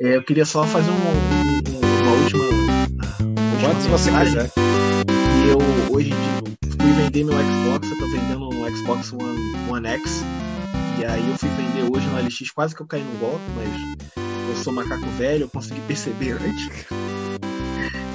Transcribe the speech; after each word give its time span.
É, 0.00 0.14
eu 0.14 0.22
queria 0.22 0.44
só 0.44 0.62
fazer 0.64 0.88
um, 0.90 0.94
um, 0.94 0.98
uma 2.02 2.12
última. 2.22 2.44
Quantos 3.60 3.86
você 3.86 4.12
quiser. 4.12 4.48
E 5.08 5.48
eu 5.48 5.58
hoje 5.92 6.12
fui 6.80 6.92
vender 6.92 7.24
meu 7.24 7.34
Xbox, 7.34 7.90
eu 7.90 7.98
tô 7.98 8.06
vendendo 8.06 8.48
um 8.48 8.76
Xbox 8.76 9.12
One, 9.12 9.56
One 9.68 9.88
X. 9.88 10.22
E 11.00 11.04
aí 11.04 11.28
eu 11.28 11.36
fui 11.36 11.48
vender 11.48 11.90
hoje 11.92 12.06
no 12.06 12.16
LX, 12.16 12.52
quase 12.52 12.76
que 12.76 12.82
eu 12.82 12.86
caí 12.86 13.02
no 13.02 13.18
golpe, 13.18 13.42
mas 13.56 13.68
eu 14.48 14.56
sou 14.62 14.72
macaco 14.72 15.04
velho, 15.16 15.42
eu 15.44 15.48
consegui 15.48 15.80
perceber 15.80 16.38
antes. 16.46 16.86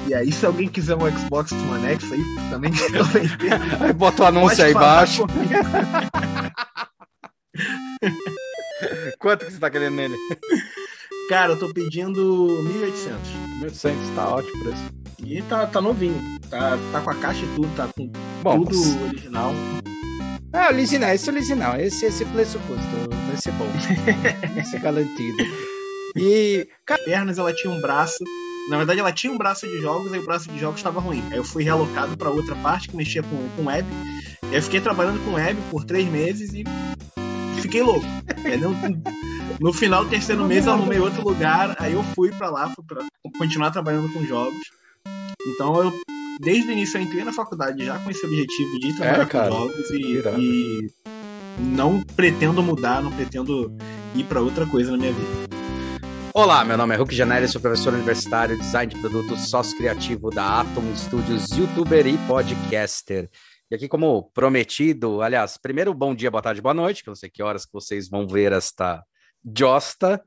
E 0.08 0.14
aí, 0.14 0.32
se 0.32 0.46
alguém 0.46 0.68
quiser 0.68 0.96
um 0.96 1.00
Xbox 1.18 1.52
One 1.52 1.86
X 1.86 2.12
aí, 2.12 2.22
também 2.48 2.72
quero 2.76 3.04
vender. 3.04 3.52
Aí 3.80 3.92
bota 3.92 4.22
o 4.22 4.26
anúncio 4.26 4.64
aí 4.64 4.70
embaixo. 4.70 5.26
Quanto 9.18 9.44
que 9.44 9.52
você 9.52 9.58
tá 9.58 9.68
querendo 9.70 9.96
nele? 9.96 10.16
Cara, 11.28 11.52
eu 11.52 11.58
tô 11.58 11.72
pedindo 11.72 12.20
1.800. 13.62 13.62
1.800, 13.62 13.94
tá 14.14 14.28
ótimo 14.28 14.56
o 14.56 14.64
preço. 14.64 14.82
E 15.24 15.42
tá, 15.42 15.66
tá 15.66 15.80
novinho. 15.80 16.20
Tá, 16.50 16.78
tá 16.92 17.00
com 17.00 17.10
a 17.10 17.14
caixa 17.14 17.44
e 17.44 17.54
tudo, 17.54 17.68
tá 17.76 17.88
com 17.96 18.10
Bom, 18.42 18.64
tudo 18.64 18.76
mas- 18.76 19.02
original. 19.02 19.52
Ah, 20.52 20.68
original, 20.70 21.10
esse 21.14 21.28
é 21.28 21.32
original. 21.32 21.80
Esse, 21.80 22.06
esse 22.06 22.24
preço 22.26 22.58
custo 22.60 22.84
vai 23.26 23.36
ser 23.36 23.52
bom. 23.52 23.66
vai 24.54 24.64
ser 24.64 24.80
garantido. 24.80 25.36
E, 26.16 26.68
Pernas, 27.04 27.38
ela 27.38 27.52
tinha 27.54 27.72
um 27.72 27.80
braço. 27.80 28.18
Na 28.68 28.76
verdade, 28.76 29.00
ela 29.00 29.12
tinha 29.12 29.32
um 29.32 29.36
braço 29.38 29.66
de 29.66 29.78
jogos, 29.80 30.12
aí 30.12 30.20
o 30.20 30.24
braço 30.24 30.48
de 30.50 30.58
jogos 30.58 30.78
estava 30.78 31.00
ruim. 31.00 31.22
Aí 31.30 31.38
eu 31.38 31.44
fui 31.44 31.64
realocado 31.64 32.16
para 32.16 32.30
outra 32.30 32.54
parte 32.56 32.88
que 32.88 32.96
mexia 32.96 33.22
com, 33.22 33.48
com 33.56 33.64
web. 33.66 33.86
E 34.44 34.46
aí 34.46 34.54
eu 34.56 34.62
fiquei 34.62 34.80
trabalhando 34.80 35.22
com 35.24 35.32
web 35.34 35.58
por 35.70 35.84
três 35.84 36.06
meses 36.08 36.52
e 36.54 36.64
fiquei 37.60 37.82
louco. 37.82 38.06
Aí 38.44 38.56
no, 38.56 38.70
no 39.60 39.72
final 39.72 40.04
do 40.04 40.10
terceiro 40.10 40.44
mês 40.44 40.66
eu 40.66 40.72
arrumei 40.72 40.98
outro 40.98 41.22
lugar, 41.22 41.76
aí 41.78 41.92
eu 41.92 42.02
fui 42.14 42.30
para 42.30 42.50
lá, 42.50 42.70
fui 42.74 42.84
pra 42.86 43.04
continuar 43.38 43.70
trabalhando 43.70 44.12
com 44.12 44.24
jogos. 44.24 44.60
Então 45.46 45.82
eu, 45.82 45.92
desde 46.40 46.68
o 46.68 46.72
início, 46.72 46.98
eu 46.98 47.02
entrei 47.02 47.24
na 47.24 47.32
faculdade 47.32 47.84
já 47.84 47.98
com 47.98 48.10
esse 48.10 48.24
objetivo 48.24 48.78
de 48.80 48.96
trabalhar 48.96 49.22
É, 49.22 49.26
cara. 49.26 49.50
com 49.50 49.56
jogos 49.56 49.90
e, 49.90 50.22
e 50.38 50.90
não 51.58 52.02
pretendo 52.02 52.62
mudar, 52.62 53.02
não 53.02 53.12
pretendo 53.12 53.76
ir 54.14 54.24
para 54.24 54.40
outra 54.40 54.66
coisa 54.66 54.92
na 54.92 54.98
minha 54.98 55.12
vida. 55.12 55.44
Olá, 56.32 56.64
meu 56.64 56.76
nome 56.76 56.94
é 56.94 56.98
Hulk 56.98 57.14
Janelli, 57.14 57.46
sou 57.46 57.60
professor 57.60 57.94
universitário, 57.94 58.58
design 58.58 58.92
de 58.92 59.00
produtos, 59.00 59.48
sócio 59.48 59.76
criativo 59.76 60.30
da 60.30 60.62
Atom 60.62 60.82
Studios, 60.96 61.48
youtuber 61.52 62.06
e 62.08 62.18
podcaster. 62.26 63.30
E 63.70 63.74
aqui, 63.76 63.86
como 63.86 64.30
prometido, 64.34 65.22
aliás, 65.22 65.56
primeiro, 65.56 65.94
bom 65.94 66.12
dia, 66.12 66.30
boa 66.32 66.42
tarde, 66.42 66.60
boa 66.60 66.74
noite, 66.74 67.04
que 67.04 67.08
eu 67.08 67.12
não 67.12 67.16
sei 67.16 67.30
que 67.30 67.40
horas 67.42 67.64
que 67.64 67.72
vocês 67.72 68.08
vão 68.08 68.26
ver 68.26 68.50
esta 68.52 69.04
josta. 69.56 70.22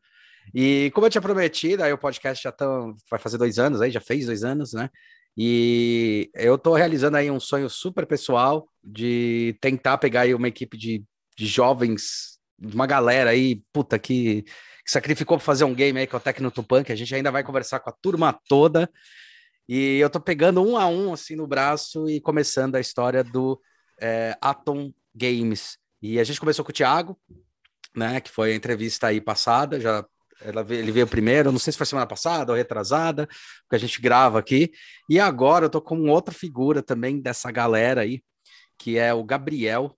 E 0.53 0.91
como 0.93 1.05
eu 1.05 1.09
tinha 1.09 1.21
prometido, 1.21 1.83
aí 1.83 1.91
o 1.91 1.97
podcast 1.97 2.43
já 2.43 2.51
tão, 2.51 2.95
vai 3.09 3.19
fazer 3.19 3.37
dois 3.37 3.59
anos, 3.59 3.81
aí 3.81 3.91
já 3.91 4.01
fez 4.01 4.25
dois 4.25 4.43
anos, 4.43 4.73
né? 4.73 4.89
E 5.35 6.31
eu 6.33 6.55
estou 6.55 6.73
realizando 6.73 7.17
aí 7.17 7.29
um 7.29 7.39
sonho 7.39 7.69
super 7.69 8.05
pessoal 8.07 8.67
de 8.83 9.55
tentar 9.61 9.97
pegar 9.97 10.21
aí 10.21 10.33
uma 10.33 10.47
equipe 10.47 10.77
de, 10.77 11.03
de 11.37 11.45
jovens, 11.45 12.39
uma 12.59 12.87
galera 12.87 13.29
aí, 13.29 13.61
puta, 13.71 13.99
que 13.99 14.45
que 14.87 14.91
sacrificou 14.93 15.37
para 15.37 15.45
fazer 15.45 15.65
um 15.65 15.75
game 15.75 15.99
aí 15.99 16.07
com 16.07 16.15
o 16.15 16.19
Tecno 16.19 16.49
Tupan, 16.49 16.81
que 16.81 16.93
a 16.93 16.95
gente 16.95 17.13
ainda 17.13 17.29
vai 17.29 17.43
conversar 17.43 17.81
com 17.81 17.89
a 17.89 17.93
turma 18.01 18.39
toda. 18.47 18.89
E 19.67 19.97
eu 19.97 20.09
tô 20.09 20.17
pegando 20.17 20.65
um 20.65 20.77
a 20.77 20.87
um 20.87 21.11
assim 21.11 21.35
no 21.35 21.45
braço 21.45 22.09
e 22.09 22.21
começando 22.21 22.75
a 22.75 22.79
história 22.79 23.21
do 23.21 23.59
é, 23.99 24.37
Atom 24.39 24.93
Games. 25.13 25.77
E 26.01 26.17
a 26.21 26.23
gente 26.23 26.39
começou 26.39 26.63
com 26.63 26.71
o 26.71 26.73
Thiago, 26.73 27.19
né? 27.97 28.21
Que 28.21 28.29
foi 28.29 28.53
a 28.53 28.55
entrevista 28.55 29.07
aí 29.07 29.19
passada, 29.19 29.79
já 29.79 30.05
ela 30.39 30.65
ele 30.69 30.91
veio 30.91 31.07
primeiro, 31.07 31.51
não 31.51 31.57
sei 31.57 31.71
se 31.73 31.77
foi 31.77 31.85
semana 31.87 32.05
passada 32.05 32.51
ou 32.51 32.57
retrasada, 32.57 33.27
porque 33.63 33.75
a 33.75 33.79
gente 33.79 33.99
grava 33.99 34.37
aqui. 34.37 34.71
E 35.09 35.19
agora 35.19 35.65
eu 35.65 35.69
tô 35.69 35.81
com 35.81 36.07
outra 36.09 36.33
figura 36.33 36.83
também 36.83 37.19
dessa 37.19 37.51
galera 37.51 38.01
aí, 38.01 38.21
que 38.77 38.97
é 38.99 39.11
o 39.13 39.23
Gabriel, 39.23 39.97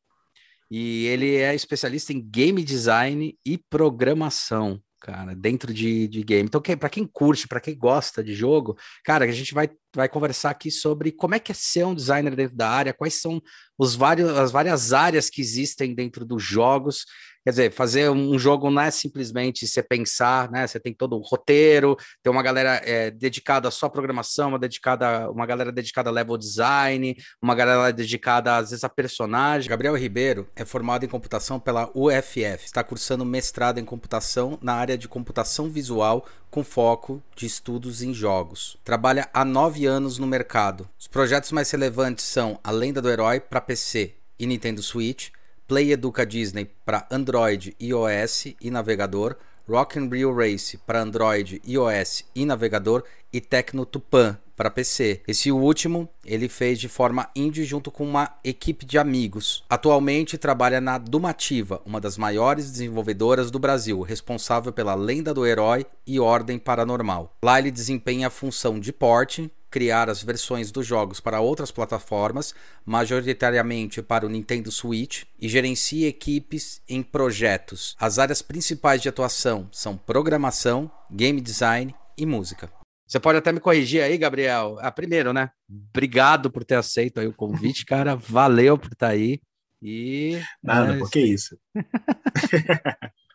e 0.72 1.08
ele 1.08 1.36
é 1.36 1.54
especialista 1.54 2.14
em 2.14 2.22
game 2.22 2.64
design 2.64 3.38
e 3.46 3.58
programação, 3.58 4.82
cara, 5.02 5.36
dentro 5.36 5.74
de, 5.74 6.08
de 6.08 6.24
game. 6.24 6.48
Então, 6.48 6.62
que, 6.62 6.78
para 6.78 6.90
quem 6.90 7.06
curte, 7.06 7.48
para 7.48 7.60
quem 7.60 7.78
gosta 7.78 8.24
de 8.24 8.34
jogo, 8.34 8.78
cara, 9.04 9.26
a 9.26 9.32
gente 9.32 9.54
vai, 9.54 9.70
vai 9.96 10.08
conversar 10.08 10.52
aqui 10.52 10.70
sobre 10.70 11.12
como 11.12 11.36
é 11.36 11.40
que 11.40 11.52
é 11.52 11.56
ser 11.56 11.86
um 11.86 11.96
designer 11.96 12.36
dentro 12.36 12.56
da 12.56 12.70
área, 12.70 12.94
quais 12.94 13.16
são 13.16 13.42
os 13.78 13.96
vários, 13.96 14.30
as 14.38 14.52
várias 14.52 14.94
áreas 14.94 15.30
que 15.30 15.42
existem 15.42 15.96
dentro 15.96 16.26
dos 16.26 16.44
jogos. 16.44 17.06
Quer 17.46 17.52
dizer, 17.52 17.72
fazer 17.72 18.10
um 18.12 18.38
jogo 18.38 18.70
não 18.70 18.82
é 18.82 18.92
simplesmente 18.92 19.66
você 19.66 19.82
pensar, 19.82 20.52
né? 20.52 20.68
Você 20.68 20.80
tem 20.80 20.94
todo 20.94 21.18
um 21.18 21.22
roteiro, 21.22 21.96
tem 22.22 22.32
uma 22.32 22.44
galera 22.44 22.82
é, 22.84 23.10
dedicada 23.10 23.72
só 23.72 23.86
à 23.86 23.90
programação, 23.90 24.50
uma, 24.50 24.60
dedicada, 24.60 25.32
uma 25.32 25.46
galera 25.46 25.72
dedicada 25.72 26.10
a 26.10 26.14
level 26.14 26.38
design, 26.38 27.16
uma 27.42 27.56
galera 27.56 27.92
dedicada 27.94 28.58
às 28.58 28.72
vezes 28.72 28.84
a 28.84 28.90
personagem. 28.90 29.70
Gabriel 29.70 29.96
Ribeiro 29.96 30.50
é 30.54 30.66
formado 30.66 31.06
em 31.06 31.08
computação 31.08 31.60
pela 31.60 31.90
UFF, 31.96 32.66
está 32.66 32.84
cursando 32.84 33.26
mestrado 33.26 33.80
em 33.80 33.86
computação 33.86 34.60
na 34.62 34.74
área 34.74 34.98
de 34.98 35.08
computação 35.08 35.70
visual 35.70 36.28
com 36.50 36.64
foco 36.64 37.22
de 37.36 37.46
estudos 37.46 38.02
em 38.02 38.14
jogos. 38.14 38.78
Trabalha 38.84 39.30
há 39.34 39.46
nove 39.46 39.86
anos 39.86 40.18
no 40.18 40.28
mercado. 40.28 40.90
Os 40.98 41.08
projetos 41.08 41.52
mais 41.52 41.70
relevantes 41.72 42.26
são 42.26 42.60
A 42.64 42.72
Lenda 42.72 43.02
do 43.02 43.10
Herói 43.10 43.40
para 43.40 43.62
PC 43.62 44.14
e 44.38 44.48
Nintendo 44.48 44.82
Switch, 44.82 45.30
Play 45.68 45.92
Educa 45.92 46.26
Disney 46.26 46.66
para 46.86 47.08
Android, 47.12 47.76
iOS 47.80 48.56
e 48.60 48.72
navegador, 48.72 49.36
Rock 49.70 50.00
and 50.00 50.10
Race 50.36 50.78
para 50.78 51.02
Android, 51.02 51.62
iOS 51.64 52.26
e 52.34 52.44
navegador 52.44 53.04
e 53.32 53.40
Tecno 53.40 53.86
Tupan 53.86 54.36
para 54.60 54.72
PC. 54.72 55.22
Esse 55.26 55.52
último 55.52 56.10
ele 56.26 56.50
fez 56.50 56.80
de 56.80 56.90
forma 56.90 57.30
indie 57.36 57.64
junto 57.64 57.90
com 57.90 58.04
uma 58.04 58.34
equipe 58.44 58.86
de 58.86 58.98
amigos. 58.98 59.64
Atualmente 59.70 60.38
trabalha 60.38 60.82
na 60.82 60.98
Dumativa, 60.98 61.82
uma 61.86 62.02
das 62.02 62.18
maiores 62.18 62.70
desenvolvedoras 62.70 63.50
do 63.52 63.60
Brasil, 63.60 64.02
responsável 64.02 64.74
pela 64.74 64.96
Lenda 64.96 65.34
do 65.34 65.46
Herói 65.46 65.86
e 66.06 66.20
Ordem 66.20 66.58
Paranormal. 66.58 67.38
Lá 67.42 67.60
ele 67.60 67.72
desempenha 67.72 68.28
a 68.28 68.32
função 68.32 68.80
de 68.80 68.92
porte, 68.92 69.50
criar 69.70 70.10
as 70.10 70.24
versões 70.24 70.72
dos 70.72 70.86
jogos 70.86 71.20
para 71.20 71.40
outras 71.40 71.72
plataformas, 71.72 72.54
majoritariamente 72.86 74.02
para 74.02 74.26
o 74.26 74.30
Nintendo 74.30 74.72
Switch, 74.72 75.24
e 75.40 75.48
gerencia 75.48 76.08
equipes 76.08 76.82
em 76.88 77.02
projetos. 77.02 77.96
As 78.00 78.20
áreas 78.20 78.42
principais 78.42 79.02
de 79.02 79.10
atuação 79.10 79.70
são 79.72 79.98
programação, 79.98 80.92
game 81.12 81.40
design 81.42 81.94
e 82.18 82.26
música. 82.26 82.72
Você 83.08 83.20
pode 83.20 83.40
até 83.40 83.52
me 83.52 83.60
corrigir 83.60 84.04
aí, 84.04 84.18
Gabriel. 84.18 84.78
Ah, 84.80 84.92
primeiro, 84.92 85.34
né? 85.34 85.50
Obrigado 85.68 86.52
por 86.52 86.64
ter 86.64 86.76
aceito 86.76 87.20
aí 87.20 87.28
o 87.28 87.34
convite, 87.34 87.84
cara. 87.84 88.16
Valeu 88.16 88.78
por 88.78 88.92
estar 88.92 89.08
aí. 89.08 89.42
E. 89.82 90.40
Nada, 90.62 90.94
é, 90.94 91.00
porque 91.00 91.20
isso. 91.20 91.58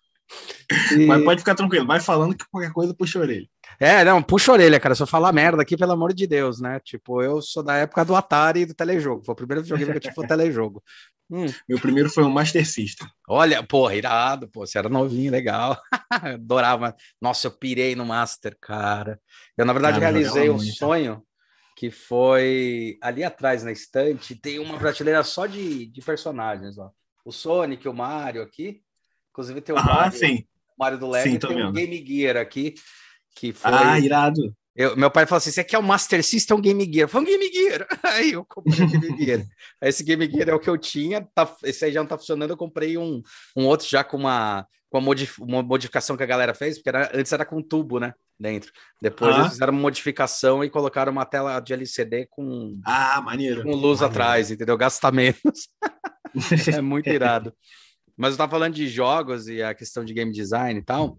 e- 0.99 1.07
Mas 1.07 1.23
pode 1.25 1.41
ficar 1.41 1.55
tranquilo, 1.55 1.87
vai 1.87 2.01
falando 2.01 2.37
que 2.37 2.45
qualquer 2.51 2.73
coisa 2.73 2.95
puxa 2.95 3.19
a 3.19 3.23
orelha. 3.23 3.49
É, 3.79 4.05
não, 4.05 4.23
puxa 4.23 4.51
a 4.53 4.55
orelha, 4.55 4.79
cara. 4.81 4.95
Se 4.95 5.03
eu 5.03 5.07
falar 5.07 5.33
merda 5.33 5.63
aqui, 5.63 5.77
pelo 5.77 5.93
amor 5.93 6.13
de 6.15 6.27
Deus, 6.27 6.61
né? 6.61 6.81
Tipo, 6.81 7.23
eu 7.23 7.43
sou 7.43 7.63
da 7.63 7.75
época 7.77 8.05
do 8.05 8.15
Atari 8.15 8.61
e 8.61 8.67
do 8.67 8.75
telejogo. 8.75 9.25
Foi 9.25 9.33
o 9.33 9.37
primeiro 9.37 9.63
videogame 9.63 9.91
que 9.93 9.97
eu 9.97 10.01
tive 10.01 10.15
foi 10.15 10.25
o 10.25 10.29
telejogo. 10.29 10.83
Hum, 11.31 11.47
Meu 11.69 11.81
primeiro 11.81 12.11
foi 12.11 12.23
um 12.23 12.31
Master 12.31 12.67
System. 12.67 13.09
olha, 13.27 13.63
porra, 13.63 13.95
irado, 13.95 14.47
pô, 14.49 14.67
você 14.67 14.79
era 14.79 14.89
novinho, 14.91 15.33
legal. 15.33 15.81
Adorava. 16.11 16.95
Nossa, 17.21 17.47
eu 17.47 17.51
pirei 17.51 17.97
no 17.97 18.05
Master, 18.05 18.57
cara. 18.61 19.19
Eu, 19.57 19.65
na 19.65 19.73
verdade, 19.73 19.97
eu 19.97 20.03
realizei 20.03 20.51
um 20.51 20.55
muito. 20.57 20.73
sonho 20.75 21.23
que 21.77 21.91
foi 21.91 22.99
ali 23.03 23.25
atrás 23.25 23.65
na 23.65 23.73
estante, 23.73 24.37
tem 24.37 24.59
uma 24.61 24.79
prateleira 24.79 25.25
só 25.25 25.47
de, 25.47 25.87
de 25.87 26.01
personagens, 26.03 26.79
ó. 26.79 26.91
O 27.25 27.33
Sonic, 27.33 27.89
o 27.89 27.95
Mario 27.95 28.43
aqui. 28.43 28.81
Inclusive 29.35 29.61
tem 29.61 29.75
o 29.75 29.79
Ah, 29.79 29.83
Mario, 29.85 30.17
sim. 30.19 30.45
Mario 30.79 30.97
do 30.99 31.11
Lego 31.11 31.29
Sim, 31.29 31.39
tem 31.41 31.57
vendo. 31.57 31.73
Game 31.73 32.07
Gear 32.07 32.37
aqui, 32.37 32.75
que 33.35 33.53
foi. 33.53 33.69
Ah, 33.73 33.99
irado. 33.99 34.55
Eu- 34.77 34.97
meu 34.97 35.11
pai 35.11 35.27
falou 35.27 35.39
assim: 35.39 35.51
você 35.51 35.65
quer 35.65 35.79
o 35.79 35.83
Master 35.83 36.23
System 36.25 36.57
ou 36.57 36.63
Game 36.63 36.89
Gear? 36.93 37.09
Falei, 37.09 37.27
um 37.35 37.39
Game 37.41 37.53
Gear. 37.53 37.87
Aí 38.05 38.33
eu 38.33 38.45
comprei 38.45 38.81
o 38.87 38.89
Game 38.89 39.25
Gear. 39.25 39.45
Esse 39.83 40.05
Game 40.05 40.25
Gear 40.31 40.51
é 40.51 40.55
o 40.55 40.61
que 40.61 40.71
eu 40.71 40.79
tinha, 40.79 41.29
tá- 41.35 41.53
esse 41.65 41.85
aí 41.85 41.93
já 41.93 42.01
não 42.01 42.07
tá 42.09 42.17
funcionando. 42.17 42.51
Eu 42.51 42.57
comprei 42.57 42.97
um, 42.97 43.21
um 43.57 43.67
outro 43.67 43.89
já 43.89 44.03
com 44.05 44.17
uma, 44.17 44.67
com 44.89 44.99
uma, 44.99 45.05
modif- 45.05 45.39
uma 45.41 45.63
modificação 45.65 46.17
que 46.17 46.23
a 46.23 46.27
galera 46.27 46.55
fez, 46.55 46.77
porque 46.79 46.89
era- 46.91 47.11
antes 47.13 47.33
era 47.33 47.45
com 47.45 47.61
tubo, 47.61 47.99
né? 47.99 48.15
Dentro. 48.39 48.73
Depois 49.03 49.35
Ah. 49.35 49.41
eles 49.41 49.53
fizeram 49.53 49.73
uma 49.73 49.83
modificação 49.83 50.65
e 50.65 50.71
colocaram 50.71 51.11
uma 51.13 51.25
tela 51.25 51.59
de 51.61 51.73
LCD 51.73 52.27
com, 52.31 52.81
Ah, 52.85 53.21
maneiro. 53.21 53.63
com 53.63 53.71
luz 53.75 54.01
Maneiro. 54.01 54.07
atrás, 54.07 54.51
entendeu? 54.51 54.77
Gasta 54.77 55.11
menos. 55.13 55.69
é 56.79 56.81
muito 56.81 57.09
irado. 57.09 57.53
Mas 58.17 58.33
eu 58.33 58.39
tava 58.39 58.53
falando 58.53 58.75
de 58.75 58.89
jogos 58.89 59.49
e 59.49 59.63
a 59.63 59.75
questão 59.75 60.05
de 60.05 60.15
game 60.15 60.33
design 60.33 60.79
e 60.79 60.85
tal. 60.85 61.17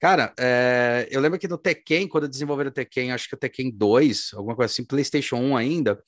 Cara, 0.00 0.32
é, 0.38 1.08
eu 1.10 1.20
lembro 1.20 1.38
que 1.38 1.48
no 1.48 1.58
Tekken, 1.58 2.06
quando 2.08 2.28
desenvolveram 2.28 2.70
o 2.70 2.72
Tekken, 2.72 3.12
acho 3.12 3.28
que 3.28 3.34
o 3.34 3.38
Tekken 3.38 3.70
2, 3.72 4.30
alguma 4.34 4.54
coisa 4.54 4.72
assim, 4.72 4.84
PlayStation 4.84 5.36
1 5.36 5.56
ainda, 5.56 6.02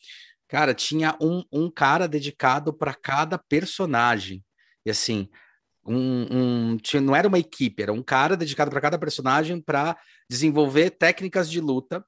cara, 0.47 0.73
tinha 0.75 1.17
um, 1.21 1.43
um 1.53 1.71
cara 1.71 2.07
dedicado 2.07 2.73
para 2.73 2.95
cada 2.95 3.37
personagem. 3.39 4.45
E 4.87 4.91
assim, 4.91 5.29
Um, 5.91 6.77
um, 6.77 7.01
não 7.01 7.17
era 7.17 7.27
uma 7.27 7.39
equipe, 7.39 7.83
era 7.83 7.93
um 7.93 8.03
cara 8.03 8.37
dedicado 8.37 8.71
para 8.71 8.81
cada 8.81 8.99
personagem 8.99 9.59
para 9.59 9.97
desenvolver 10.29 10.91
técnicas 10.91 11.51
de 11.51 11.61
luta 11.61 12.05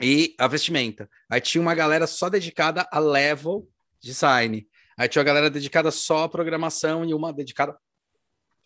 e 0.00 0.34
a 0.38 0.48
vestimenta. 0.48 1.08
Aí 1.28 1.40
tinha 1.40 1.60
uma 1.60 1.74
galera 1.74 2.06
só 2.06 2.30
dedicada 2.30 2.88
a 2.90 2.98
level 2.98 3.68
design. 4.02 4.66
Aí 4.96 5.08
tinha 5.08 5.20
uma 5.20 5.26
galera 5.26 5.50
dedicada 5.50 5.90
só 5.90 6.24
à 6.24 6.28
programação 6.28 7.04
e 7.04 7.14
uma 7.14 7.32
dedicada 7.32 7.76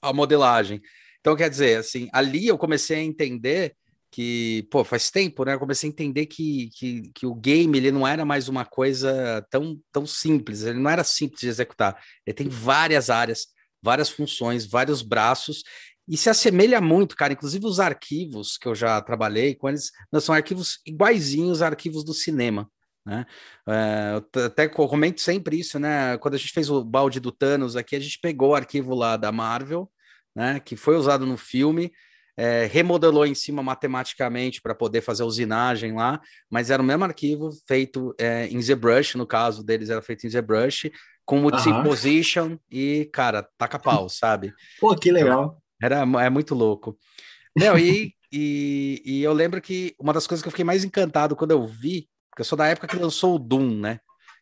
à 0.03 0.13
modelagem. 0.13 0.81
Então, 1.21 1.37
quer 1.37 1.51
dizer, 1.51 1.79
assim, 1.79 2.09
ali 2.13 2.47
eu 2.47 2.59
comecei 2.59 2.99
a 2.99 3.03
entender 3.03 3.75
que, 4.11 4.67
pô, 4.71 4.85
faz 4.85 5.11
tempo, 5.11 5.45
né? 5.45 5.55
Eu 5.55 5.59
comecei 5.59 5.89
a 5.89 5.93
entender 5.93 6.27
que, 6.27 6.71
que, 6.75 7.11
que 7.15 7.27
o 7.27 7.35
game 7.35 7.77
ele 7.77 7.91
não 7.91 8.07
era 8.07 8.25
mais 8.25 8.49
uma 8.49 8.65
coisa 8.65 9.47
tão, 9.51 9.79
tão 9.93 10.07
simples, 10.07 10.63
ele 10.63 10.79
não 10.79 10.91
era 10.91 11.05
simples 11.05 11.41
de 11.41 11.49
executar. 11.49 12.03
Ele 12.27 12.35
tem 12.35 12.49
várias 12.49 13.11
áreas, 13.11 13.49
várias 13.83 14.09
funções, 14.09 14.67
vários 14.67 15.03
braços, 15.03 15.63
e 16.09 16.17
se 16.17 16.31
assemelha 16.31 16.81
muito, 16.81 17.15
cara. 17.15 17.35
Inclusive 17.35 17.67
os 17.67 17.79
arquivos 17.79 18.57
que 18.57 18.67
eu 18.67 18.75
já 18.75 19.01
trabalhei 19.03 19.55
com 19.55 19.69
eles, 19.69 19.91
são 20.21 20.35
arquivos 20.35 20.81
iguaizinhos 20.87 21.61
aos 21.61 21.63
arquivos 21.63 22.03
do 22.03 22.15
cinema. 22.15 22.71
Né? 23.09 23.25
É, 23.67 24.23
até 24.45 24.69
comento 24.69 25.23
sempre 25.23 25.59
isso, 25.59 25.79
né? 25.79 26.19
Quando 26.19 26.35
a 26.35 26.37
gente 26.37 26.53
fez 26.53 26.69
o 26.69 26.85
balde 26.85 27.19
do 27.19 27.33
Thanos 27.33 27.75
aqui, 27.75 27.97
a 27.97 28.01
gente 28.01 28.19
pegou 28.21 28.51
o 28.51 28.55
arquivo 28.55 28.95
lá 28.95 29.17
da 29.17 29.33
Marvel, 29.33 29.91
né? 30.37 30.61
Que 30.61 30.77
foi 30.77 30.95
usado 30.95 31.25
no 31.25 31.39
filme, 31.39 31.91
é, 32.37 32.67
remodelou 32.67 33.25
em 33.25 33.35
cima 33.35 33.63
matematicamente 33.63 34.61
para 34.61 34.75
poder 34.75 35.01
fazer 35.01 35.23
a 35.23 35.27
usinagem 35.27 35.95
lá, 35.95 36.21
mas 36.51 36.69
era 36.69 36.83
o 36.83 36.85
mesmo 36.85 37.05
arquivo 37.05 37.49
feito 37.67 38.15
é, 38.21 38.47
em 38.49 38.61
ZBrush, 38.61 39.17
no 39.17 39.27
caso 39.27 39.65
deles 39.65 39.89
era 39.89 40.03
feito 40.03 40.27
em 40.27 40.31
ZBrush, 40.31 40.93
com 41.25 41.39
multi-position 41.39 42.59
e, 42.71 43.09
cara, 43.11 43.49
taca 43.57 43.79
pau, 43.79 44.07
sabe? 44.11 44.53
Pô, 44.79 44.95
que 44.95 45.11
legal. 45.11 45.63
Era, 45.83 46.01
é 46.01 46.29
muito 46.29 46.55
louco. 46.55 46.99
Meu, 47.57 47.79
e, 47.79 48.13
e, 48.31 49.01
e 49.03 49.23
eu 49.23 49.33
lembro 49.33 49.63
que 49.63 49.95
uma 49.99 50.13
das 50.13 50.27
coisas 50.27 50.43
que 50.43 50.49
eu 50.49 50.53
fiquei 50.53 50.65
mais 50.65 50.85
encantado 50.85 51.35
quando 51.35 51.53
eu 51.53 51.67
vi, 51.67 52.07
porque 52.39 52.43
eu 52.43 52.45
sou 52.45 52.59
da 52.59 52.69
época 52.69 52.87
que 52.87 52.97
lançou 52.97 53.35
o 53.35 53.39
Doom, 53.39 53.81
né? 53.81 53.99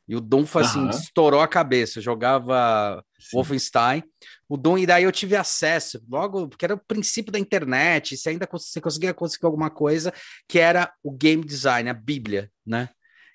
E 0.06 0.14
o 0.14 0.20
Doom 0.20 0.44
foi 0.44 0.62
assim, 0.62 0.80
uhum. 0.80 0.90
estourou 0.90 1.40
a 1.40 1.48
cabeça. 1.48 1.98
Eu 1.98 2.02
jogava 2.02 3.02
Sim. 3.18 3.28
Wolfenstein, 3.32 4.04
o 4.48 4.56
Doom, 4.56 4.78
e 4.78 4.86
daí 4.86 5.04
eu 5.04 5.10
tive 5.10 5.34
acesso, 5.34 6.00
logo, 6.08 6.46
porque 6.48 6.64
era 6.64 6.74
o 6.74 6.80
princípio 6.86 7.32
da 7.32 7.38
internet, 7.38 8.16
se 8.16 8.28
ainda 8.28 8.46
você 8.50 8.80
conseguia 8.80 9.14
conseguir 9.14 9.46
alguma 9.46 9.70
coisa, 9.70 10.12
que 10.46 10.58
era 10.58 10.92
o 11.02 11.10
game 11.10 11.42
design, 11.42 11.88
a 11.88 11.94
Bíblia, 11.94 12.50
né? 12.64 12.90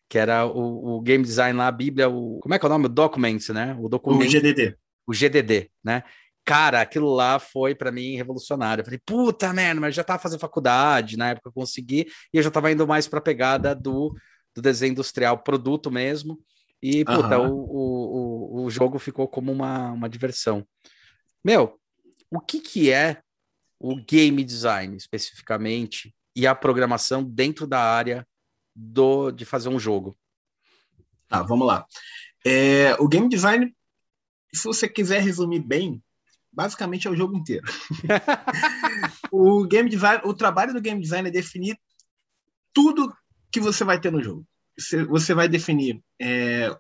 Que 0.08 0.18
era 0.18 0.46
o, 0.46 0.98
o 0.98 1.02
game 1.02 1.24
design 1.24 1.58
lá, 1.58 1.68
a 1.68 1.72
Bíblia, 1.72 2.08
o. 2.08 2.40
Como 2.40 2.54
é 2.54 2.60
que 2.60 2.66
é 2.66 2.68
o 2.68 2.72
nome? 2.72 2.86
O 2.86 2.90
Documents, 2.90 3.50
né? 3.50 3.76
O 3.80 3.90
documento. 3.90 4.30
O 4.30 4.32
GDD. 4.32 4.76
O 5.08 5.14
GDD, 5.14 5.72
né? 5.84 6.04
Cara, 6.46 6.82
aquilo 6.82 7.14
lá 7.14 7.40
foi 7.40 7.74
para 7.74 7.92
mim 7.92 8.16
revolucionário. 8.16 8.82
Eu 8.82 8.86
falei, 8.86 9.00
puta 9.06 9.52
merda, 9.54 9.82
mas 9.82 9.90
eu 9.90 9.94
já 9.98 10.04
tava 10.04 10.20
fazendo 10.20 10.40
faculdade, 10.40 11.18
na 11.18 11.30
época 11.30 11.50
eu 11.50 11.54
consegui, 11.54 12.08
e 12.34 12.38
eu 12.38 12.44
já 12.44 12.52
tava 12.52 12.72
indo 12.72 12.88
mais 12.88 13.08
para 13.08 13.20
a 13.20 13.22
pegada 13.22 13.76
do, 13.76 14.16
do 14.56 14.62
desenho 14.62 14.92
industrial, 14.92 15.38
produto 15.40 15.92
mesmo. 15.92 16.40
E, 16.82 17.06
puta, 17.06 17.40
uhum. 17.40 17.52
o, 17.52 18.62
o, 18.62 18.66
o 18.66 18.72
jogo 18.72 18.98
ficou 18.98 19.28
como 19.28 19.52
uma, 19.52 19.92
uma 19.92 20.10
diversão. 20.10 20.66
Meu, 21.44 21.80
o 22.30 22.40
que, 22.40 22.60
que 22.60 22.92
é 22.92 23.22
o 23.80 23.96
game 23.96 24.44
design 24.44 24.96
especificamente 24.96 26.16
e 26.36 26.48
a 26.48 26.56
programação 26.56 27.24
dentro 27.24 27.68
da 27.68 27.80
área 27.80 28.28
do, 28.76 29.32
de 29.32 29.46
fazer 29.46 29.70
um 29.70 29.80
jogo? 29.80 30.18
Tá, 31.28 31.42
vamos 31.44 31.68
lá. 31.68 31.86
É, 32.46 32.96
o 33.00 33.08
game 33.08 33.30
design, 33.30 33.76
se 34.54 34.64
você 34.64 34.88
quiser 34.88 35.22
resumir 35.22 35.60
bem, 35.60 36.04
basicamente 36.52 37.08
é 37.08 37.12
o 37.12 37.16
jogo 37.16 37.38
inteiro. 37.38 37.66
o 39.32 39.66
game 39.66 39.90
design, 39.90 40.22
o 40.26 40.34
trabalho 40.34 40.74
do 40.74 40.82
game 40.82 41.00
design 41.00 41.30
é 41.30 41.32
definir 41.32 41.80
tudo 42.74 43.14
que 43.52 43.60
você 43.60 43.84
vai 43.84 44.00
ter 44.00 44.12
no 44.12 44.24
jogo 44.24 44.46
você 45.08 45.34
vai 45.34 45.48
definir 45.48 46.02
é, 46.20 46.76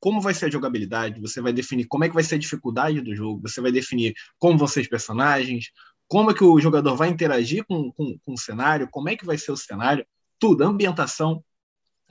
como 0.00 0.20
vai 0.20 0.32
ser 0.34 0.46
a 0.46 0.50
jogabilidade, 0.50 1.20
você 1.20 1.40
vai 1.40 1.52
definir 1.52 1.86
como 1.86 2.04
é 2.04 2.08
que 2.08 2.14
vai 2.14 2.24
ser 2.24 2.36
a 2.36 2.38
dificuldade 2.38 3.00
do 3.00 3.14
jogo, 3.14 3.42
você 3.42 3.60
vai 3.60 3.72
definir 3.72 4.14
como 4.38 4.58
vão 4.58 4.68
ser 4.68 4.80
os 4.80 4.88
personagens, 4.88 5.70
como 6.06 6.30
é 6.30 6.34
que 6.34 6.44
o 6.44 6.60
jogador 6.60 6.96
vai 6.96 7.08
interagir 7.08 7.64
com, 7.64 7.92
com, 7.92 8.18
com 8.18 8.32
o 8.32 8.38
cenário, 8.38 8.88
como 8.90 9.08
é 9.08 9.16
que 9.16 9.26
vai 9.26 9.36
ser 9.36 9.52
o 9.52 9.56
cenário, 9.56 10.06
tudo, 10.38 10.64
ambientação, 10.64 11.44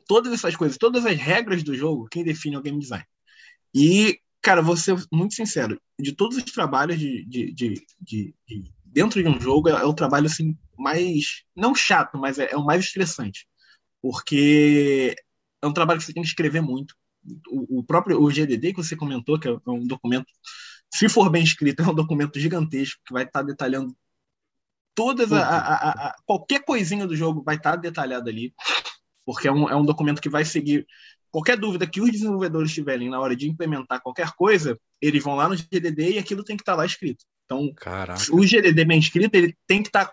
todas 0.07 0.31
essas 0.33 0.55
coisas, 0.55 0.77
todas 0.77 1.05
as 1.05 1.17
regras 1.17 1.63
do 1.63 1.73
jogo, 1.73 2.07
quem 2.09 2.23
define 2.23 2.55
é 2.55 2.59
o 2.59 2.61
game 2.61 2.79
design. 2.79 3.05
E, 3.73 4.19
cara, 4.41 4.61
vou 4.61 4.75
ser 4.77 4.95
muito 5.11 5.33
sincero, 5.33 5.81
de 5.99 6.13
todos 6.13 6.37
os 6.37 6.43
trabalhos 6.43 6.99
de, 6.99 7.25
de, 7.25 7.53
de, 7.53 7.85
de, 8.01 8.35
de 8.45 8.73
dentro 8.85 9.21
de 9.21 9.29
um 9.29 9.39
jogo, 9.39 9.69
é 9.69 9.85
o 9.85 9.93
trabalho 9.93 10.27
assim, 10.27 10.57
mais, 10.77 11.43
não 11.55 11.73
chato, 11.73 12.17
mas 12.17 12.37
é, 12.37 12.51
é 12.51 12.57
o 12.57 12.65
mais 12.65 12.85
estressante 12.85 13.47
porque 14.01 15.15
é 15.61 15.67
um 15.67 15.73
trabalho 15.73 15.99
que 15.99 16.05
você 16.05 16.13
tem 16.13 16.23
que 16.23 16.29
escrever 16.29 16.61
muito. 16.61 16.95
O, 17.49 17.79
o 17.79 17.83
próprio 17.83 18.21
o 18.21 18.31
GDD 18.31 18.73
que 18.73 18.83
você 18.83 18.95
comentou, 18.95 19.39
que 19.39 19.47
é 19.47 19.51
um 19.67 19.85
documento, 19.85 20.27
se 20.93 21.09
for 21.09 21.29
bem 21.29 21.43
escrito, 21.43 21.81
é 21.83 21.87
um 21.87 21.95
documento 21.95 22.39
gigantesco 22.39 23.01
que 23.05 23.13
vai 23.13 23.23
estar 23.23 23.41
detalhando 23.41 23.95
todas 24.95 25.31
a, 25.31 25.41
a, 25.41 25.89
a, 26.07 26.15
qualquer 26.25 26.63
coisinha 26.65 27.05
do 27.05 27.15
jogo 27.15 27.43
vai 27.43 27.55
estar 27.55 27.75
detalhado 27.75 28.27
ali, 28.29 28.51
porque 29.23 29.47
é 29.47 29.51
um, 29.51 29.69
é 29.69 29.75
um 29.75 29.85
documento 29.85 30.19
que 30.19 30.29
vai 30.29 30.43
seguir 30.43 30.87
qualquer 31.29 31.55
dúvida 31.55 31.85
que 31.85 32.01
os 32.01 32.11
desenvolvedores 32.11 32.73
tiverem 32.73 33.07
na 33.07 33.19
hora 33.19 33.35
de 33.35 33.47
implementar 33.47 34.01
qualquer 34.01 34.31
coisa, 34.31 34.79
eles 34.99 35.23
vão 35.23 35.35
lá 35.35 35.47
no 35.47 35.55
GDD 35.55 36.13
e 36.13 36.17
aquilo 36.17 36.43
tem 36.43 36.57
que 36.57 36.63
estar 36.63 36.73
lá 36.73 36.83
escrito. 36.83 37.23
Então, 37.45 37.71
Caraca. 37.75 38.19
o 38.33 38.41
GDD 38.41 38.85
bem 38.85 38.99
escrito, 38.99 39.35
ele 39.35 39.55
tem 39.67 39.83
que 39.83 39.89
estar 39.89 40.11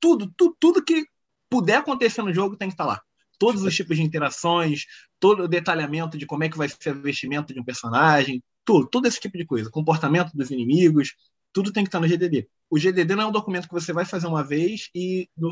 tudo, 0.00 0.32
tudo, 0.36 0.56
tudo 0.58 0.84
que 0.84 1.06
puder 1.48 1.76
acontecer 1.76 2.22
no 2.22 2.32
jogo 2.32 2.56
tem 2.56 2.68
que 2.68 2.74
estar 2.74 2.84
lá. 2.84 3.00
Todos 3.38 3.62
os 3.62 3.74
tipos 3.74 3.96
de 3.96 4.02
interações, 4.02 4.84
todo 5.20 5.44
o 5.44 5.48
detalhamento 5.48 6.16
de 6.16 6.24
como 6.24 6.44
é 6.44 6.48
que 6.48 6.56
vai 6.56 6.68
ser 6.68 6.96
o 6.96 7.02
vestimento 7.02 7.52
de 7.52 7.60
um 7.60 7.64
personagem, 7.64 8.42
tudo, 8.64 8.86
todo 8.86 9.06
esse 9.06 9.20
tipo 9.20 9.36
de 9.36 9.44
coisa, 9.44 9.70
comportamento 9.70 10.32
dos 10.34 10.50
inimigos, 10.50 11.14
tudo 11.52 11.72
tem 11.72 11.84
que 11.84 11.88
estar 11.88 12.00
no 12.00 12.08
GDD. 12.08 12.48
O 12.68 12.78
GDD 12.78 13.14
não 13.14 13.22
é 13.22 13.26
um 13.26 13.32
documento 13.32 13.68
que 13.68 13.74
você 13.74 13.92
vai 13.92 14.04
fazer 14.04 14.26
uma 14.26 14.42
vez 14.42 14.90
e 14.94 15.28
no, 15.36 15.50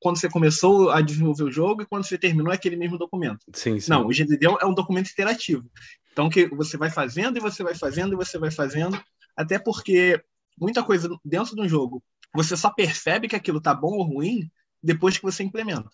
quando 0.00 0.18
você 0.18 0.28
começou 0.28 0.90
a 0.90 1.00
desenvolver 1.00 1.44
o 1.44 1.50
jogo 1.50 1.82
e 1.82 1.86
quando 1.86 2.04
você 2.04 2.18
terminou 2.18 2.52
é 2.52 2.56
aquele 2.56 2.76
mesmo 2.76 2.98
documento. 2.98 3.44
Sim, 3.54 3.78
sim. 3.78 3.90
Não, 3.90 4.06
o 4.06 4.12
GDD 4.12 4.46
é 4.46 4.66
um 4.66 4.74
documento 4.74 5.10
interativo. 5.10 5.70
Então 6.12 6.28
que 6.28 6.46
você 6.48 6.76
vai 6.76 6.90
fazendo 6.90 7.36
e 7.36 7.40
você 7.40 7.62
vai 7.62 7.74
fazendo 7.74 8.14
e 8.14 8.16
você 8.16 8.38
vai 8.38 8.50
fazendo, 8.50 9.00
até 9.36 9.58
porque 9.58 10.20
muita 10.58 10.82
coisa 10.82 11.08
dentro 11.24 11.54
de 11.54 11.60
um 11.60 11.68
jogo 11.68 12.02
você 12.34 12.56
só 12.56 12.70
percebe 12.70 13.28
que 13.28 13.36
aquilo 13.36 13.60
tá 13.60 13.74
bom 13.74 13.92
ou 13.96 14.02
ruim 14.02 14.50
depois 14.86 15.18
que 15.18 15.24
você 15.24 15.42
implementa. 15.42 15.90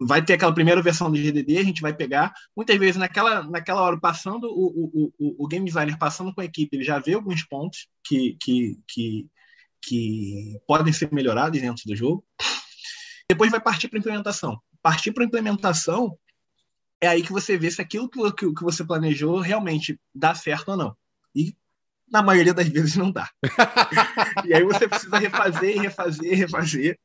Vai 0.00 0.24
ter 0.24 0.34
aquela 0.34 0.54
primeira 0.54 0.82
versão 0.82 1.10
do 1.10 1.16
GDD, 1.16 1.58
a 1.58 1.64
gente 1.64 1.82
vai 1.82 1.94
pegar. 1.94 2.32
Muitas 2.56 2.78
vezes, 2.78 2.96
naquela, 2.96 3.42
naquela 3.44 3.82
hora, 3.82 4.00
passando 4.00 4.44
o, 4.44 4.66
o, 4.66 5.12
o, 5.18 5.44
o 5.44 5.48
game 5.48 5.66
designer 5.66 5.98
passando 5.98 6.34
com 6.34 6.40
a 6.40 6.44
equipe, 6.44 6.74
ele 6.74 6.84
já 6.84 6.98
vê 6.98 7.14
alguns 7.14 7.44
pontos 7.44 7.86
que, 8.02 8.36
que, 8.40 8.78
que, 8.88 9.26
que 9.82 10.58
podem 10.66 10.92
ser 10.92 11.12
melhorados 11.12 11.60
dentro 11.60 11.82
do 11.86 11.94
jogo. 11.94 12.24
Depois 13.30 13.50
vai 13.50 13.60
partir 13.60 13.88
para 13.88 13.98
implementação. 13.98 14.58
Partir 14.82 15.12
para 15.12 15.24
implementação 15.24 16.18
é 17.00 17.06
aí 17.06 17.22
que 17.22 17.32
você 17.32 17.56
vê 17.58 17.70
se 17.70 17.80
aquilo 17.80 18.08
que, 18.08 18.20
que, 18.32 18.54
que 18.54 18.64
você 18.64 18.84
planejou 18.84 19.38
realmente 19.38 20.00
dá 20.14 20.34
certo 20.34 20.70
ou 20.70 20.76
não. 20.76 20.96
E 21.34 21.54
na 22.10 22.22
maioria 22.22 22.54
das 22.54 22.68
vezes 22.68 22.96
não 22.96 23.10
dá. 23.10 23.28
e 24.44 24.54
aí 24.54 24.62
você 24.62 24.88
precisa 24.88 25.18
refazer, 25.18 25.80
refazer, 25.80 26.36
refazer, 26.36 26.98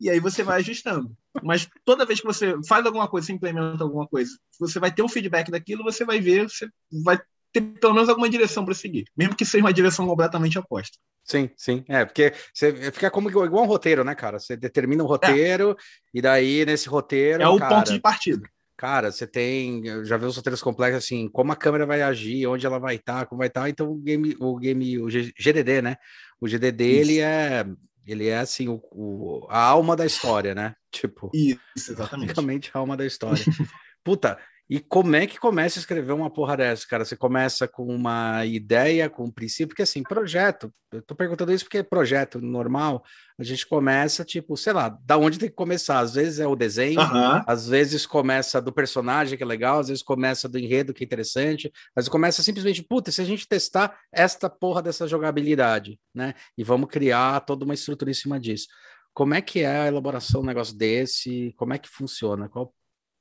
e 0.00 0.08
aí 0.08 0.20
você 0.20 0.42
vai 0.42 0.58
ajustando. 0.58 1.10
Mas 1.42 1.68
toda 1.84 2.06
vez 2.06 2.20
que 2.20 2.26
você 2.26 2.54
faz 2.66 2.84
alguma 2.86 3.08
coisa, 3.08 3.26
você 3.26 3.32
implementa 3.32 3.84
alguma 3.84 4.06
coisa, 4.06 4.30
você 4.58 4.78
vai 4.78 4.92
ter 4.92 5.02
um 5.02 5.08
feedback 5.08 5.50
daquilo, 5.50 5.84
você 5.84 6.04
vai 6.04 6.20
ver, 6.20 6.48
você 6.48 6.68
vai 7.04 7.18
ter 7.52 7.60
pelo 7.60 7.94
menos 7.94 8.08
alguma 8.08 8.28
direção 8.28 8.64
para 8.64 8.74
seguir, 8.74 9.04
mesmo 9.16 9.34
que 9.34 9.44
seja 9.44 9.64
uma 9.64 9.72
direção 9.72 10.06
completamente 10.06 10.58
oposta. 10.58 10.98
Sim, 11.24 11.50
sim. 11.56 11.84
É, 11.88 12.04
porque 12.06 12.32
você 12.54 12.90
fica 12.90 13.10
como 13.10 13.28
igual 13.28 13.62
um 13.62 13.66
roteiro, 13.66 14.02
né, 14.02 14.14
cara? 14.14 14.38
Você 14.38 14.56
determina 14.56 15.04
um 15.04 15.06
roteiro, 15.06 15.72
é. 15.72 15.74
e 16.14 16.22
daí 16.22 16.64
nesse 16.64 16.88
roteiro. 16.88 17.42
É 17.42 17.48
o 17.48 17.58
cara, 17.58 17.76
ponto 17.76 17.92
de 17.92 18.00
partida 18.00 18.48
cara, 18.78 19.10
você 19.10 19.26
tem, 19.26 19.82
já 20.04 20.16
viu 20.16 20.28
os 20.28 20.36
roteiros 20.36 20.62
complexos 20.62 21.04
assim, 21.04 21.28
como 21.28 21.50
a 21.50 21.56
câmera 21.56 21.84
vai 21.84 22.00
agir, 22.00 22.46
onde 22.46 22.64
ela 22.64 22.78
vai 22.78 22.94
estar, 22.94 23.20
tá, 23.20 23.26
como 23.26 23.40
vai 23.40 23.48
estar, 23.48 23.62
tá, 23.62 23.68
então 23.68 23.90
o 23.90 23.96
game, 23.96 24.36
o 24.38 24.56
game, 24.56 24.98
o 25.00 25.10
GDD, 25.10 25.82
né? 25.82 25.96
O 26.40 26.46
GDD 26.46 26.84
Isso. 26.84 27.00
ele 27.00 27.18
é, 27.18 27.66
ele 28.06 28.28
é 28.28 28.38
assim 28.38 28.68
o, 28.68 28.80
o, 28.92 29.46
a 29.50 29.60
alma 29.60 29.96
da 29.96 30.06
história, 30.06 30.54
né? 30.54 30.76
Tipo, 30.92 31.28
Isso, 31.34 31.58
exatamente. 31.90 32.70
A 32.72 32.78
alma 32.78 32.96
da 32.96 33.04
história. 33.04 33.44
Puta, 34.04 34.38
E 34.70 34.80
como 34.80 35.16
é 35.16 35.26
que 35.26 35.38
começa 35.38 35.78
a 35.78 35.80
escrever 35.80 36.12
uma 36.12 36.28
porra 36.28 36.58
dessa, 36.58 36.86
cara? 36.86 37.02
Você 37.02 37.16
começa 37.16 37.66
com 37.66 37.86
uma 37.86 38.44
ideia, 38.44 39.08
com 39.08 39.24
um 39.24 39.30
princípio, 39.30 39.68
porque 39.68 39.82
assim, 39.82 40.02
projeto, 40.02 40.70
eu 40.92 41.00
tô 41.00 41.14
perguntando 41.14 41.52
isso 41.52 41.64
porque 41.64 41.78
é 41.78 41.82
projeto 41.82 42.38
normal, 42.38 43.02
a 43.38 43.44
gente 43.44 43.66
começa, 43.66 44.26
tipo, 44.26 44.58
sei 44.58 44.74
lá, 44.74 44.90
da 45.02 45.16
onde 45.16 45.38
tem 45.38 45.48
que 45.48 45.54
começar. 45.54 46.00
Às 46.00 46.14
vezes 46.14 46.38
é 46.38 46.46
o 46.46 46.54
desenho, 46.54 47.00
às 47.46 47.66
vezes 47.66 48.04
começa 48.04 48.60
do 48.60 48.70
personagem, 48.70 49.38
que 49.38 49.42
é 49.42 49.46
legal, 49.46 49.80
às 49.80 49.88
vezes 49.88 50.02
começa 50.02 50.46
do 50.46 50.58
enredo, 50.58 50.92
que 50.92 51.02
é 51.02 51.06
interessante, 51.06 51.72
vezes 51.96 52.10
começa 52.10 52.42
simplesmente, 52.42 52.82
puta, 52.82 53.10
se 53.10 53.22
a 53.22 53.24
gente 53.24 53.48
testar 53.48 53.98
esta 54.12 54.50
porra 54.50 54.82
dessa 54.82 55.08
jogabilidade, 55.08 55.98
né? 56.14 56.34
E 56.58 56.62
vamos 56.62 56.90
criar 56.90 57.40
toda 57.40 57.64
uma 57.64 57.74
estrutura 57.74 58.10
em 58.10 58.14
cima 58.14 58.38
disso. 58.38 58.66
Como 59.14 59.34
é 59.34 59.40
que 59.40 59.60
é 59.60 59.66
a 59.66 59.86
elaboração 59.86 60.42
de 60.42 60.46
um 60.46 60.48
negócio 60.48 60.76
desse? 60.76 61.54
Como 61.56 61.72
é 61.72 61.78
que 61.78 61.88
funciona? 61.88 62.48
Qual 62.48 62.72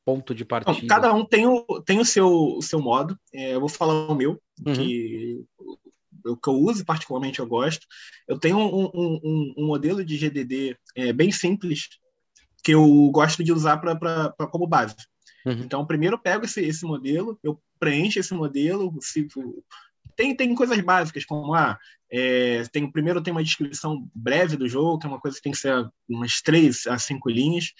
ponto 0.07 0.33
de 0.33 0.45
partida? 0.45 0.87
cada 0.87 1.13
um 1.13 1.25
tem 1.25 1.45
o, 1.45 1.65
tem 1.85 1.99
o, 1.99 2.05
seu, 2.05 2.29
o 2.29 2.61
seu 2.61 2.79
modo. 2.79 3.19
É, 3.33 3.55
eu 3.55 3.59
vou 3.59 3.67
falar 3.67 4.09
o 4.09 4.15
meu, 4.15 4.41
Uhum. 4.65 4.73
que 4.73 5.45
o 6.25 6.35
que 6.35 6.49
eu 6.49 6.53
uso, 6.53 6.85
particularmente 6.85 7.39
eu 7.39 7.45
gosto. 7.45 7.85
Eu 8.27 8.39
tenho 8.39 8.57
um, 8.57 8.85
um- 8.93 9.53
um- 9.57 9.67
modelo 9.67 10.03
de 10.03 10.17
GDD 10.17 10.77
é, 10.95 11.11
bem 11.13 11.29
simples, 11.31 11.89
que 12.63 12.73
eu 12.73 12.85
gosto 13.11 13.43
de 13.43 13.51
usar 13.51 13.77
para 13.77 14.33
como 14.49 14.65
base. 14.65 14.95
Uhum. 15.45 15.53
Então, 15.63 15.85
primeiro 15.85 16.15
eu 16.15 16.19
pego 16.21 16.45
esse, 16.45 16.61
esse 16.61 16.85
modelo, 16.85 17.37
eu 17.43 17.61
preencho 17.79 18.19
esse 18.19 18.33
modelo, 18.33 18.93
tem, 20.15 20.35
tem 20.35 20.55
coisas 20.55 20.79
básicas, 20.81 21.25
como 21.25 21.53
ah, 21.53 21.77
é, 22.11 22.63
tem, 22.71 22.89
primeiro 22.91 23.21
tem 23.21 23.31
uma 23.31 23.43
descrição 23.43 24.09
breve 24.15 24.55
do 24.57 24.67
jogo, 24.67 24.99
que 24.99 25.05
é 25.05 25.09
uma 25.09 25.19
coisa 25.19 25.37
que 25.37 25.43
tem 25.43 25.51
que 25.51 25.57
ser 25.59 25.89
umas 26.09 26.41
três 26.41 26.87
a 26.87 26.97
cinco 26.97 27.29
linhas, 27.29 27.73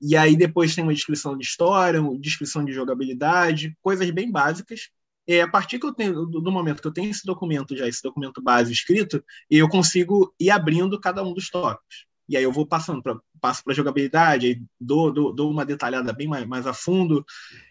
e 0.00 0.16
aí 0.16 0.36
depois 0.36 0.74
tem 0.74 0.84
uma 0.84 0.94
descrição 0.94 1.36
de 1.36 1.44
história, 1.44 2.00
uma 2.00 2.18
descrição 2.18 2.64
de 2.64 2.72
jogabilidade, 2.72 3.76
coisas 3.80 4.08
bem 4.10 4.30
básicas. 4.30 4.90
É, 5.26 5.40
a 5.40 5.48
partir 5.48 5.78
que 5.78 5.86
eu 5.86 5.92
tenho, 5.92 6.26
do, 6.26 6.52
momento 6.52 6.82
que 6.82 6.88
eu 6.88 6.92
tenho 6.92 7.10
esse 7.10 7.24
documento 7.24 7.74
já, 7.76 7.88
esse 7.88 8.02
documento 8.02 8.42
base 8.42 8.72
escrito, 8.72 9.24
eu 9.50 9.68
consigo 9.68 10.34
ir 10.38 10.50
abrindo 10.50 11.00
cada 11.00 11.22
um 11.24 11.32
dos 11.32 11.48
tópicos. 11.48 12.06
E 12.28 12.36
aí 12.36 12.42
eu 12.42 12.52
vou 12.52 12.66
passando 12.66 13.02
para 13.02 13.18
passo 13.40 13.62
para 13.62 13.74
jogabilidade, 13.74 14.46
aí 14.46 14.62
dou, 14.80 15.12
dou, 15.12 15.32
dou 15.32 15.50
uma 15.50 15.64
detalhada 15.64 16.12
bem 16.12 16.26
mais, 16.26 16.46
mais 16.46 16.66
a 16.66 16.72
fundo, 16.72 17.24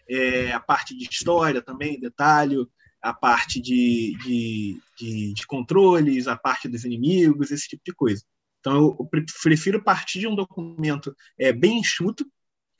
é, 0.08 0.52
a 0.52 0.60
parte 0.60 0.96
de 0.96 1.08
história 1.10 1.60
também, 1.60 1.98
detalho, 1.98 2.68
a 3.02 3.12
parte 3.12 3.60
de, 3.60 4.16
de, 4.24 4.80
de, 4.96 5.34
de 5.34 5.46
controles, 5.46 6.26
a 6.26 6.36
parte 6.36 6.68
dos 6.68 6.84
inimigos, 6.84 7.50
esse 7.50 7.68
tipo 7.68 7.82
de 7.84 7.92
coisa. 7.92 8.24
Então, 8.66 8.96
eu 8.98 9.04
pre- 9.10 9.26
prefiro 9.42 9.84
partir 9.84 10.20
de 10.20 10.26
um 10.26 10.34
documento 10.34 11.14
é, 11.38 11.52
bem 11.52 11.80
enxuto, 11.80 12.24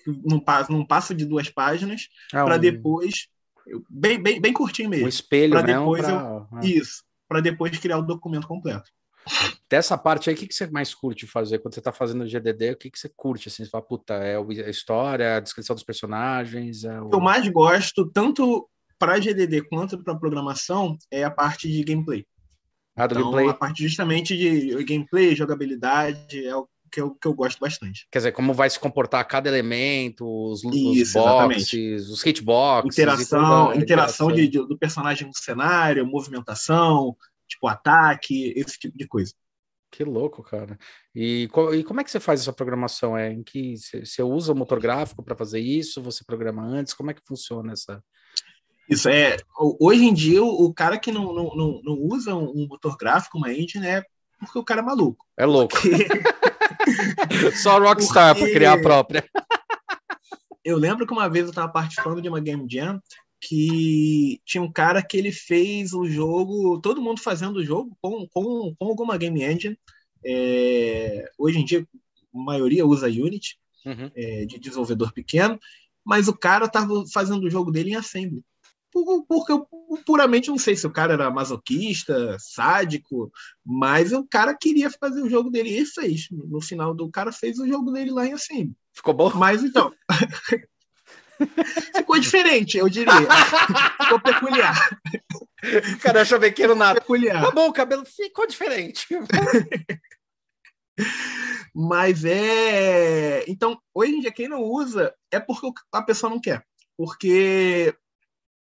que 0.03 0.11
não 0.25 0.41
passa, 0.41 0.73
não 0.73 0.85
passa 0.87 1.15
de 1.15 1.27
duas 1.27 1.51
páginas, 1.51 2.09
Ah, 2.33 2.43
para 2.45 2.57
um- 2.57 2.59
depois. 2.59 3.29
eu- 3.67 3.85
Bem, 3.91 4.19
bem, 4.23 4.41
bem 4.41 4.53
curtinho 4.55 4.89
um 4.89 4.91
mesmo. 4.91 5.09
espelho 5.09 5.53
pra 5.53 5.63
mesmo 5.63 5.81
depois 5.81 6.03
pra- 6.03 6.47
ah. 6.53 6.61
Isso. 6.65 7.03
Para 7.29 7.41
depois 7.41 7.77
criar 7.79 7.99
o 7.99 8.03
documento 8.03 8.47
completo. 8.49 8.91
Dessa 9.69 9.97
parte 9.99 10.29
aí, 10.31 10.35
o 10.37 10.39
que, 10.39 10.47
que 10.47 10.55
você 10.55 10.67
mais 10.67 10.95
curte 10.95 11.27
fazer? 11.27 11.59
Quando 11.59 11.75
você 11.75 11.81
tá 11.83 11.93
fazendo 11.93 12.27
GDD, 12.27 12.73
o 12.73 12.77
que, 12.77 12.91
que 12.91 12.99
você 12.99 13.11
curte? 13.15 13.49
Assim, 13.49 13.65
você 13.65 13.71
fala, 13.71 13.85
puta, 13.85 14.15
é 14.15 14.39
o- 14.39 14.49
a 14.51 14.71
história, 14.71 15.37
a 15.37 15.41
descrição 15.41 15.75
dos 15.75 15.85
personagens, 15.85 16.85
é 16.85 16.99
o... 17.01 17.07
O 17.07 17.11
que 17.11 17.17
eu 17.17 17.21
mais 17.21 17.47
gosto, 17.49 18.11
tanto 18.11 18.69
para 18.99 19.19
GDD 19.21 19.63
quanto 19.69 20.03
para 20.03 20.15
programação, 20.15 20.97
é 21.11 21.25
a 21.25 21.31
parte 21.31 21.71
de 21.71 21.83
gameplay. 21.85 22.27
Ah, 22.97 23.07
do 23.07 23.15
Então, 23.15 23.31
gameplay. 23.31 23.49
a 23.49 23.55
parte 23.55 23.83
justamente 23.83 24.37
de 24.37 24.85
gameplay, 24.85 25.35
jogabilidade, 25.35 26.45
é 26.47 26.55
o 26.57 26.69
que 26.91 27.01
eu, 27.01 27.11
que 27.13 27.27
eu 27.27 27.35
gosto 27.35 27.59
bastante. 27.59 28.07
Quer 28.11 28.19
dizer, 28.21 28.33
como 28.33 28.55
vai 28.55 28.71
se 28.71 28.79
comportar 28.79 29.27
cada 29.27 29.49
elemento, 29.49 30.25
os, 30.25 30.63
os 30.65 30.77
Isso, 30.97 31.19
boxes, 31.19 32.09
os 32.09 32.25
hitboxes. 32.25 32.97
Interação, 32.97 33.67
toda 33.67 33.73
a 33.73 33.77
interação 33.77 34.33
de, 34.33 34.47
de- 34.47 34.59
do 34.69 34.79
personagem 34.79 35.27
no 35.27 35.35
cenário, 35.35 36.07
movimentação, 36.07 37.17
tipo 37.49 37.67
ataque, 37.67 38.53
esse 38.57 38.79
tipo 38.79 38.97
de 38.97 39.09
coisa. 39.09 39.33
Que 39.91 40.05
louco, 40.05 40.43
cara. 40.43 40.79
E, 41.15 41.49
co- 41.53 41.73
e 41.75 41.83
como 41.85 42.01
é 42.01 42.05
que 42.05 42.11
você 42.11 42.19
faz 42.21 42.41
essa 42.41 42.53
programação? 42.53 43.17
É 43.17 43.33
em 43.33 43.43
que 43.43 43.77
você 43.77 44.05
você 44.05 44.23
usa 44.23 44.53
o 44.53 44.57
motor 44.57 44.81
gráfico 44.81 45.23
para 45.23 45.37
fazer 45.37 45.61
isso? 45.61 46.03
Você 46.03 46.25
programa 46.25 46.63
antes? 46.65 46.95
Como 46.95 47.11
é 47.11 47.15
que 47.15 47.23
funciona 47.27 47.73
essa? 47.73 48.03
Isso 48.89 49.09
é. 49.09 49.37
ho- 49.59 49.77
Hoje 49.81 50.05
em 50.05 50.13
dia, 50.15 50.43
o 50.43 50.67
o 50.67 50.75
cara 50.75 50.99
que 50.99 51.11
não, 51.13 51.33
não, 51.35 51.81
não, 51.83 51.99
usa 52.01 52.35
um 52.35 52.67
motor 52.69 52.97
gráfico, 52.97 53.39
uma 53.39 53.53
engine, 53.53 53.87
é 53.87 54.03
porque 54.39 54.59
o 54.59 54.65
cara 54.65 54.81
é 54.81 54.85
maluco. 54.85 55.25
É 55.39 55.47
louco. 55.47 55.75
Porque 55.81 56.07
Só 57.57 57.79
Rockstar 57.79 58.35
para 58.35 58.41
Porque- 58.41 58.53
criar 58.55 58.75
a 58.75 58.81
própria. 58.81 59.25
eu 60.65 60.77
lembro 60.77 61.07
que 61.07 61.13
uma 61.13 61.29
vez 61.29 61.45
eu 61.45 61.51
estava 61.51 61.71
participando 61.73 62.21
de 62.21 62.29
uma 62.29 62.41
Game 62.41 62.67
Jam 62.71 63.01
que 63.41 64.41
tinha 64.45 64.63
um 64.63 64.73
cara 64.73 65.03
que 65.03 65.17
ele 65.19 65.31
fez 65.31 65.93
o 65.93 66.07
jogo, 66.07 66.81
todo 66.81 67.03
mundo 67.03 67.21
fazendo 67.21 67.57
o 67.57 67.65
jogo 67.65 67.95
com, 68.01 68.27
com, 68.29 68.75
com 68.79 68.87
alguma 68.87 69.19
game 69.19 69.43
engine. 69.43 69.79
É, 70.25 71.31
hoje 71.39 71.59
em 71.59 71.65
dia, 71.65 71.87
a 72.35 72.39
maioria 72.39 72.87
usa 72.87 73.07
Unity, 73.07 73.59
Uhum. 73.85 74.11
é, 74.17 74.47
de 74.47 74.59
desenvolvedor 74.59 75.13
pequeno, 75.13 75.61
mas 76.03 76.27
o 76.27 76.33
cara 76.35 76.65
estava 76.65 77.05
fazendo 77.13 77.45
o 77.45 77.51
jogo 77.51 77.71
dele 77.71 77.91
em 77.91 77.97
assembly. 77.97 78.43
Por- 78.95 79.27
Porque 79.27 79.51
eu 79.53 79.67
puramente 80.07 80.49
não 80.51 80.59
sei 80.59 80.77
se 80.77 80.87
o 80.87 80.93
cara 80.93 81.15
era 81.15 81.29
masoquista, 81.31 82.37
sádico, 82.39 83.33
mas 83.67 84.13
o 84.13 84.25
cara 84.25 84.57
queria 84.57 84.89
fazer 84.89 85.21
o 85.21 85.29
jogo 85.29 85.51
dele 85.51 85.71
e 85.81 85.85
fez. 85.85 86.29
No 86.31 86.61
final 86.61 86.95
do 86.95 87.11
cara 87.11 87.33
fez 87.33 87.59
o 87.59 87.67
jogo 87.67 87.91
dele 87.91 88.13
lá 88.13 88.25
em 88.25 88.33
assembly. 88.35 88.77
Ficou 88.93 89.13
bom? 89.13 89.33
Mas 89.35 89.65
então. 89.65 89.93
ficou 91.97 92.21
diferente, 92.21 92.79
eu 92.79 92.89
diria. 92.89 93.13
Ficou 94.01 94.21
peculiar. 94.21 95.01
Cara, 96.01 96.23
achou 96.23 96.39
pequeno 96.39 96.77
nada. 96.77 97.01
peculiar. 97.01 97.43
Tá 97.43 97.51
bom, 97.51 97.69
o 97.69 97.73
cabelo 97.73 98.05
ficou 98.05 98.47
diferente. 98.47 99.09
Mas 101.75 102.25
é. 102.25 103.45
Então, 103.49 103.77
hoje 103.93 104.13
em 104.13 104.21
dia, 104.21 104.31
quem 104.31 104.47
não 104.47 104.63
usa 104.63 105.13
é 105.33 105.41
porque 105.41 105.67
a 105.93 106.03
pessoa 106.03 106.31
não 106.31 106.41
quer. 106.41 106.65
Porque 106.97 107.93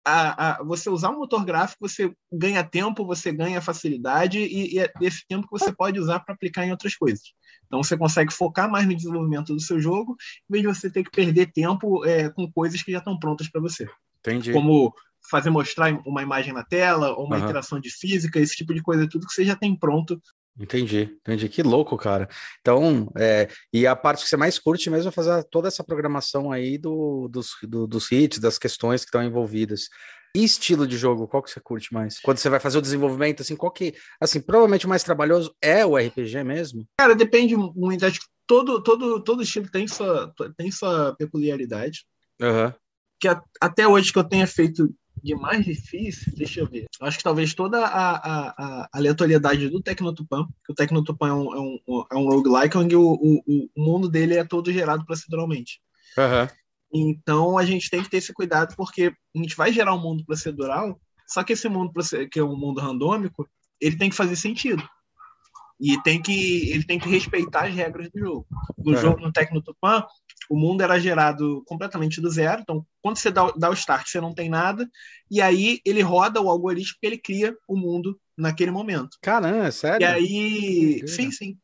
a, 0.05 0.51
a- 0.59 0.63
você 0.63 0.89
usar 0.89 1.09
um 1.09 1.19
motor 1.19 1.45
gráfico, 1.45 1.87
você 1.87 2.13
ganha 2.31 2.63
tempo, 2.63 3.05
você 3.05 3.31
ganha 3.31 3.61
facilidade, 3.61 4.39
e, 4.39 4.75
e 4.75 4.79
é 4.79 4.91
esse 5.01 5.25
tempo 5.27 5.47
que 5.47 5.51
você 5.59 5.71
pode 5.73 5.99
usar 5.99 6.19
para 6.19 6.33
aplicar 6.35 6.65
em 6.65 6.71
outras 6.71 6.95
coisas. 6.95 7.33
Então, 7.65 7.81
você 7.81 7.97
consegue 7.97 8.33
focar 8.33 8.69
mais 8.69 8.85
no 8.85 8.95
desenvolvimento 8.95 9.53
do 9.53 9.61
seu 9.61 9.79
jogo, 9.79 10.15
em 10.49 10.51
vez 10.51 10.61
de 10.61 10.67
você 10.67 10.89
ter 10.89 11.03
que 11.03 11.11
perder 11.11 11.51
tempo 11.51 12.05
é, 12.05 12.29
com 12.29 12.51
coisas 12.51 12.81
que 12.83 12.91
já 12.91 12.99
estão 12.99 13.17
prontas 13.17 13.49
para 13.49 13.61
você. 13.61 13.87
Entendi. 14.19 14.51
Como 14.53 14.93
fazer 15.29 15.49
mostrar 15.49 15.91
uma 16.05 16.21
imagem 16.21 16.53
na 16.53 16.63
tela, 16.63 17.13
ou 17.13 17.25
uma 17.25 17.37
Aham. 17.37 17.45
interação 17.45 17.79
de 17.79 17.89
física, 17.89 18.39
esse 18.39 18.55
tipo 18.55 18.73
de 18.73 18.81
coisa, 18.81 19.07
tudo 19.07 19.25
que 19.25 19.33
você 19.33 19.45
já 19.45 19.55
tem 19.55 19.75
pronto 19.75 20.21
Entendi, 20.59 21.17
entendi. 21.21 21.49
Que 21.49 21.63
louco, 21.63 21.97
cara. 21.97 22.29
Então, 22.61 23.11
é, 23.17 23.47
e 23.73 23.87
a 23.87 23.95
parte 23.95 24.23
que 24.23 24.29
você 24.29 24.37
mais 24.37 24.59
curte 24.59 24.89
mesmo 24.89 25.09
é 25.09 25.11
fazer 25.11 25.43
toda 25.45 25.67
essa 25.67 25.83
programação 25.83 26.51
aí 26.51 26.77
do, 26.77 27.27
dos, 27.27 27.51
do- 27.63 27.87
dos 27.87 28.11
hits, 28.11 28.37
das 28.39 28.59
questões 28.59 29.01
que 29.01 29.07
estão 29.07 29.23
envolvidas. 29.23 29.89
E 30.35 30.43
estilo 30.43 30.87
de 30.87 30.97
jogo, 30.97 31.27
qual 31.27 31.41
que 31.43 31.49
você 31.51 31.59
curte 31.59 31.91
mais? 31.93 32.19
Quando 32.19 32.37
você 32.37 32.49
vai 32.49 32.59
fazer 32.59 32.77
o 32.77 32.81
desenvolvimento, 32.81 33.41
assim, 33.41 33.55
qual 33.55 33.71
que, 33.71 33.93
assim, 34.21 34.39
provavelmente 34.41 34.85
o 34.85 34.89
mais 34.89 35.03
trabalhoso 35.03 35.55
é 35.61 35.85
o 35.85 35.97
RPG 35.97 36.43
mesmo? 36.43 36.87
Cara, 36.99 37.15
depende 37.15 37.55
muito. 37.55 38.05
Acho 38.05 38.19
que 38.19 38.25
todo, 38.47 38.81
todo, 38.81 39.23
todo 39.23 39.41
estilo 39.43 39.69
tem 39.69 39.87
sua, 39.87 40.33
tem 40.57 40.71
sua 40.71 41.15
peculiaridade. 41.17 42.05
Aham. 42.41 42.73
Que 43.19 43.27
a- 43.27 43.41
até 43.61 43.87
hoje 43.87 44.11
que 44.11 44.19
eu 44.19 44.23
tenha 44.23 44.45
feito 44.47 44.93
de 45.21 45.35
mais 45.35 45.63
difícil, 45.65 46.33
deixa 46.35 46.59
eu 46.61 46.67
ver. 46.67 46.85
Acho 47.01 47.17
que 47.17 47.23
talvez 47.23 47.53
toda 47.53 47.85
a, 47.85 48.15
a, 48.15 48.49
a 48.57 48.89
aleatoriedade 48.93 49.69
do 49.69 49.81
Tecnotupan, 49.81 50.47
que 50.65 50.71
o 50.71 50.75
Tecnotupan 50.75 51.29
é 51.29 51.33
um, 51.33 51.53
é 51.53 51.59
um, 51.59 52.05
é 52.11 52.15
um 52.15 52.27
roguelike, 52.29 52.77
onde 52.77 52.95
o, 52.95 53.13
o, 53.13 53.69
o 53.75 53.81
mundo 53.81 54.09
dele 54.09 54.35
é 54.35 54.43
todo 54.43 54.71
gerado 54.71 55.05
proceduralmente. 55.05 55.81
Aham. 56.17 56.49
Então 56.93 57.57
a 57.57 57.65
gente 57.65 57.89
tem 57.89 58.03
que 58.03 58.09
ter 58.09 58.17
esse 58.17 58.33
cuidado, 58.33 58.75
porque 58.75 59.13
a 59.35 59.39
gente 59.39 59.55
vai 59.55 59.71
gerar 59.73 59.95
um 59.95 60.01
mundo 60.01 60.23
procedural, 60.25 60.99
só 61.27 61.43
que 61.43 61.53
esse 61.53 61.67
mundo, 61.67 61.91
que 62.31 62.39
é 62.39 62.43
um 62.43 62.55
mundo 62.55 62.79
randômico, 62.81 63.47
ele 63.81 63.97
tem 63.97 64.09
que 64.09 64.15
fazer 64.15 64.35
sentido. 64.35 64.83
E 65.79 66.01
tem 66.03 66.21
que, 66.21 66.71
ele 66.71 66.83
tem 66.83 66.99
que 66.99 67.09
respeitar 67.09 67.65
as 67.65 67.73
regras 67.73 68.09
do 68.11 68.19
jogo. 68.19 68.47
No 68.77 68.93
É. 68.93 69.01
jogo, 69.01 69.19
no 69.19 69.31
Tecnotupan, 69.31 70.05
o 70.49 70.57
mundo 70.57 70.81
era 70.81 70.99
gerado 70.99 71.63
completamente 71.65 72.21
do 72.21 72.29
zero. 72.29 72.61
Então, 72.61 72.85
quando 73.01 73.17
você 73.17 73.31
dá, 73.31 73.45
o- 73.45 73.53
dá 73.57 73.69
o 73.69 73.73
start, 73.73 74.07
você 74.07 74.21
não 74.21 74.33
tem 74.33 74.49
nada. 74.49 74.89
E 75.29 75.41
aí 75.41 75.79
ele 75.85 76.01
roda 76.01 76.41
o 76.41 76.49
algoritmo 76.49 76.97
que 76.99 77.07
ele 77.07 77.17
cria 77.17 77.55
o 77.67 77.77
mundo 77.77 78.19
naquele 78.37 78.71
momento. 78.71 79.17
Caramba, 79.21 79.67
é 79.67 79.71
sério? 79.71 80.03
E 80.03 80.07
aí. 80.07 81.07
Sim, 81.07 81.31
sim. 81.31 81.57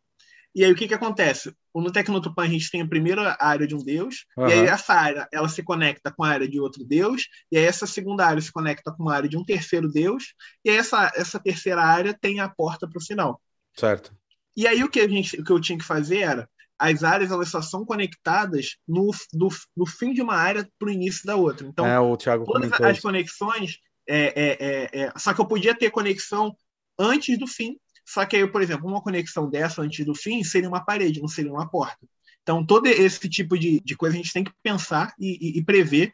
E 0.54 0.66
aí 0.66 0.72
o 0.72 0.76
que, 0.76 0.88
que 0.88 0.94
acontece? 0.94 1.54
No 1.76 1.92
Tecnotupan 1.92 2.44
a 2.44 2.48
gente 2.48 2.72
tem 2.72 2.82
a 2.82 2.88
primeira 2.88 3.38
área 3.40 3.68
de 3.68 3.76
um 3.76 3.78
deus, 3.84 4.26
Aham. 4.38 4.50
e 4.50 4.54
aí 4.54 4.66
essa 4.68 4.94
área 4.94 5.28
ela 5.32 5.48
se 5.48 5.62
conecta 5.64 6.12
com 6.12 6.24
a 6.24 6.30
área 6.30 6.50
de 6.50 6.60
outro 6.60 6.84
deus, 6.84 7.28
e 7.52 7.58
aí 7.58 7.64
essa 7.64 7.86
segunda 7.86 8.26
área 8.26 8.42
se 8.42 8.52
conecta 8.52 8.92
com 8.92 9.08
a 9.08 9.16
área 9.16 9.30
de 9.30 9.38
um 9.38 9.46
terceiro 9.46 9.88
deus, 9.88 10.34
e 10.66 10.72
aí 10.72 10.78
essa, 10.78 11.12
essa 11.16 11.40
terceira 11.40 11.82
área 11.82 12.18
tem 12.20 12.40
a 12.40 12.50
porta 12.50 12.90
para 12.90 12.98
o 12.98 13.06
final. 13.06 13.40
Certo. 13.76 14.12
E 14.58 14.68
aí 14.68 14.84
o 14.84 14.90
que, 14.90 15.00
a 15.00 15.08
gente, 15.08 15.40
o 15.40 15.44
que 15.44 15.52
eu 15.52 15.62
tinha 15.62 15.78
que 15.78 15.86
fazer 15.86 16.20
era 16.20 16.50
as 16.80 17.04
áreas 17.04 17.30
elas 17.30 17.50
só 17.50 17.62
são 17.62 17.86
conectadas 17.86 18.78
no, 18.88 19.12
do, 19.34 19.50
no 19.76 19.86
fim 19.86 20.14
de 20.14 20.22
uma 20.22 20.36
área 20.36 20.68
para 20.80 20.88
o 20.88 20.92
início 20.92 21.26
da 21.26 21.36
outra. 21.36 21.68
Então, 21.68 21.86
é, 21.86 21.98
todas 22.46 22.72
as 22.72 22.98
isso. 22.98 23.02
conexões, 23.02 23.80
é, 24.08 24.18
é, 24.20 24.58
é, 24.60 25.02
é, 25.02 25.14
só 25.18 25.34
que 25.34 25.42
eu 25.42 25.46
podia 25.46 25.76
ter 25.76 25.92
conexão 25.92 26.56
antes 26.98 27.38
do 27.38 27.46
fim. 27.46 27.78
Só 28.06 28.26
que 28.26 28.38
aí, 28.38 28.48
por 28.48 28.62
exemplo, 28.62 28.88
uma 28.88 29.04
conexão 29.04 29.50
dessa 29.50 29.82
antes 29.82 30.06
do 30.06 30.16
fim 30.16 30.44
seria 30.44 30.70
uma 30.70 30.84
parede, 30.84 31.22
não 31.22 31.28
seria 31.28 31.52
uma 31.52 31.70
porta. 31.70 32.08
Então, 32.42 32.66
todo 32.66 32.88
esse 32.88 33.30
tipo 33.30 33.60
de, 33.60 33.82
de 33.82 33.96
coisa 33.96 34.16
a 34.16 34.18
gente 34.18 34.34
tem 34.34 34.44
que 34.44 34.54
pensar 34.64 35.14
e, 35.20 35.38
e, 35.40 35.60
e 35.60 35.64
prever 35.64 36.14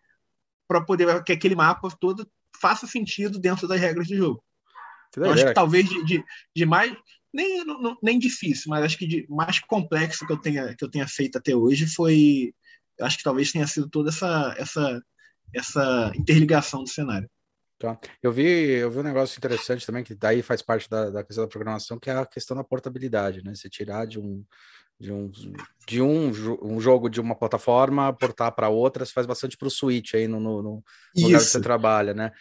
para 0.68 0.82
poder 0.82 1.24
que 1.24 1.32
aquele 1.32 1.56
mapa 1.56 1.88
todo 2.00 2.28
faça 2.60 2.88
sentido 2.88 3.40
dentro 3.40 3.68
das 3.68 3.80
regras 3.80 4.08
do 4.08 4.16
jogo. 4.16 4.44
Eu 5.16 5.32
acho 5.32 5.46
que 5.46 5.54
talvez 5.54 5.88
de, 5.88 6.04
de, 6.04 6.24
de 6.54 6.66
mais 6.66 6.94
nem, 7.36 7.66
não, 7.66 7.98
nem 8.02 8.18
difícil, 8.18 8.70
mas 8.70 8.86
acho 8.86 8.98
que 8.98 9.06
de 9.06 9.26
mais 9.30 9.60
complexo 9.60 10.26
que 10.26 10.32
eu 10.32 10.38
tenha, 10.38 10.74
que 10.74 10.84
eu 10.84 10.90
tenha 10.90 11.06
feito 11.06 11.38
até 11.38 11.54
hoje 11.54 11.86
foi. 11.86 12.54
Acho 13.02 13.18
que 13.18 13.24
talvez 13.24 13.52
tenha 13.52 13.68
sido 13.68 13.90
toda 13.90 14.10
essa, 14.10 14.56
essa, 14.58 15.04
essa 15.54 16.14
interligação 16.16 16.82
do 16.82 16.90
cenário. 16.90 17.30
Tá. 17.78 18.00
Eu 18.24 18.32
vi, 18.32 18.46
eu 18.46 18.90
vi 18.90 19.00
um 19.00 19.04
negócio 19.04 19.38
interessante 19.38 19.86
também, 19.86 20.02
que 20.02 20.16
daí 20.16 20.42
faz 20.42 20.62
parte 20.62 20.90
da, 20.90 21.10
da 21.10 21.24
questão 21.26 21.44
da 21.44 21.50
programação, 21.50 22.00
que 22.00 22.10
é 22.10 22.16
a 22.16 22.26
questão 22.26 22.56
da 22.56 22.64
portabilidade, 22.64 23.44
né? 23.44 23.54
Você 23.54 23.70
tirar 23.70 24.08
de 24.08 24.18
um, 24.18 24.46
de 24.98 25.12
um, 25.12 25.30
de 25.86 26.02
um, 26.02 26.32
um 26.62 26.80
jogo 26.80 27.10
de 27.10 27.20
uma 27.20 27.36
plataforma, 27.36 28.14
portar 28.14 28.56
para 28.56 28.70
outra, 28.70 29.06
você 29.06 29.12
faz 29.12 29.28
bastante 29.28 29.58
para 29.58 29.68
o 29.68 29.72
Switch 29.72 30.14
aí 30.14 30.26
no, 30.26 30.40
no, 30.40 30.62
no 30.62 30.84
lugar 31.18 31.40
que 31.40 31.46
você 31.48 31.60
trabalha, 31.60 32.14
né? 32.14 32.32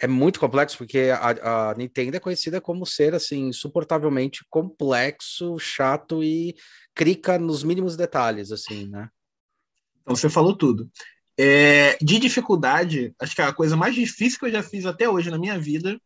É 0.00 0.06
muito 0.06 0.40
complexo 0.40 0.78
porque 0.78 1.10
a, 1.12 1.70
a, 1.70 1.74
Nintendo 1.74 2.16
é 2.16 2.20
conhecida 2.20 2.60
como 2.60 2.86
ser 2.86 3.14
assim 3.14 3.48
insuportavelmente 3.48 4.44
complexo, 4.48 5.58
chato 5.58 6.24
e 6.24 6.56
crica 6.94 7.38
nos 7.38 7.62
mínimos 7.62 7.96
detalhes, 7.96 8.50
assim, 8.50 8.88
né? 8.88 9.10
Então 10.00 10.16
você 10.16 10.30
falou 10.30 10.56
tudo. 10.56 10.90
É, 11.38 11.96
de 12.02 12.18
dificuldade, 12.18 13.14
acho 13.20 13.34
que 13.34 13.42
a 13.42 13.52
coisa 13.52 13.76
mais 13.76 13.94
difícil 13.94 14.38
que 14.38 14.46
eu 14.46 14.50
já 14.50 14.62
fiz 14.62 14.86
até 14.86 15.08
hoje 15.08 15.30
na 15.30 15.38
minha 15.38 15.58
vida 15.58 16.00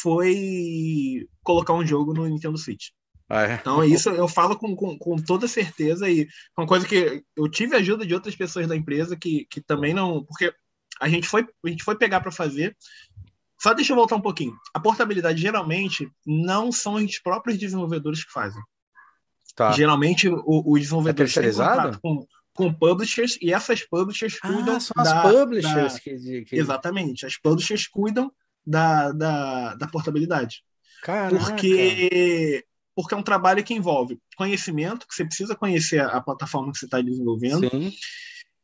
foi 0.00 1.26
colocar 1.42 1.74
um 1.74 1.86
jogo 1.86 2.14
no 2.14 2.26
Nintendo 2.26 2.56
Switch. 2.56 2.90
Ah, 3.28 3.44
é? 3.44 3.54
Então, 3.54 3.82
isso 3.82 4.10
eu 4.10 4.28
falo 4.28 4.56
com, 4.56 4.74
com, 4.76 4.98
com, 4.98 5.16
toda 5.16 5.48
certeza 5.48 6.08
e 6.08 6.28
uma 6.56 6.66
coisa 6.66 6.86
que 6.86 7.22
eu 7.36 7.48
tive 7.48 7.74
ajuda 7.74 8.06
de 8.06 8.14
outras 8.14 8.36
pessoas 8.36 8.66
da 8.66 8.76
empresa 8.76 9.16
que, 9.16 9.46
que 9.50 9.60
também 9.60 9.94
não. 9.94 10.24
Porque 10.24 10.52
a 11.00 11.08
gente 11.08 11.26
foi, 11.26 11.46
a 11.64 11.68
gente 11.68 11.82
foi 11.82 11.96
pegar 11.96 12.20
para 12.20 12.30
fazer 12.30 12.76
só 13.62 13.72
deixa 13.72 13.92
eu 13.92 13.96
voltar 13.96 14.16
um 14.16 14.20
pouquinho. 14.20 14.58
A 14.74 14.80
portabilidade 14.80 15.40
geralmente 15.40 16.10
não 16.26 16.72
são 16.72 16.94
os 16.94 17.20
próprios 17.20 17.56
desenvolvedores 17.56 18.24
que 18.24 18.32
fazem. 18.32 18.60
Tá. 19.54 19.70
Geralmente 19.70 20.28
o, 20.28 20.42
o 20.44 20.76
desenvolvedor 20.76 21.26
é 21.26 21.28
tem 21.28 22.00
com, 22.00 22.26
com 22.54 22.74
publishers 22.74 23.38
e 23.40 23.52
essas 23.52 23.84
publishers 23.84 24.36
ah, 24.42 24.48
cuidam 24.48 24.80
são 24.80 25.04
da, 25.04 25.22
as 25.22 25.30
publishers 25.30 25.94
da, 25.94 26.00
que, 26.00 26.44
que, 26.44 26.56
exatamente 26.56 27.24
as 27.24 27.36
publishers 27.36 27.86
cuidam 27.86 28.32
da, 28.66 29.12
da, 29.12 29.74
da 29.74 29.86
portabilidade 29.86 30.64
Caraca. 31.02 31.36
porque 31.36 32.64
porque 32.94 33.14
é 33.14 33.16
um 33.16 33.22
trabalho 33.22 33.62
que 33.62 33.74
envolve 33.74 34.18
conhecimento 34.36 35.06
que 35.06 35.14
você 35.14 35.24
precisa 35.24 35.54
conhecer 35.54 36.00
a, 36.00 36.08
a 36.08 36.20
plataforma 36.20 36.72
que 36.72 36.78
você 36.78 36.86
está 36.86 37.00
desenvolvendo 37.00 37.68
Sim. 37.68 37.92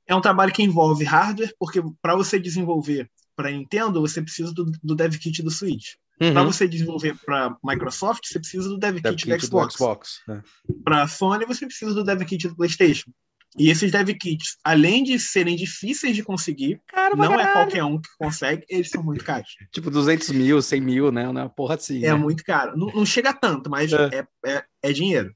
é 0.06 0.14
um 0.14 0.20
trabalho 0.20 0.52
que 0.52 0.62
envolve 0.62 1.04
hardware 1.04 1.54
porque 1.58 1.82
para 2.00 2.16
você 2.16 2.38
desenvolver 2.38 3.10
para 3.38 3.52
Nintendo, 3.52 4.00
você 4.00 4.20
precisa 4.20 4.52
do, 4.52 4.64
do 4.82 4.96
dev 4.96 5.14
kit 5.14 5.44
do 5.44 5.50
Switch. 5.50 5.92
Uhum. 6.20 6.32
Para 6.32 6.42
você 6.42 6.66
desenvolver 6.66 7.16
para 7.24 7.56
Microsoft, 7.62 8.26
você 8.26 8.40
precisa 8.40 8.68
do 8.68 8.76
dev, 8.76 8.98
dev 9.00 9.14
kit, 9.14 9.24
kit 9.24 9.38
do 9.38 9.46
Xbox. 9.46 9.74
Xbox 9.74 10.20
né? 10.26 10.42
Para 10.82 11.06
Sony, 11.06 11.46
você 11.46 11.64
precisa 11.64 11.94
do 11.94 12.02
dev 12.02 12.20
kit 12.24 12.48
do 12.48 12.56
PlayStation. 12.56 13.12
E 13.56 13.70
esses 13.70 13.92
dev 13.92 14.08
kits, 14.08 14.56
além 14.64 15.04
de 15.04 15.20
serem 15.20 15.54
difíceis 15.54 16.16
de 16.16 16.24
conseguir, 16.24 16.82
Cara, 16.88 17.14
não 17.14 17.28
caralho. 17.28 17.48
é 17.48 17.52
qualquer 17.52 17.84
um 17.84 18.00
que 18.00 18.08
consegue, 18.18 18.66
eles 18.68 18.90
são 18.90 19.04
muito 19.04 19.24
caros. 19.24 19.50
tipo 19.70 19.88
200 19.88 20.30
mil, 20.30 20.60
100 20.60 20.80
mil, 20.80 21.12
né? 21.12 21.28
Uma 21.28 21.48
porra 21.48 21.76
assim. 21.76 22.04
É 22.04 22.08
né? 22.08 22.14
muito 22.14 22.42
caro. 22.42 22.76
Não, 22.76 22.88
não, 22.88 23.06
chega 23.06 23.32
tanto, 23.32 23.70
mas 23.70 23.92
é. 23.92 24.26
É, 24.44 24.50
é, 24.50 24.64
é 24.82 24.92
dinheiro. 24.92 25.32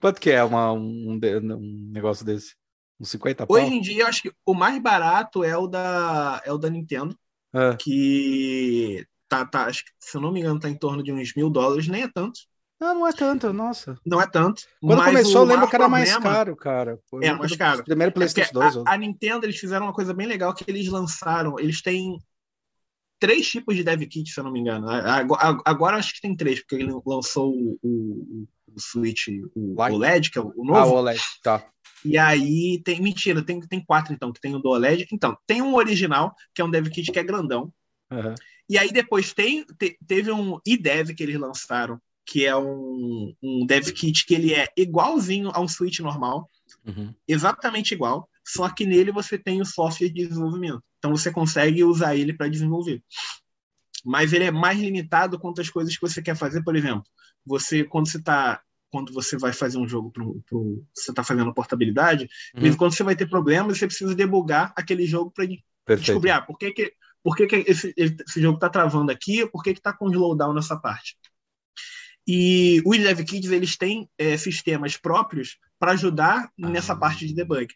Quanto 0.00 0.20
que 0.20 0.30
é 0.30 0.42
uma, 0.42 0.72
um, 0.72 1.18
um 1.22 1.90
negócio 1.92 2.26
desse? 2.26 2.56
Uns 2.98 3.10
50 3.10 3.46
pau? 3.46 3.56
Hoje 3.56 3.72
em 3.72 3.80
dia, 3.80 4.02
eu 4.02 4.06
acho 4.08 4.22
que 4.22 4.32
o 4.44 4.54
mais 4.54 4.80
barato 4.82 5.44
é 5.44 5.56
o 5.56 5.68
da, 5.68 6.42
é 6.44 6.52
o 6.52 6.58
da 6.58 6.68
Nintendo. 6.68 7.16
É. 7.56 7.76
que 7.76 9.06
tá, 9.26 9.46
tá, 9.46 9.64
acho 9.64 9.84
que, 9.84 9.90
se 9.98 10.16
eu 10.16 10.20
não 10.20 10.30
me 10.30 10.40
engano, 10.40 10.60
tá 10.60 10.68
em 10.68 10.76
torno 10.76 11.02
de 11.02 11.10
uns 11.10 11.32
mil 11.34 11.48
dólares, 11.48 11.88
nem 11.88 12.02
é 12.02 12.08
tanto. 12.08 12.40
Não, 12.78 12.94
não 12.94 13.06
é 13.06 13.12
tanto, 13.12 13.52
nossa. 13.54 13.98
Não 14.04 14.20
é 14.20 14.26
tanto. 14.26 14.62
Quando 14.80 15.02
começou, 15.02 15.42
eu 15.42 15.46
lembro 15.46 15.68
que 15.68 15.74
era 15.74 15.88
mais 15.88 16.14
caro, 16.18 16.54
cara. 16.54 16.98
Foi 17.08 17.24
é, 17.24 17.32
mais 17.32 17.56
caro. 17.56 17.82
Primeiro 17.82 18.10
é 18.10 18.12
PlayStation 18.12 18.50
é 18.62 18.70
2. 18.70 18.76
A, 18.86 18.92
a, 18.92 18.96
Nintendo, 18.98 19.46
eles 19.46 19.58
fizeram 19.58 19.86
uma 19.86 19.94
coisa 19.94 20.12
bem 20.12 20.26
legal 20.26 20.52
que 20.52 20.64
eles 20.68 20.86
lançaram. 20.88 21.58
Eles 21.58 21.80
têm 21.80 22.18
três 23.18 23.48
tipos 23.48 23.74
de 23.74 23.82
dev 23.82 24.02
kit, 24.02 24.30
se 24.30 24.38
eu 24.38 24.44
não 24.44 24.52
me 24.52 24.60
engano. 24.60 24.90
Agora, 24.90 25.58
agora 25.64 25.96
acho 25.96 26.14
que 26.14 26.20
tem 26.20 26.36
três, 26.36 26.60
porque 26.60 26.74
ele 26.74 26.92
lançou 27.06 27.50
o, 27.50 27.78
o, 27.82 28.46
o 28.74 28.78
Switch, 28.78 29.28
o 29.54 29.80
OLED, 29.80 30.30
que 30.30 30.38
é 30.38 30.42
o 30.42 30.52
novo. 30.54 30.76
Ah, 30.76 30.86
o 30.86 30.94
OLED, 30.96 31.20
tá. 31.42 31.66
E 32.04 32.18
aí 32.18 32.80
tem. 32.84 33.00
Mentira, 33.00 33.42
tem, 33.42 33.60
tem 33.60 33.84
quatro, 33.84 34.12
então, 34.12 34.32
que 34.32 34.40
tem 34.40 34.54
o 34.54 34.58
do 34.58 34.68
OLED. 34.68 35.06
Então, 35.12 35.36
tem 35.46 35.62
um 35.62 35.74
original, 35.74 36.34
que 36.54 36.60
é 36.60 36.64
um 36.64 36.70
dev 36.70 36.88
kit 36.88 37.10
que 37.10 37.18
é 37.18 37.24
grandão. 37.24 37.72
Uhum. 38.10 38.34
E 38.68 38.78
aí 38.78 38.90
depois 38.90 39.32
tem, 39.32 39.64
te, 39.78 39.98
teve 40.06 40.30
um 40.30 40.58
iDev 40.66 41.14
que 41.14 41.22
eles 41.22 41.38
lançaram, 41.38 42.00
que 42.24 42.44
é 42.44 42.56
um, 42.56 43.34
um 43.42 43.66
dev 43.66 43.88
kit 43.92 44.26
que 44.26 44.34
ele 44.34 44.52
é 44.52 44.66
igualzinho 44.76 45.50
a 45.52 45.60
um 45.60 45.68
Switch 45.68 46.00
normal. 46.00 46.48
Uhum. 46.86 47.14
Exatamente 47.26 47.94
igual. 47.94 48.28
Só 48.44 48.68
que 48.68 48.86
nele 48.86 49.10
você 49.10 49.38
tem 49.38 49.60
o 49.60 49.66
software 49.66 50.08
de 50.08 50.26
desenvolvimento. 50.26 50.82
Então 50.98 51.10
você 51.10 51.30
consegue 51.32 51.84
usar 51.84 52.16
ele 52.16 52.32
para 52.32 52.48
desenvolver. 52.48 53.02
Mas 54.04 54.32
ele 54.32 54.44
é 54.44 54.50
mais 54.50 54.78
limitado 54.78 55.38
quanto 55.38 55.60
às 55.60 55.68
coisas 55.68 55.94
que 55.94 56.00
você 56.00 56.22
quer 56.22 56.36
fazer, 56.36 56.62
por 56.62 56.76
exemplo. 56.76 57.04
Você, 57.44 57.84
quando 57.84 58.08
você 58.08 58.18
está 58.18 58.60
quando 58.96 59.12
você 59.12 59.36
vai 59.36 59.52
fazer 59.52 59.76
um 59.76 59.86
jogo 59.86 60.10
pro, 60.10 60.42
pro 60.48 60.82
você 60.94 61.10
está 61.10 61.22
fazendo 61.22 61.52
portabilidade, 61.52 62.26
uhum. 62.56 62.74
quando 62.76 62.94
você 62.94 63.02
vai 63.02 63.14
ter 63.14 63.28
problemas, 63.28 63.76
você 63.76 63.86
precisa 63.86 64.14
debugar 64.14 64.72
aquele 64.74 65.04
jogo 65.04 65.30
para 65.30 65.96
descobrir 65.96 66.30
ah, 66.30 66.40
por 66.40 66.56
que, 66.56 66.72
que, 66.72 66.94
por 67.22 67.36
que, 67.36 67.46
que 67.46 67.56
esse, 67.70 67.92
esse 67.94 68.40
jogo 68.40 68.56
está 68.56 68.70
travando 68.70 69.12
aqui, 69.12 69.46
por 69.50 69.62
que 69.62 69.68
está 69.68 69.92
com 69.92 70.10
slowdown 70.10 70.54
nessa 70.54 70.78
parte. 70.78 71.14
E 72.26 72.80
os 72.86 72.96
dev 72.96 73.20
kits 73.22 73.50
eles 73.50 73.76
têm 73.76 74.08
é, 74.16 74.34
sistemas 74.38 74.96
próprios 74.96 75.58
para 75.78 75.92
ajudar 75.92 76.50
ah. 76.62 76.68
nessa 76.70 76.96
parte 76.96 77.26
de 77.26 77.34
debug. 77.34 77.68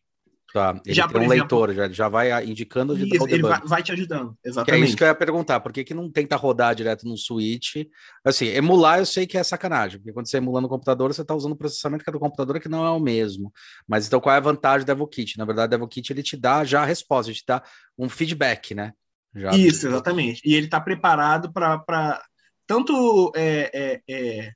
Tá, 0.52 0.80
ele 0.84 0.94
já, 0.94 1.06
tem 1.06 1.20
um 1.20 1.24
exemplo, 1.24 1.38
leitor, 1.38 1.74
já, 1.74 1.88
já 1.88 2.08
vai 2.08 2.44
indicando 2.44 2.94
onde 2.94 3.04
isso, 3.04 3.28
ele 3.28 3.42
vai, 3.42 3.60
vai, 3.64 3.82
te 3.82 3.92
ajudando, 3.92 4.36
exatamente. 4.44 4.80
Que 4.80 4.84
é 4.84 4.88
isso 4.88 4.96
que 4.96 5.04
eu 5.04 5.06
ia 5.06 5.14
perguntar, 5.14 5.60
por 5.60 5.72
que, 5.72 5.84
que 5.84 5.94
não 5.94 6.10
tenta 6.10 6.34
rodar 6.34 6.74
direto 6.74 7.06
no 7.06 7.16
Switch? 7.16 7.86
Assim, 8.24 8.46
emular 8.46 8.98
eu 8.98 9.06
sei 9.06 9.28
que 9.28 9.38
é 9.38 9.44
sacanagem, 9.44 10.00
porque 10.00 10.12
quando 10.12 10.26
você 10.26 10.38
emula 10.38 10.60
no 10.60 10.68
computador, 10.68 11.14
você 11.14 11.22
está 11.22 11.34
usando 11.36 11.52
o 11.52 11.56
processamento 11.56 12.02
que 12.02 12.10
é 12.10 12.12
do 12.12 12.18
computador 12.18 12.58
que 12.58 12.68
não 12.68 12.84
é 12.84 12.90
o 12.90 12.98
mesmo. 12.98 13.52
Mas 13.86 14.08
então 14.08 14.20
qual 14.20 14.34
é 14.34 14.38
a 14.38 14.40
vantagem 14.40 14.84
do 14.84 14.86
DevoKit? 14.86 15.38
Na 15.38 15.44
verdade, 15.44 15.68
o 15.68 15.78
DevoKit 15.78 16.12
ele 16.12 16.22
te 16.22 16.36
dá 16.36 16.64
já 16.64 16.82
a 16.82 16.86
resposta, 16.86 17.30
ele 17.30 17.38
te 17.38 17.44
dá 17.46 17.62
um 17.96 18.08
feedback, 18.08 18.74
né? 18.74 18.92
Já 19.34 19.50
isso, 19.50 19.86
exatamente. 19.86 20.42
E 20.44 20.54
ele 20.54 20.66
está 20.66 20.80
preparado 20.80 21.52
para 21.52 22.20
tanto 22.66 23.32
é, 23.36 23.70
é, 23.72 24.00
é 24.08 24.52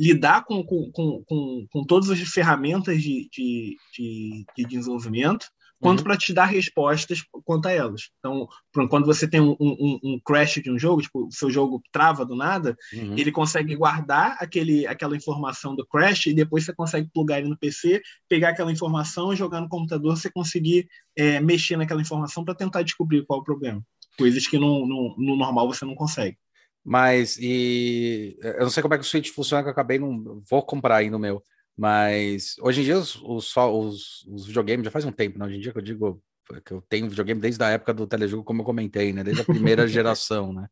lidar 0.00 0.46
com, 0.46 0.64
com, 0.64 0.90
com, 0.90 1.66
com, 1.70 1.84
todas 1.84 2.08
as 2.08 2.18
ferramentas 2.20 3.02
de, 3.02 3.28
de, 3.30 3.76
de, 3.94 4.46
de 4.56 4.64
desenvolvimento, 4.64 5.46
quanto 5.78 5.98
uhum. 5.98 6.04
para 6.04 6.16
te 6.16 6.32
dar 6.32 6.46
respostas 6.46 7.22
quanto 7.44 7.66
a 7.66 7.70
elas. 7.70 8.08
Então, 8.18 8.48
quando 8.88 9.04
você 9.04 9.28
tem 9.28 9.42
um, 9.42 9.54
um, 9.60 9.98
um, 10.02 10.20
crash 10.24 10.54
de 10.62 10.70
um 10.70 10.78
jogo, 10.78 11.02
tipo, 11.02 11.26
o 11.26 11.32
seu 11.32 11.50
jogo 11.50 11.82
trava 11.92 12.24
do 12.24 12.34
nada, 12.34 12.74
uhum. 12.94 13.14
ele 13.18 13.30
consegue 13.30 13.76
guardar 13.76 14.38
aquele, 14.40 14.86
aquela 14.86 15.14
informação 15.14 15.76
do 15.76 15.86
crash 15.86 16.26
e 16.26 16.34
depois 16.34 16.64
você 16.64 16.72
consegue 16.72 17.10
plugar 17.12 17.38
ele 17.38 17.48
no 17.48 17.58
PC, 17.58 18.00
pegar 18.26 18.50
aquela 18.50 18.72
informação, 18.72 19.36
jogar 19.36 19.60
no 19.60 19.68
computador, 19.68 20.16
você 20.16 20.30
conseguir 20.30 20.88
é, 21.14 21.40
mexer 21.40 21.76
naquela 21.76 22.00
informação 22.00 22.42
para 22.42 22.54
tentar 22.54 22.80
descobrir 22.82 23.26
qual 23.26 23.40
é 23.40 23.42
o 23.42 23.44
problema. 23.44 23.82
Coisas 24.16 24.46
que 24.46 24.58
no, 24.58 24.86
no, 24.86 25.14
no 25.18 25.36
normal 25.36 25.66
você 25.66 25.84
não 25.84 25.94
consegue. 25.94 26.38
Mas, 26.84 27.36
e 27.38 28.36
eu 28.40 28.60
não 28.60 28.70
sei 28.70 28.82
como 28.82 28.94
é 28.94 28.98
que 28.98 29.04
o 29.04 29.06
Switch 29.06 29.30
funciona, 29.30 29.62
que 29.62 29.68
eu 29.68 29.72
acabei 29.72 29.98
não. 29.98 30.42
Vou 30.48 30.62
comprar 30.62 30.96
aí 30.96 31.10
no 31.10 31.18
meu. 31.18 31.42
Mas 31.76 32.56
hoje 32.60 32.80
em 32.80 32.84
dia 32.84 32.98
os, 32.98 33.16
os, 33.22 33.56
os, 33.56 34.26
os 34.26 34.46
videogames 34.46 34.84
já 34.84 34.90
faz 34.90 35.04
um 35.04 35.12
tempo, 35.12 35.38
né? 35.38 35.46
Hoje 35.46 35.56
em 35.56 35.60
dia 35.60 35.72
que 35.72 35.78
eu 35.78 35.82
digo 35.82 36.22
que 36.64 36.72
eu 36.72 36.82
tenho 36.88 37.08
videogame 37.08 37.40
desde 37.40 37.62
a 37.62 37.68
época 37.68 37.94
do 37.94 38.06
telejogo, 38.06 38.42
como 38.42 38.62
eu 38.62 38.66
comentei, 38.66 39.12
né? 39.12 39.22
Desde 39.22 39.42
a 39.42 39.44
primeira 39.44 39.86
geração, 39.88 40.52
né? 40.52 40.66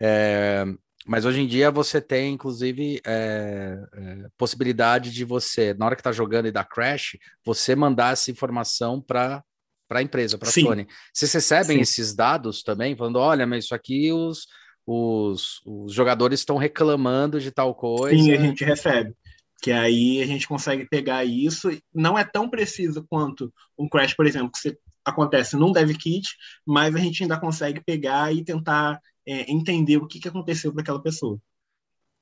É, 0.00 0.64
mas 1.06 1.24
hoje 1.24 1.40
em 1.40 1.46
dia 1.46 1.70
você 1.70 2.00
tem, 2.00 2.34
inclusive, 2.34 3.00
é, 3.06 3.78
é, 3.94 4.26
possibilidade 4.36 5.10
de 5.12 5.24
você, 5.24 5.74
na 5.74 5.86
hora 5.86 5.94
que 5.94 6.00
está 6.00 6.12
jogando 6.12 6.48
e 6.48 6.52
dá 6.52 6.64
crash, 6.64 7.16
você 7.44 7.76
mandar 7.76 8.12
essa 8.12 8.30
informação 8.30 9.00
para 9.00 9.42
para 9.86 9.98
a 9.98 10.02
empresa, 10.02 10.38
para 10.38 10.48
a 10.48 10.52
Sony. 10.52 10.88
Vocês 11.12 11.30
recebem 11.30 11.76
Sim. 11.76 11.82
esses 11.82 12.14
dados 12.14 12.62
também, 12.62 12.96
falando, 12.96 13.16
olha, 13.16 13.46
mas 13.46 13.64
isso 13.64 13.74
aqui 13.74 14.10
os 14.10 14.46
os, 14.86 15.62
os 15.64 15.92
jogadores 15.92 16.40
estão 16.40 16.56
reclamando 16.56 17.40
de 17.40 17.50
tal 17.50 17.74
coisa. 17.74 18.16
Sim, 18.16 18.32
a 18.32 18.40
gente 18.40 18.64
recebe. 18.64 19.14
Que 19.62 19.72
aí 19.72 20.22
a 20.22 20.26
gente 20.26 20.46
consegue 20.46 20.86
pegar 20.86 21.24
isso. 21.24 21.70
Não 21.92 22.18
é 22.18 22.24
tão 22.24 22.50
preciso 22.50 23.04
quanto 23.08 23.52
um 23.78 23.88
crash, 23.88 24.14
por 24.14 24.26
exemplo, 24.26 24.50
que 24.50 24.58
você 24.58 24.78
acontece 25.04 25.56
num 25.56 25.72
dev 25.72 25.90
kit, 25.96 26.28
mas 26.66 26.94
a 26.94 26.98
gente 26.98 27.22
ainda 27.22 27.38
consegue 27.40 27.82
pegar 27.82 28.32
e 28.34 28.44
tentar 28.44 29.00
é, 29.26 29.50
entender 29.50 29.96
o 29.96 30.06
que, 30.06 30.20
que 30.20 30.28
aconteceu 30.28 30.72
para 30.72 30.82
aquela 30.82 31.02
pessoa. 31.02 31.38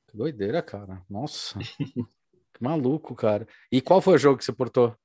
Que 0.09 0.17
doideira, 0.17 0.63
cara. 0.63 1.03
Nossa. 1.09 1.59
que 1.59 2.61
maluco, 2.61 3.15
cara. 3.15 3.47
E 3.71 3.81
qual 3.81 4.01
foi 4.01 4.15
o 4.15 4.19
jogo 4.19 4.39
que 4.39 4.45
você 4.45 4.53
portou? 4.53 4.97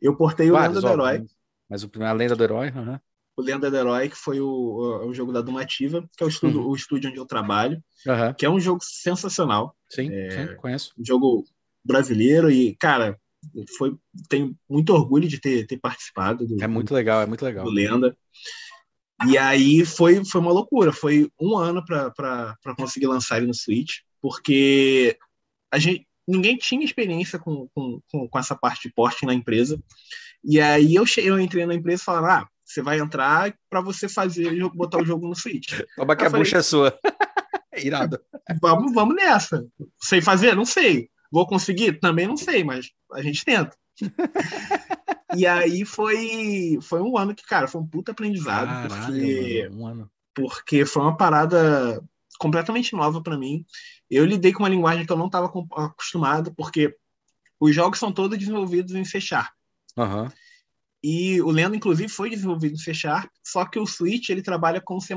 Eu 0.00 0.16
portei 0.16 0.50
Vários, 0.50 0.78
o 0.78 0.86
Lenda 0.86 0.88
do 0.88 0.92
Herói. 0.92 1.26
Mas 1.68 1.82
o 1.82 1.88
primeiro, 1.88 2.12
a 2.12 2.16
Lenda 2.16 2.36
do 2.36 2.44
Herói? 2.44 2.70
Uhum. 2.70 2.98
O 3.38 3.42
Lenda 3.42 3.70
do 3.70 3.76
Herói, 3.76 4.08
que 4.08 4.16
foi 4.16 4.40
o, 4.40 5.06
o 5.06 5.14
jogo 5.14 5.32
da 5.32 5.40
Dumativa, 5.40 6.04
que 6.16 6.24
é 6.24 6.26
o 6.26 6.28
estúdio, 6.28 6.60
uhum. 6.60 6.70
o 6.70 6.74
estúdio 6.74 7.08
onde 7.08 7.20
eu 7.20 7.24
trabalho, 7.24 7.80
uhum. 8.04 8.34
que 8.36 8.44
é 8.44 8.50
um 8.50 8.58
jogo 8.58 8.80
sensacional. 8.82 9.76
Sim, 9.88 10.12
é, 10.12 10.30
sim, 10.30 10.56
conheço. 10.56 10.92
Um 10.98 11.04
jogo 11.04 11.44
brasileiro 11.84 12.50
e, 12.50 12.74
cara, 12.74 13.16
foi 13.76 13.96
tenho 14.28 14.56
muito 14.68 14.92
orgulho 14.92 15.28
de 15.28 15.40
ter, 15.40 15.66
ter 15.68 15.78
participado 15.78 16.46
do, 16.46 16.62
é 16.62 16.66
muito 16.66 16.92
legal 16.92 17.22
é 17.22 17.26
muito 17.26 17.44
legal 17.44 17.64
do 17.64 17.70
Lenda 17.70 18.16
e 19.26 19.38
aí 19.38 19.84
foi 19.84 20.24
foi 20.24 20.40
uma 20.40 20.52
loucura 20.52 20.92
foi 20.92 21.30
um 21.40 21.56
ano 21.56 21.84
para 21.84 22.56
conseguir 22.76 23.06
lançar 23.06 23.38
ele 23.38 23.46
no 23.46 23.54
Switch 23.54 23.98
porque 24.20 25.16
a 25.70 25.78
gente 25.78 26.06
ninguém 26.26 26.56
tinha 26.56 26.84
experiência 26.84 27.38
com, 27.38 27.68
com, 27.72 28.00
com, 28.10 28.38
essa 28.38 28.56
parte 28.56 28.88
de 28.88 28.94
porte 28.94 29.24
na 29.24 29.32
empresa 29.32 29.80
e 30.44 30.60
aí 30.60 30.94
eu 30.94 31.06
cheguei 31.06 31.30
eu 31.30 31.38
entrei 31.38 31.64
na 31.64 31.74
empresa 31.74 32.02
e 32.02 32.04
falaram 32.04 32.28
ah 32.28 32.48
você 32.68 32.82
vai 32.82 32.98
entrar 32.98 33.54
para 33.70 33.80
você 33.80 34.08
fazer 34.08 34.52
botar 34.74 34.98
o 34.98 35.06
jogo 35.06 35.26
no 35.26 35.34
Switch 35.34 35.80
Toma 35.96 36.14
que 36.14 36.24
a 36.24 36.30
falei, 36.30 36.44
bucha 36.44 36.58
é 36.58 36.62
sua 36.62 36.98
irado 37.82 38.20
vamos 38.60 38.92
vamos 38.92 39.16
nessa 39.16 39.66
sei 40.00 40.20
fazer 40.20 40.54
não 40.54 40.64
sei 40.64 41.10
Vou 41.30 41.46
conseguir? 41.46 42.00
Também 42.00 42.26
não 42.26 42.36
sei, 42.36 42.64
mas 42.64 42.90
a 43.12 43.22
gente 43.22 43.44
tenta. 43.44 43.76
e 45.36 45.46
aí 45.46 45.84
foi, 45.84 46.78
foi 46.82 47.02
um 47.02 47.16
ano 47.18 47.34
que, 47.34 47.44
cara, 47.44 47.68
foi 47.68 47.80
um 47.80 47.86
puta 47.86 48.12
aprendizado. 48.12 48.88
Caralho, 48.88 49.12
porque, 49.12 49.68
mano, 49.68 49.80
um 49.80 49.86
ano. 49.86 50.10
porque 50.34 50.84
foi 50.84 51.02
uma 51.02 51.16
parada 51.16 52.02
completamente 52.38 52.94
nova 52.94 53.22
para 53.22 53.36
mim. 53.36 53.64
Eu 54.10 54.24
lidei 54.24 54.52
com 54.52 54.62
uma 54.62 54.68
linguagem 54.68 55.04
que 55.04 55.12
eu 55.12 55.18
não 55.18 55.26
estava 55.26 55.52
acostumado, 55.76 56.54
porque 56.54 56.96
os 57.60 57.74
jogos 57.74 57.98
são 57.98 58.12
todos 58.12 58.38
desenvolvidos 58.38 58.94
em 58.94 59.04
C 59.04 59.20
Sharp. 59.20 59.52
Uhum. 59.96 60.28
E 61.02 61.40
o 61.42 61.50
Lendo, 61.50 61.76
inclusive, 61.76 62.08
foi 62.08 62.30
desenvolvido 62.30 62.74
em 62.74 62.78
C 62.78 62.92
Sharp, 62.92 63.30
só 63.44 63.64
que 63.64 63.78
o 63.78 63.86
Switch 63.86 64.30
ele 64.30 64.42
trabalha 64.42 64.80
com 64.80 64.98
C++. 64.98 65.14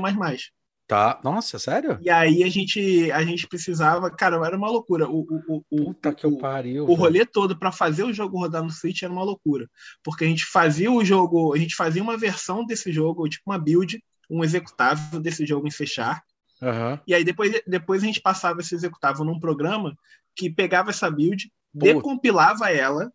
Tá. 0.86 1.20
Nossa, 1.24 1.58
sério? 1.58 1.98
E 2.02 2.10
aí 2.10 2.42
a 2.42 2.50
gente, 2.50 3.10
a 3.12 3.24
gente 3.24 3.46
precisava, 3.48 4.10
cara, 4.10 4.36
era 4.46 4.56
uma 4.56 4.70
loucura. 4.70 5.08
O, 5.08 5.26
o, 5.48 5.64
o, 5.70 5.84
Puta 5.86 6.12
que 6.12 6.26
eu 6.26 6.36
pariu. 6.36 6.84
O 6.86 6.94
rolê 6.94 7.24
todo 7.24 7.58
para 7.58 7.72
fazer 7.72 8.04
o 8.04 8.12
jogo 8.12 8.38
rodar 8.38 8.62
no 8.62 8.70
Switch 8.70 9.02
era 9.02 9.12
uma 9.12 9.24
loucura. 9.24 9.68
Porque 10.04 10.24
a 10.24 10.28
gente 10.28 10.44
fazia 10.44 10.92
o 10.92 11.04
jogo, 11.04 11.54
a 11.54 11.58
gente 11.58 11.74
fazia 11.74 12.02
uma 12.02 12.18
versão 12.18 12.64
desse 12.64 12.92
jogo, 12.92 13.28
tipo 13.28 13.50
uma 13.50 13.58
build, 13.58 14.02
um 14.30 14.44
executável 14.44 15.18
desse 15.18 15.46
jogo 15.46 15.66
em 15.66 15.70
C 15.70 15.86
Sharp. 15.86 16.22
Uhum. 16.60 16.98
E 17.06 17.14
aí 17.14 17.24
depois, 17.24 17.60
depois 17.66 18.02
a 18.02 18.06
gente 18.06 18.20
passava 18.20 18.60
esse 18.60 18.74
executável 18.74 19.24
num 19.24 19.40
programa 19.40 19.96
que 20.36 20.50
pegava 20.50 20.90
essa 20.90 21.10
build, 21.10 21.50
decompilava 21.72 22.70
ela 22.70 23.10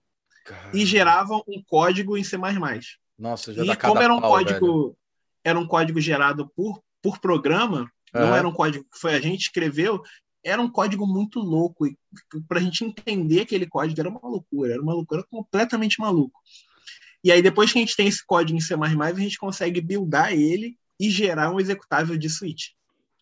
Caramba. 0.47 0.77
e 0.77 0.86
gerava 0.86 1.36
um 1.47 1.62
código 1.65 2.17
em 2.17 2.23
C++. 2.23 2.38
Nossa, 3.17 3.53
já 3.53 3.63
e 3.63 3.75
como 3.75 4.01
era 4.01 4.13
um 4.13 4.21
pau, 4.21 4.31
código, 4.31 4.83
velho. 4.83 4.97
era 5.43 5.60
um 5.60 5.67
código 5.67 5.99
gerado 5.99 6.49
por 6.55 6.81
por 7.01 7.19
programa, 7.19 7.89
uhum. 8.13 8.21
não 8.21 8.36
era 8.36 8.47
um 8.47 8.51
código 8.51 8.83
que 8.91 8.99
foi 8.99 9.13
a 9.13 9.19
gente 9.21 9.43
escreveu, 9.43 10.01
era 10.43 10.62
um 10.62 10.69
código 10.69 11.05
muito 11.05 11.39
louco. 11.39 11.86
E 11.86 11.97
para 12.47 12.60
a 12.60 12.62
gente 12.62 12.83
entender 12.83 13.41
aquele 13.41 13.67
código 13.67 13.99
era 13.99 14.10
uma 14.10 14.21
loucura, 14.23 14.73
era 14.73 14.81
uma 14.81 14.93
loucura 14.93 15.23
completamente 15.29 15.99
maluco. 15.99 16.39
E 17.23 17.31
aí, 17.31 17.41
depois 17.41 17.71
que 17.71 17.79
a 17.79 17.81
gente 17.81 17.95
tem 17.95 18.07
esse 18.07 18.25
código 18.25 18.57
em 18.57 18.62
C, 18.62 18.73
a 18.73 19.13
gente 19.13 19.38
consegue 19.38 19.81
buildar 19.81 20.33
ele 20.33 20.77
e 20.99 21.10
gerar 21.10 21.51
um 21.51 21.60
executável 21.60 22.17
de 22.17 22.29
switch. 22.29 22.69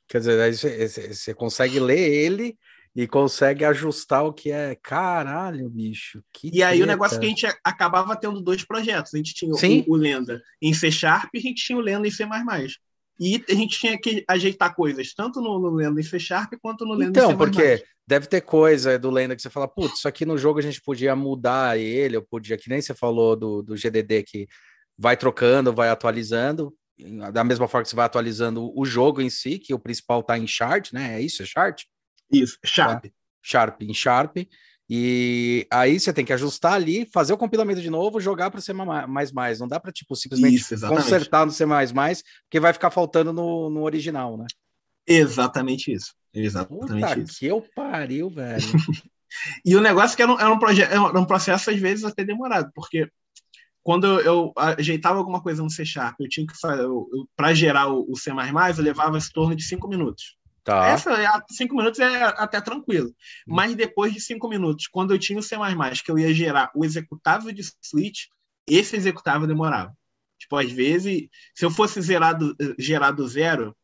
Quer 0.07 0.19
dizer, 0.19 1.13
você 1.13 1.33
consegue 1.33 1.79
ler 1.79 2.11
ele 2.11 2.57
e 2.95 3.05
consegue 3.05 3.65
ajustar 3.65 4.23
o 4.23 4.31
que 4.31 4.51
é. 4.51 4.75
Caralho, 4.75 5.69
bicho. 5.69 6.23
e 6.43 6.63
aí 6.63 6.81
o 6.81 6.86
negócio 6.86 7.17
é 7.17 7.19
que 7.19 7.25
a 7.25 7.29
gente 7.29 7.45
acabava 7.63 8.15
tendo 8.15 8.39
dois 8.39 8.63
projetos. 8.63 9.13
A 9.13 9.17
gente 9.17 9.34
tinha 9.34 9.51
o, 9.53 9.93
o, 9.93 9.95
Lenda 9.97 10.41
em 10.62 10.73
C 10.73 10.89
Sharp 10.89 11.29
e 11.34 11.38
a 11.38 11.41
gente 11.41 11.63
tinha 11.65 11.77
o 11.77 11.81
Lenda 11.81 12.08
em 12.08 12.12
C. 12.12 12.25
E 13.19 13.43
a 13.49 13.53
gente 13.53 13.77
tinha 13.77 13.99
que 13.99 14.23
ajeitar 14.27 14.73
coisas, 14.73 15.13
tanto 15.13 15.41
no, 15.41 15.60
no 15.60 15.71
Lenda 15.71 15.99
em 15.99 16.03
C 16.03 16.17
Sharp 16.17 16.53
quanto 16.62 16.86
no 16.86 16.93
Lenda 16.93 17.12
então, 17.12 17.25
em 17.25 17.27
C++. 17.27 17.34
Então, 17.34 17.38
porque 17.38 17.84
deve 18.08 18.27
ter 18.27 18.41
coisa 18.41 18.97
do 18.97 19.10
Lenda 19.10 19.36
que 19.36 19.41
você 19.41 19.49
fala, 19.49 19.67
putz, 19.67 19.97
isso 19.97 20.08
aqui 20.08 20.25
no 20.25 20.38
jogo 20.38 20.60
a 20.60 20.62
gente 20.62 20.81
podia 20.81 21.15
mudar 21.15 21.77
ele, 21.77 22.15
eu 22.15 22.21
podia, 22.21 22.58
que 22.58 22.69
nem 22.69 22.81
você 22.81 22.93
falou 22.93 23.36
do, 23.36 23.62
do 23.62 23.75
GDD, 23.75 24.23
que 24.23 24.47
vai 24.97 25.17
trocando, 25.17 25.73
vai 25.73 25.89
atualizando, 25.89 26.73
da 27.34 27.43
mesma 27.43 27.67
forma 27.67 27.84
que 27.84 27.89
você 27.89 27.95
vai 27.95 28.05
atualizando 28.05 28.71
o 28.73 28.86
jogo 28.86 29.21
em 29.21 29.29
si, 29.29 29.60
que 29.60 29.73
o 29.73 29.79
principal 29.79 30.21
está 30.21 30.38
em 30.38 30.47
Chart, 30.47 30.93
né? 30.93 31.15
É 31.15 31.21
isso, 31.21 31.43
é 31.43 31.45
Chart? 31.45 31.84
Isso, 32.31 32.57
Sharp. 32.63 33.03
Tá? 33.03 33.09
Sharp, 33.41 33.81
em 33.81 33.93
Sharp. 33.93 34.38
E 34.88 35.65
aí 35.71 35.99
você 35.99 36.13
tem 36.13 36.23
que 36.23 36.33
ajustar 36.33 36.73
ali, 36.73 37.09
fazer 37.11 37.33
o 37.33 37.38
compilamento 37.38 37.81
de 37.81 37.89
novo, 37.89 38.19
jogar 38.19 38.51
para 38.51 38.59
o 38.59 38.61
C++. 38.61 38.71
Não 38.71 39.67
dá 39.67 39.79
para 39.79 39.91
tipo 39.91 40.15
simplesmente 40.15 40.55
Isso, 40.57 40.88
consertar 40.88 41.45
no 41.45 41.51
C++, 41.51 41.65
porque 42.43 42.59
vai 42.59 42.71
ficar 42.71 42.91
faltando 42.91 43.33
no, 43.33 43.69
no 43.69 43.81
original, 43.81 44.38
né? 44.38 44.45
Exatamente 45.07 45.91
isso. 45.91 46.13
Exatamente 46.33 46.88
Puta 46.88 47.19
isso. 47.19 47.39
que 47.39 47.45
eu 47.47 47.65
pariu, 47.75 48.29
velho. 48.29 48.61
e 49.65 49.75
o 49.75 49.81
negócio 49.81 50.13
é 50.13 50.17
que 50.17 50.21
era 50.21 50.31
um, 50.31 50.39
era, 50.39 50.53
um 50.53 51.07
era 51.09 51.19
um 51.19 51.25
processo, 51.25 51.71
às 51.71 51.79
vezes, 51.79 52.03
até 52.03 52.23
demorado, 52.23 52.71
porque 52.75 53.09
quando 53.81 54.05
eu, 54.05 54.19
eu 54.21 54.53
ajeitava 54.55 55.17
alguma 55.17 55.41
coisa 55.41 55.63
no 55.63 55.69
C 55.69 55.85
Sharp, 55.85 56.15
eu 56.19 56.29
tinha 56.29 56.45
que 56.45 56.57
fazer, 56.59 56.88
para 57.35 57.53
gerar 57.53 57.88
o, 57.88 58.05
o 58.09 58.15
C++, 58.15 58.31
eu 58.31 58.83
levava 58.83 59.17
em 59.17 59.21
torno 59.33 59.55
de 59.55 59.63
cinco 59.63 59.88
minutos. 59.88 60.35
Tá. 60.65 60.88
Essa, 60.88 61.12
é 61.12 61.30
cinco 61.51 61.75
minutos 61.75 61.99
é 61.99 62.23
até 62.23 62.60
tranquilo. 62.60 63.10
Hum. 63.10 63.13
Mas 63.56 63.75
depois 63.75 64.12
de 64.12 64.19
cinco 64.19 64.49
minutos, 64.49 64.88
quando 64.88 65.13
eu 65.13 65.19
tinha 65.19 65.38
o 65.38 65.43
C++, 65.43 65.56
que 66.04 66.12
eu 66.12 66.17
ia 66.17 66.34
gerar 66.34 66.71
o 66.75 66.84
executável 66.84 67.54
de 67.54 67.62
switch, 67.84 68.23
esse 68.67 68.95
executável 68.95 69.47
demorava. 69.47 69.95
Tipo, 70.39 70.58
às 70.58 70.71
vezes, 70.71 71.30
se 71.54 71.63
eu 71.63 71.69
fosse 71.69 72.01
zerado, 72.01 72.56
gerado 72.80 73.28
zero, 73.28 73.78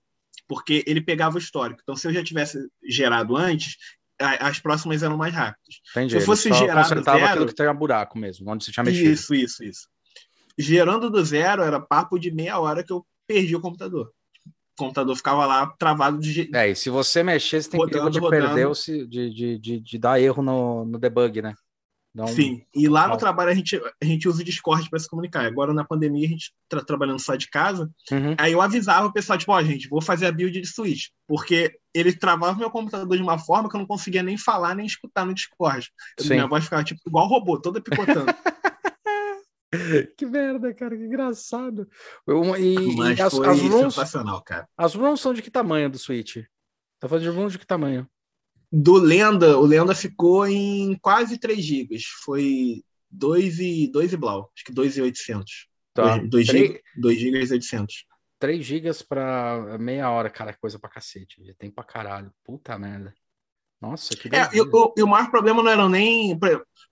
porque 0.47 0.83
ele 0.87 1.01
pegava 1.01 1.35
o 1.35 1.39
histórico. 1.39 1.81
Então, 1.83 1.95
se 1.95 2.07
eu 2.07 2.13
já 2.13 2.23
tivesse 2.23 2.57
gerado 2.83 3.37
antes, 3.37 3.77
as 4.19 4.59
próximas 4.59 5.03
eram 5.03 5.17
mais 5.17 5.35
rápidas. 5.35 5.81
Entendi. 5.91 6.13
Se 6.13 6.17
eu 6.17 6.21
fosse 6.21 6.51
gerado 6.51 7.03
zero... 7.03 7.25
aquilo 7.25 7.45
que 7.45 7.53
tinha 7.53 7.73
buraco 7.73 8.17
mesmo, 8.17 8.49
onde 8.49 8.65
você 8.65 8.71
tinha 8.71 8.83
mexido. 8.83 9.11
Isso, 9.11 9.35
isso, 9.35 9.63
isso. 9.63 9.87
Gerando 10.57 11.11
do 11.11 11.23
zero, 11.23 11.61
era 11.61 11.79
papo 11.79 12.17
de 12.17 12.31
meia 12.31 12.57
hora 12.59 12.83
que 12.83 12.91
eu 12.91 13.05
perdi 13.27 13.55
o 13.55 13.61
computador 13.61 14.11
computador 14.81 15.15
ficava 15.15 15.45
lá 15.45 15.67
travado 15.77 16.19
de 16.19 16.49
É, 16.53 16.69
e 16.69 16.75
se 16.75 16.89
você 16.89 17.23
mexer, 17.23 17.61
você 17.61 17.69
tem 17.69 17.79
rodando, 17.79 17.93
perigo 17.93 18.09
de 18.11 18.19
rodando. 18.19 18.55
perder, 18.55 19.07
de, 19.07 19.29
de, 19.29 19.59
de, 19.59 19.79
de, 19.79 19.97
dar 19.97 20.19
erro 20.19 20.41
no, 20.41 20.85
no 20.85 20.99
debug, 20.99 21.41
né? 21.41 21.53
Um... 22.13 22.27
Sim, 22.27 22.65
e 22.75 22.89
lá 22.89 23.07
no 23.07 23.15
trabalho 23.15 23.51
a 23.51 23.53
gente, 23.53 23.81
a 24.01 24.05
gente 24.05 24.27
usa 24.27 24.41
o 24.41 24.45
Discord 24.45 24.89
para 24.89 24.99
se 24.99 25.07
comunicar. 25.07 25.45
Agora 25.45 25.73
na 25.73 25.85
pandemia 25.85 26.27
a 26.27 26.29
gente 26.29 26.51
está 26.63 26.83
trabalhando 26.83 27.19
só 27.19 27.35
de 27.35 27.49
casa. 27.49 27.89
Uhum. 28.11 28.35
Aí 28.37 28.51
eu 28.51 28.61
avisava 28.61 29.07
o 29.07 29.13
pessoal, 29.13 29.37
tipo, 29.39 29.53
ó, 29.53 29.57
oh, 29.57 29.63
gente, 29.63 29.87
vou 29.87 30.01
fazer 30.01 30.25
a 30.25 30.31
build 30.31 30.59
de 30.59 30.67
Switch, 30.67 31.07
porque 31.25 31.71
ele 31.93 32.13
travava 32.13 32.57
meu 32.57 32.69
computador 32.69 33.15
de 33.15 33.23
uma 33.23 33.37
forma 33.37 33.69
que 33.69 33.75
eu 33.75 33.79
não 33.79 33.87
conseguia 33.87 34.21
nem 34.21 34.37
falar 34.37 34.75
nem 34.75 34.85
escutar 34.85 35.25
no 35.25 35.33
Discord. 35.33 35.89
Sim. 36.19 36.29
Minha 36.31 36.47
voz 36.47 36.65
ficava 36.65 36.83
tipo 36.83 37.01
igual 37.07 37.27
robô, 37.27 37.57
toda 37.59 37.79
picotando. 37.79 38.25
que 40.17 40.25
merda, 40.25 40.73
cara, 40.73 40.95
que 40.97 41.03
engraçado. 41.03 41.87
E, 42.59 42.95
Mas 42.95 43.19
e 43.19 43.21
as, 43.21 43.33
foi 43.33 43.47
as 43.47 43.61
ROMs, 43.61 43.93
sensacional, 43.93 44.41
cara. 44.43 44.67
As 44.77 44.93
ROMs 44.93 45.21
são 45.21 45.33
de 45.33 45.41
que 45.41 45.51
tamanho 45.51 45.89
do 45.89 45.97
Switch? 45.97 46.37
Tá 46.99 47.07
falando 47.07 47.23
de 47.23 47.29
ROMs 47.29 47.53
de 47.53 47.59
que 47.59 47.65
tamanho? 47.65 48.07
Do 48.71 48.93
Lenda, 48.93 49.57
o 49.57 49.65
Lenda 49.65 49.93
ficou 49.93 50.47
em 50.47 50.97
quase 51.01 51.37
3 51.37 51.63
GB. 51.63 51.97
Foi 52.23 52.83
2 53.09 53.59
e, 53.59 53.87
2 53.91 54.13
e 54.13 54.17
blau. 54.17 54.51
Acho 54.55 54.65
que 54.65 54.73
2,800. 54.73 55.67
Tá. 55.93 56.17
2 56.17 56.47
GB 56.47 56.81
e 56.95 57.51
800. 57.51 58.05
3 58.39 58.65
GB 58.65 58.89
para 59.07 59.77
meia 59.77 60.09
hora, 60.09 60.29
cara, 60.29 60.53
coisa 60.53 60.79
pra 60.79 60.89
cacete. 60.89 61.43
Já 61.45 61.53
tem 61.53 61.69
pra 61.69 61.83
caralho. 61.83 62.31
Puta 62.43 62.77
merda. 62.77 63.13
Nossa, 63.79 64.15
que 64.15 64.29
é, 64.33 64.49
e, 64.53 64.61
o, 64.61 64.93
e 64.95 65.01
o 65.01 65.07
maior 65.07 65.29
problema 65.31 65.63
não 65.63 65.71
era 65.71 65.89
nem. 65.89 66.37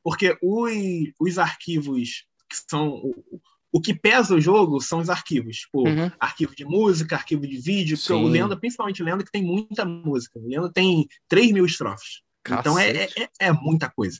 Porque 0.03 0.37
os, 0.41 0.71
os 1.19 1.37
arquivos 1.37 2.25
que 2.49 2.55
são 2.69 2.89
o, 2.89 3.41
o 3.71 3.79
que 3.79 3.93
pesa 3.93 4.35
o 4.35 4.41
jogo 4.41 4.81
são 4.81 4.99
os 4.99 5.09
arquivos, 5.09 5.57
tipo, 5.57 5.87
uhum. 5.87 6.11
arquivo 6.19 6.55
de 6.55 6.65
música, 6.65 7.15
arquivo 7.15 7.47
de 7.47 7.57
vídeo, 7.57 7.97
porque 7.97 8.13
o 8.13 8.27
Lenda, 8.27 8.57
principalmente 8.57 9.03
Lenda, 9.03 9.23
que 9.23 9.31
tem 9.31 9.43
muita 9.43 9.85
música. 9.85 10.39
O 10.39 10.47
Lenda 10.47 10.71
tem 10.71 11.07
3 11.27 11.51
mil 11.51 11.65
estrofes. 11.65 12.21
Cacete. 12.43 12.59
Então 12.61 12.79
é, 12.79 13.03
é, 13.03 13.29
é, 13.47 13.51
muita 13.51 13.89
coisa. 13.89 14.19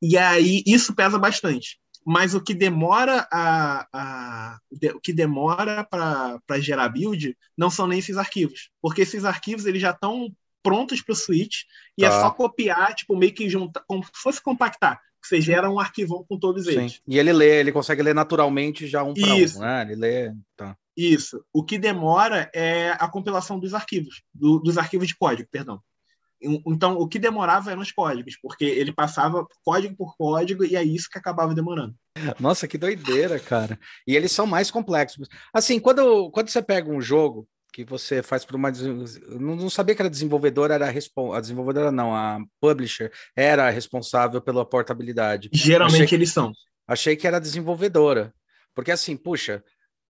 E 0.00 0.16
aí 0.16 0.62
isso 0.66 0.94
pesa 0.94 1.18
bastante. 1.18 1.78
Mas 2.04 2.34
o 2.34 2.40
que 2.40 2.52
demora 2.52 3.28
a, 3.30 3.86
a 3.92 4.58
o 4.94 5.00
que 5.00 5.12
demora 5.12 5.84
para 5.84 6.60
gerar 6.60 6.88
build 6.88 7.36
não 7.56 7.70
são 7.70 7.86
nem 7.86 8.00
esses 8.00 8.16
arquivos, 8.16 8.70
porque 8.80 9.02
esses 9.02 9.24
arquivos 9.24 9.66
eles 9.66 9.80
já 9.80 9.90
estão 9.90 10.34
prontos 10.62 11.00
para 11.00 11.12
o 11.12 11.16
Switch 11.16 11.62
e 11.96 12.04
é 12.04 12.08
Tá. 12.08 12.22
só 12.22 12.30
copiar, 12.30 12.94
tipo, 12.94 13.16
meio 13.16 13.32
que 13.32 13.48
juntar, 13.48 13.84
como 13.86 14.02
se 14.04 14.10
fosse 14.14 14.42
compactar. 14.42 15.00
Você 15.22 15.40
gera 15.40 15.70
um 15.70 15.78
arquivão 15.78 16.24
com 16.28 16.38
todos 16.38 16.64
Sim. 16.66 16.72
eles. 16.72 17.00
E 17.06 17.18
ele 17.18 17.32
lê, 17.32 17.60
ele 17.60 17.72
consegue 17.72 18.02
ler 18.02 18.14
naturalmente 18.14 18.86
já 18.86 19.02
um 19.04 19.14
para 19.14 19.34
um, 19.34 19.58
né? 19.60 19.82
Ele 19.82 19.94
lê. 19.94 20.32
Tá. 20.56 20.76
Isso. 20.96 21.42
O 21.52 21.64
que 21.64 21.78
demora 21.78 22.50
é 22.54 22.90
a 22.98 23.08
compilação 23.08 23.58
dos 23.58 23.72
arquivos, 23.72 24.22
do- 24.34 24.58
dos 24.58 24.76
arquivos 24.76 25.08
de 25.08 25.16
código, 25.16 25.48
perdão. 25.50 25.80
En- 26.42 26.60
Então, 26.66 26.96
o 26.98 27.06
que 27.06 27.18
demorava 27.20 27.70
eram 27.70 27.80
os 27.82 27.92
códigos, 27.92 28.36
porque 28.42 28.64
ele 28.64 28.92
passava 28.92 29.46
código 29.64 29.94
por 29.96 30.16
código 30.16 30.64
e 30.64 30.74
é 30.74 30.82
isso 30.82 31.08
que 31.08 31.16
acabava 31.18 31.54
demorando. 31.54 31.94
Nossa, 32.40 32.66
que 32.68 32.76
doideira, 32.76 33.38
cara. 33.38 33.78
E 34.06 34.16
eles 34.16 34.32
são 34.32 34.44
mais 34.46 34.70
complexos. 34.70 35.28
Assim, 35.54 35.78
quando, 35.78 36.30
quando 36.30 36.48
você 36.48 36.60
pega 36.60 36.90
um 36.90 37.00
jogo 37.00 37.48
que 37.72 37.84
você 37.84 38.22
faz 38.22 38.44
por 38.44 38.54
uma. 38.54 38.70
Não, 38.70 39.56
não 39.56 39.70
sabia 39.70 39.94
que 39.94 40.02
a 40.02 40.08
desenvolvedora 40.08 40.74
era 40.74 40.86
a, 40.86 40.90
respon- 40.90 41.32
a 41.32 41.40
desenvolvedora, 41.40 41.90
não, 41.90 42.14
a 42.14 42.38
publisher 42.60 43.10
era 43.34 43.66
a 43.66 43.70
responsável 43.70 44.40
pela 44.40 44.64
portabilidade. 44.64 45.48
Geralmente 45.52 46.14
eles 46.14 46.30
são. 46.32 46.52
Achei 46.86 47.16
que 47.16 47.26
era 47.26 47.40
desenvolvedora. 47.40 48.34
Porque 48.74 48.90
assim, 48.90 49.16
puxa, 49.16 49.64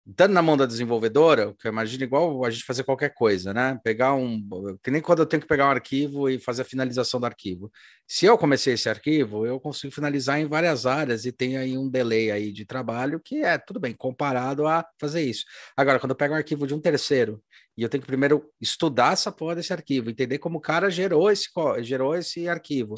dando 0.06 0.34
na 0.34 0.42
mão 0.42 0.58
da 0.58 0.66
desenvolvedora, 0.66 1.54
que 1.60 1.68
eu 1.68 1.72
imagino 1.72 2.04
igual 2.04 2.44
a 2.44 2.50
gente 2.50 2.64
fazer 2.66 2.84
qualquer 2.84 3.14
coisa, 3.14 3.54
né? 3.54 3.80
Pegar 3.84 4.14
um. 4.16 4.42
Que 4.84 4.90
nem 4.90 5.02
quando 5.02 5.20
eu 5.20 5.26
tenho 5.26 5.42
que 5.42 5.48
pegar 5.48 5.68
um 5.68 5.72
arquivo 5.72 6.28
e 6.30 6.40
fazer 6.40 6.64
a 6.64 6.66
finalização 6.66 7.20
do 7.20 7.26
arquivo. 7.26 7.72
Se 8.08 8.26
eu 8.26 8.38
comecei 8.38 8.74
esse 8.74 8.90
arquivo, 8.90 9.46
eu 9.46 9.60
consigo 9.60 9.94
finalizar 9.94 10.40
em 10.40 10.48
várias 10.48 10.86
áreas 10.86 11.26
e 11.26 11.32
tem 11.32 11.56
aí 11.58 11.78
um 11.78 11.88
delay 11.90 12.32
aí 12.32 12.52
de 12.52 12.66
trabalho 12.66 13.20
que 13.24 13.44
é 13.44 13.58
tudo 13.58 13.80
bem, 13.80 13.94
comparado 13.94 14.66
a 14.68 14.86
fazer 15.00 15.22
isso. 15.22 15.46
Agora, 15.78 16.00
quando 16.00 16.12
eu 16.12 16.16
pego 16.18 16.34
um 16.34 16.38
arquivo 16.38 16.66
de 16.66 16.74
um 16.74 16.80
terceiro 16.80 17.42
e 17.78 17.84
eu 17.84 17.90
tenho 17.90 18.02
que 18.02 18.08
primeiro 18.08 18.50
estudar 18.60 19.14
essa 19.14 19.32
porra 19.32 19.56
desse 19.56 19.72
arquivo, 19.72 20.10
entender 20.10 20.40
como 20.40 20.58
o 20.58 20.62
cara 20.62 20.90
gerou 20.90 21.32
esse, 21.32 21.48
gerou 21.82 22.16
esse 22.16 22.50
arquivo. 22.50 22.96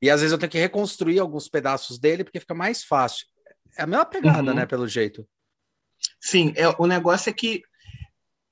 E 0.00 0.10
às 0.10 0.20
vezes 0.20 0.32
eu 0.32 0.38
tenho 0.38 0.50
que 0.52 0.58
reconstruir 0.58 1.18
alguns 1.18 1.48
pedaços 1.48 1.98
dele 1.98 2.24
porque 2.24 2.40
fica 2.40 2.54
mais 2.54 2.84
fácil. 2.84 3.26
É 3.78 3.82
a 3.84 3.86
mesma 3.86 4.04
pegada, 4.04 4.50
Uhum. 4.50 4.56
né? 4.56 4.66
Pelo 4.66 4.86
jeito. 4.86 5.26
Sim, 6.20 6.52
é, 6.56 6.68
o 6.78 6.86
negócio 6.86 7.30
é 7.30 7.32
que 7.32 7.62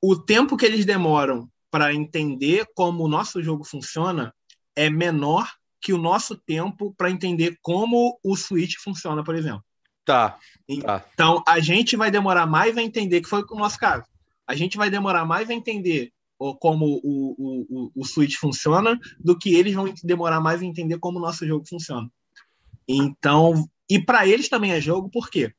o 0.02 0.16
tempo 0.16 0.56
que 0.56 0.66
eles 0.66 0.84
demoram 0.84 1.48
para 1.70 1.94
entender 1.94 2.66
como 2.74 3.04
o 3.04 3.08
nosso 3.08 3.42
jogo 3.42 3.64
funciona 3.64 4.34
é 4.74 4.90
menor 4.90 5.48
que 5.80 5.92
o 5.92 5.98
nosso 5.98 6.36
tempo 6.36 6.94
para 6.96 7.10
entender 7.10 7.58
como 7.62 8.18
o 8.22 8.36
Switch 8.36 8.74
funciona, 8.82 9.24
por 9.24 9.34
exemplo. 9.34 9.64
Tá. 10.04 10.38
Tá. 10.82 11.04
Então, 11.14 11.42
a 11.46 11.60
gente 11.60 11.96
vai 11.96 12.10
demorar 12.10 12.46
mais 12.46 12.76
a 12.76 12.82
entender, 12.82 13.20
que 13.20 13.28
foi 13.28 13.44
o 13.48 13.56
nosso 13.56 13.78
caso. 13.78 14.04
A 14.46 14.54
gente 14.54 14.76
vai 14.76 14.90
demorar 14.90 15.24
mais 15.24 15.48
a 15.48 15.54
entender 15.54 16.12
como 16.58 16.86
o, 16.86 17.34
o, 17.38 17.66
o, 17.68 17.92
o 17.94 18.04
Switch 18.04 18.36
funciona 18.36 18.98
do 19.18 19.38
que 19.38 19.54
eles 19.54 19.74
vão 19.74 19.92
demorar 20.02 20.40
mais 20.40 20.62
a 20.62 20.64
entender 20.64 20.98
como 20.98 21.18
o 21.18 21.22
nosso 21.22 21.46
jogo 21.46 21.66
funciona. 21.68 22.10
Então, 22.88 23.68
e 23.88 23.98
para 23.98 24.26
eles 24.26 24.48
também 24.48 24.72
é 24.72 24.80
jogo, 24.80 25.10
por 25.10 25.30
quê? 25.30 25.52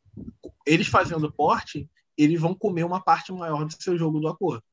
Eles 0.65 0.87
fazendo 0.87 1.31
porte, 1.31 1.89
eles 2.17 2.39
vão 2.39 2.53
comer 2.53 2.83
uma 2.83 3.01
parte 3.01 3.31
maior 3.31 3.65
do 3.65 3.73
seu 3.81 3.97
jogo 3.97 4.19
do 4.19 4.27
acordo. 4.27 4.63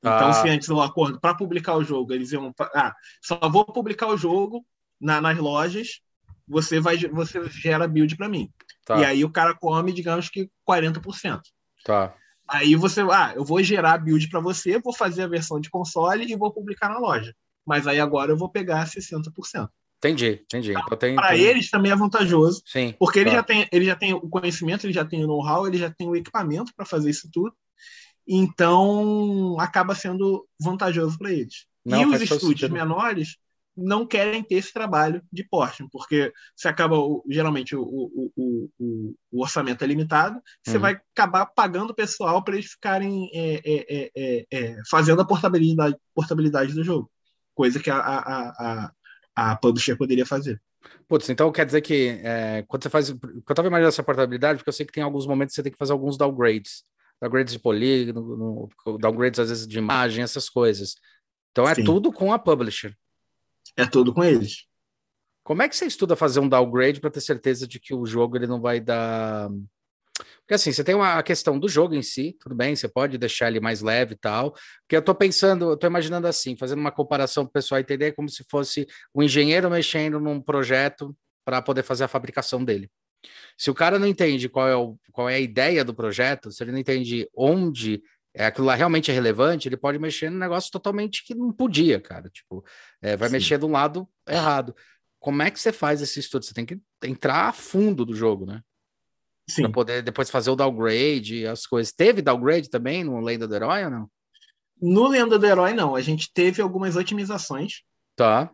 Então, 0.00 0.28
Ah. 0.28 0.32
se 0.32 0.48
antes 0.48 0.68
o 0.68 0.80
acordo, 0.80 1.18
para 1.20 1.34
publicar 1.34 1.74
o 1.76 1.82
jogo, 1.84 2.12
eles 2.12 2.30
iam. 2.32 2.54
Ah, 2.74 2.94
só 3.22 3.38
vou 3.48 3.64
publicar 3.64 4.06
o 4.08 4.16
jogo 4.16 4.64
na- 5.00 5.20
nas 5.20 5.36
lojas, 5.38 6.00
você 6.46 6.78
vai 6.80 6.96
você 6.96 7.48
gera 7.50 7.88
build 7.88 8.16
para 8.16 8.28
mim. 8.28 8.50
Tá. 8.84 9.00
E 9.00 9.04
aí 9.04 9.24
o 9.24 9.30
cara 9.30 9.54
come, 9.54 9.92
digamos 9.92 10.28
que 10.28 10.50
40%. 10.64 11.42
Tá. 11.84 12.14
Aí 12.46 12.74
você, 12.76 13.02
ah, 13.02 13.32
eu 13.34 13.44
vou 13.44 13.62
gerar 13.62 13.98
build 13.98 14.28
para 14.28 14.40
você, 14.40 14.78
vou 14.78 14.94
fazer 14.94 15.24
a 15.24 15.28
versão 15.28 15.60
de 15.60 15.68
console 15.68 16.24
e 16.30 16.36
vou 16.36 16.52
publicar 16.52 16.88
na 16.88 16.98
loja. 16.98 17.34
Mas 17.66 17.86
aí 17.86 18.00
agora 18.00 18.32
eu 18.32 18.36
vou 18.36 18.48
pegar 18.48 18.86
60%. 18.86 19.70
Entendi, 19.98 20.40
entendi. 20.44 20.70
Então 20.72 20.96
tem. 20.96 21.16
Para 21.16 21.36
eles 21.36 21.70
também 21.70 21.90
é 21.90 21.96
vantajoso, 21.96 22.62
Sim. 22.64 22.94
porque 22.98 23.18
ele 23.18 23.30
tá. 23.30 23.36
já 23.36 23.42
tem, 23.42 23.68
ele 23.72 23.84
já 23.84 23.96
tem 23.96 24.14
o 24.14 24.28
conhecimento, 24.28 24.86
ele 24.86 24.92
já 24.92 25.04
tem 25.04 25.24
o 25.24 25.26
know-how, 25.26 25.66
ele 25.66 25.76
já 25.76 25.90
tem 25.90 26.08
o 26.08 26.14
equipamento 26.16 26.72
para 26.76 26.86
fazer 26.86 27.10
isso 27.10 27.28
tudo. 27.32 27.52
Então 28.26 29.56
acaba 29.58 29.94
sendo 29.94 30.46
vantajoso 30.60 31.18
para 31.18 31.32
eles. 31.32 31.66
Não, 31.84 32.02
e 32.02 32.06
os 32.06 32.20
estúdios 32.22 32.60
sentido. 32.60 32.72
menores 32.74 33.36
não 33.76 34.04
querem 34.06 34.42
ter 34.42 34.56
esse 34.56 34.72
trabalho 34.72 35.22
de 35.32 35.44
porte, 35.44 35.86
porque 35.92 36.32
você 36.54 36.66
acaba, 36.68 36.96
geralmente, 37.30 37.76
o, 37.76 37.82
o, 37.82 38.32
o, 38.36 38.70
o, 38.78 39.14
o 39.30 39.40
orçamento 39.42 39.82
é 39.84 39.86
limitado, 39.86 40.40
você 40.64 40.76
Uhum. 40.76 40.82
vai 40.82 41.00
acabar 41.14 41.46
pagando 41.46 41.90
o 41.90 41.94
pessoal 41.94 42.42
para 42.42 42.54
eles 42.54 42.72
ficarem 42.72 43.30
é, 43.32 43.54
é, 43.64 43.86
é, 43.88 44.10
é, 44.16 44.46
é, 44.50 44.76
fazendo 44.90 45.22
a 45.22 45.26
portabilidade, 45.26 45.96
portabilidade 46.12 46.74
do 46.74 46.82
jogo, 46.82 47.08
coisa 47.54 47.78
que 47.78 47.88
a, 47.88 47.98
a, 47.98 48.48
a, 48.48 48.92
a, 49.38 49.56
publisher 49.56 49.96
poderia 49.96 50.26
fazer. 50.26 50.60
Putz, 51.06 51.28
então 51.28 51.50
quer 51.52 51.66
dizer 51.66 51.80
que 51.80 52.20
é, 52.22 52.64
quando 52.66 52.82
você 52.82 52.90
faz. 52.90 53.08
Eu 53.10 53.54
tava 53.54 53.68
imaginando 53.68 53.88
essa 53.88 54.02
portabilidade, 54.02 54.58
porque 54.58 54.68
eu 54.68 54.72
sei 54.72 54.86
que 54.86 54.92
tem 54.92 55.02
alguns 55.02 55.26
momentos 55.26 55.52
que 55.52 55.56
você 55.56 55.62
tem 55.62 55.72
que 55.72 55.78
fazer 55.78 55.92
alguns 55.92 56.16
downgrades. 56.16 56.84
Downgrades 57.20 57.52
de 57.52 57.58
polígono, 57.58 58.36
no- 58.36 58.98
downgrades 58.98 59.40
às 59.40 59.48
vezes 59.48 59.66
de 59.66 59.78
imagem, 59.78 60.22
essas 60.22 60.48
coisas. 60.48 60.94
Então 61.50 61.68
é 61.68 61.74
Sim. 61.74 61.84
tudo 61.84 62.12
com 62.12 62.32
a 62.32 62.38
publisher. 62.38 62.94
É 63.76 63.86
tudo 63.86 64.12
com 64.12 64.22
eles. 64.22 64.66
Como 65.42 65.62
é 65.62 65.68
que 65.68 65.74
você 65.76 65.86
estuda 65.86 66.14
fazer 66.14 66.40
um 66.40 66.48
downgrade 66.48 67.00
para 67.00 67.10
ter 67.10 67.20
certeza 67.20 67.66
de 67.66 67.80
que 67.80 67.94
o 67.94 68.04
jogo 68.04 68.36
ele 68.36 68.46
não 68.46 68.60
vai 68.60 68.80
dar. 68.80 69.48
Porque 70.48 70.54
assim, 70.54 70.72
você 70.72 70.82
tem 70.82 70.94
uma 70.94 71.18
a 71.18 71.22
questão 71.22 71.58
do 71.58 71.68
jogo 71.68 71.94
em 71.94 72.02
si, 72.02 72.34
tudo 72.40 72.54
bem, 72.54 72.74
você 72.74 72.88
pode 72.88 73.18
deixar 73.18 73.48
ele 73.48 73.60
mais 73.60 73.82
leve 73.82 74.14
e 74.14 74.16
tal. 74.16 74.52
Porque 74.80 74.96
eu 74.96 75.02
tô 75.02 75.14
pensando, 75.14 75.72
eu 75.72 75.76
tô 75.76 75.86
imaginando 75.86 76.26
assim, 76.26 76.56
fazendo 76.56 76.78
uma 76.78 76.90
comparação 76.90 77.44
para 77.44 77.50
o 77.50 77.52
pessoal 77.52 77.78
entender 77.78 78.12
como 78.12 78.30
se 78.30 78.42
fosse 78.50 78.86
o 79.12 79.22
engenheiro 79.22 79.68
mexendo 79.68 80.18
num 80.18 80.40
projeto 80.40 81.14
para 81.44 81.60
poder 81.60 81.82
fazer 81.82 82.04
a 82.04 82.08
fabricação 82.08 82.64
dele. 82.64 82.90
Se 83.58 83.70
o 83.70 83.74
cara 83.74 83.98
não 83.98 84.06
entende 84.06 84.48
qual 84.48 84.66
é, 84.66 84.74
o, 84.74 84.96
qual 85.12 85.28
é 85.28 85.34
a 85.34 85.38
ideia 85.38 85.84
do 85.84 85.92
projeto, 85.92 86.50
se 86.50 86.62
ele 86.64 86.72
não 86.72 86.78
entende 86.78 87.28
onde 87.36 88.02
é, 88.32 88.46
aquilo 88.46 88.68
lá 88.68 88.74
realmente 88.74 89.10
é 89.10 89.14
relevante, 89.14 89.68
ele 89.68 89.76
pode 89.76 89.98
mexer 89.98 90.30
num 90.30 90.38
negócio 90.38 90.70
totalmente 90.70 91.26
que 91.26 91.34
não 91.34 91.52
podia, 91.52 92.00
cara. 92.00 92.30
Tipo, 92.30 92.64
é, 93.02 93.18
vai 93.18 93.28
Sim. 93.28 93.34
mexer 93.34 93.58
do 93.58 93.68
lado 93.68 94.08
errado. 94.26 94.74
Como 95.20 95.42
é 95.42 95.50
que 95.50 95.60
você 95.60 95.72
faz 95.72 96.00
esse 96.00 96.18
estudo? 96.20 96.46
Você 96.46 96.54
tem 96.54 96.64
que 96.64 96.80
entrar 97.04 97.48
a 97.48 97.52
fundo 97.52 98.06
do 98.06 98.14
jogo, 98.14 98.46
né? 98.46 98.62
Para 99.56 99.70
poder 99.70 100.02
depois 100.02 100.30
fazer 100.30 100.50
o 100.50 100.56
downgrade, 100.56 101.46
as 101.46 101.66
coisas. 101.66 101.92
Teve 101.92 102.20
downgrade 102.22 102.68
também 102.68 103.02
no 103.04 103.20
Lenda 103.20 103.48
do 103.48 103.54
Herói 103.54 103.84
ou 103.84 103.90
não? 103.90 104.10
No 104.80 105.08
Lenda 105.08 105.38
do 105.38 105.46
Herói, 105.46 105.72
não. 105.72 105.96
A 105.96 106.00
gente 106.00 106.30
teve 106.32 106.60
algumas 106.62 106.96
otimizações, 106.96 107.82
Tá, 108.14 108.50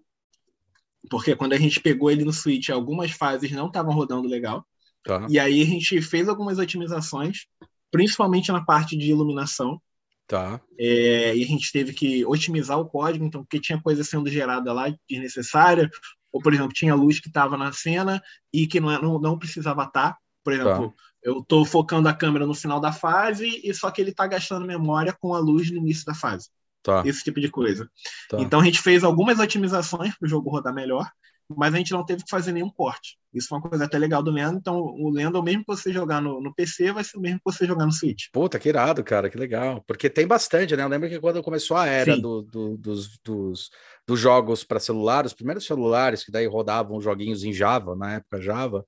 porque 1.10 1.34
quando 1.36 1.52
a 1.54 1.58
gente 1.58 1.80
pegou 1.80 2.10
ele 2.10 2.24
no 2.24 2.32
Switch, 2.32 2.68
algumas 2.70 3.10
fases 3.10 3.50
não 3.50 3.66
estavam 3.66 3.92
rodando 3.94 4.28
legal. 4.28 4.66
tá, 5.02 5.26
E 5.28 5.38
aí 5.38 5.62
a 5.62 5.66
gente 5.66 6.00
fez 6.00 6.28
algumas 6.28 6.58
otimizações, 6.58 7.46
principalmente 7.90 8.50
na 8.52 8.64
parte 8.64 8.96
de 8.96 9.10
iluminação. 9.10 9.80
tá. 10.26 10.60
É, 10.78 11.36
e 11.36 11.42
a 11.42 11.46
gente 11.46 11.70
teve 11.72 11.92
que 11.92 12.24
otimizar 12.26 12.78
o 12.78 12.86
código, 12.88 13.24
então, 13.24 13.42
porque 13.42 13.60
tinha 13.60 13.80
coisa 13.80 14.02
sendo 14.02 14.28
gerada 14.30 14.72
lá 14.72 14.86
desnecessária, 15.08 15.90
ou, 16.32 16.40
por 16.40 16.52
exemplo, 16.52 16.72
tinha 16.72 16.94
luz 16.94 17.20
que 17.20 17.28
estava 17.28 17.56
na 17.56 17.70
cena 17.72 18.22
e 18.52 18.66
que 18.66 18.80
não, 18.80 18.90
é- 18.90 19.00
não, 19.00 19.18
não 19.18 19.38
precisava 19.38 19.84
estar. 19.84 20.16
Por 20.44 20.52
exemplo, 20.52 20.94
eu 21.22 21.40
estou 21.40 21.64
focando 21.64 22.06
a 22.06 22.14
câmera 22.14 22.46
no 22.46 22.54
final 22.54 22.78
da 22.78 22.92
fase 22.92 23.62
e 23.64 23.72
só 23.72 23.90
que 23.90 24.00
ele 24.00 24.10
está 24.10 24.26
gastando 24.26 24.66
memória 24.66 25.16
com 25.18 25.34
a 25.34 25.38
luz 25.38 25.70
no 25.70 25.78
início 25.78 26.04
da 26.04 26.14
fase. 26.14 26.50
Tá, 26.82 27.02
Esse 27.06 27.24
tipo 27.24 27.40
de 27.40 27.50
coisa. 27.50 27.90
tá. 28.28 28.38
Então 28.40 28.60
a 28.60 28.64
gente 28.64 28.80
fez 28.80 29.02
algumas 29.02 29.38
otimizações 29.38 30.14
para 30.16 30.26
o 30.26 30.28
jogo 30.28 30.50
rodar 30.50 30.74
melhor, 30.74 31.10
mas 31.48 31.74
a 31.74 31.78
gente 31.78 31.92
não 31.92 32.04
teve 32.04 32.22
que 32.24 32.30
fazer 32.30 32.52
nenhum 32.52 32.70
corte. 32.70 33.16
Isso 33.32 33.48
foi 33.48 33.58
uma 33.58 33.68
coisa 33.68 33.84
até 33.84 33.98
legal 33.98 34.22
do 34.22 34.30
Lendo. 34.30 34.58
Então, 34.58 34.78
o 34.78 35.10
Lendo, 35.10 35.42
mesmo 35.42 35.60
que 35.60 35.66
você 35.66 35.92
jogar 35.92 36.20
no, 36.22 36.40
no 36.40 36.54
PC, 36.54 36.92
vai 36.92 37.02
ser 37.02 37.16
o 37.16 37.20
mesmo 37.20 37.38
que 37.38 37.52
você 37.52 37.66
jogar 37.66 37.84
no 37.84 37.92
Switch. 37.92 38.26
Puta, 38.32 38.58
que 38.58 38.68
irado, 38.68 39.02
cara, 39.02 39.28
que 39.28 39.36
legal. 39.36 39.82
Porque 39.86 40.08
tem 40.08 40.26
bastante, 40.26 40.76
né? 40.76 40.84
Eu 40.84 40.88
lembro 40.88 41.08
que 41.08 41.18
quando 41.20 41.42
começou 41.42 41.76
a 41.76 41.86
era 41.86 42.16
do, 42.16 42.42
do- 42.42 42.76
dos, 42.76 43.18
dos, 43.24 43.70
dos 44.06 44.20
jogos 44.20 44.62
para 44.62 44.78
celular, 44.78 45.26
os 45.26 45.34
primeiros 45.34 45.66
celulares 45.66 46.24
que 46.24 46.30
daí 46.30 46.46
rodavam 46.46 47.00
joguinhos 47.00 47.42
em 47.42 47.52
Java, 47.52 47.96
na 47.96 48.14
época 48.14 48.40
Java, 48.40 48.86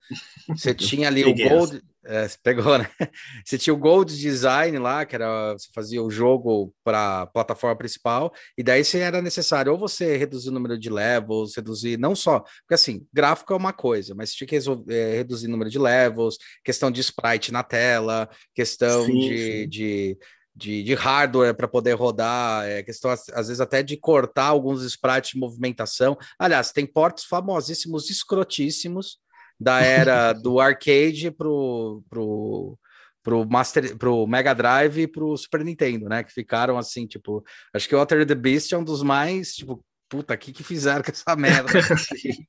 você 0.49 0.73
tinha 0.75 1.09
ali 1.09 1.25
o 1.25 1.35
Gold. 1.35 1.83
É, 2.09 2.29
você 2.29 2.39
pegou, 2.43 2.79
né? 2.79 2.89
Você 3.45 3.59
tinha 3.59 3.75
o 3.75 3.77
Gold 3.77 4.17
Design 4.17 4.79
lá, 4.79 5.05
que 5.05 5.15
era 5.17 5.53
você 5.55 5.69
fazia 5.75 6.01
o 6.03 6.11
jogo 6.11 6.73
para 6.85 7.23
a 7.23 7.27
plataforma 7.27 7.77
principal, 7.77 8.33
e 8.57 8.63
daí 8.63 8.85
se 8.85 8.99
era 8.99 9.21
necessário 9.21 9.73
ou 9.73 9.79
você 9.79 10.17
reduzir 10.17 10.51
o 10.51 10.53
número 10.53 10.79
de 10.79 10.89
levels, 10.89 11.57
reduzir 11.57 11.99
não 11.99 12.15
só, 12.15 12.41
porque 12.61 12.75
assim, 12.75 13.05
gráfico 13.13 13.53
é 13.53 13.57
uma 13.57 13.73
coisa, 13.73 14.15
mas 14.15 14.31
você 14.31 14.37
tinha 14.37 14.49
que 14.49 14.55
resol- 14.55 14.85
é, 14.89 15.17
reduzir 15.17 15.49
o 15.49 15.51
número 15.51 15.69
de 15.69 15.79
levels, 15.79 16.37
questão 16.65 16.91
de 16.91 17.01
sprite 17.01 17.53
na 17.53 17.63
tela, 17.65 18.29
questão 18.55 19.05
Sim, 19.05 19.19
de, 19.19 19.39
sim. 19.63 19.69
de, 19.69 20.19
de, 20.55 20.83
de 20.85 20.95
hardware 20.95 21.55
para 21.57 21.67
poder 21.69 21.95
rodar, 21.95 22.65
é, 22.67 22.83
questão 22.85 23.11
às 23.11 23.29
às 23.31 23.49
vezes 23.49 23.61
até 23.61 23.83
de 23.83 23.97
cortar 23.97 24.47
alguns 24.47 24.83
sprites 24.85 25.31
de 25.31 25.39
movimentação. 25.39 26.17
Aliás, 26.39 26.71
tem 26.73 26.87
portos 26.87 27.25
famosíssimos, 27.25 28.11
escrotíssimos 28.11 29.19
da 29.59 29.81
era 29.81 30.33
do 30.33 30.61
arcade 30.61 31.31
pro, 31.31 32.03
pro, 32.09 32.79
pro, 33.23 33.47
Master, 33.49 33.97
pro 33.97 34.27
Mega 34.27 34.55
Drive 34.55 34.99
e 35.03 35.09
pro 35.09 35.37
Super 35.37 35.65
Nintendo, 35.65 36.09
né? 36.09 36.23
Que 36.23 36.33
ficaram 36.33 36.79
assim, 36.79 37.07
tipo, 37.07 37.45
acho 37.75 37.89
que 37.89 37.95
o 37.95 37.99
Alter 37.99 38.27
the 38.27 38.35
Beast 38.35 38.73
é 38.73 38.79
um 38.79 38.85
dos 38.85 39.03
mais, 39.03 39.55
tipo, 39.55 39.85
puta, 40.09 40.35
o 40.35 40.39
que, 40.39 40.53
que 40.53 40.63
fizeram 40.63 41.03
com 41.03 41.11
essa 41.11 41.35
merda? 41.37 41.71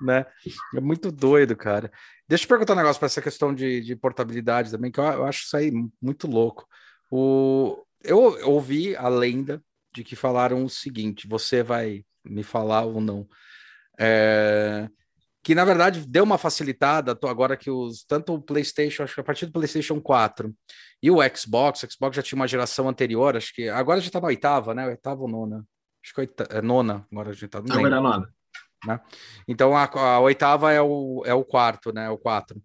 né? 0.00 0.26
É 0.74 0.80
muito 0.80 1.10
doido, 1.10 1.56
cara. 1.56 1.90
Deixa 2.28 2.44
eu 2.44 2.48
perguntar 2.48 2.74
um 2.74 2.76
negócio 2.76 2.98
para 2.98 3.06
essa 3.06 3.22
questão 3.22 3.54
de, 3.54 3.80
de, 3.80 3.96
portabilidade 3.96 4.70
também, 4.70 4.90
que 4.90 5.00
eu, 5.00 5.04
eu, 5.04 5.24
acho 5.24 5.44
isso 5.44 5.56
aí 5.56 5.72
muito 6.00 6.26
louco. 6.26 6.66
O, 7.10 7.82
eu 8.02 8.18
ouvi 8.48 8.94
a 8.96 9.08
lenda 9.08 9.62
de 9.92 10.04
que 10.04 10.14
falaram 10.14 10.64
o 10.64 10.68
seguinte: 10.70 11.26
você 11.26 11.62
vai 11.62 12.04
me 12.24 12.42
falar 12.42 12.84
ou 12.84 13.00
não? 13.00 13.26
É, 13.98 14.88
que 15.42 15.54
na 15.54 15.64
verdade 15.64 16.06
deu 16.06 16.24
uma 16.24 16.38
facilitada 16.38 17.18
agora 17.24 17.56
que 17.56 17.70
os 17.70 18.04
tanto 18.04 18.34
o 18.34 18.42
PlayStation, 18.42 19.02
acho 19.02 19.14
que 19.14 19.20
a 19.20 19.24
partir 19.24 19.46
do 19.46 19.52
PlayStation 19.52 20.00
4 20.00 20.54
e 21.02 21.10
o 21.10 21.18
Xbox, 21.34 21.82
o 21.82 21.90
Xbox 21.90 22.16
já 22.16 22.22
tinha 22.22 22.38
uma 22.38 22.48
geração 22.48 22.88
anterior, 22.88 23.36
acho 23.36 23.54
que 23.54 23.68
agora 23.68 24.00
já 24.00 24.10
tá 24.10 24.20
na 24.20 24.26
oitava, 24.26 24.74
né? 24.74 24.86
Oitava 24.86 25.22
ou 25.22 25.28
nona? 25.28 25.64
Acho 26.04 26.14
que 26.14 26.20
oita, 26.20 26.46
é 26.50 26.60
nona, 26.60 27.06
agora 27.10 27.30
a 27.30 27.32
gente 27.32 27.48
tá. 27.48 27.58
Agora 27.58 27.96
é 27.96 28.00
nona. 28.00 28.28
Né? 28.86 29.00
Então 29.46 29.76
a, 29.76 29.84
a, 29.84 30.20
oitava 30.20 30.72
é 30.72 30.80
o, 30.80 31.22
é 31.26 31.34
o 31.34 31.44
quarto, 31.44 31.92
né? 31.92 32.08
O 32.10 32.18
quatro. 32.18 32.60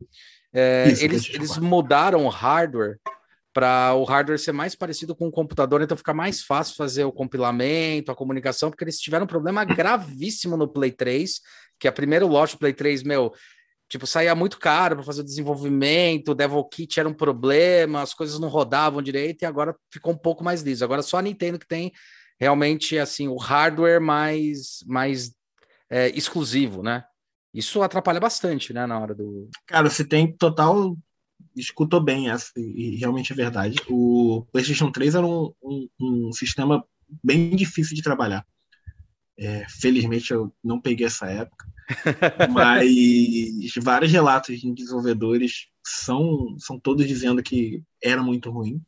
É, 0.53 0.89
Isso, 0.89 1.03
eles, 1.03 1.29
eles 1.33 1.57
mudaram 1.57 2.25
o 2.25 2.29
hardware 2.29 2.99
para 3.53 3.93
o 3.93 4.03
hardware 4.03 4.39
ser 4.39 4.51
mais 4.51 4.75
parecido 4.75 5.15
com 5.15 5.27
o 5.27 5.31
computador, 5.31 5.81
então 5.81 5.95
fica 5.95 6.13
mais 6.13 6.41
fácil 6.41 6.75
fazer 6.75 7.03
o 7.03 7.11
compilamento, 7.11 8.11
a 8.11 8.15
comunicação, 8.15 8.69
porque 8.69 8.83
eles 8.83 8.99
tiveram 8.99 9.25
um 9.25 9.27
problema 9.27 9.63
gravíssimo 9.65 10.57
no 10.57 10.67
Play 10.67 10.91
3, 10.91 11.39
que 11.79 11.87
a 11.87 11.91
primeiro 11.91 12.27
lote 12.27 12.55
do 12.55 12.59
Play 12.59 12.73
3, 12.73 13.03
meu, 13.03 13.31
tipo, 13.87 14.07
saía 14.07 14.33
muito 14.33 14.57
caro 14.57 14.95
para 14.95 15.05
fazer 15.05 15.21
o 15.21 15.25
desenvolvimento, 15.25 16.31
o 16.31 16.35
Devil 16.35 16.63
Kit 16.65 16.99
era 16.99 17.07
um 17.07 17.13
problema, 17.13 18.01
as 18.01 18.13
coisas 18.13 18.39
não 18.39 18.47
rodavam 18.47 19.01
direito 19.01 19.43
e 19.43 19.45
agora 19.45 19.75
ficou 19.91 20.13
um 20.13 20.17
pouco 20.17 20.43
mais 20.43 20.61
liso. 20.63 20.83
Agora 20.83 21.03
só 21.03 21.17
a 21.17 21.21
Nintendo 21.21 21.59
que 21.59 21.67
tem 21.67 21.91
realmente 22.39 22.97
assim 22.97 23.27
o 23.27 23.37
hardware 23.37 24.01
mais 24.01 24.83
mais 24.87 25.31
é, 25.89 26.09
exclusivo, 26.09 26.81
né? 26.81 27.03
Isso 27.53 27.83
atrapalha 27.83 28.19
bastante, 28.19 28.73
né, 28.73 28.87
na 28.87 28.99
hora 28.99 29.13
do. 29.13 29.47
Cara, 29.67 29.87
você 29.87 30.03
tem 30.03 30.35
total. 30.35 30.97
Escutou 31.55 32.01
bem 32.01 32.29
essa, 32.29 32.51
e 32.57 32.95
realmente 32.95 33.31
é 33.31 33.35
verdade. 33.35 33.77
O 33.89 34.45
PlayStation 34.51 34.91
3 34.91 35.15
era 35.15 35.25
um, 35.25 35.53
um, 35.61 35.89
um 35.99 36.31
sistema 36.31 36.83
bem 37.23 37.55
difícil 37.55 37.95
de 37.95 38.01
trabalhar. 38.01 38.45
É, 39.37 39.65
felizmente 39.67 40.31
eu 40.31 40.53
não 40.63 40.79
peguei 40.79 41.07
essa 41.07 41.25
época, 41.25 41.65
mas 42.51 42.87
vários 43.81 44.11
relatos 44.11 44.59
de 44.59 44.71
desenvolvedores 44.71 45.67
são, 45.83 46.55
são 46.59 46.79
todos 46.79 47.07
dizendo 47.07 47.41
que 47.41 47.83
era 48.01 48.21
muito 48.21 48.51
ruim. 48.51 48.81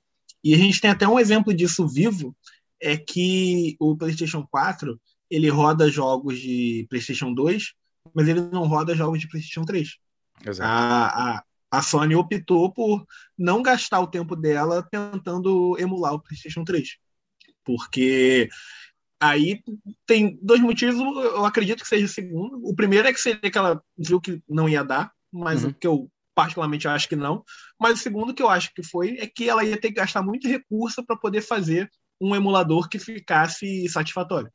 E 0.44 0.54
a 0.54 0.58
gente 0.58 0.80
tem 0.80 0.92
até 0.92 1.08
um 1.08 1.20
exemplo 1.20 1.54
disso 1.54 1.88
vivo, 1.88 2.36
é 2.80 2.96
que 2.96 3.76
o 3.80 3.96
PlayStation 3.96 4.46
4 4.50 5.00
ele 5.30 5.50
roda 5.50 5.90
jogos 5.90 6.40
de 6.40 6.86
PlayStation 6.90 7.34
2, 7.34 7.74
mas 8.14 8.28
ele 8.28 8.42
não 8.42 8.68
roda 8.68 8.96
jogos 8.96 9.20
de 9.20 9.28
PlayStation 9.28 9.64
3. 9.64 9.98
Exato. 10.46 10.70
A, 10.70 11.38
a, 11.38 11.44
a 11.72 11.82
Sony 11.82 12.16
optou 12.16 12.72
por 12.72 13.06
não 13.38 13.62
gastar 13.62 14.00
o 14.00 14.08
tempo 14.08 14.36
dela 14.36 14.88
tentando 14.90 15.78
emular 15.80 16.14
o 16.14 16.22
PlayStation 16.22 16.64
3. 16.64 16.98
Porque 17.64 18.50
aí 19.20 19.62
tem 20.06 20.38
dois 20.42 20.62
motivos, 20.62 21.00
eu 21.00 21.46
acredito 21.46 21.84
que 21.84 21.90
seja 21.90 22.06
o 22.06 22.10
segundo. 22.10 22.60
O 22.64 22.76
primeiro 22.76 23.08
é 23.08 23.14
que 23.14 23.20
seria 23.20 23.52
que 23.52 23.58
ela 23.58 23.82
viu 23.98 24.22
que 24.22 24.42
não 24.48 24.70
ia 24.70 24.84
dar, 24.84 25.12
mas 25.32 25.64
uhum. 25.64 25.70
o 25.70 25.74
que 25.74 25.88
eu 25.88 26.10
particularmente 26.36 26.88
acho 26.88 27.08
que 27.08 27.16
não. 27.16 27.44
Mas 27.80 28.00
o 28.00 28.04
segundo 28.04 28.34
que 28.34 28.44
eu 28.44 28.50
acho 28.50 28.74
que 28.74 28.84
foi 28.84 29.18
é 29.20 29.28
que 29.28 29.50
ela 29.50 29.64
ia 29.64 29.80
ter 29.80 29.88
que 29.88 29.96
gastar 29.96 30.22
muito 30.22 30.48
recurso 30.48 31.04
para 31.06 31.18
poder 31.18 31.42
fazer 31.42 31.90
um 32.22 32.36
emulador 32.36 32.88
que 32.90 33.00
ficasse 33.00 33.88
satisfatório. 33.90 34.52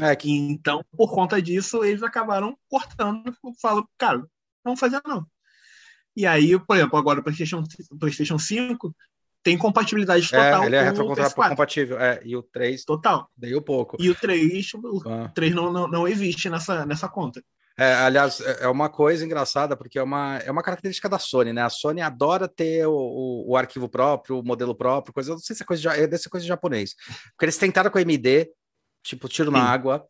É 0.00 0.14
que 0.14 0.30
então, 0.30 0.84
por 0.96 1.12
conta 1.12 1.40
disso, 1.42 1.84
eles 1.84 2.02
acabaram 2.02 2.56
cortando, 2.68 3.34
falam, 3.60 3.86
cara, 3.98 4.24
não 4.64 4.76
fazer 4.76 5.00
não. 5.04 5.26
E 6.16 6.26
aí, 6.26 6.58
por 6.58 6.76
exemplo, 6.76 6.98
agora 6.98 7.20
o 7.20 7.22
PlayStation, 7.22 7.62
PlayStation 7.98 8.38
5 8.38 8.94
tem 9.42 9.56
compatibilidade 9.56 10.26
é, 10.26 10.28
total. 10.28 10.62
É, 10.62 10.66
ele 10.66 10.76
é 10.76 10.82
retrocompatível, 10.82 11.98
é, 11.98 12.20
e 12.24 12.36
o 12.36 12.42
3 12.42 12.84
total. 12.84 13.30
Um 13.42 13.62
pouco. 13.62 13.96
E 13.98 14.10
o 14.10 14.14
3, 14.14 14.74
o 14.74 15.08
ah. 15.08 15.28
3 15.34 15.54
não, 15.54 15.72
não, 15.72 15.88
não 15.88 16.08
existe 16.08 16.50
nessa, 16.50 16.84
nessa 16.84 17.08
conta. 17.08 17.42
É, 17.78 17.94
aliás, 17.94 18.40
é, 18.40 18.64
é 18.64 18.68
uma 18.68 18.90
coisa 18.90 19.24
engraçada, 19.24 19.74
porque 19.74 19.98
é 19.98 20.02
uma, 20.02 20.36
é 20.38 20.50
uma 20.50 20.62
característica 20.62 21.08
da 21.08 21.18
Sony, 21.18 21.52
né? 21.52 21.62
A 21.62 21.70
Sony 21.70 22.02
adora 22.02 22.46
ter 22.46 22.86
o, 22.86 22.92
o, 22.92 23.52
o 23.52 23.56
arquivo 23.56 23.88
próprio, 23.88 24.38
o 24.38 24.44
modelo 24.44 24.74
próprio, 24.74 25.14
coisa. 25.14 25.30
Eu 25.30 25.34
não 25.36 25.40
sei 25.40 25.56
se 25.56 25.62
é 25.62 25.66
coisa, 25.66 25.90
é 25.94 26.06
dessa 26.06 26.28
coisa 26.28 26.46
japonês. 26.46 26.94
Porque 27.30 27.46
eles 27.46 27.56
tentaram 27.56 27.90
com 27.90 27.96
a 27.96 28.02
AMD, 28.02 28.50
tipo 29.02 29.28
tiro 29.28 29.50
Sim. 29.50 29.56
na 29.56 29.62
água. 29.62 30.06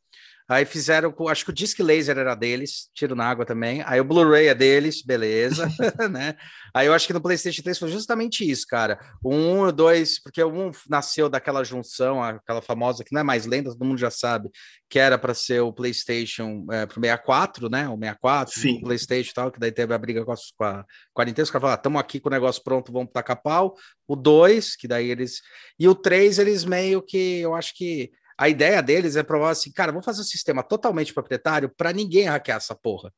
Aí 0.50 0.64
fizeram, 0.64 1.14
acho 1.28 1.44
que 1.44 1.52
o 1.52 1.54
Disc 1.54 1.78
Laser 1.78 2.18
era 2.18 2.34
deles, 2.34 2.90
tiro 2.92 3.14
na 3.14 3.24
água 3.24 3.46
também. 3.46 3.84
Aí 3.86 4.00
o 4.00 4.04
Blu-ray 4.04 4.48
é 4.48 4.54
deles, 4.54 5.00
beleza, 5.00 5.68
né? 6.10 6.34
Aí 6.74 6.88
eu 6.88 6.92
acho 6.92 7.06
que 7.06 7.12
no 7.12 7.20
PlayStation 7.20 7.62
3 7.62 7.78
foi 7.78 7.88
justamente 7.88 8.50
isso, 8.50 8.66
cara. 8.66 8.98
O 9.22 9.32
1 9.32 9.66
e 9.66 9.68
o 9.68 9.72
2, 9.72 10.20
porque 10.20 10.42
o 10.42 10.50
1 10.50 10.72
nasceu 10.88 11.28
daquela 11.28 11.62
junção, 11.62 12.20
aquela 12.20 12.60
famosa, 12.60 13.04
que 13.04 13.14
não 13.14 13.20
é 13.20 13.22
mais 13.22 13.46
lenda, 13.46 13.70
todo 13.70 13.84
mundo 13.84 13.98
já 13.98 14.10
sabe, 14.10 14.50
que 14.88 14.98
era 14.98 15.16
para 15.16 15.34
ser 15.34 15.60
o 15.60 15.72
PlayStation 15.72 16.66
é, 16.72 16.84
pro 16.84 17.00
64, 17.00 17.70
né? 17.70 17.88
O 17.88 17.96
64, 17.96 18.60
Sim. 18.60 18.78
o 18.78 18.82
PlayStation 18.82 19.30
e 19.30 19.34
tal, 19.34 19.52
que 19.52 19.60
daí 19.60 19.70
teve 19.70 19.94
a 19.94 19.98
briga 19.98 20.24
com 20.24 20.32
a, 20.32 20.36
com 20.56 20.64
a, 20.64 20.84
com 21.14 21.22
a 21.22 21.24
Nintendo. 21.26 21.44
Os 21.44 21.50
caras 21.52 21.62
falaram, 21.62 21.78
estamos 21.78 22.00
aqui 22.00 22.18
com 22.18 22.28
o 22.28 22.32
negócio 22.32 22.60
pronto, 22.64 22.92
vamos 22.92 23.12
tacar 23.12 23.40
pau. 23.40 23.76
O 24.08 24.16
2, 24.16 24.74
que 24.74 24.88
daí 24.88 25.10
eles. 25.10 25.42
E 25.78 25.86
o 25.86 25.94
3, 25.94 26.40
eles 26.40 26.64
meio 26.64 27.00
que, 27.00 27.38
eu 27.38 27.54
acho 27.54 27.72
que 27.76 28.10
a 28.40 28.48
ideia 28.48 28.82
deles 28.82 29.16
é 29.16 29.22
provar 29.22 29.50
assim, 29.50 29.70
cara, 29.70 29.92
vamos 29.92 30.06
fazer 30.06 30.22
um 30.22 30.24
sistema 30.24 30.62
totalmente 30.62 31.12
proprietário 31.12 31.68
para 31.76 31.92
ninguém 31.92 32.24
hackear 32.24 32.56
essa 32.56 32.74
porra, 32.74 33.12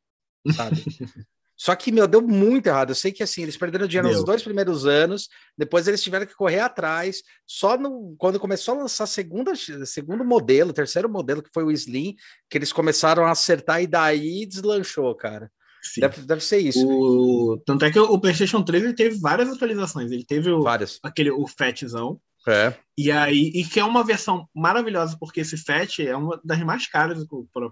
sabe? 0.52 0.82
Só 1.56 1.76
que, 1.76 1.92
meu, 1.92 2.08
deu 2.08 2.20
muito 2.20 2.66
errado. 2.66 2.90
Eu 2.90 2.96
sei 2.96 3.12
que, 3.12 3.22
assim, 3.22 3.42
eles 3.44 3.56
perderam 3.56 3.86
dinheiro 3.86 4.08
meu. 4.08 4.16
nos 4.16 4.26
dois 4.26 4.42
primeiros 4.42 4.84
anos, 4.84 5.28
depois 5.56 5.86
eles 5.86 6.02
tiveram 6.02 6.26
que 6.26 6.34
correr 6.34 6.58
atrás. 6.58 7.22
Só 7.46 7.78
no, 7.78 8.16
quando 8.18 8.40
começou 8.40 8.74
a 8.74 8.78
lançar 8.78 9.06
segunda, 9.06 9.52
segundo 9.86 10.24
modelo, 10.24 10.72
terceiro 10.72 11.08
modelo, 11.08 11.40
que 11.40 11.52
foi 11.54 11.62
o 11.62 11.70
Slim, 11.70 12.16
que 12.50 12.58
eles 12.58 12.72
começaram 12.72 13.24
a 13.24 13.30
acertar 13.30 13.80
e 13.80 13.86
daí 13.86 14.44
deslanchou, 14.44 15.14
cara. 15.14 15.52
Deve, 15.98 16.22
deve 16.22 16.40
ser 16.42 16.58
isso. 16.58 16.84
O... 16.84 17.62
Tanto 17.64 17.84
é 17.84 17.92
que 17.92 17.98
o 18.00 18.18
PlayStation 18.18 18.64
3 18.64 18.82
ele 18.82 18.94
teve 18.94 19.20
várias 19.20 19.48
atualizações. 19.48 20.10
Ele 20.10 20.24
teve 20.24 20.50
o, 20.50 20.62
várias. 20.62 20.98
aquele, 21.00 21.30
o 21.30 21.46
Fatzão, 21.46 22.20
é. 22.48 22.74
E 22.96 23.10
aí, 23.10 23.52
e 23.54 23.64
que 23.64 23.80
é 23.80 23.84
uma 23.84 24.04
versão 24.04 24.48
maravilhosa, 24.54 25.16
porque 25.18 25.40
esse 25.40 25.56
FAT 25.56 26.00
é 26.00 26.16
uma 26.16 26.40
das 26.44 26.60
mais 26.60 26.86
caras 26.86 27.24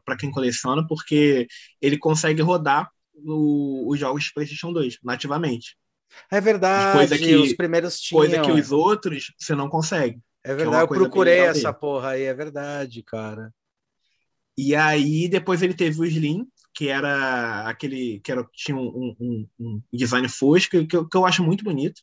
para 0.04 0.16
quem 0.16 0.30
coleciona, 0.30 0.86
porque 0.86 1.46
ele 1.80 1.98
consegue 1.98 2.40
rodar 2.40 2.90
o, 3.14 3.90
os 3.90 3.98
jogos 3.98 4.24
de 4.24 4.32
PlayStation 4.32 4.72
2 4.72 4.98
nativamente. 5.02 5.76
É 6.30 6.40
verdade, 6.40 6.98
coisa 6.98 7.18
que, 7.18 7.34
os 7.36 7.52
primeiros 7.54 8.00
tinham. 8.00 8.20
Coisa 8.20 8.40
que 8.40 8.50
os 8.50 8.72
outros 8.72 9.32
você 9.38 9.54
não 9.54 9.68
consegue. 9.68 10.18
É, 10.44 10.52
é 10.52 10.54
verdade, 10.54 10.80
é 10.80 10.82
eu 10.84 10.88
procurei 10.88 11.40
essa 11.40 11.72
porra 11.72 12.10
aí, 12.10 12.22
é 12.22 12.34
verdade, 12.34 13.02
cara. 13.02 13.52
E 14.56 14.74
aí, 14.74 15.28
depois 15.28 15.62
ele 15.62 15.74
teve 15.74 16.00
o 16.00 16.04
Slim, 16.04 16.46
que 16.74 16.88
era 16.88 17.68
aquele 17.68 18.20
que 18.20 18.30
era, 18.30 18.46
tinha 18.52 18.76
um, 18.76 19.16
um, 19.18 19.48
um 19.58 19.82
design 19.92 20.28
fosco, 20.28 20.86
que 20.86 20.96
eu, 20.96 21.08
que 21.08 21.16
eu 21.16 21.24
acho 21.24 21.42
muito 21.42 21.64
bonito. 21.64 22.02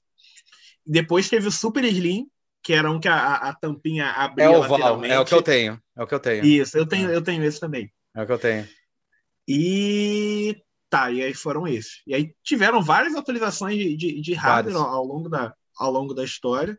Depois 0.86 1.30
teve 1.30 1.48
o 1.48 1.52
Super 1.52 1.84
Slim, 1.84 2.28
que 2.68 2.74
era 2.74 2.92
um 2.92 3.00
que 3.00 3.08
a, 3.08 3.36
a 3.36 3.54
tampinha 3.54 4.12
abria 4.12 4.44
é 4.44 4.50
oval, 4.50 5.02
É 5.06 5.18
o 5.18 5.24
que 5.24 5.34
eu 5.34 5.42
tenho, 5.42 5.82
é 5.96 6.04
o 6.04 6.06
que 6.06 6.14
eu 6.14 6.20
tenho. 6.20 6.46
Isso, 6.46 6.78
eu 6.78 6.86
tenho, 6.86 7.10
eu 7.10 7.22
tenho 7.22 7.42
esse 7.46 7.62
também. 7.62 7.90
É 8.14 8.22
o 8.22 8.26
que 8.26 8.32
eu 8.34 8.38
tenho. 8.38 8.68
E 9.48 10.62
tá, 10.90 11.10
e 11.10 11.24
aí 11.24 11.34
foram 11.34 11.66
esses. 11.66 12.02
E 12.06 12.14
aí 12.14 12.36
tiveram 12.44 12.82
várias 12.82 13.16
atualizações 13.16 13.78
de, 13.78 13.96
de, 13.96 14.20
de 14.20 14.34
hardware 14.34 14.76
ao, 14.76 14.86
ao, 14.86 15.06
longo 15.06 15.30
da, 15.30 15.56
ao 15.78 15.90
longo 15.90 16.14
da 16.14 16.26
história, 16.26 16.78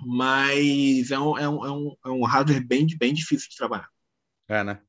mas 0.00 1.12
é 1.12 1.18
um, 1.20 1.38
é 1.38 1.48
um, 1.48 1.64
é 1.64 1.70
um, 1.70 1.96
é 2.04 2.08
um 2.08 2.24
hardware 2.24 2.66
bem, 2.66 2.84
bem 2.98 3.14
difícil 3.14 3.50
de 3.50 3.56
trabalhar. 3.56 3.88
É, 4.48 4.64
né? 4.64 4.80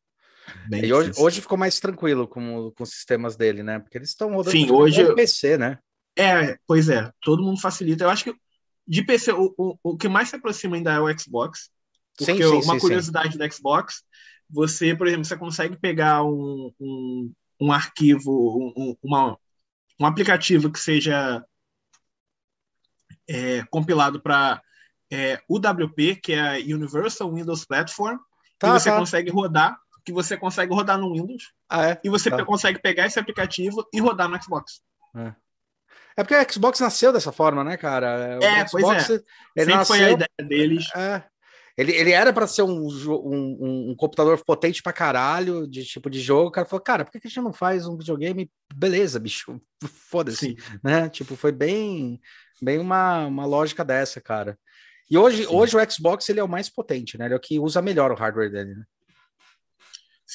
Bem 0.69 0.85
e 0.85 0.91
hoje, 0.91 1.11
hoje 1.19 1.39
ficou 1.39 1.55
mais 1.55 1.79
tranquilo 1.79 2.27
com, 2.27 2.71
com 2.71 2.81
os 2.81 2.89
sistemas 2.89 3.35
dele, 3.35 3.61
né? 3.61 3.77
Porque 3.77 3.99
eles 3.99 4.09
estão 4.09 4.33
rodando 4.33 4.57
Sim, 4.57 4.71
hoje, 4.71 5.13
PC, 5.13 5.55
né? 5.59 5.77
É, 6.17 6.57
pois 6.65 6.89
é, 6.89 7.11
todo 7.21 7.43
mundo 7.43 7.61
facilita. 7.61 8.05
Eu 8.05 8.09
acho 8.09 8.23
que 8.23 8.35
de 8.87 9.03
PC, 9.03 9.31
o, 9.31 9.53
o, 9.57 9.77
o 9.83 9.97
que 9.97 10.07
mais 10.07 10.29
se 10.29 10.35
aproxima 10.35 10.75
ainda 10.75 10.93
é 10.93 10.99
o 10.99 11.19
Xbox. 11.19 11.69
Porque 12.17 12.33
sim, 12.33 12.41
sim, 12.41 12.65
uma 12.65 12.75
sim, 12.75 12.79
curiosidade 12.79 13.37
do 13.37 13.53
Xbox, 13.53 14.03
você, 14.49 14.95
por 14.95 15.07
exemplo, 15.07 15.25
você 15.25 15.37
consegue 15.37 15.75
pegar 15.77 16.23
um, 16.23 16.71
um, 16.79 17.33
um 17.59 17.71
arquivo, 17.71 18.73
um, 18.77 18.95
uma, 19.01 19.37
um 19.99 20.05
aplicativo 20.05 20.71
que 20.71 20.79
seja 20.79 21.43
é, 23.27 23.63
compilado 23.71 24.21
para 24.21 24.61
é, 25.11 25.41
UWP, 25.49 26.17
que 26.17 26.33
é 26.33 26.39
a 26.39 26.75
Universal 26.75 27.33
Windows 27.33 27.65
Platform, 27.65 28.17
tá, 28.59 28.67
que 28.67 28.79
você 28.79 28.89
tá. 28.89 28.97
consegue 28.97 29.31
rodar, 29.31 29.77
que 30.05 30.11
você 30.11 30.37
consegue 30.37 30.73
rodar 30.73 30.99
no 30.99 31.13
Windows, 31.13 31.51
ah, 31.69 31.89
é? 31.89 32.01
e 32.03 32.09
você 32.09 32.29
tá. 32.29 32.43
consegue 32.45 32.79
pegar 32.79 33.07
esse 33.07 33.19
aplicativo 33.19 33.87
e 33.93 33.99
rodar 33.99 34.29
no 34.29 34.41
Xbox. 34.41 34.81
É. 35.15 35.33
É 36.17 36.23
porque 36.23 36.35
o 36.35 36.53
Xbox 36.53 36.79
nasceu 36.79 37.11
dessa 37.11 37.31
forma, 37.31 37.63
né, 37.63 37.77
cara? 37.77 38.39
O 38.41 38.43
é, 38.43 38.67
Xbox, 38.67 39.07
pois 39.07 39.09
é. 39.09 39.13
Ele 39.13 39.23
Sempre 39.57 39.75
nasceu, 39.75 39.95
foi 39.95 40.05
a 40.05 40.11
ideia 40.11 40.29
deles. 40.49 40.85
É, 40.95 41.23
Ele, 41.75 41.91
ele 41.91 42.11
era 42.11 42.31
para 42.31 42.45
ser 42.45 42.61
um, 42.61 42.87
um, 42.87 43.89
um, 43.89 43.95
computador 43.95 44.39
potente 44.45 44.83
pra 44.83 44.93
caralho, 44.93 45.67
de 45.67 45.83
tipo 45.83 46.09
de 46.09 46.19
jogo. 46.19 46.49
O 46.49 46.51
cara 46.51 46.67
falou, 46.67 46.83
cara, 46.83 47.03
por 47.03 47.11
que 47.11 47.17
a 47.17 47.27
gente 47.27 47.41
não 47.41 47.53
faz 47.53 47.87
um 47.87 47.97
videogame? 47.97 48.51
Beleza, 48.73 49.19
bicho, 49.19 49.59
foda-se. 50.09 50.55
Né? 50.83 51.09
Tipo, 51.09 51.35
foi 51.35 51.51
bem, 51.51 52.19
bem 52.61 52.77
uma, 52.77 53.25
uma 53.25 53.45
lógica 53.45 53.83
dessa, 53.83 54.21
cara. 54.21 54.57
E 55.09 55.17
hoje, 55.17 55.45
hoje 55.47 55.75
o 55.75 55.91
Xbox 55.91 56.29
ele 56.29 56.39
é 56.39 56.43
o 56.43 56.49
mais 56.49 56.69
potente, 56.69 57.17
né? 57.17 57.25
Ele 57.25 57.33
é 57.33 57.37
o 57.37 57.39
que 57.39 57.59
usa 57.59 57.81
melhor 57.81 58.11
o 58.11 58.15
hardware 58.15 58.51
dele, 58.51 58.75
né? 58.75 58.83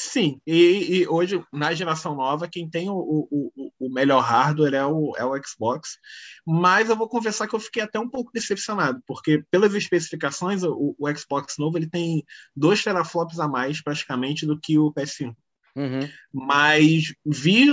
Sim, 0.01 0.41
e, 0.47 1.01
e, 1.01 1.09
hoje, 1.09 1.45
na 1.53 1.75
geração 1.75 2.15
nova, 2.15 2.47
quem 2.47 2.71
tem 2.71 2.89
o, 2.89 2.95
o, 2.95 3.73
o, 3.81 3.93
melhor 3.93 4.21
hardware 4.21 4.75
é 4.75 4.87
o, 4.87 5.13
é 5.17 5.25
o 5.25 5.35
Xbox. 5.45 5.99
Mas 6.47 6.89
eu 6.89 6.97
vou 6.97 7.09
confessar 7.09 7.49
que 7.49 7.57
eu 7.57 7.59
fiquei 7.59 7.83
até 7.83 7.99
um 7.99 8.09
pouco 8.09 8.31
decepcionado, 8.33 9.03
porque 9.09 9.43
pelas 9.51 9.75
especificações, 9.75 10.63
o, 10.63 10.95
o 10.97 11.17
Xbox 11.17 11.55
novo 11.59 11.77
ele 11.77 11.91
tem 11.91 12.25
dois 12.55 12.81
teraflops 12.81 13.41
a 13.41 13.49
mais, 13.49 13.83
praticamente, 13.83 14.47
do 14.47 14.57
que 14.57 14.79
o 14.79 14.93
PS5. 14.95 15.35
Uhum. 15.75 16.09
Mas 16.33 17.13
vi, 17.27 17.67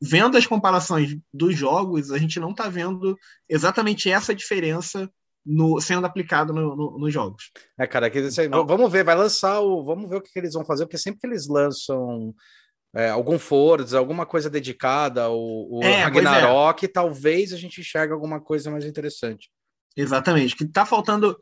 vendo 0.00 0.36
as 0.36 0.46
comparações 0.46 1.18
dos 1.32 1.56
jogos, 1.56 2.12
a 2.12 2.18
gente 2.18 2.38
não 2.38 2.52
está 2.52 2.68
vendo 2.68 3.18
exatamente 3.48 4.08
essa 4.08 4.32
diferença 4.32 5.10
no, 5.44 5.80
sendo 5.80 6.06
aplicado 6.06 6.52
no, 6.52 6.74
no, 6.74 6.98
nos 6.98 7.12
jogos. 7.12 7.50
É, 7.78 7.86
cara, 7.86 8.08
que, 8.08 8.18
então, 8.18 8.66
vamos 8.66 8.90
ver, 8.90 9.04
vai 9.04 9.14
lançar 9.14 9.60
o. 9.60 9.84
Vamos 9.84 10.08
ver 10.08 10.16
o 10.16 10.20
que, 10.20 10.32
que 10.32 10.38
eles 10.38 10.54
vão 10.54 10.64
fazer, 10.64 10.86
porque 10.86 10.98
sempre 10.98 11.20
que 11.20 11.26
eles 11.26 11.46
lançam 11.46 12.34
é, 12.94 13.10
algum 13.10 13.38
Forza, 13.38 13.98
alguma 13.98 14.24
coisa 14.24 14.48
dedicada 14.48 15.24
ao, 15.24 15.34
ao 15.34 15.82
é, 15.82 16.04
Ragnarok, 16.04 16.84
é. 16.84 16.88
talvez 16.88 17.52
a 17.52 17.56
gente 17.56 17.80
enxergue 17.80 18.12
alguma 18.12 18.40
coisa 18.40 18.70
mais 18.70 18.84
interessante. 18.84 19.50
Exatamente, 19.96 20.56
que 20.56 20.66
tá 20.66 20.86
faltando. 20.86 21.38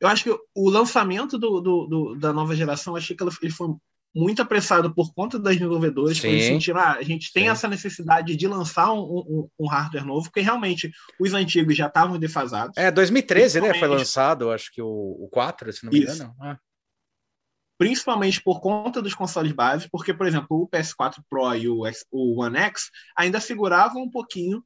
Eu 0.00 0.08
acho 0.08 0.24
que 0.24 0.38
o 0.54 0.70
lançamento 0.70 1.36
do, 1.36 1.60
do, 1.60 1.86
do 1.86 2.14
da 2.14 2.32
nova 2.32 2.54
geração, 2.54 2.94
achei 2.94 3.16
que 3.16 3.22
ele 3.22 3.52
foi 3.52 3.68
muito 4.14 4.42
apressado 4.42 4.92
por 4.94 5.12
conta 5.14 5.38
das 5.38 5.54
desenvolvedoras, 5.54 6.22
eles 6.24 6.44
sentiram, 6.44 6.80
ah, 6.80 6.92
a 6.94 7.02
gente 7.02 7.32
tem 7.32 7.44
Sim. 7.44 7.50
essa 7.50 7.68
necessidade 7.68 8.36
de 8.36 8.48
lançar 8.48 8.92
um, 8.92 9.00
um, 9.00 9.48
um, 9.60 9.68
hardware 9.68 10.04
novo, 10.04 10.24
porque 10.24 10.40
realmente 10.40 10.90
os 11.20 11.34
antigos 11.34 11.76
já 11.76 11.86
estavam 11.86 12.18
defasados. 12.18 12.76
É, 12.76 12.90
2013, 12.90 13.60
né, 13.60 13.74
foi 13.74 13.88
lançado, 13.88 14.50
acho 14.50 14.72
que 14.72 14.82
o, 14.82 14.86
o 14.88 15.28
4, 15.30 15.72
se 15.72 15.84
não 15.84 15.92
me 15.92 16.00
engano. 16.00 16.34
Ah. 16.40 16.58
Principalmente 17.76 18.42
por 18.42 18.60
conta 18.60 19.00
dos 19.00 19.14
consoles 19.14 19.52
base, 19.52 19.88
porque, 19.90 20.12
por 20.12 20.26
exemplo, 20.26 20.62
o 20.62 20.68
PS4 20.68 21.22
Pro 21.30 21.54
e 21.54 21.68
o, 21.68 21.82
o 22.10 22.42
One 22.42 22.58
X 22.58 22.90
ainda 23.16 23.38
seguravam 23.38 24.02
um 24.02 24.10
pouquinho 24.10 24.64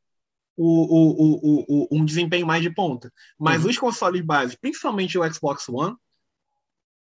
o, 0.57 0.64
o, 0.64 1.66
o, 1.68 1.88
um 1.90 2.05
desempenho 2.05 2.47
mais 2.47 2.62
de 2.62 2.70
ponta. 2.70 3.12
Mas 3.38 3.64
uhum. 3.64 3.70
os 3.70 3.78
consoles 3.78 4.22
base, 4.22 4.57
principalmente 4.59 5.18
o 5.18 5.32
Xbox 5.32 5.68
One, 5.68 5.97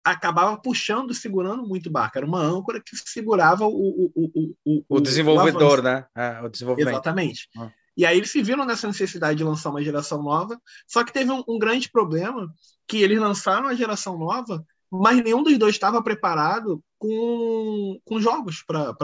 acabava 0.06 0.56
puxando, 0.58 1.14
segurando 1.14 1.68
muito 1.68 1.88
o 1.88 1.92
barco. 1.92 2.18
Era 2.18 2.28
uma 2.28 2.40
âncora 2.40 2.80
que 2.80 2.96
segurava 2.96 3.66
o, 3.66 3.72
o, 3.72 4.12
o, 4.16 4.56
o, 4.66 4.84
o 4.88 5.02
desenvolvedor, 5.02 5.82
né? 5.82 6.06
É, 6.16 6.42
o 6.42 6.48
desenvolvimento. 6.48 6.94
Exatamente. 6.94 7.50
Ah. 7.58 7.72
E 7.98 8.06
aí 8.06 8.18
eles 8.18 8.30
se 8.30 8.42
viram 8.42 8.66
nessa 8.66 8.88
necessidade 8.88 9.38
de 9.38 9.44
lançar 9.44 9.70
uma 9.70 9.84
geração 9.84 10.22
nova, 10.22 10.60
só 10.88 11.04
que 11.04 11.14
teve 11.14 11.32
um, 11.32 11.44
um 11.48 11.58
grande 11.58 11.90
problema, 11.90 12.48
que 12.88 13.02
eles 13.02 13.20
lançaram 13.20 13.68
a 13.68 13.74
geração 13.74 14.18
nova 14.18 14.64
mas 14.92 15.22
nenhum 15.24 15.44
dos 15.44 15.58
dois 15.58 15.76
estava 15.76 16.02
preparado 16.02 16.84
com, 17.06 18.00
com 18.04 18.20
jogos 18.20 18.64
para. 18.64 18.96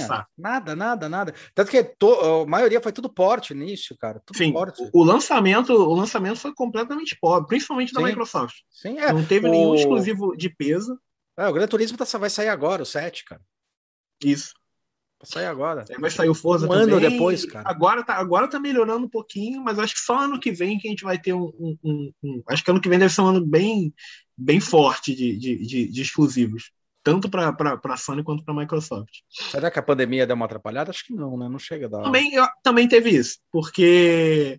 Lançar. 0.00 0.26
Nada, 0.36 0.74
nada, 0.74 1.08
nada. 1.08 1.34
Tanto 1.54 1.70
que 1.70 1.82
to, 1.82 2.12
a 2.42 2.46
maioria 2.46 2.80
foi 2.80 2.92
tudo 2.92 3.12
porte 3.12 3.52
nisso, 3.52 3.96
cara. 3.98 4.20
Tudo 4.24 4.38
Sim, 4.38 4.52
porte. 4.52 4.82
O, 4.92 5.04
lançamento, 5.04 5.72
o 5.72 5.94
lançamento 5.94 6.38
foi 6.38 6.54
completamente 6.54 7.16
pobre, 7.20 7.48
principalmente 7.48 7.92
da 7.92 8.00
Sim. 8.00 8.06
Microsoft. 8.06 8.56
Sim, 8.70 8.98
é. 8.98 9.12
Não 9.12 9.24
teve 9.24 9.46
o... 9.48 9.50
nenhum 9.50 9.74
exclusivo 9.74 10.34
de 10.36 10.48
peso. 10.48 10.98
É, 11.36 11.46
o 11.46 11.52
Gran 11.52 11.66
Turismo 11.66 11.98
tá, 11.98 12.06
vai 12.18 12.30
sair 12.30 12.48
agora, 12.48 12.82
o 12.82 12.86
7, 12.86 13.24
cara. 13.24 13.42
Isso. 14.22 14.54
Vai 15.20 15.30
sair 15.30 15.46
agora. 15.46 15.84
É, 15.88 15.98
vai 15.98 16.10
sair 16.10 16.28
o 16.28 16.34
Forza 16.34 16.66
um 16.66 16.68
também. 16.70 16.84
ano 16.84 17.00
depois, 17.00 17.44
cara. 17.44 17.68
Agora 17.68 18.02
tá, 18.02 18.14
agora 18.14 18.48
tá 18.48 18.58
melhorando 18.58 19.06
um 19.06 19.10
pouquinho, 19.10 19.62
mas 19.62 19.78
acho 19.78 19.94
que 19.94 20.00
só 20.00 20.20
ano 20.20 20.40
que 20.40 20.52
vem 20.52 20.78
que 20.78 20.86
a 20.86 20.90
gente 20.90 21.04
vai 21.04 21.18
ter 21.18 21.34
um, 21.34 21.52
um, 21.58 21.78
um, 21.84 22.12
um 22.22 22.42
Acho 22.48 22.64
que 22.64 22.70
ano 22.70 22.80
que 22.80 22.88
vem 22.88 22.98
deve 22.98 23.12
ser 23.12 23.20
um 23.20 23.28
ano 23.28 23.44
bem, 23.44 23.92
bem 24.36 24.60
forte 24.60 25.14
de, 25.14 25.36
de, 25.36 25.66
de, 25.66 25.88
de 25.88 26.02
exclusivos. 26.02 26.70
Tanto 27.04 27.28
para 27.28 27.54
a 27.84 27.96
Sony 27.98 28.24
quanto 28.24 28.42
para 28.42 28.54
a 28.54 28.56
Microsoft. 28.56 29.18
Será 29.28 29.70
que 29.70 29.78
a 29.78 29.82
pandemia 29.82 30.26
deu 30.26 30.34
uma 30.34 30.46
atrapalhada? 30.46 30.90
Acho 30.90 31.04
que 31.04 31.12
não, 31.12 31.36
né? 31.36 31.48
Não 31.48 31.58
chega 31.58 31.86
a 31.86 31.88
dar. 31.90 32.02
Também, 32.02 32.34
eu, 32.34 32.46
também 32.62 32.88
teve 32.88 33.10
isso, 33.10 33.38
porque 33.52 34.58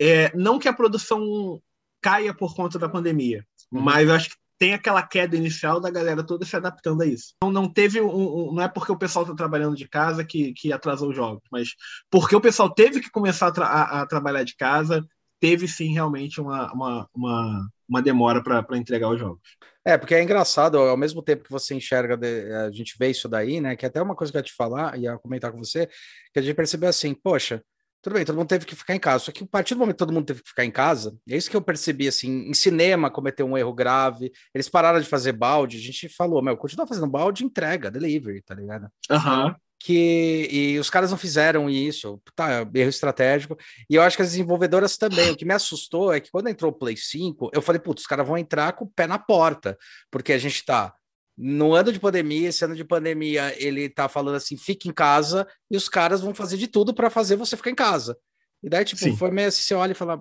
é, 0.00 0.34
não 0.36 0.60
que 0.60 0.68
a 0.68 0.72
produção 0.72 1.60
caia 2.00 2.32
por 2.32 2.54
conta 2.54 2.78
da 2.78 2.88
pandemia, 2.88 3.44
uhum. 3.72 3.80
mas 3.80 4.08
acho 4.08 4.30
que 4.30 4.36
tem 4.58 4.74
aquela 4.74 5.02
queda 5.02 5.36
inicial 5.36 5.80
da 5.80 5.90
galera 5.90 6.22
toda 6.24 6.44
se 6.44 6.56
adaptando 6.56 7.02
a 7.02 7.06
isso. 7.06 7.34
Então, 7.36 7.52
não 7.52 7.68
teve 7.68 8.00
um, 8.00 8.48
um 8.48 8.52
não 8.54 8.62
é 8.62 8.68
porque 8.68 8.92
o 8.92 8.96
pessoal 8.96 9.24
está 9.24 9.34
trabalhando 9.34 9.76
de 9.76 9.88
casa 9.88 10.24
que, 10.24 10.52
que 10.54 10.72
atrasou 10.72 11.10
os 11.10 11.16
jogos, 11.16 11.42
mas 11.50 11.74
porque 12.10 12.34
o 12.34 12.40
pessoal 12.40 12.72
teve 12.72 13.00
que 13.00 13.10
começar 13.10 13.48
a, 13.48 13.52
tra 13.52 13.66
a, 13.66 14.02
a 14.02 14.06
trabalhar 14.06 14.44
de 14.44 14.56
casa, 14.56 15.06
teve 15.40 15.68
sim 15.68 15.92
realmente 15.92 16.40
uma, 16.40 16.72
uma, 16.72 17.08
uma, 17.14 17.68
uma 17.88 18.02
demora 18.02 18.42
para 18.42 18.78
entregar 18.78 19.10
os 19.10 19.18
jogos. 19.18 19.42
É, 19.86 19.96
porque 19.96 20.16
é 20.16 20.22
engraçado, 20.22 20.78
ao 20.78 20.96
mesmo 20.96 21.22
tempo 21.22 21.44
que 21.44 21.50
você 21.50 21.72
enxerga, 21.72 22.18
a 22.66 22.70
gente 22.72 22.96
vê 22.98 23.10
isso 23.10 23.28
daí, 23.28 23.60
né? 23.60 23.76
Que 23.76 23.86
é 23.86 23.88
até 23.88 24.02
uma 24.02 24.16
coisa 24.16 24.32
que 24.32 24.36
eu 24.36 24.40
ia 24.40 24.44
te 24.44 24.52
falar, 24.52 24.98
ia 24.98 25.16
comentar 25.16 25.52
com 25.52 25.58
você, 25.58 25.86
que 26.32 26.40
a 26.40 26.42
gente 26.42 26.56
percebeu 26.56 26.88
assim, 26.88 27.14
poxa, 27.14 27.62
tudo 28.02 28.14
bem, 28.14 28.24
todo 28.24 28.36
mundo 28.36 28.48
teve 28.48 28.66
que 28.66 28.74
ficar 28.74 28.96
em 28.96 28.98
casa. 28.98 29.24
Só 29.24 29.32
que 29.32 29.44
a 29.44 29.46
partir 29.46 29.74
do 29.74 29.78
momento 29.78 29.94
que 29.94 29.98
todo 29.98 30.12
mundo 30.12 30.26
teve 30.26 30.42
que 30.42 30.48
ficar 30.48 30.64
em 30.64 30.72
casa, 30.72 31.16
é 31.28 31.36
isso 31.36 31.48
que 31.48 31.56
eu 31.56 31.62
percebi, 31.62 32.08
assim, 32.08 32.48
em 32.48 32.54
cinema 32.54 33.10
cometeu 33.12 33.46
um 33.46 33.56
erro 33.56 33.72
grave, 33.72 34.32
eles 34.52 34.68
pararam 34.68 35.00
de 35.00 35.06
fazer 35.06 35.32
balde, 35.32 35.76
a 35.76 35.80
gente 35.80 36.08
falou, 36.08 36.42
meu, 36.42 36.56
continua 36.56 36.86
fazendo 36.86 37.06
balde, 37.06 37.44
entrega, 37.44 37.88
delivery, 37.88 38.42
tá 38.42 38.56
ligado? 38.56 38.88
Aham. 39.08 39.46
Uhum. 39.46 39.54
Que, 39.86 40.48
e 40.50 40.78
os 40.80 40.90
caras 40.90 41.12
não 41.12 41.16
fizeram 41.16 41.70
isso, 41.70 42.20
tá, 42.34 42.68
erro 42.74 42.90
estratégico, 42.90 43.56
e 43.88 43.94
eu 43.94 44.02
acho 44.02 44.16
que 44.16 44.22
as 44.22 44.30
desenvolvedoras 44.30 44.96
também, 44.96 45.30
o 45.30 45.36
que 45.36 45.44
me 45.44 45.54
assustou 45.54 46.12
é 46.12 46.18
que 46.18 46.28
quando 46.28 46.48
entrou 46.48 46.72
o 46.72 46.74
Play 46.74 46.96
5, 46.96 47.50
eu 47.54 47.62
falei, 47.62 47.80
putz, 47.80 48.02
os 48.02 48.06
caras 48.08 48.26
vão 48.26 48.36
entrar 48.36 48.72
com 48.72 48.84
o 48.84 48.90
pé 48.90 49.06
na 49.06 49.16
porta, 49.16 49.78
porque 50.10 50.32
a 50.32 50.38
gente 50.38 50.64
tá 50.64 50.92
no 51.38 51.72
ano 51.72 51.92
de 51.92 52.00
pandemia, 52.00 52.48
esse 52.48 52.64
ano 52.64 52.74
de 52.74 52.84
pandemia, 52.84 53.54
ele 53.62 53.88
tá 53.88 54.08
falando 54.08 54.34
assim, 54.34 54.56
fique 54.56 54.88
em 54.88 54.92
casa, 54.92 55.46
e 55.70 55.76
os 55.76 55.88
caras 55.88 56.20
vão 56.20 56.34
fazer 56.34 56.56
de 56.56 56.66
tudo 56.66 56.92
para 56.92 57.08
fazer 57.08 57.36
você 57.36 57.56
ficar 57.56 57.70
em 57.70 57.76
casa. 57.76 58.18
E 58.64 58.68
daí, 58.68 58.84
tipo, 58.84 59.00
Sim. 59.00 59.16
foi 59.16 59.30
meio 59.30 59.46
assim, 59.46 59.62
você 59.62 59.74
olha 59.74 59.92
e 59.92 59.94
fala, 59.94 60.20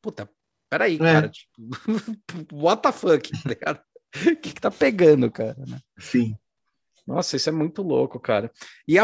puta, 0.00 0.30
peraí, 0.70 0.94
é. 0.94 0.98
cara, 0.98 1.28
tipo, 1.28 1.52
what 2.54 2.80
the 2.80 2.92
fuck, 2.92 3.28
tá 3.58 3.82
O 4.14 4.36
que, 4.36 4.52
que 4.52 4.60
tá 4.60 4.70
pegando, 4.70 5.28
cara? 5.28 5.56
Né? 5.66 5.80
Sim. 5.98 6.36
Nossa, 7.12 7.36
isso 7.36 7.50
é 7.50 7.52
muito 7.52 7.82
louco, 7.82 8.18
cara. 8.18 8.50
E 8.88 8.94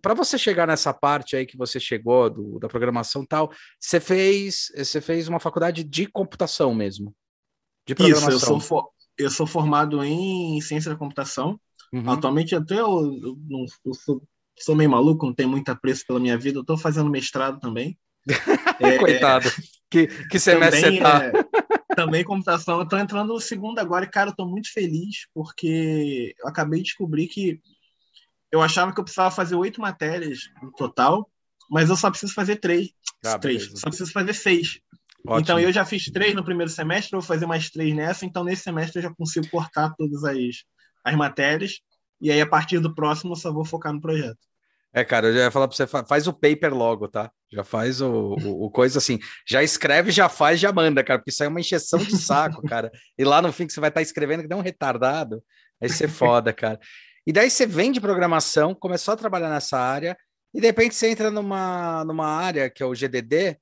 para 0.00 0.14
você 0.14 0.38
chegar 0.38 0.64
nessa 0.64 0.94
parte 0.94 1.34
aí 1.34 1.44
que 1.44 1.56
você 1.56 1.80
chegou 1.80 2.30
do, 2.30 2.60
da 2.60 2.68
programação 2.68 3.26
tal, 3.26 3.50
você 3.80 3.98
fez 3.98 4.70
você 4.76 5.00
fez 5.00 5.26
uma 5.26 5.40
faculdade 5.40 5.82
de 5.82 6.06
computação 6.06 6.72
mesmo? 6.72 7.12
De 7.84 7.96
programação. 7.96 8.36
Isso, 8.36 8.52
eu 8.52 8.60
sou, 8.60 8.92
eu 9.18 9.28
sou 9.30 9.44
formado 9.44 10.04
em 10.04 10.60
ciência 10.60 10.88
da 10.88 10.96
computação. 10.96 11.58
Uhum. 11.92 12.08
Atualmente 12.08 12.54
até 12.54 12.78
eu, 12.78 13.18
eu, 13.20 13.36
eu 13.84 13.94
sou, 13.94 14.22
sou, 14.56 14.76
meio 14.76 14.90
maluco, 14.90 15.26
não 15.26 15.34
tenho 15.34 15.48
muito 15.48 15.68
apreço 15.68 16.04
pela 16.06 16.20
minha 16.20 16.38
vida. 16.38 16.58
Eu 16.58 16.62
estou 16.62 16.78
fazendo 16.78 17.10
mestrado 17.10 17.58
também. 17.58 17.98
é, 18.78 18.98
Coitado. 18.98 19.50
Que, 19.90 20.06
que 20.06 20.38
semestre 20.38 20.80
também, 20.80 20.98
você 20.98 21.02
tá? 21.02 21.24
É, 21.24 21.47
também 21.98 22.22
computação. 22.22 22.76
Eu 22.76 22.84
estou 22.84 22.98
entrando 22.98 23.34
no 23.34 23.40
segundo 23.40 23.80
agora 23.80 24.04
e, 24.04 24.08
cara, 24.08 24.30
eu 24.30 24.36
tô 24.36 24.46
muito 24.46 24.72
feliz 24.72 25.26
porque 25.34 26.32
eu 26.38 26.46
acabei 26.46 26.78
de 26.78 26.84
descobrir 26.84 27.26
que 27.26 27.60
eu 28.52 28.62
achava 28.62 28.92
que 28.92 29.00
eu 29.00 29.04
precisava 29.04 29.34
fazer 29.34 29.56
oito 29.56 29.80
matérias 29.80 30.38
no 30.62 30.70
total, 30.70 31.28
mas 31.68 31.90
eu 31.90 31.96
só 31.96 32.08
preciso 32.08 32.32
fazer 32.32 32.56
três. 32.56 32.90
Ah, 33.24 33.36
três. 33.36 33.72
Só 33.74 33.88
preciso 33.88 34.12
fazer 34.12 34.32
seis. 34.32 34.78
Ótimo. 35.26 35.40
Então 35.40 35.58
eu 35.58 35.72
já 35.72 35.84
fiz 35.84 36.04
três 36.04 36.34
no 36.34 36.44
primeiro 36.44 36.70
semestre, 36.70 37.10
vou 37.10 37.20
fazer 37.20 37.46
mais 37.46 37.68
três 37.68 37.92
nessa, 37.92 38.24
então 38.24 38.44
nesse 38.44 38.62
semestre 38.62 39.00
eu 39.00 39.02
já 39.02 39.14
consigo 39.14 39.50
cortar 39.50 39.92
todas 39.98 40.22
as, 40.22 40.38
as 41.04 41.16
matérias, 41.16 41.80
e 42.20 42.30
aí 42.30 42.40
a 42.40 42.48
partir 42.48 42.78
do 42.78 42.94
próximo 42.94 43.32
eu 43.32 43.36
só 43.36 43.52
vou 43.52 43.64
focar 43.64 43.92
no 43.92 44.00
projeto. 44.00 44.38
É, 44.92 45.04
cara, 45.04 45.28
eu 45.28 45.34
já 45.34 45.40
ia 45.40 45.50
falar 45.50 45.68
para 45.68 45.76
você, 45.76 45.86
faz 45.86 46.26
o 46.26 46.32
paper 46.32 46.74
logo, 46.74 47.08
tá? 47.08 47.30
Já 47.52 47.62
faz 47.62 48.00
o, 48.00 48.36
o, 48.42 48.64
o, 48.64 48.70
coisa 48.70 48.98
assim, 48.98 49.18
já 49.46 49.62
escreve, 49.62 50.10
já 50.10 50.28
faz, 50.28 50.58
já 50.58 50.72
manda, 50.72 51.04
cara, 51.04 51.18
porque 51.18 51.30
isso 51.30 51.42
aí 51.42 51.46
é 51.46 51.50
uma 51.50 51.60
encheção 51.60 51.98
de 51.98 52.16
saco, 52.16 52.62
cara. 52.66 52.90
E 53.16 53.24
lá 53.24 53.42
no 53.42 53.52
fim 53.52 53.66
que 53.66 53.72
você 53.72 53.80
vai 53.80 53.90
estar 53.90 54.00
tá 54.00 54.02
escrevendo 54.02 54.42
que 54.42 54.48
dá 54.48 54.56
um 54.56 54.62
retardado, 54.62 55.42
aí 55.80 55.88
você 55.88 56.08
foda, 56.08 56.52
cara. 56.52 56.80
E 57.26 57.32
daí 57.32 57.50
você 57.50 57.66
vem 57.66 57.92
de 57.92 58.00
programação, 58.00 58.74
começou 58.74 59.12
a 59.12 59.16
trabalhar 59.16 59.50
nessa 59.50 59.78
área, 59.78 60.16
e 60.54 60.60
de 60.60 60.66
repente 60.66 60.94
você 60.94 61.08
entra 61.08 61.30
numa, 61.30 62.02
numa 62.04 62.26
área 62.26 62.70
que 62.70 62.82
é 62.82 62.86
o 62.86 62.94
GDD, 62.94 63.58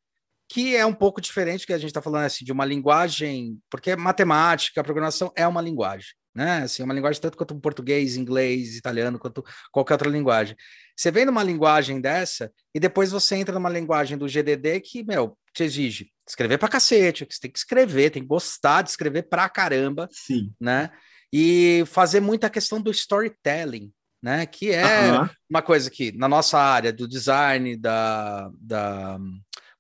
que 0.49 0.77
é 0.77 0.87
um 0.87 0.95
pouco 0.95 1.21
diferente 1.21 1.67
que 1.67 1.73
a 1.73 1.79
gente 1.79 1.89
está 1.89 2.01
falando 2.01 2.25
assim 2.25 2.45
de 2.45 2.53
uma 2.53 2.65
linguagem, 2.65 3.59
porque 3.69 3.97
matemática, 3.97 4.85
programação 4.85 5.33
é 5.35 5.47
uma 5.47 5.61
linguagem, 5.61 6.11
né? 6.35 6.59
Assim, 6.59 6.83
é 6.83 6.85
uma 6.85 6.95
linguagem 6.95 7.21
tanto 7.21 7.37
quanto 7.37 7.59
português, 7.61 8.17
inglês, 8.17 8.77
italiano, 8.77 9.19
quanto 9.19 9.45
qualquer 9.73 9.95
outra 9.95 10.09
linguagem. 10.09 10.57
Você 10.97 11.11
vem 11.11 11.27
numa 11.27 11.43
linguagem 11.43 12.01
dessa 12.01 12.51
e 12.75 12.81
depois 12.81 13.11
você 13.11 13.37
entra 13.37 13.55
numa 13.55 13.69
linguagem 13.69 14.17
do 14.17 14.27
GDD 14.27 14.81
que, 14.81 15.05
meu, 15.05 15.37
te 15.53 15.63
exige 15.63 16.11
escrever 16.29 16.59
pra 16.59 16.69
cacete, 16.69 17.27
você 17.31 17.41
tem 17.41 17.51
que 17.51 17.59
escrever, 17.59 18.11
tem 18.11 18.23
que 18.23 18.29
gostar 18.29 18.83
de 18.83 18.91
escrever 18.91 19.29
pra 19.29 19.49
caramba, 19.49 20.09
Sim. 20.11 20.53
né? 20.61 20.91
E 21.33 21.85
fazer 21.87 22.21
muita 22.21 22.51
questão 22.51 22.81
do 22.81 22.91
storytelling, 22.91 23.93
né? 24.23 24.45
Que 24.45 24.73
é 24.73 24.85
Aham. 24.85 25.31
uma 25.49 25.63
coisa 25.63 25.91
que 25.91 26.11
na 26.13 26.29
nossa 26.29 26.59
área 26.59 26.93
do 26.93 27.07
design, 27.07 27.77
da, 27.77 28.51
da 28.59 29.19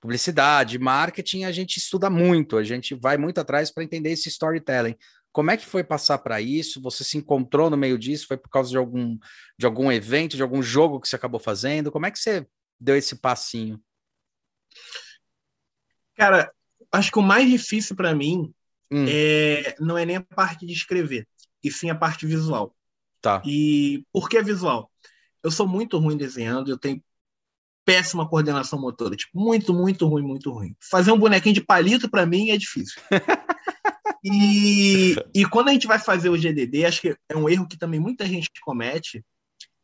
publicidade, 0.00 0.78
marketing, 0.78 1.44
a 1.44 1.52
gente 1.52 1.78
estuda 1.78 2.08
muito, 2.08 2.56
a 2.56 2.62
gente 2.62 2.94
vai 2.94 3.16
muito 3.16 3.40
atrás 3.40 3.72
para 3.72 3.82
entender 3.82 4.10
esse 4.10 4.28
storytelling. 4.28 4.94
Como 5.36 5.50
é 5.50 5.56
que 5.58 5.66
foi 5.66 5.84
passar 5.84 6.16
para 6.16 6.40
isso? 6.40 6.80
Você 6.80 7.04
se 7.04 7.18
encontrou 7.18 7.68
no 7.68 7.76
meio 7.76 7.98
disso? 7.98 8.26
Foi 8.26 8.38
por 8.38 8.48
causa 8.48 8.70
de 8.70 8.78
algum, 8.78 9.18
de 9.58 9.66
algum 9.66 9.92
evento, 9.92 10.34
de 10.34 10.42
algum 10.42 10.62
jogo 10.62 10.98
que 10.98 11.06
você 11.06 11.14
acabou 11.14 11.38
fazendo? 11.38 11.92
Como 11.92 12.06
é 12.06 12.10
que 12.10 12.18
você 12.18 12.46
deu 12.80 12.96
esse 12.96 13.16
passinho? 13.16 13.78
Cara, 16.14 16.50
acho 16.90 17.12
que 17.12 17.18
o 17.18 17.22
mais 17.22 17.50
difícil 17.50 17.94
pra 17.94 18.14
mim 18.14 18.50
Hum, 18.90 19.04
é, 19.06 19.76
não 19.78 19.98
é 19.98 20.06
nem 20.06 20.16
a 20.16 20.22
parte 20.22 20.64
de 20.64 20.72
escrever, 20.72 21.28
e 21.62 21.70
sim 21.70 21.90
a 21.90 21.94
parte 21.94 22.26
visual. 22.26 22.74
tá. 23.20 23.42
E 23.44 24.06
por 24.10 24.30
que 24.30 24.40
visual? 24.40 24.90
Eu 25.42 25.50
sou 25.50 25.68
muito 25.68 25.98
ruim 25.98 26.16
desenhando, 26.16 26.70
eu 26.70 26.78
tenho 26.78 27.04
péssima 27.84 28.26
coordenação 28.26 28.80
motora, 28.80 29.14
tipo, 29.14 29.38
muito, 29.38 29.74
muito 29.74 30.08
ruim, 30.08 30.22
muito 30.22 30.50
ruim. 30.50 30.74
Fazer 30.80 31.12
um 31.12 31.18
bonequinho 31.18 31.54
de 31.54 31.60
palito 31.60 32.10
pra 32.10 32.24
mim 32.24 32.48
é 32.48 32.56
difícil. 32.56 33.02
e, 34.28 35.14
e 35.32 35.48
quando 35.48 35.68
a 35.68 35.72
gente 35.72 35.86
vai 35.86 36.00
fazer 36.00 36.28
o 36.28 36.36
GDD, 36.36 36.84
acho 36.84 37.00
que 37.00 37.16
é 37.28 37.36
um 37.36 37.48
erro 37.48 37.68
que 37.68 37.78
também 37.78 38.00
muita 38.00 38.26
gente 38.26 38.50
comete, 38.60 39.24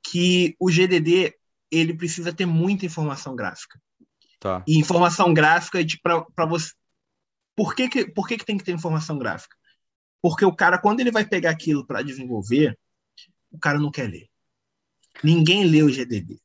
que 0.03 0.57
o 0.59 0.69
GDD 0.69 1.35
ele 1.71 1.95
precisa 1.95 2.33
ter 2.33 2.45
muita 2.45 2.85
informação 2.85 3.37
gráfica. 3.37 3.81
Tá. 4.41 4.65
E 4.67 4.77
informação 4.77 5.33
gráfica 5.33 5.79
para 6.03 6.47
você. 6.47 6.73
Por 7.55 7.75
que, 7.75 7.89
que, 7.89 8.11
por 8.11 8.27
que, 8.27 8.37
que 8.37 8.45
tem 8.45 8.59
que 8.59 8.65
ter 8.65 8.73
informação 8.73 9.17
gráfica? 9.17 9.57
Porque 10.21 10.45
o 10.45 10.55
cara, 10.55 10.77
quando 10.77 11.01
ele 11.01 11.13
vai 11.13 11.25
pegar 11.25 11.51
aquilo 11.51 11.87
para 11.87 12.03
desenvolver, 12.03 12.77
o 13.51 13.59
cara 13.59 13.79
não 13.79 13.93
quer 13.93 14.09
ler. 14.09 14.29
Ninguém 15.23 15.65
lê 15.65 15.83
o 15.83 15.91
GDD. 15.91 16.41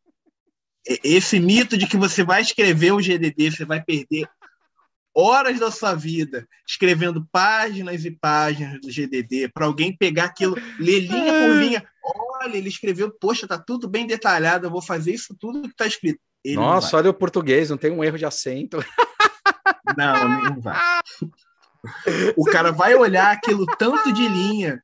Esse 1.04 1.40
mito 1.40 1.78
de 1.78 1.88
que 1.88 1.98
você 1.98 2.24
vai 2.24 2.42
escrever 2.42 2.94
o 2.94 3.02
GDD, 3.02 3.52
você 3.52 3.66
vai 3.66 3.84
perder 3.84 4.30
horas 5.18 5.60
da 5.60 5.72
sua 5.72 5.96
vida 5.96 6.48
escrevendo 6.68 7.28
páginas 7.32 8.06
e 8.06 8.12
páginas 8.12 8.80
do 8.80 8.92
GDD 8.92 9.50
para 9.52 9.66
alguém 9.66 9.96
pegar 9.96 10.26
aquilo, 10.26 10.56
ler 10.80 11.00
linha 11.00 11.34
por 11.34 11.56
linha. 11.56 11.88
Olha, 12.40 12.56
ele 12.56 12.70
escreveu, 12.70 13.12
poxa, 13.20 13.48
tá 13.48 13.58
tudo 13.58 13.90
bem 13.90 14.06
detalhado, 14.06 14.68
eu 14.68 14.72
vou 14.72 14.82
fazer 14.82 15.12
isso 15.12 15.36
tudo 15.36 15.64
que 15.64 15.70
está 15.70 15.88
escrito. 15.88 16.20
Ele 16.44 16.56
Nossa, 16.56 16.96
olha 16.96 17.10
o 17.10 17.14
português, 17.14 17.72
não 17.72 17.78
tem 17.78 17.92
um 17.92 18.04
erro 18.04 18.18
de 18.18 18.26
acento. 18.26 18.78
Não, 19.98 20.44
não 20.44 20.60
vai. 20.60 20.78
O 22.36 22.44
cara 22.44 22.72
vai 22.72 22.94
olhar 22.94 23.32
aquilo 23.32 23.66
tanto 23.78 24.12
de 24.12 24.28
linha 24.28 24.84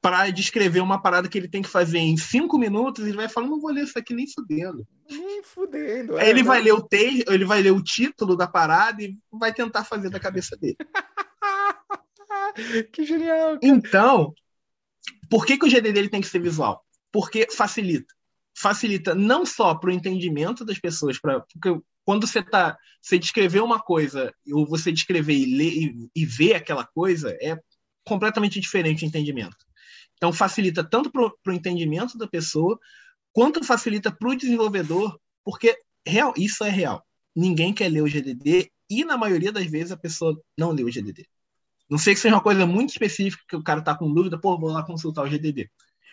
para 0.00 0.30
descrever 0.30 0.80
uma 0.80 1.00
parada 1.00 1.28
que 1.28 1.36
ele 1.36 1.48
tem 1.48 1.60
que 1.60 1.68
fazer 1.68 1.98
em 1.98 2.16
cinco 2.16 2.58
minutos 2.58 3.06
ele 3.06 3.16
vai 3.16 3.28
falar, 3.28 3.48
não 3.48 3.60
vou 3.60 3.70
ler 3.70 3.84
isso 3.84 3.98
aqui 3.98 4.14
nem 4.14 4.26
fudendo. 4.26 4.86
Nem 5.10 5.42
fudendo. 5.42 6.16
Aí 6.16 6.30
ele 6.30 6.42
vai 6.42 6.62
ler 6.62 6.72
o 6.72 6.82
texto, 6.82 7.30
ele 7.30 7.44
vai 7.44 7.60
ler 7.60 7.72
o 7.72 7.82
título 7.82 8.36
da 8.36 8.46
parada 8.46 9.02
e 9.02 9.16
vai 9.30 9.52
tentar 9.52 9.84
fazer 9.84 10.08
da 10.08 10.20
cabeça 10.20 10.56
dele. 10.56 10.76
Que 12.92 13.04
genial. 13.04 13.58
Então, 13.62 14.34
por 15.30 15.46
que, 15.46 15.56
que 15.56 15.64
o 15.64 15.70
GDD 15.70 15.96
ele 15.96 16.08
tem 16.08 16.20
que 16.20 16.26
ser 16.26 16.40
visual? 16.40 16.84
Porque 17.12 17.46
facilita. 17.50 18.12
Facilita 18.56 19.14
não 19.14 19.46
só 19.46 19.74
para 19.74 19.88
o 19.88 19.92
entendimento 19.92 20.64
das 20.64 20.78
pessoas, 20.78 21.18
pra, 21.20 21.40
porque 21.40 21.80
quando 22.04 22.26
você 22.26 22.42
tá, 22.42 22.76
você 23.00 23.18
descrever 23.18 23.60
uma 23.60 23.78
coisa, 23.80 24.34
ou 24.52 24.66
você 24.66 24.90
descrever 24.90 25.34
e 25.34 25.56
ler 25.56 25.72
e, 25.72 26.10
e 26.14 26.26
ver 26.26 26.54
aquela 26.54 26.84
coisa, 26.84 27.30
é 27.40 27.56
completamente 28.04 28.58
diferente 28.58 29.04
o 29.04 29.06
entendimento. 29.06 29.56
Então, 30.20 30.34
facilita 30.34 30.84
tanto 30.84 31.10
para 31.10 31.22
o 31.24 31.52
entendimento 31.52 32.18
da 32.18 32.28
pessoa, 32.28 32.78
quanto 33.32 33.64
facilita 33.64 34.12
para 34.12 34.28
o 34.28 34.36
desenvolvedor, 34.36 35.18
porque 35.42 35.74
real, 36.06 36.34
isso 36.36 36.62
é 36.62 36.68
real. 36.68 37.02
Ninguém 37.34 37.72
quer 37.72 37.88
ler 37.88 38.02
o 38.02 38.06
GDD 38.06 38.70
e, 38.90 39.02
na 39.02 39.16
maioria 39.16 39.50
das 39.50 39.64
vezes, 39.64 39.92
a 39.92 39.96
pessoa 39.96 40.38
não 40.58 40.72
lê 40.72 40.84
o 40.84 40.90
GDD. 40.92 41.26
Não 41.88 41.96
sei 41.96 42.12
que 42.12 42.20
seja 42.20 42.34
uma 42.34 42.42
coisa 42.42 42.66
muito 42.66 42.90
específica 42.90 43.42
que 43.48 43.56
o 43.56 43.62
cara 43.62 43.80
tá 43.80 43.96
com 43.96 44.12
dúvida, 44.12 44.38
pô, 44.38 44.58
vou 44.58 44.70
lá 44.70 44.84
consultar 44.84 45.22
o 45.22 45.26
GDD. 45.26 45.70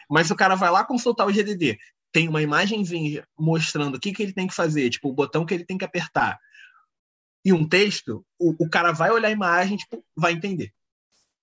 Mas 0.10 0.28
se 0.28 0.34
o 0.34 0.38
cara 0.38 0.56
vai 0.56 0.72
lá 0.72 0.86
consultar 0.86 1.26
o 1.26 1.32
GDD, 1.34 1.78
tem 2.14 2.30
uma 2.30 2.42
imagenzinha 2.42 3.28
mostrando 3.38 3.96
o 3.96 4.00
que, 4.00 4.14
que 4.14 4.24
ele 4.24 4.32
tem 4.34 4.48
que 4.48 4.56
fazer, 4.56 4.90
tipo, 4.90 5.10
o 5.10 5.14
botão 5.14 5.46
que 5.46 5.54
ele 5.54 5.66
tem 5.66 5.78
que 5.78 5.84
apertar, 5.84 6.40
e 7.44 7.52
um 7.52 7.68
texto, 7.68 8.26
o, 8.40 8.66
o 8.66 8.70
cara 8.70 8.94
vai 8.94 9.12
olhar 9.12 9.28
a 9.28 9.32
imagem, 9.32 9.78
tipo, 9.78 10.04
vai 10.16 10.32
entender. 10.32 10.74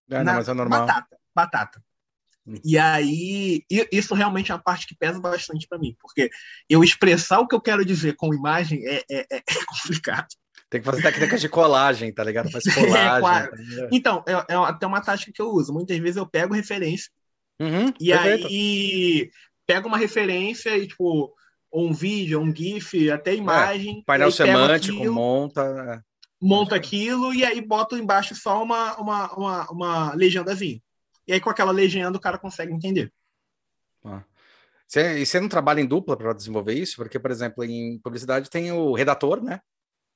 É, 0.08 0.18
não, 0.18 0.24
Na- 0.24 0.34
mas 0.34 0.48
é 0.48 0.54
normal. 0.54 0.86
Batata, 0.86 1.18
batata. 1.34 1.84
E 2.64 2.76
aí, 2.76 3.62
isso 3.90 4.14
realmente 4.14 4.52
é 4.52 4.54
uma 4.54 4.62
parte 4.62 4.86
que 4.86 4.94
pesa 4.94 5.18
bastante 5.18 5.66
para 5.66 5.78
mim, 5.78 5.96
porque 5.98 6.28
eu 6.68 6.84
expressar 6.84 7.40
o 7.40 7.48
que 7.48 7.54
eu 7.54 7.60
quero 7.60 7.84
dizer 7.84 8.16
com 8.16 8.34
imagem 8.34 8.86
é, 8.86 9.02
é, 9.10 9.26
é- 9.30 9.36
é 9.48 9.64
complicado. 9.66 10.26
Tem 10.68 10.80
que 10.80 10.84
fazer 10.86 11.02
técnicas 11.02 11.40
de 11.40 11.48
colagem, 11.48 12.12
tá 12.12 12.22
ligado? 12.24 12.50
Faz 12.50 12.64
colagem. 12.74 13.20
claro. 13.20 13.50
tá? 13.50 13.88
Então, 13.92 14.24
é, 14.26 14.32
é 14.52 14.56
até 14.56 14.86
uma 14.86 15.00
tática 15.00 15.32
que 15.32 15.40
eu 15.40 15.48
uso. 15.50 15.72
Muitas 15.72 15.96
vezes 15.98 16.16
eu 16.16 16.26
pego 16.26 16.52
referência 16.54 17.10
Uhum, 17.60 17.92
E 18.00 18.08
perfeito. 18.10 18.46
aí 18.48 19.30
pega 19.66 19.86
uma 19.86 19.96
referência 19.96 20.76
e, 20.76 20.88
tipo, 20.88 21.32
um 21.72 21.92
vídeo, 21.92 22.40
um 22.40 22.54
GIF, 22.54 23.10
até 23.10 23.34
imagem. 23.34 24.00
É, 24.00 24.02
Painel 24.04 24.28
pego 24.32 24.36
semântico, 24.36 24.96
aquilo, 24.98 25.14
monta. 25.14 26.04
monto 26.40 26.74
aquilo 26.74 27.32
e 27.32 27.44
aí 27.44 27.60
boto 27.60 27.96
embaixo 27.96 28.34
só 28.34 28.62
uma, 28.62 28.96
uma, 28.96 29.32
uma, 29.34 29.70
uma 29.70 30.14
legendazinha. 30.14 30.80
E 31.26 31.32
aí, 31.32 31.40
com 31.40 31.50
aquela 31.50 31.72
legenda, 31.72 32.16
o 32.16 32.20
cara 32.20 32.38
consegue 32.38 32.72
entender. 32.72 33.12
Você, 34.86 35.18
e 35.18 35.26
você 35.26 35.40
não 35.40 35.48
trabalha 35.48 35.80
em 35.80 35.86
dupla 35.86 36.16
para 36.16 36.32
desenvolver 36.32 36.74
isso? 36.74 36.96
Porque, 36.96 37.18
por 37.18 37.30
exemplo, 37.30 37.64
em 37.64 37.98
publicidade 37.98 38.50
tem 38.50 38.70
o 38.70 38.94
redator, 38.94 39.42
né? 39.42 39.60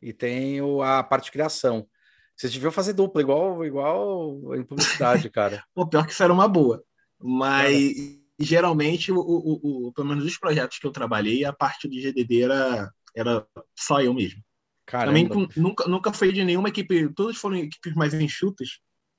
E 0.00 0.12
tem 0.12 0.61
o, 0.61 0.82
a 0.82 1.02
parte 1.02 1.24
de 1.24 1.32
criação. 1.32 1.88
Vocês 2.36 2.52
deviam 2.52 2.70
fazer 2.70 2.92
dupla, 2.92 3.20
igual, 3.20 3.64
igual 3.64 4.54
em 4.54 4.62
publicidade, 4.62 5.28
cara. 5.30 5.64
Pô, 5.74 5.88
pior 5.88 6.06
que 6.06 6.12
isso 6.12 6.22
era 6.22 6.32
uma 6.32 6.46
boa. 6.46 6.84
Mas 7.18 8.20
geralmente, 8.38 9.11
o, 9.11 9.18
o, 9.18 9.88
o, 9.88 9.92
pelo 9.92 10.06
menos 10.06 10.24
os 10.24 10.38
projetos 10.38 10.78
que 10.78 10.86
eu 10.86 10.92
trabalhei, 10.92 11.44
a 11.44 11.52
parte 11.52 11.88
do 11.88 12.00
GDD 12.00 12.42
era, 12.42 12.92
era 13.16 13.46
só 13.76 14.00
eu 14.00 14.14
mesmo. 14.14 14.40
Caramba. 14.86 15.18
Também 15.18 15.48
nunca, 15.56 15.88
nunca 15.88 16.12
foi 16.12 16.32
de 16.32 16.44
nenhuma 16.44 16.68
equipe, 16.68 17.12
todas 17.14 17.36
foram 17.36 17.56
equipes 17.56 17.94
mais 17.94 18.14
enxutas. 18.14 18.78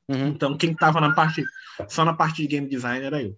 Uhum, 0.09 0.27
Então, 0.29 0.57
quem 0.57 0.73
tava 0.75 0.99
na 0.99 1.13
parte, 1.13 1.43
só 1.87 2.03
na 2.03 2.13
parte 2.13 2.41
de 2.41 2.47
game 2.47 2.67
design 2.67 3.05
era 3.05 3.21
eu. 3.21 3.37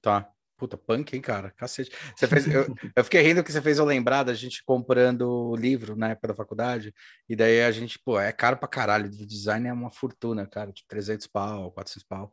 tá. 0.00 0.28
Puta, 0.56 0.76
punk, 0.76 1.14
hein, 1.16 1.22
cara? 1.22 1.50
Cacete. 1.52 1.90
Você 2.14 2.26
fez, 2.26 2.46
eu, 2.46 2.66
eu 2.94 3.02
fiquei 3.02 3.22
rindo 3.22 3.42
que 3.42 3.50
você 3.50 3.62
fez 3.62 3.78
eu 3.78 3.84
lembrar 3.86 4.24
da 4.24 4.34
gente 4.34 4.62
comprando 4.62 5.22
o 5.22 5.56
livro 5.56 5.96
na 5.96 6.10
época 6.10 6.28
da 6.28 6.34
faculdade, 6.34 6.92
e 7.26 7.34
daí 7.34 7.62
a 7.62 7.70
gente, 7.72 7.98
pô, 7.98 8.20
é 8.20 8.30
caro 8.30 8.58
pra 8.58 8.68
caralho. 8.68 9.06
O 9.06 9.26
design 9.26 9.66
é 9.68 9.72
uma 9.72 9.90
fortuna, 9.90 10.46
cara, 10.46 10.70
tipo 10.70 10.86
300 10.86 11.26
pau, 11.26 11.70
400 11.72 12.06
pau. 12.06 12.30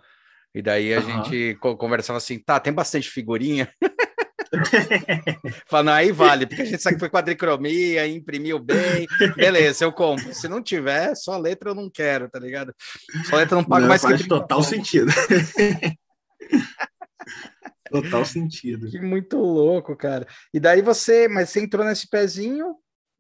E 0.54 0.62
daí 0.62 0.94
a 0.94 1.00
Aham. 1.00 1.24
gente 1.24 1.56
co- 1.62 1.78
conversava 1.78 2.18
assim, 2.18 2.38
tá, 2.38 2.60
tem 2.60 2.74
bastante 2.74 3.10
figurinha. 3.10 3.72
Falando, 5.68 5.96
aí 5.96 6.12
vale, 6.12 6.46
porque 6.46 6.62
a 6.62 6.66
gente 6.66 6.82
sabe 6.82 6.96
que 6.96 7.00
foi 7.00 7.10
quadricromia, 7.10 8.08
imprimiu 8.08 8.60
bem, 8.60 9.08
beleza, 9.36 9.86
eu 9.86 9.92
compro. 9.92 10.34
Se 10.34 10.48
não 10.48 10.62
tiver, 10.62 11.16
só 11.16 11.38
letra 11.38 11.72
eu 11.72 11.76
não 11.76 11.90
quero, 11.90 12.30
tá 12.30 12.40
ligado? 12.40 12.74
Só 13.26 13.36
letra 13.36 13.56
eu 13.56 13.62
não 13.62 13.68
pago 13.68 13.82
Não, 13.82 13.90
mais 13.90 14.02
faz 14.02 14.22
que 14.22 14.28
total 14.28 14.64
sentido. 14.64 15.12
total 17.92 18.26
sentido. 18.26 18.90
Que 18.90 19.00
muito 19.00 19.38
louco, 19.38 19.96
cara. 19.96 20.28
E 20.54 20.60
daí 20.60 20.82
você, 20.82 21.28
mas 21.28 21.50
você 21.50 21.62
entrou 21.62 21.86
nesse 21.86 22.10
pezinho 22.10 22.76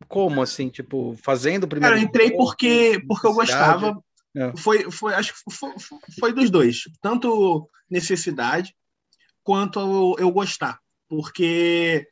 como 0.07 0.41
assim, 0.41 0.69
tipo, 0.69 1.17
fazendo 1.23 1.63
o 1.63 1.67
primeiro 1.67 1.95
Cara, 1.95 2.03
eu 2.03 2.07
entrei 2.07 2.31
porque, 2.31 3.01
porque 3.07 3.27
eu 3.27 3.33
gostava. 3.33 3.99
É. 4.35 4.55
Foi, 4.55 4.91
foi, 4.91 5.15
acho 5.15 5.33
que 5.33 5.39
foi, 5.51 5.71
foi 6.19 6.33
dos 6.33 6.49
dois. 6.51 6.83
Tanto 7.01 7.67
necessidade 7.89 8.75
quanto 9.43 9.79
eu, 9.79 10.15
eu 10.19 10.31
gostar. 10.31 10.79
Porque 11.09 12.07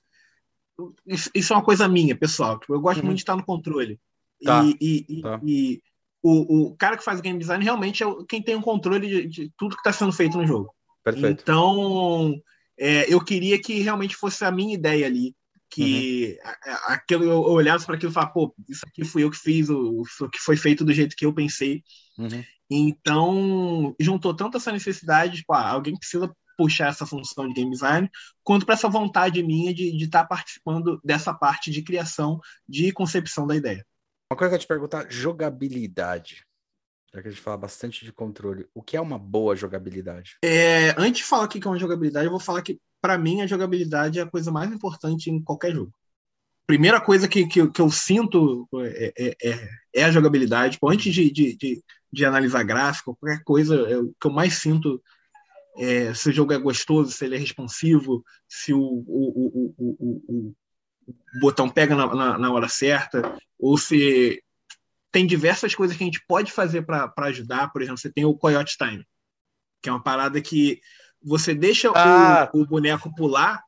isso, 1.34 1.54
é 1.54 1.56
uma 1.56 1.64
coisa 1.64 1.88
minha, 1.88 2.16
pessoal. 2.16 2.60
Tipo, 2.60 2.74
Eu 2.76 2.82
gosto 2.82 3.00
Uhum. 3.00 3.06
muito 3.06 3.18
de 3.18 3.24
estar 3.24 3.36
no 3.36 3.46
controle. 3.46 4.00
Tá, 4.44 4.64
E, 4.82 5.06
e- 5.10 5.22
tá. 5.22 5.40
e 5.44 5.82
o, 6.22 6.68
o 6.70 6.76
cara 6.76 6.98
que 6.98 7.04
faz 7.04 7.22
game 7.22 7.40
design 7.40 7.64
realmente 7.64 8.04
é 8.04 8.08
quem 8.28 8.42
tem 8.42 8.56
o 8.56 8.62
controle 8.62 9.08
de, 9.08 9.28
de 9.28 9.52
tudo 9.58 9.76
que 9.76 9.82
está 9.82 9.94
sendo 9.94 10.12
feito 10.12 10.38
no 10.38 10.46
jogo. 10.46 10.74
Perfeito. 11.04 11.42
Então, 11.42 12.36
é, 12.78 13.12
eu 13.14 13.24
queria 13.24 13.62
que 13.62 13.80
realmente 13.80 14.16
fosse 14.16 14.44
a 14.44 14.52
minha 14.52 14.74
ideia 14.74 15.06
ali. 15.06 15.36
Que 15.70 16.38
Uhum. 16.46 16.74
aquilo, 16.88 17.24
eu 17.26 17.40
olhasse 17.42 17.86
para 17.86 17.96
aquilo 17.96 18.12
e 18.12 18.14
falar, 18.14 18.28
pô, 18.28 18.54
isso 18.70 18.82
aqui 18.88 19.04
fui 19.04 19.24
eu 19.24 19.32
que 19.32 19.38
fiz, 19.38 19.70
o, 19.70 20.04
isso 20.04 20.30
que 20.30 20.40
foi 20.40 20.56
feito 20.58 20.86
do 20.86 20.94
jeito 20.94 21.16
que 21.16 21.26
eu 21.26 21.34
pensei. 21.34 21.84
Uhum. 22.18 22.44
Então, 22.70 23.96
juntou 24.00 24.34
tanto 24.34 24.58
essa 24.58 24.72
necessidade, 24.72 25.38
tipo, 25.38 25.54
ah, 25.54 25.70
alguém 25.70 25.98
precisa 25.98 26.32
puxar 26.58 26.90
essa 26.90 27.06
função 27.06 27.48
de 27.48 27.54
game 27.54 27.72
design, 27.72 28.10
quanto 28.44 28.66
para 28.66 28.76
essa 28.76 28.90
vontade 28.90 29.42
minha 29.44 29.74
de 29.74 30.04
estar 30.04 30.26
participando 30.26 31.00
dessa 31.04 31.34
parte 31.34 31.72
de 31.72 31.82
criação, 31.82 32.40
de 32.68 32.92
concepção 32.92 33.46
da 33.46 33.56
ideia. 33.56 33.86
Uma 34.32 34.38
coisa 34.38 34.52
que 34.52 34.56
eu 34.56 34.60
te 34.60 34.68
perguntar, 34.68 35.10
jogabilidade. 35.10 36.44
Já 37.14 37.22
que 37.22 37.28
a 37.30 37.32
gente 37.32 37.42
fala 37.42 37.58
bastante 37.58 38.04
de 38.04 38.12
controle, 38.12 38.68
o 38.74 38.82
que 38.82 38.98
é 38.98 39.02
uma 39.02 39.18
boa 39.18 39.56
jogabilidade? 39.56 40.36
É, 40.44 40.90
antes 40.98 41.22
de 41.22 41.24
falar 41.24 41.46
o 41.46 41.48
que 41.48 41.66
é 41.66 41.70
uma 41.70 41.80
jogabilidade, 41.80 42.26
eu 42.26 42.32
vou 42.32 42.40
falar 42.40 42.62
que, 42.62 42.78
para 43.00 43.18
mim, 43.18 43.42
a 43.42 43.48
jogabilidade 43.48 44.20
é 44.20 44.24
a 44.24 44.30
coisa 44.30 44.52
mais 44.52 44.70
importante 44.72 45.30
em 45.30 45.42
qualquer 45.42 45.74
jogo. 45.74 45.94
Primeira 46.68 47.00
coisa 47.00 47.28
que, 47.28 47.46
que, 47.46 47.70
que 47.70 47.82
eu 47.82 47.92
sinto 47.92 48.68
é, 48.82 49.14
é, 49.18 49.50
é, 49.50 49.70
é 49.94 50.04
a 50.04 50.12
jogabilidade. 50.12 50.80
Antes 50.84 51.14
de, 51.14 51.32
de, 51.32 51.56
de, 51.56 51.84
de, 52.12 52.26
analisar 52.26 52.64
gráfico, 52.64 53.16
qualquer 53.16 53.44
coisa, 53.44 53.76
é 53.88 53.98
o 53.98 54.12
que 54.20 54.28
eu 54.28 54.32
mais 54.32 54.56
sinto 54.56 55.02
é 55.78 56.14
se 56.14 56.30
o 56.30 56.34
jogo 56.34 56.54
é 56.54 56.58
gostoso, 56.58 57.12
se 57.12 57.26
ele 57.26 57.36
é 57.36 57.40
responsivo, 57.40 58.24
se 58.48 58.74
o, 58.74 58.80
o, 58.80 59.74
o, 59.78 60.16
o, 60.28 60.56
botão 61.40 61.70
pega 61.70 61.96
na, 61.96 62.14
na, 62.14 62.38
na 62.38 62.52
hora 62.52 62.68
certa, 62.68 63.38
ou 63.60 63.78
se 63.78 64.42
tem 65.12 65.26
diversas 65.26 65.74
coisas 65.74 65.96
que 65.96 66.04
a 66.04 66.08
gente 66.08 66.24
pode 66.28 66.52
fazer 66.52 66.82
para 66.82 67.12
ajudar. 67.18 67.72
Por 67.72 67.82
exemplo, 67.82 67.98
você 67.98 68.12
tem 68.12 68.26
o 68.26 68.36
Coyote 68.36 68.78
Time, 68.78 69.06
que 69.82 69.90
é 69.90 69.92
uma 69.92 70.04
parada 70.04 70.42
que 70.42 70.82
você 71.22 71.56
deixa 71.56 71.90
ah. 71.96 72.50
o, 72.54 72.62
o, 72.62 72.66
boneco 72.66 73.14
pular, 73.16 73.64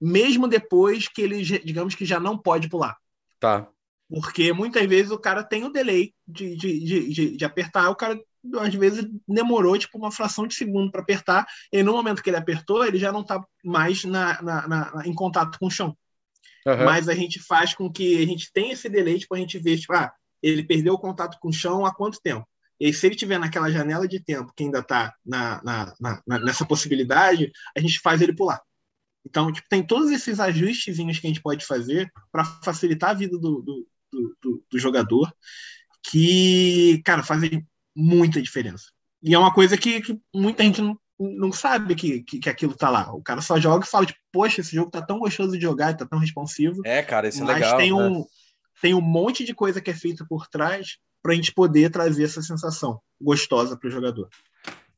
mesmo 0.00 0.48
depois 0.48 1.06
que 1.06 1.22
ele, 1.22 1.42
digamos 1.42 1.94
que 1.94 2.04
já 2.04 2.18
não 2.18 2.36
pode 2.36 2.68
pular. 2.68 2.96
Tá. 3.38 3.68
Porque 4.08 4.52
muitas 4.52 4.84
vezes 4.86 5.12
o 5.12 5.18
cara 5.18 5.44
tem 5.44 5.64
o 5.64 5.70
delay 5.70 6.12
de, 6.26 6.56
de, 6.56 6.80
de, 7.12 7.36
de, 7.36 7.44
apertar, 7.44 7.90
o 7.90 7.94
cara 7.94 8.18
às 8.58 8.74
vezes 8.74 9.06
demorou 9.26 9.78
tipo 9.78 9.98
uma 9.98 10.10
fração 10.10 10.46
de 10.46 10.54
segundo 10.54 10.90
para 10.90 11.02
apertar, 11.02 11.46
e 11.72 11.82
no 11.82 11.92
momento 11.92 12.22
que 12.22 12.30
ele 12.30 12.36
apertou, 12.36 12.84
ele 12.84 12.98
já 12.98 13.12
não 13.12 13.20
está 13.20 13.44
mais 13.64 14.04
na, 14.04 14.40
na, 14.42 14.68
na, 14.68 15.02
em 15.06 15.14
contato 15.14 15.58
com 15.58 15.66
o 15.66 15.70
chão. 15.70 15.96
Uhum. 16.66 16.84
Mas 16.84 17.08
a 17.08 17.14
gente 17.14 17.40
faz 17.40 17.74
com 17.74 17.90
que 17.90 18.22
a 18.22 18.26
gente 18.26 18.52
tenha 18.52 18.72
esse 18.72 18.88
delay, 18.88 19.18
tipo, 19.18 19.34
a 19.34 19.38
gente 19.38 19.58
vê, 19.58 19.76
tipo, 19.76 19.92
ah, 19.94 20.12
ele 20.42 20.62
perdeu 20.62 20.94
o 20.94 20.98
contato 20.98 21.38
com 21.40 21.48
o 21.48 21.52
chão 21.52 21.84
há 21.84 21.94
quanto 21.94 22.20
tempo? 22.20 22.46
E 22.78 22.92
se 22.92 23.06
ele 23.06 23.14
tiver 23.14 23.38
naquela 23.38 23.70
janela 23.70 24.08
de 24.08 24.20
tempo 24.20 24.52
que 24.56 24.64
ainda 24.64 24.78
está 24.78 25.14
na, 25.24 25.62
na, 25.62 25.94
na, 26.26 26.38
nessa 26.40 26.64
possibilidade, 26.64 27.52
a 27.76 27.80
gente 27.80 28.00
faz 28.00 28.22
ele 28.22 28.34
pular. 28.34 28.60
Então, 29.24 29.52
tipo, 29.52 29.68
tem 29.68 29.86
todos 29.86 30.10
esses 30.10 30.40
ajustezinhos 30.40 31.18
que 31.18 31.26
a 31.26 31.30
gente 31.30 31.42
pode 31.42 31.66
fazer 31.66 32.10
para 32.32 32.44
facilitar 32.64 33.10
a 33.10 33.14
vida 33.14 33.38
do, 33.38 33.60
do, 33.60 33.86
do, 34.10 34.64
do, 34.70 34.78
jogador, 34.78 35.30
que, 36.02 37.02
cara, 37.04 37.22
fazem 37.22 37.66
muita 37.94 38.40
diferença. 38.40 38.84
E 39.22 39.34
é 39.34 39.38
uma 39.38 39.52
coisa 39.52 39.76
que, 39.76 40.00
que 40.00 40.18
muita 40.34 40.62
gente 40.62 40.80
não, 40.80 40.98
não 41.18 41.52
sabe 41.52 41.94
que, 41.94 42.22
que, 42.22 42.38
que, 42.38 42.48
aquilo 42.48 42.74
tá 42.74 42.88
lá. 42.88 43.12
O 43.12 43.22
cara 43.22 43.40
só 43.40 43.58
joga 43.58 43.84
e 43.84 43.88
fala, 43.88 44.06
tipo, 44.06 44.18
poxa, 44.32 44.60
esse 44.60 44.74
jogo 44.74 44.90
tá 44.90 45.02
tão 45.02 45.18
gostoso 45.18 45.52
de 45.52 45.60
jogar, 45.60 45.96
tá 45.96 46.06
tão 46.06 46.18
responsivo. 46.18 46.80
É, 46.84 47.02
cara, 47.02 47.28
isso 47.28 47.42
é 47.42 47.46
legal. 47.46 47.72
Mas 47.72 47.82
tem 47.82 47.92
um, 47.92 48.20
né? 48.20 48.24
tem 48.80 48.94
um 48.94 49.00
monte 49.00 49.44
de 49.44 49.54
coisa 49.54 49.80
que 49.80 49.90
é 49.90 49.94
feita 49.94 50.24
por 50.28 50.46
trás 50.46 50.98
para 51.22 51.32
a 51.32 51.34
gente 51.36 51.52
poder 51.52 51.90
trazer 51.90 52.24
essa 52.24 52.40
sensação 52.40 53.00
gostosa 53.20 53.76
para 53.76 53.88
o 53.88 53.90
jogador. 53.90 54.28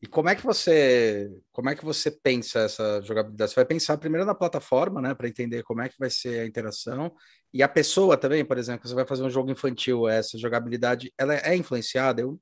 E 0.00 0.06
como 0.06 0.28
é 0.28 0.34
que 0.34 0.44
você 0.44 1.30
como 1.52 1.70
é 1.70 1.76
que 1.76 1.84
você 1.84 2.10
pensa 2.10 2.60
essa 2.60 3.00
jogabilidade? 3.02 3.52
Você 3.52 3.56
vai 3.56 3.64
pensar 3.64 3.96
primeiro 3.98 4.26
na 4.26 4.34
plataforma, 4.34 5.00
né, 5.00 5.14
para 5.14 5.28
entender 5.28 5.62
como 5.62 5.80
é 5.80 5.88
que 5.88 5.98
vai 5.98 6.10
ser 6.10 6.40
a 6.40 6.46
interação 6.46 7.12
e 7.54 7.62
a 7.62 7.68
pessoa 7.68 8.16
também, 8.16 8.44
por 8.44 8.56
exemplo, 8.56 8.88
você 8.88 8.94
vai 8.94 9.06
fazer 9.06 9.22
um 9.22 9.30
jogo 9.30 9.50
infantil, 9.50 10.08
essa 10.08 10.38
jogabilidade, 10.38 11.12
ela 11.18 11.34
é 11.34 11.54
influenciada. 11.54 12.22
Eu 12.22 12.40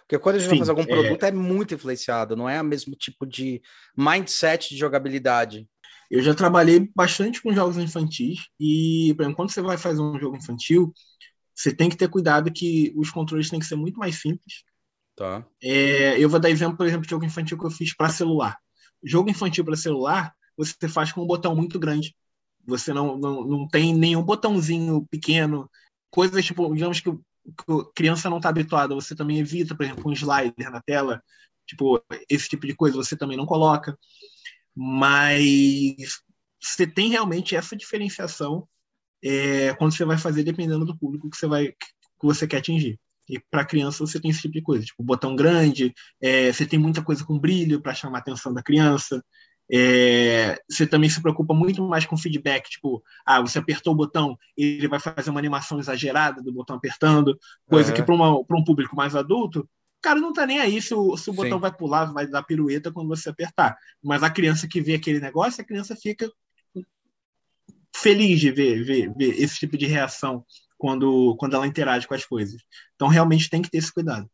porque 0.00 0.18
quando 0.18 0.36
a 0.36 0.38
gente 0.38 0.50
Sim, 0.50 0.56
vai 0.56 0.58
fazer 0.58 0.70
algum 0.70 0.84
produto 0.84 1.22
é... 1.24 1.28
é 1.28 1.32
muito 1.32 1.74
influenciado, 1.74 2.36
não 2.36 2.48
é 2.48 2.60
o 2.60 2.64
mesmo 2.64 2.94
tipo 2.94 3.26
de 3.26 3.62
mindset 3.96 4.70
de 4.70 4.76
jogabilidade. 4.76 5.68
Eu 6.10 6.20
já 6.20 6.34
trabalhei 6.34 6.90
bastante 6.94 7.40
com 7.40 7.54
jogos 7.54 7.78
infantis 7.78 8.48
e, 8.60 9.14
por 9.16 9.22
exemplo, 9.22 9.36
quando 9.36 9.50
você 9.50 9.62
vai 9.62 9.78
fazer 9.78 10.02
um 10.02 10.18
jogo 10.20 10.36
infantil, 10.36 10.92
você 11.54 11.74
tem 11.74 11.88
que 11.88 11.96
ter 11.96 12.08
cuidado 12.08 12.52
que 12.52 12.92
os 12.96 13.10
controles 13.10 13.48
têm 13.48 13.58
que 13.58 13.66
ser 13.66 13.76
muito 13.76 13.98
mais 13.98 14.20
simples. 14.20 14.64
Tá. 15.16 15.46
É, 15.62 16.18
eu 16.18 16.28
vou 16.28 16.40
dar 16.40 16.50
exemplo, 16.50 16.76
por 16.76 16.86
exemplo, 16.86 17.04
de 17.04 17.10
jogo 17.10 17.24
infantil 17.24 17.58
que 17.58 17.64
eu 17.64 17.70
fiz 17.70 17.94
para 17.94 18.08
celular. 18.08 18.58
Jogo 19.02 19.30
infantil 19.30 19.64
para 19.64 19.76
celular, 19.76 20.34
você 20.56 20.88
faz 20.88 21.12
com 21.12 21.22
um 21.22 21.26
botão 21.26 21.54
muito 21.54 21.78
grande. 21.78 22.14
Você 22.66 22.92
não, 22.92 23.16
não, 23.16 23.44
não 23.44 23.68
tem 23.68 23.94
nenhum 23.94 24.22
botãozinho 24.22 25.06
pequeno. 25.10 25.70
Coisas 26.10 26.44
tipo, 26.44 26.72
digamos 26.74 27.00
que, 27.00 27.10
criança 27.94 28.30
não 28.30 28.38
está 28.38 28.48
habituada, 28.48 28.94
você 28.94 29.14
também 29.14 29.38
evita, 29.38 29.74
por 29.74 29.84
exemplo, 29.84 30.08
um 30.08 30.12
slider 30.12 30.70
na 30.70 30.80
tela. 30.80 31.22
Tipo, 31.66 32.02
esse 32.28 32.48
tipo 32.48 32.66
de 32.66 32.74
coisa 32.74 32.96
você 32.96 33.16
também 33.16 33.36
não 33.36 33.46
coloca 33.46 33.96
mas 34.74 36.22
você 36.60 36.86
tem 36.86 37.10
realmente 37.10 37.54
essa 37.54 37.76
diferenciação 37.76 38.66
é, 39.22 39.74
quando 39.74 39.94
você 39.94 40.04
vai 40.04 40.18
fazer 40.18 40.42
dependendo 40.42 40.84
do 40.84 40.96
público 40.96 41.30
que 41.30 41.36
você 41.36 41.46
vai 41.46 41.68
que 41.68 42.26
você 42.26 42.46
quer 42.46 42.58
atingir. 42.58 42.98
E 43.28 43.38
para 43.38 43.64
criança 43.64 44.04
você 44.04 44.20
tem 44.20 44.30
esse 44.30 44.42
tipo 44.42 44.54
de 44.54 44.62
coisa, 44.62 44.84
tipo 44.84 45.02
botão 45.02 45.34
grande, 45.36 45.92
é, 46.20 46.52
você 46.52 46.66
tem 46.66 46.78
muita 46.78 47.02
coisa 47.02 47.24
com 47.24 47.38
brilho 47.38 47.80
para 47.80 47.94
chamar 47.94 48.18
a 48.18 48.20
atenção 48.20 48.52
da 48.52 48.62
criança. 48.62 49.24
É, 49.72 50.56
você 50.68 50.86
também 50.86 51.08
se 51.08 51.22
preocupa 51.22 51.54
muito 51.54 51.82
mais 51.82 52.04
com 52.04 52.16
feedback, 52.16 52.68
tipo, 52.68 53.02
ah, 53.24 53.40
você 53.40 53.58
apertou 53.58 53.94
o 53.94 53.96
botão, 53.96 54.36
ele 54.56 54.86
vai 54.86 55.00
fazer 55.00 55.30
uma 55.30 55.40
animação 55.40 55.78
exagerada 55.78 56.42
do 56.42 56.52
botão 56.52 56.76
apertando, 56.76 57.38
coisa 57.66 57.90
uhum. 57.90 57.96
que 57.96 58.02
para 58.02 58.56
um 58.58 58.64
público 58.64 58.94
mais 58.94 59.16
adulto 59.16 59.66
cara 60.02 60.20
não 60.20 60.32
tá 60.32 60.44
nem 60.44 60.58
aí 60.58 60.82
se 60.82 60.92
o, 60.92 61.16
se 61.16 61.30
o 61.30 61.32
botão 61.32 61.60
vai 61.60 61.72
pular, 61.72 62.12
vai 62.12 62.26
dar 62.26 62.42
pirueta 62.42 62.92
quando 62.92 63.08
você 63.08 63.30
apertar. 63.30 63.78
Mas 64.02 64.22
a 64.22 64.28
criança 64.28 64.66
que 64.66 64.80
vê 64.80 64.94
aquele 64.94 65.20
negócio, 65.20 65.62
a 65.62 65.64
criança 65.64 65.94
fica 65.94 66.30
feliz 67.94 68.40
de 68.40 68.50
ver, 68.50 68.82
ver, 68.84 69.14
ver 69.14 69.40
esse 69.40 69.58
tipo 69.58 69.78
de 69.78 69.86
reação 69.86 70.44
quando, 70.76 71.36
quando 71.36 71.54
ela 71.54 71.66
interage 71.66 72.08
com 72.08 72.14
as 72.14 72.26
coisas. 72.26 72.60
Então, 72.96 73.06
realmente 73.06 73.48
tem 73.48 73.62
que 73.62 73.70
ter 73.70 73.78
esse 73.78 73.92
cuidado. 73.92 74.28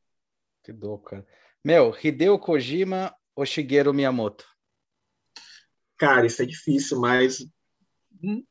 Que 0.65 0.73
dor, 0.73 0.99
cara. 1.01 1.27
Meu, 1.63 1.95
Hideo 2.03 2.39
Kojima 2.39 3.15
ou 3.37 3.45
Shigeru 3.45 3.93
Miyamoto? 3.93 4.47
Cara, 5.99 6.27
isso 6.27 6.41
é 6.43 6.47
difícil, 6.47 7.01
mas 7.01 7.47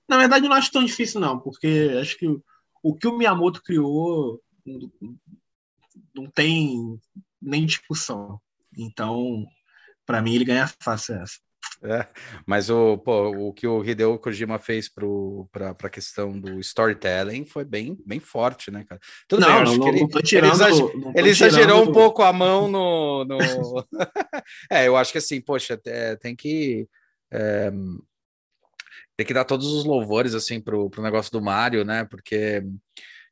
na 0.07 0.17
verdade 0.17 0.47
não 0.47 0.55
acho 0.55 0.71
tão 0.71 0.83
difícil 0.83 1.19
não, 1.19 1.39
porque 1.39 1.95
acho 1.99 2.17
que 2.17 2.27
o, 2.27 2.43
o 2.83 2.95
que 2.95 3.07
o 3.07 3.17
Miyamoto 3.17 3.61
criou 3.63 4.41
não 6.13 6.29
tem 6.29 6.99
nem 7.41 7.65
discussão. 7.65 8.39
Então, 8.77 9.45
para 10.05 10.21
mim, 10.21 10.35
ele 10.35 10.45
ganha 10.45 10.67
fácil 10.79 11.15
essa. 11.15 11.37
É, 11.83 12.07
mas 12.45 12.69
o, 12.69 12.97
pô, 12.97 13.29
o 13.29 13.53
que 13.53 13.67
o 13.67 13.83
Hideo 13.83 14.17
Kojima 14.17 14.57
fez 14.57 14.89
para 14.89 15.75
a 15.83 15.89
questão 15.89 16.39
do 16.39 16.59
storytelling 16.59 17.45
foi 17.45 17.63
bem, 17.63 17.97
bem 18.05 18.19
forte, 18.19 18.71
né, 18.71 18.83
cara? 18.83 18.99
Tudo 19.27 19.41
não, 19.41 19.47
bem, 19.47 19.63
não, 19.63 19.77
não, 19.77 19.87
ele, 19.89 19.99
não 20.01 20.21
tirando, 20.21 20.53
ele, 20.53 20.53
exager, 20.53 20.91
ele 21.15 21.29
exagerou 21.29 21.83
um 21.83 21.91
pouco 21.91 22.23
a 22.23 22.33
mão 22.33 22.67
no. 22.67 23.25
no... 23.25 23.37
é, 24.71 24.87
eu 24.87 24.97
acho 24.97 25.11
que 25.11 25.19
assim, 25.19 25.39
poxa, 25.39 25.79
é, 25.85 26.15
tem 26.15 26.35
que. 26.35 26.87
É, 27.31 27.71
tem 29.17 29.25
que 29.25 29.33
dar 29.33 29.45
todos 29.45 29.67
os 29.67 29.83
louvores 29.83 30.35
assim 30.35 30.61
pro, 30.61 30.89
pro 30.89 31.01
negócio 31.01 31.31
do 31.31 31.41
Mario, 31.41 31.83
né? 31.83 32.05
Porque, 32.05 32.63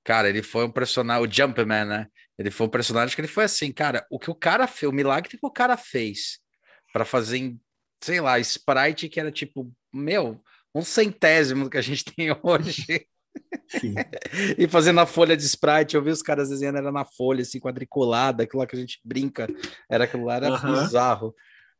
cara, 0.03 0.27
ele 0.27 0.41
foi 0.41 0.65
um 0.65 0.71
personagem, 0.71 1.23
o 1.23 1.31
Jumpman, 1.31 1.85
né? 1.85 2.07
Ele 2.37 2.49
foi 2.49 2.65
um 2.65 2.69
personagem 2.69 3.15
que 3.15 3.21
ele 3.21 3.27
foi 3.27 3.43
assim, 3.43 3.71
cara, 3.71 4.05
o 4.09 4.19
que 4.19 4.31
o 4.31 4.35
cara 4.35 4.67
fez, 4.67 4.89
o 4.89 4.95
milagre 4.95 5.29
que 5.29 5.37
o 5.41 5.51
cara 5.51 5.77
fez 5.77 6.39
para 6.91 7.05
fazer 7.05 7.37
em, 7.37 7.61
sei 8.01 8.19
lá, 8.19 8.39
sprite 8.39 9.07
que 9.07 9.19
era 9.19 9.31
tipo, 9.31 9.71
meu, 9.93 10.41
um 10.73 10.81
centésimo 10.81 11.65
do 11.65 11.69
que 11.69 11.77
a 11.77 11.81
gente 11.81 12.03
tem 12.15 12.35
hoje. 12.43 13.07
e 14.57 14.67
fazendo 14.67 14.99
a 14.99 15.05
folha 15.05 15.37
de 15.37 15.43
sprite, 15.43 15.95
eu 15.95 16.03
vi 16.03 16.09
os 16.09 16.21
caras 16.21 16.49
desenhando, 16.49 16.77
era 16.77 16.91
na 16.91 17.05
folha, 17.05 17.41
assim, 17.41 17.59
quadriculada, 17.59 18.43
aquilo 18.43 18.59
lá 18.59 18.67
que 18.67 18.75
a 18.75 18.79
gente 18.79 18.99
brinca, 19.03 19.47
era 19.89 20.05
aquilo 20.05 20.25
lá, 20.25 20.35
era 20.35 20.51
uhum. 20.51 20.83
bizarro. 20.83 21.35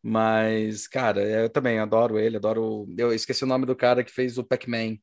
Mas, 0.08 0.88
cara, 0.88 1.20
eu 1.24 1.50
também 1.50 1.80
adoro 1.80 2.20
ele, 2.20 2.38
adoro. 2.38 2.86
Eu 2.96 3.12
esqueci 3.12 3.44
o 3.44 3.48
nome 3.48 3.66
do 3.66 3.76
cara 3.76 4.04
que 4.04 4.12
fez 4.12 4.38
o 4.38 4.44
Pac-Man. 4.44 4.98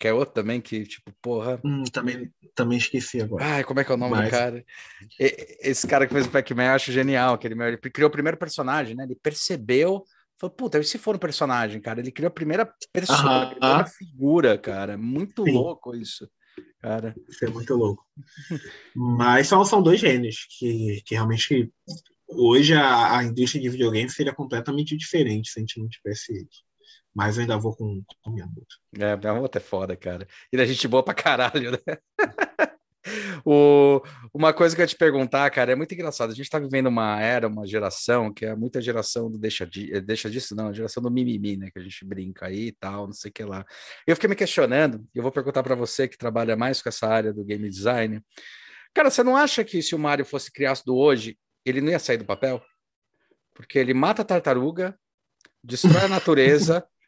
Que 0.00 0.08
é 0.08 0.12
outro 0.12 0.32
também 0.32 0.58
que, 0.58 0.86
tipo, 0.86 1.12
porra. 1.20 1.60
Hum, 1.62 1.84
também, 1.92 2.32
também 2.54 2.78
esqueci 2.78 3.20
agora. 3.20 3.44
Ai, 3.44 3.64
como 3.64 3.78
é 3.78 3.84
que 3.84 3.92
é 3.92 3.94
o 3.94 3.98
nome 3.98 4.12
Mas... 4.12 4.24
do 4.24 4.30
cara? 4.30 4.64
Esse 5.18 5.86
cara 5.86 6.06
que 6.06 6.14
fez 6.14 6.24
o 6.24 6.30
Pac-Man 6.30 6.64
eu 6.64 6.72
acho 6.72 6.90
genial. 6.90 7.36
Que 7.36 7.46
ele, 7.46 7.62
ele 7.62 7.76
criou 7.76 8.08
o 8.08 8.12
primeiro 8.12 8.38
personagem, 8.38 8.96
né? 8.96 9.04
Ele 9.04 9.18
percebeu. 9.22 10.02
Falou, 10.40 10.56
puta, 10.56 10.78
e 10.78 10.84
se 10.84 10.96
for 10.96 11.16
um 11.16 11.18
personagem, 11.18 11.78
cara? 11.78 12.00
Ele 12.00 12.10
criou 12.10 12.28
a 12.28 12.30
primeira 12.30 12.72
pessoa, 12.90 13.42
a 13.42 13.46
primeira 13.50 13.84
figura, 13.84 14.56
cara. 14.56 14.96
Muito 14.96 15.44
Sim. 15.44 15.52
louco 15.52 15.94
isso, 15.94 16.26
cara. 16.80 17.14
Isso 17.28 17.44
é 17.44 17.50
muito 17.50 17.74
louco. 17.74 18.02
Mas 18.96 19.46
são, 19.46 19.62
são 19.62 19.82
dois 19.82 20.00
gênios 20.00 20.46
que, 20.58 21.02
que 21.04 21.14
realmente 21.14 21.70
hoje 22.28 22.74
a, 22.74 23.18
a 23.18 23.24
indústria 23.24 23.62
de 23.62 23.68
videogames 23.68 24.14
seria 24.14 24.34
completamente 24.34 24.96
diferente 24.96 25.50
se 25.50 25.58
a 25.58 25.62
gente 25.62 25.80
não 25.80 25.88
tivesse 25.88 26.32
eles. 26.32 26.62
Mas 27.14 27.36
eu 27.36 27.42
ainda 27.42 27.58
vou 27.58 27.74
com, 27.74 28.02
com 28.22 28.30
Miyamoto. 28.30 28.76
É, 28.98 29.16
Miyamoto 29.16 29.58
é 29.58 29.60
foda, 29.60 29.96
cara. 29.96 30.26
E 30.52 30.60
a 30.60 30.64
gente 30.64 30.86
boa 30.86 31.02
pra 31.02 31.14
caralho, 31.14 31.72
né? 31.72 31.78
O, 33.44 34.02
uma 34.34 34.52
coisa 34.52 34.74
que 34.74 34.82
eu 34.82 34.84
ia 34.84 34.88
te 34.88 34.96
perguntar, 34.96 35.48
cara, 35.50 35.72
é 35.72 35.74
muito 35.74 35.92
engraçado. 35.94 36.30
A 36.30 36.34
gente 36.34 36.50
tá 36.50 36.58
vivendo 36.58 36.88
uma 36.88 37.20
era, 37.20 37.48
uma 37.48 37.66
geração, 37.66 38.32
que 38.32 38.44
é 38.44 38.54
muita 38.54 38.80
geração 38.80 39.30
do 39.30 39.38
deixa, 39.38 39.66
de, 39.66 39.94
eh, 39.94 40.00
deixa 40.00 40.28
disso, 40.28 40.54
não, 40.54 40.68
a 40.68 40.72
geração 40.72 41.02
do 41.02 41.10
mimimi, 41.10 41.56
né? 41.56 41.70
Que 41.70 41.78
a 41.78 41.82
gente 41.82 42.04
brinca 42.04 42.46
aí 42.46 42.68
e 42.68 42.72
tal, 42.72 43.06
não 43.06 43.12
sei 43.12 43.30
o 43.30 43.32
que 43.32 43.44
lá. 43.44 43.64
Eu 44.06 44.16
fiquei 44.16 44.28
me 44.28 44.36
questionando, 44.36 45.06
eu 45.14 45.22
vou 45.22 45.32
perguntar 45.32 45.62
para 45.62 45.74
você 45.74 46.06
que 46.06 46.18
trabalha 46.18 46.56
mais 46.56 46.82
com 46.82 46.88
essa 46.88 47.06
área 47.06 47.32
do 47.32 47.44
game 47.44 47.68
design. 47.68 48.20
Cara, 48.94 49.10
você 49.10 49.22
não 49.22 49.36
acha 49.36 49.64
que 49.64 49.80
se 49.82 49.94
o 49.94 49.98
Mario 49.98 50.24
fosse 50.24 50.52
criado 50.52 50.82
hoje, 50.88 51.38
ele 51.70 51.80
não 51.80 51.90
ia 51.90 51.98
sair 51.98 52.18
do 52.18 52.24
papel? 52.24 52.62
Porque 53.54 53.78
ele 53.78 53.94
mata 53.94 54.22
a 54.22 54.24
tartaruga, 54.24 54.98
destrói 55.62 56.04
a 56.04 56.08
natureza. 56.08 56.86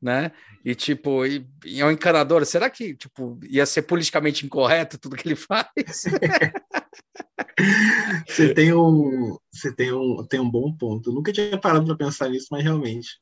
né? 0.00 0.32
E 0.64 0.74
tipo, 0.74 1.26
e, 1.26 1.46
e 1.64 1.80
é 1.80 1.86
um 1.86 1.90
encanador. 1.90 2.44
Será 2.46 2.70
que 2.70 2.94
tipo 2.94 3.38
ia 3.44 3.66
ser 3.66 3.82
politicamente 3.82 4.46
incorreto 4.46 4.98
tudo 4.98 5.16
que 5.16 5.28
ele 5.28 5.36
faz? 5.36 5.68
você 8.26 8.54
tem 8.54 8.72
um, 8.72 9.36
você 9.52 9.74
tem 9.74 9.92
um, 9.92 10.26
tem 10.26 10.40
um 10.40 10.50
bom 10.50 10.74
ponto. 10.74 11.10
Eu 11.10 11.14
nunca 11.14 11.32
tinha 11.32 11.60
parado 11.60 11.84
para 11.84 11.96
pensar 11.96 12.30
nisso, 12.30 12.48
mas 12.50 12.62
realmente, 12.62 13.20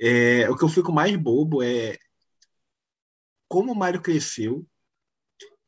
é, 0.00 0.48
o 0.50 0.56
que 0.56 0.64
eu 0.64 0.68
fico 0.68 0.92
mais 0.92 1.14
bobo 1.16 1.62
é 1.62 1.96
como 3.48 3.72
o 3.72 3.76
Mário 3.76 4.02
cresceu 4.02 4.66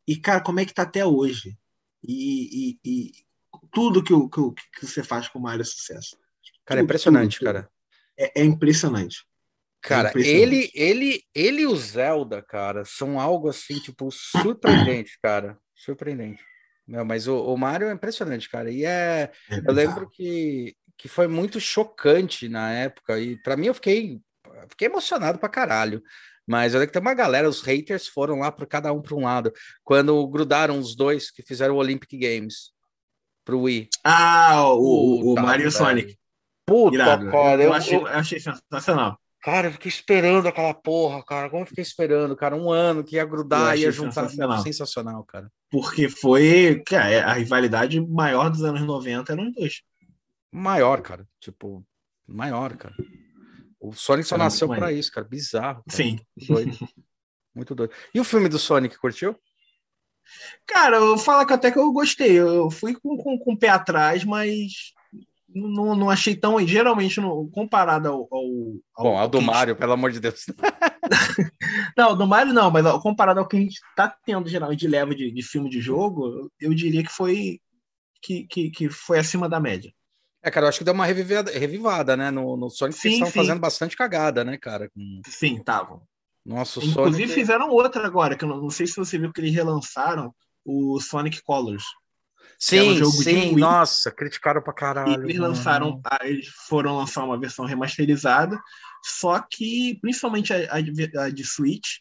e 0.06 0.16
cara, 0.16 0.42
como 0.42 0.60
é 0.60 0.64
que 0.64 0.74
tá 0.74 0.82
até 0.82 1.04
hoje 1.06 1.56
e, 2.02 2.74
e, 2.74 2.78
e 2.84 3.12
tudo 3.72 4.02
que, 4.02 4.12
o, 4.12 4.28
que, 4.28 4.40
que, 4.78 4.86
você 4.86 5.02
faz 5.02 5.28
com 5.28 5.38
o 5.38 5.42
Mário 5.42 5.62
é 5.62 5.64
sucesso. 5.64 6.16
Cara, 6.64 6.80
é 6.80 6.84
impressionante, 6.84 7.38
tudo, 7.38 7.46
cara. 7.46 7.70
É, 8.18 8.40
é 8.40 8.44
impressionante. 8.44 9.24
Cara, 9.80 10.12
ele, 10.16 10.70
ele, 10.74 11.22
ele 11.34 11.62
e 11.62 11.66
o 11.66 11.76
Zelda, 11.76 12.42
cara, 12.42 12.84
são 12.84 13.20
algo 13.20 13.48
assim, 13.48 13.78
tipo, 13.78 14.10
surpreendente, 14.10 15.18
cara. 15.22 15.56
Surpreendente. 15.74 16.42
Não, 16.86 17.04
mas 17.04 17.28
o, 17.28 17.36
o 17.36 17.56
Mario 17.56 17.88
é 17.88 17.92
impressionante, 17.92 18.48
cara. 18.48 18.70
E 18.70 18.84
é. 18.84 19.30
é 19.50 19.58
eu 19.64 19.72
lembro 19.72 20.08
que, 20.10 20.74
que 20.96 21.06
foi 21.06 21.28
muito 21.28 21.60
chocante 21.60 22.48
na 22.48 22.72
época. 22.72 23.20
E 23.20 23.36
para 23.42 23.56
mim 23.56 23.66
eu 23.66 23.74
fiquei, 23.74 24.20
fiquei 24.68 24.88
emocionado 24.88 25.38
pra 25.38 25.48
caralho. 25.48 26.02
Mas 26.46 26.72
lembro 26.72 26.86
que 26.86 26.92
tem 26.94 27.02
uma 27.02 27.14
galera, 27.14 27.48
os 27.48 27.60
haters 27.60 28.08
foram 28.08 28.38
lá 28.38 28.50
para 28.50 28.66
cada 28.66 28.90
um 28.90 29.02
para 29.02 29.14
um 29.14 29.24
lado. 29.24 29.52
Quando 29.84 30.26
grudaram 30.28 30.78
os 30.78 30.96
dois 30.96 31.30
que 31.30 31.42
fizeram 31.42 31.74
o 31.74 31.78
Olympic 31.78 32.10
Games 32.18 32.72
pro 33.48 33.62
Wii. 33.62 33.88
Ah, 34.04 34.62
o, 34.74 35.30
o, 35.30 35.32
o 35.32 35.40
Mario 35.40 35.72
Sonic. 35.72 36.18
Puta, 36.66 36.96
Irado. 36.96 37.30
cara. 37.30 37.62
Eu, 37.62 37.68
eu, 37.68 37.72
achei, 37.72 37.96
eu 37.96 38.06
achei 38.06 38.38
sensacional. 38.38 39.18
Cara, 39.40 39.68
eu 39.68 39.72
fiquei 39.72 39.88
esperando 39.88 40.46
aquela 40.46 40.74
porra, 40.74 41.24
cara. 41.24 41.48
Como 41.48 41.62
eu 41.62 41.66
fiquei 41.66 41.80
esperando, 41.80 42.36
cara? 42.36 42.54
Um 42.54 42.70
ano 42.70 43.02
que 43.02 43.16
ia 43.16 43.24
grudar, 43.24 43.78
ia 43.78 43.90
juntar. 43.90 44.24
Sensacional. 44.24 44.62
sensacional, 44.62 45.24
cara. 45.24 45.50
Porque 45.70 46.10
foi 46.10 46.82
cara, 46.84 47.10
é, 47.10 47.20
a 47.20 47.32
rivalidade 47.32 47.98
maior 48.06 48.50
dos 48.50 48.62
anos 48.62 48.82
90 48.82 49.32
eram 49.32 49.48
os 49.48 49.54
dois. 49.54 49.80
Maior, 50.52 51.00
cara. 51.00 51.26
Tipo, 51.40 51.82
maior, 52.26 52.76
cara. 52.76 52.94
O 53.80 53.94
Sonic 53.94 54.28
só 54.28 54.36
nasceu 54.36 54.68
para 54.68 54.92
isso, 54.92 55.10
cara. 55.10 55.26
Bizarro. 55.26 55.82
Cara. 55.88 55.96
Sim. 55.96 56.20
Doido. 56.46 56.76
Muito 57.54 57.74
doido. 57.74 57.94
E 58.14 58.20
o 58.20 58.24
filme 58.24 58.50
do 58.50 58.58
Sonic, 58.58 58.98
curtiu? 58.98 59.34
Cara, 60.66 60.96
eu 60.96 61.18
falo 61.18 61.46
que 61.46 61.52
até 61.52 61.70
que 61.70 61.78
eu 61.78 61.92
gostei. 61.92 62.38
Eu 62.38 62.70
fui 62.70 62.94
com, 62.94 63.16
com, 63.16 63.38
com 63.38 63.52
o 63.52 63.58
pé 63.58 63.68
atrás, 63.68 64.24
mas 64.24 64.92
não, 65.48 65.94
não 65.94 66.10
achei 66.10 66.36
tão. 66.36 66.64
Geralmente, 66.66 67.20
no, 67.20 67.48
comparado 67.50 68.08
ao. 68.08 68.28
ao, 68.30 68.44
ao 68.94 69.04
Bom, 69.04 69.18
ao 69.18 69.28
do 69.28 69.40
Mario, 69.40 69.74
gente... 69.74 69.80
pelo 69.80 69.92
amor 69.92 70.12
de 70.12 70.20
Deus. 70.20 70.46
não, 71.96 72.16
do 72.16 72.26
Mario 72.26 72.52
não, 72.52 72.70
mas 72.70 72.86
comparado 73.02 73.40
ao 73.40 73.48
que 73.48 73.56
a 73.56 73.60
gente 73.60 73.80
está 73.90 74.14
tendo 74.24 74.48
geralmente 74.48 74.80
de 74.80 74.88
leva 74.88 75.14
de, 75.14 75.30
de 75.30 75.42
filme 75.42 75.70
de 75.70 75.80
jogo, 75.80 76.50
eu 76.60 76.74
diria 76.74 77.02
que 77.02 77.12
foi 77.12 77.60
que, 78.20 78.46
que, 78.46 78.70
que 78.70 78.90
foi 78.90 79.18
acima 79.18 79.48
da 79.48 79.60
média. 79.60 79.92
É, 80.42 80.50
cara, 80.50 80.66
eu 80.66 80.68
acho 80.68 80.78
que 80.78 80.84
deu 80.84 80.94
uma 80.94 81.06
revivada, 81.06 81.50
revivada 81.50 82.16
né? 82.16 82.30
No, 82.30 82.56
no 82.56 82.70
Sonic 82.70 82.98
sim, 82.98 83.10
estão 83.14 83.30
fazendo 83.30 83.58
bastante 83.58 83.96
cagada, 83.96 84.44
né, 84.44 84.56
cara? 84.56 84.90
Sim, 85.26 85.56
estavam. 85.56 86.02
Nossa, 86.48 86.80
Inclusive 86.82 87.28
Sonic... 87.28 87.34
fizeram 87.34 87.68
outra 87.68 88.06
agora, 88.06 88.34
que 88.34 88.42
eu 88.42 88.48
não, 88.48 88.62
não 88.62 88.70
sei 88.70 88.86
se 88.86 88.96
você 88.96 89.18
viu 89.18 89.30
que 89.30 89.38
eles 89.38 89.54
relançaram 89.54 90.34
o 90.64 90.98
Sonic 90.98 91.42
Colors. 91.42 91.84
Sim, 92.58 93.02
um 93.02 93.10
sim, 93.10 93.54
nossa, 93.54 94.10
criticaram 94.10 94.62
pra 94.62 94.72
caralho. 94.72 95.20
E 95.20 95.24
eles 95.26 95.38
lançaram, 95.38 96.00
eles 96.22 96.48
foram 96.66 96.96
lançar 96.96 97.22
uma 97.22 97.38
versão 97.38 97.66
remasterizada, 97.66 98.58
só 99.04 99.38
que 99.40 99.98
principalmente 100.00 100.54
a, 100.54 100.56
a, 100.72 101.24
a 101.24 101.30
de 101.30 101.44
Switch 101.44 101.98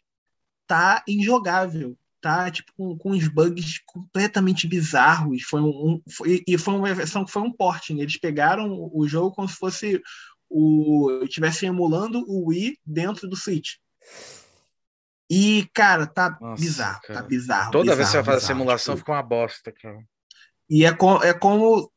tá 0.66 1.04
injogável, 1.06 1.98
tá 2.22 2.50
tipo 2.50 2.72
com, 2.78 2.98
com 2.98 3.12
uns 3.12 3.28
bugs 3.28 3.82
completamente 3.86 4.66
bizarros. 4.66 5.44
Foi 5.44 5.62
um, 5.62 6.02
foi, 6.10 6.42
e 6.48 6.58
foi 6.58 6.74
uma 6.74 6.94
versão 6.94 7.26
que 7.26 7.32
foi 7.32 7.42
um 7.42 7.52
porting. 7.52 8.00
Eles 8.00 8.18
pegaram 8.18 8.90
o 8.94 9.06
jogo 9.10 9.36
como 9.36 9.50
se 9.50 9.56
fosse 9.56 10.02
o 10.50 11.20
estivessem 11.24 11.68
emulando 11.68 12.24
o 12.26 12.48
Wii 12.48 12.80
dentro 12.86 13.28
do 13.28 13.36
Switch. 13.36 13.74
E, 15.30 15.70
cara, 15.74 16.08
tá 16.08 16.38
Nossa, 16.40 16.62
bizarro, 16.62 17.02
tá 17.02 17.08
cara. 17.08 17.22
tá 17.22 17.28
bizarro. 17.28 17.72
Toda 17.72 17.84
bizarro, 17.84 17.98
vez 17.98 18.08
que 18.08 18.12
você 18.12 18.18
vai 18.18 18.26
fazer 18.26 18.38
a 18.38 18.48
simulação, 18.48 18.96
tipo... 18.96 19.00
fica 19.00 19.12
uma 19.12 19.24
bosta, 19.24 19.72
cara. 19.72 20.00
E 20.70 20.86
é, 20.86 20.94
com, 20.94 21.22
é 21.22 21.34
como. 21.34 21.92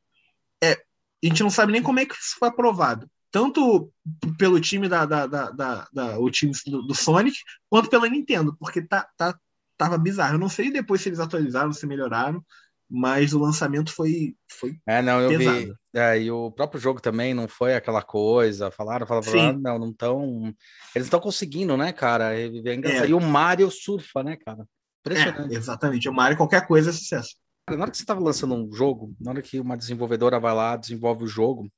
É, 0.62 0.72
a 0.72 1.26
gente 1.26 1.42
não 1.42 1.50
sabe 1.50 1.72
nem 1.72 1.82
como 1.82 2.00
é 2.00 2.06
que 2.06 2.14
isso 2.14 2.36
foi 2.38 2.48
aprovado. 2.48 3.08
Tanto 3.30 3.92
pelo 4.36 4.60
time 4.60 4.88
da, 4.88 5.06
da, 5.06 5.26
da, 5.26 5.50
da, 5.50 5.88
da 5.92 6.18
o 6.18 6.28
time 6.30 6.52
do, 6.66 6.82
do, 6.82 6.94
Sonic, 6.94 7.38
quanto 7.68 7.88
pela 7.88 8.08
Nintendo, 8.08 8.56
porque 8.58 8.82
tá, 8.82 9.08
tá, 9.16 9.38
tava 9.76 9.96
bizarro. 9.96 10.34
Eu 10.34 10.40
não 10.40 10.48
sei 10.48 10.72
depois 10.72 11.00
se 11.00 11.08
eles 11.08 11.20
atualizaram, 11.20 11.72
se 11.72 11.86
melhoraram, 11.86 12.44
mas 12.90 13.32
o 13.32 13.38
lançamento 13.38 13.92
foi, 13.92 14.34
foi 14.50 14.76
é, 14.86 15.00
não, 15.00 15.20
eu 15.20 15.38
pesado. 15.38 15.58
vi. 15.58 15.74
É, 15.94 16.20
e 16.20 16.30
o 16.30 16.50
próprio 16.50 16.80
jogo 16.80 17.00
também 17.00 17.34
não 17.34 17.46
foi 17.46 17.74
aquela 17.74 18.02
coisa. 18.02 18.70
Falaram, 18.70 19.06
falaram, 19.06 19.26
falaram 19.26 19.58
não, 19.58 19.78
não 19.78 19.90
estão. 19.90 20.54
Eles 20.94 21.06
estão 21.06 21.20
conseguindo, 21.20 21.76
né, 21.76 21.92
cara? 21.92 22.34
É, 22.34 22.46
é. 22.46 23.08
E 23.08 23.14
o 23.14 23.20
Mario 23.20 23.70
surfa, 23.70 24.22
né, 24.22 24.36
cara? 24.36 24.66
É, 25.08 25.54
exatamente. 25.54 26.08
O 26.08 26.12
Mario, 26.12 26.36
qualquer 26.36 26.66
coisa 26.66 26.90
é 26.90 26.92
sucesso 26.92 27.36
na 27.76 27.82
hora 27.82 27.90
que 27.90 27.96
você 27.96 28.02
estava 28.02 28.20
lançando 28.20 28.54
um 28.54 28.72
jogo, 28.72 29.14
na 29.20 29.30
hora 29.30 29.42
que 29.42 29.60
uma 29.60 29.76
desenvolvedora 29.76 30.40
vai 30.40 30.54
lá, 30.54 30.76
desenvolve 30.76 31.24
o 31.24 31.28
jogo, 31.28 31.70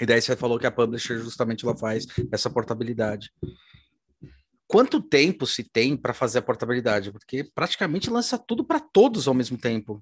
e 0.00 0.06
daí 0.06 0.20
você 0.20 0.34
falou 0.34 0.58
que 0.58 0.66
a 0.66 0.70
publisher 0.70 1.18
justamente 1.18 1.64
ela 1.64 1.76
faz 1.76 2.06
essa 2.32 2.48
portabilidade. 2.48 3.30
Quanto 4.70 5.02
tempo 5.02 5.48
se 5.48 5.64
tem 5.64 5.96
para 5.96 6.14
fazer 6.14 6.38
a 6.38 6.42
portabilidade? 6.42 7.10
Porque 7.10 7.42
praticamente 7.42 8.08
lança 8.08 8.38
tudo 8.38 8.64
para 8.64 8.78
todos 8.78 9.26
ao 9.26 9.34
mesmo 9.34 9.58
tempo. 9.58 10.00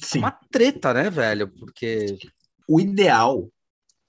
Sim. 0.00 0.16
É 0.16 0.20
uma 0.22 0.30
treta, 0.50 0.94
né, 0.94 1.10
velho? 1.10 1.48
Porque 1.48 2.16
o 2.66 2.80
ideal 2.80 3.50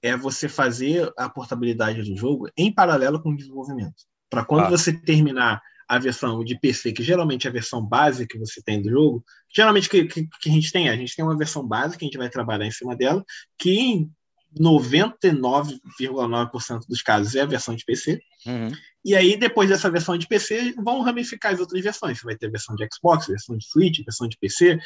é 0.02 0.16
você 0.16 0.48
fazer 0.48 1.12
a 1.18 1.28
portabilidade 1.28 2.02
do 2.02 2.16
jogo 2.16 2.50
em 2.56 2.74
paralelo 2.74 3.22
com 3.22 3.32
o 3.32 3.36
desenvolvimento. 3.36 4.06
Para 4.30 4.46
quando 4.46 4.68
ah. 4.68 4.70
você 4.70 4.94
terminar 4.94 5.62
a 5.86 6.00
versão 6.00 6.46
de 6.46 6.58
PC, 6.58 6.94
que 6.94 7.04
geralmente 7.04 7.46
é 7.46 7.50
a 7.50 7.54
versão 7.54 7.86
base 7.86 8.26
que 8.26 8.40
você 8.40 8.62
tem 8.64 8.82
do 8.82 8.90
jogo, 8.90 9.22
geralmente 9.54 9.90
que, 9.90 10.06
que, 10.06 10.30
que, 10.42 10.50
a 10.50 10.54
gente 10.54 10.72
tem, 10.72 10.88
a 10.88 10.96
gente 10.96 11.14
tem 11.14 11.26
uma 11.26 11.38
versão 11.38 11.68
base 11.68 11.98
que 11.98 12.06
a 12.06 12.08
gente 12.08 12.18
vai 12.18 12.30
trabalhar 12.30 12.66
em 12.66 12.72
cima 12.72 12.96
dela, 12.96 13.22
que 13.58 13.78
em 13.78 14.10
99,9% 14.58 16.88
dos 16.88 17.02
casos 17.02 17.36
é 17.36 17.42
a 17.42 17.46
versão 17.46 17.76
de 17.76 17.84
PC. 17.84 18.22
Uhum. 18.46 18.72
E 19.08 19.16
aí, 19.16 19.38
depois 19.38 19.70
dessa 19.70 19.90
versão 19.90 20.18
de 20.18 20.28
PC, 20.28 20.74
vão 20.84 21.02
ramificar 21.02 21.54
as 21.54 21.62
outras 21.62 21.82
versões. 21.82 22.20
Você 22.20 22.26
vai 22.26 22.36
ter 22.36 22.52
versão 22.52 22.76
de 22.76 22.86
Xbox, 22.94 23.28
versão 23.28 23.58
de 23.58 23.66
Switch, 23.66 24.04
versão 24.04 24.28
de 24.28 24.38
PC, 24.38 24.78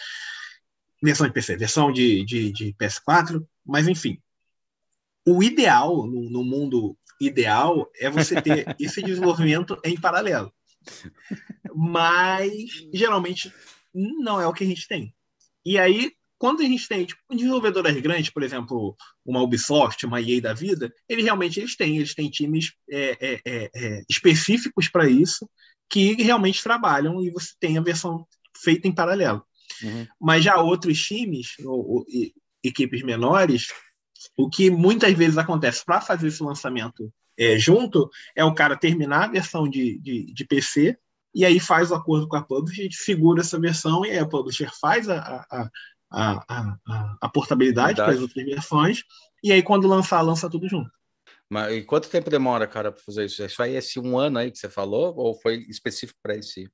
versão 1.01 1.25
de 1.25 1.33
PC, 1.33 1.57
versão 1.57 1.91
de, 1.91 2.23
de, 2.23 2.51
de 2.51 2.73
PS4, 2.73 3.43
mas 3.65 3.87
enfim. 3.87 4.21
O 5.25 5.41
ideal, 5.41 6.05
no, 6.05 6.29
no 6.29 6.43
mundo 6.43 6.95
ideal, 7.19 7.89
é 7.99 8.11
você 8.11 8.39
ter 8.39 8.63
esse 8.79 9.01
desenvolvimento 9.01 9.75
em 9.83 9.99
paralelo. 9.99 10.53
Mas 11.75 12.53
geralmente 12.93 13.51
não 13.91 14.39
é 14.39 14.45
o 14.45 14.53
que 14.53 14.63
a 14.63 14.67
gente 14.67 14.87
tem. 14.87 15.11
E 15.65 15.79
aí, 15.79 16.11
quando 16.41 16.61
a 16.61 16.65
gente 16.65 16.87
tem 16.87 17.05
tipo, 17.05 17.21
desenvolvedoras 17.29 17.95
grandes, 18.01 18.31
por 18.31 18.41
exemplo, 18.41 18.97
uma 19.23 19.43
Ubisoft, 19.43 20.03
uma 20.07 20.19
EA 20.19 20.41
da 20.41 20.55
vida, 20.55 20.91
eles 21.07 21.23
realmente 21.23 21.59
eles 21.59 21.75
têm, 21.75 21.97
eles 21.97 22.15
têm 22.15 22.31
times 22.31 22.73
é, 22.89 23.17
é, 23.21 23.41
é, 23.45 23.71
é 23.75 24.03
específicos 24.09 24.89
para 24.89 25.07
isso 25.07 25.47
que 25.87 26.15
realmente 26.15 26.63
trabalham 26.63 27.23
e 27.23 27.29
você 27.29 27.51
tem 27.59 27.77
a 27.77 27.81
versão 27.81 28.25
feita 28.57 28.87
em 28.87 28.91
paralelo. 28.91 29.45
Uhum. 29.83 30.07
Mas 30.19 30.43
já 30.43 30.55
outros 30.55 30.99
times, 30.99 31.49
ou, 31.63 31.97
ou, 31.97 32.05
equipes 32.63 33.03
menores, 33.03 33.67
o 34.35 34.49
que 34.49 34.71
muitas 34.71 35.13
vezes 35.13 35.37
acontece 35.37 35.85
para 35.85 36.01
fazer 36.01 36.29
esse 36.29 36.41
lançamento 36.41 37.13
é, 37.37 37.55
junto 37.59 38.09
é 38.35 38.43
o 38.43 38.55
cara 38.55 38.75
terminar 38.75 39.25
a 39.25 39.31
versão 39.31 39.69
de, 39.69 39.99
de, 39.99 40.33
de, 40.33 40.45
PC 40.45 40.97
e 41.35 41.45
aí 41.45 41.59
faz 41.59 41.91
o 41.91 41.95
acordo 41.95 42.27
com 42.27 42.35
a 42.35 42.43
publisher, 42.43 42.89
segura 42.91 43.41
essa 43.41 43.59
versão 43.59 44.03
e 44.03 44.09
aí 44.09 44.17
a 44.17 44.27
publisher 44.27 44.71
faz 44.81 45.07
a, 45.07 45.45
a, 45.51 45.69
a, 46.11 46.43
a, 46.47 47.17
a 47.21 47.29
portabilidade 47.29 47.95
para 47.95 48.11
as 48.11 48.19
outras 48.19 48.45
versões 48.45 49.03
e 49.43 49.51
aí 49.51 49.63
quando 49.63 49.87
lançar, 49.87 50.21
lança 50.21 50.49
tudo 50.49 50.67
junto. 50.67 50.91
Mas 51.49 51.73
e 51.73 51.81
quanto 51.81 52.09
tempo 52.09 52.29
demora, 52.29 52.67
cara, 52.67 52.91
para 52.91 53.03
fazer 53.03 53.25
isso? 53.25 53.43
Isso 53.43 53.61
aí 53.61 53.75
é 53.75 53.79
esse 53.79 53.99
um 53.99 54.17
ano 54.17 54.39
aí 54.39 54.51
que 54.51 54.57
você 54.57 54.69
falou 54.69 55.13
ou 55.17 55.33
foi 55.33 55.65
específico 55.69 56.19
para 56.21 56.35
esse? 56.35 56.69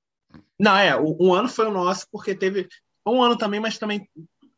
Não, 0.60 0.76
é, 0.76 0.96
um 1.00 1.34
ano 1.34 1.50
foi 1.50 1.66
o 1.66 1.72
nosso, 1.72 2.06
porque 2.12 2.36
teve 2.36 2.68
um 3.06 3.24
ano 3.24 3.38
também, 3.38 3.60
mas 3.60 3.78
também 3.78 4.08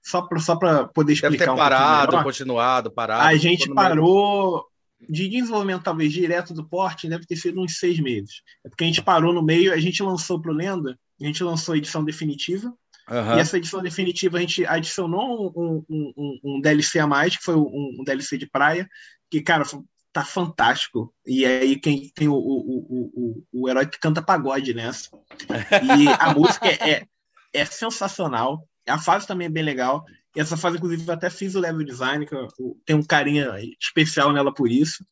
só 0.03 0.21
para 0.21 0.39
só 0.39 0.55
poder 0.55 1.13
explicar 1.13 1.31
Deve 1.31 1.45
ter 1.45 1.51
um 1.51 1.55
parado, 1.55 2.11
melhor, 2.11 2.23
continuado, 2.23 2.91
parado. 2.91 3.27
a 3.27 3.35
gente 3.35 3.71
parou 3.73 4.65
de 5.07 5.29
desenvolvimento 5.29 5.83
talvez 5.83 6.11
direto 6.11 6.53
do 6.53 6.67
porte, 6.67 7.07
deve 7.07 7.25
ter 7.25 7.35
sido 7.35 7.61
uns 7.61 7.77
seis 7.77 7.99
meses. 7.99 8.41
É 8.65 8.69
porque 8.69 8.83
a 8.83 8.87
gente 8.87 9.01
parou 9.01 9.33
no 9.33 9.41
meio, 9.41 9.71
a 9.71 9.77
gente 9.77 10.03
lançou 10.03 10.41
para 10.41 10.51
o 10.51 10.53
Lenda, 10.53 10.99
a 11.21 11.25
gente 11.25 11.43
lançou 11.43 11.73
a 11.73 11.77
edição 11.77 12.03
definitiva, 12.03 12.73
Uhum. 13.09 13.37
e 13.37 13.39
essa 13.39 13.57
edição 13.57 13.81
definitiva 13.81 14.37
a 14.37 14.41
gente 14.41 14.65
adicionou 14.65 15.51
um, 15.55 15.83
um, 15.89 16.13
um, 16.17 16.39
um 16.43 16.61
DLC 16.61 16.99
a 16.99 17.07
mais, 17.07 17.35
que 17.35 17.43
foi 17.43 17.55
um, 17.55 18.03
DLC 18.05 18.37
de 18.37 18.47
praia, 18.47 18.87
que, 19.29 19.41
cara, 19.41 19.63
tá 20.11 20.23
fantástico. 20.23 21.13
E 21.25 21.45
aí 21.45 21.79
quem 21.79 22.09
tem 22.09 22.27
o, 22.27 22.33
o, 22.33 22.37
o, 22.37 23.11
o, 23.13 23.63
o 23.63 23.69
herói 23.69 23.87
que 23.87 23.99
canta 23.99 24.21
pagode 24.21 24.73
nessa. 24.73 25.09
E 25.83 26.07
a 26.19 26.33
música 26.35 26.67
é, 26.67 27.05
é 27.53 27.65
sensacional. 27.65 28.67
A 28.87 28.97
fase 28.97 29.27
também 29.27 29.47
é 29.47 29.51
bem 29.51 29.63
legal. 29.63 30.03
E 30.35 30.39
essa 30.39 30.57
fase, 30.57 30.77
inclusive, 30.77 31.07
eu 31.07 31.13
até 31.13 31.29
fiz 31.29 31.55
o 31.55 31.59
level 31.59 31.83
design, 31.83 32.25
que 32.25 32.33
eu, 32.33 32.47
eu 32.59 32.77
tenho 32.85 32.99
um 32.99 33.05
carinho 33.05 33.51
especial 33.79 34.31
nela 34.31 34.53
por 34.53 34.71
isso. 34.71 35.03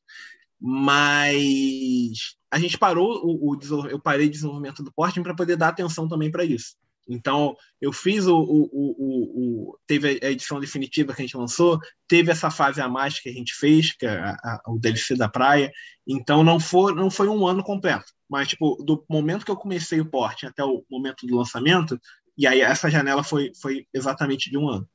Mas 0.59 2.35
a 2.51 2.57
gente 2.59 2.77
parou 2.77 3.21
o, 3.23 3.55
o 3.55 3.87
eu 3.87 3.99
parei 3.99 4.27
o 4.27 4.31
desenvolvimento 4.31 4.83
do 4.83 4.91
porting 4.91 5.21
para 5.21 5.35
poder 5.35 5.55
dar 5.55 5.69
atenção 5.69 6.07
também 6.07 6.31
para 6.31 6.43
isso. 6.43 6.75
Então, 7.07 7.55
eu 7.79 7.93
fiz 7.93 8.25
o, 8.27 8.37
o, 8.37 8.69
o, 8.71 9.71
o, 9.71 9.79
Teve 9.87 10.19
a 10.21 10.29
edição 10.31 10.59
definitiva 10.59 11.13
que 11.13 11.21
a 11.21 11.25
gente 11.25 11.37
lançou, 11.37 11.79
teve 12.07 12.31
essa 12.31 12.51
fase 12.51 12.81
a 12.81 12.89
mais 12.89 13.19
que 13.19 13.29
a 13.29 13.33
gente 13.33 13.53
fez, 13.53 13.93
que 13.93 14.05
é 14.05 14.09
a, 14.09 14.31
a, 14.31 14.61
o 14.67 14.77
DLC 14.77 15.15
da 15.15 15.29
praia. 15.29 15.71
Então, 16.05 16.43
não 16.43 16.59
foi, 16.59 16.93
não 16.93 17.09
foi 17.09 17.29
um 17.29 17.47
ano 17.47 17.63
completo. 17.63 18.11
Mas, 18.29 18.49
tipo, 18.49 18.75
do 18.83 19.05
momento 19.09 19.45
que 19.45 19.51
eu 19.51 19.57
comecei 19.57 20.01
o 20.01 20.09
porte 20.09 20.45
até 20.45 20.63
o 20.63 20.83
momento 20.89 21.25
do 21.25 21.37
lançamento, 21.37 21.99
e 22.37 22.45
aí 22.45 22.61
essa 22.61 22.89
janela 22.89 23.23
foi, 23.23 23.51
foi 23.61 23.87
exatamente 23.93 24.49
de 24.49 24.57
um 24.57 24.69
ano. 24.69 24.87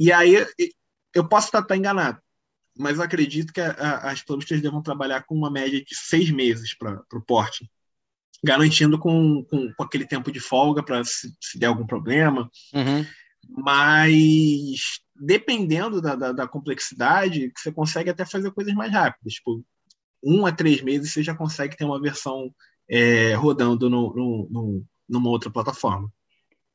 E 0.00 0.10
aí, 0.10 0.44
eu 1.14 1.28
posso 1.28 1.48
estar, 1.48 1.60
estar 1.60 1.76
enganado, 1.76 2.20
mas 2.76 2.98
acredito 2.98 3.52
que 3.52 3.60
a, 3.60 3.98
as 4.10 4.22
publishers 4.22 4.62
devam 4.62 4.82
trabalhar 4.82 5.22
com 5.24 5.34
uma 5.34 5.50
média 5.50 5.82
de 5.84 5.94
seis 5.94 6.30
meses 6.30 6.76
para 6.76 7.04
o 7.12 7.22
porte 7.22 7.70
garantindo 8.44 8.98
com, 8.98 9.42
com, 9.44 9.72
com, 9.72 9.82
aquele 9.82 10.06
tempo 10.06 10.30
de 10.30 10.38
folga 10.38 10.82
para 10.82 11.02
se, 11.02 11.34
se, 11.40 11.58
der 11.58 11.66
algum 11.66 11.86
problema. 11.86 12.50
Uhum. 12.74 13.06
Mas 13.48 15.00
dependendo 15.16 16.00
da, 16.00 16.14
da, 16.14 16.32
da, 16.32 16.48
complexidade, 16.48 17.50
você 17.56 17.72
consegue 17.72 18.10
até 18.10 18.24
fazer 18.24 18.50
coisas 18.50 18.74
mais 18.74 18.92
rápidas. 18.92 19.34
Tipo, 19.34 19.64
um 20.22 20.44
a 20.44 20.52
três 20.52 20.82
meses 20.82 21.12
você 21.12 21.22
já 21.22 21.34
consegue 21.34 21.76
ter 21.76 21.84
uma 21.84 22.00
versão 22.00 22.54
é, 22.88 23.34
rodando 23.34 23.88
no, 23.88 24.14
no, 24.14 24.48
no, 24.50 24.84
numa 25.08 25.30
outra 25.30 25.50
plataforma. 25.50 26.10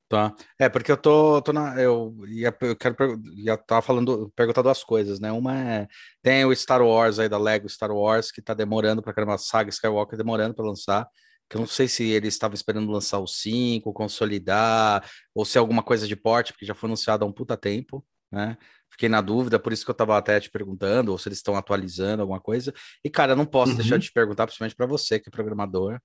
Tá. 0.07 0.33
É, 0.57 0.67
porque 0.67 0.91
eu 0.91 0.97
tô, 0.97 1.39
tô 1.39 1.53
na. 1.53 1.79
Eu, 1.79 2.15
ia, 2.27 2.55
eu 2.61 2.75
quero 2.75 2.95
ia 3.35 3.55
tá 3.55 3.79
falando, 3.79 4.31
perguntar 4.35 4.63
duas 4.63 4.83
coisas, 4.83 5.19
né? 5.19 5.31
Uma 5.31 5.55
é. 5.55 5.87
Tem 6.23 6.43
o 6.45 6.55
Star 6.55 6.81
Wars 6.81 7.19
aí 7.19 7.29
da 7.29 7.37
Lego 7.37 7.69
Star 7.69 7.91
Wars, 7.91 8.31
que 8.31 8.41
tá 8.41 8.55
demorando 8.55 9.03
para 9.03 9.13
caramba, 9.13 9.35
a 9.35 9.37
saga 9.37 9.69
Skywalker 9.69 10.17
demorando 10.17 10.55
para 10.55 10.65
lançar 10.65 11.07
que 11.49 11.57
eu 11.57 11.59
não 11.59 11.67
sei 11.67 11.87
se 11.87 12.03
ele 12.03 12.27
estava 12.27 12.53
esperando 12.53 12.91
lançar 12.91 13.17
o 13.17 13.25
5, 13.25 13.91
consolidar, 13.91 15.09
ou 15.33 15.43
se 15.43 15.57
é 15.57 15.59
alguma 15.59 15.81
coisa 15.81 16.07
de 16.07 16.15
porte, 16.15 16.53
porque 16.53 16.65
já 16.65 16.75
foi 16.75 16.87
anunciado 16.87 17.25
há 17.25 17.27
um 17.27 17.31
puta 17.31 17.57
tempo, 17.57 18.05
né? 18.31 18.55
Fiquei 18.91 19.09
na 19.09 19.19
dúvida, 19.19 19.59
por 19.59 19.73
isso 19.73 19.83
que 19.83 19.89
eu 19.89 19.93
estava 19.93 20.17
até 20.17 20.39
te 20.39 20.49
perguntando, 20.49 21.11
ou 21.11 21.17
se 21.17 21.27
eles 21.27 21.39
estão 21.39 21.55
atualizando 21.55 22.21
alguma 22.21 22.39
coisa. 22.39 22.73
E, 23.03 23.09
cara, 23.09 23.31
eu 23.31 23.35
não 23.35 23.45
posso 23.45 23.71
uhum. 23.71 23.77
deixar 23.77 23.97
de 23.97 24.05
te 24.05 24.13
perguntar, 24.13 24.45
principalmente 24.45 24.75
para 24.75 24.85
você, 24.85 25.19
que 25.19 25.29
é 25.29 25.31
programador. 25.31 25.99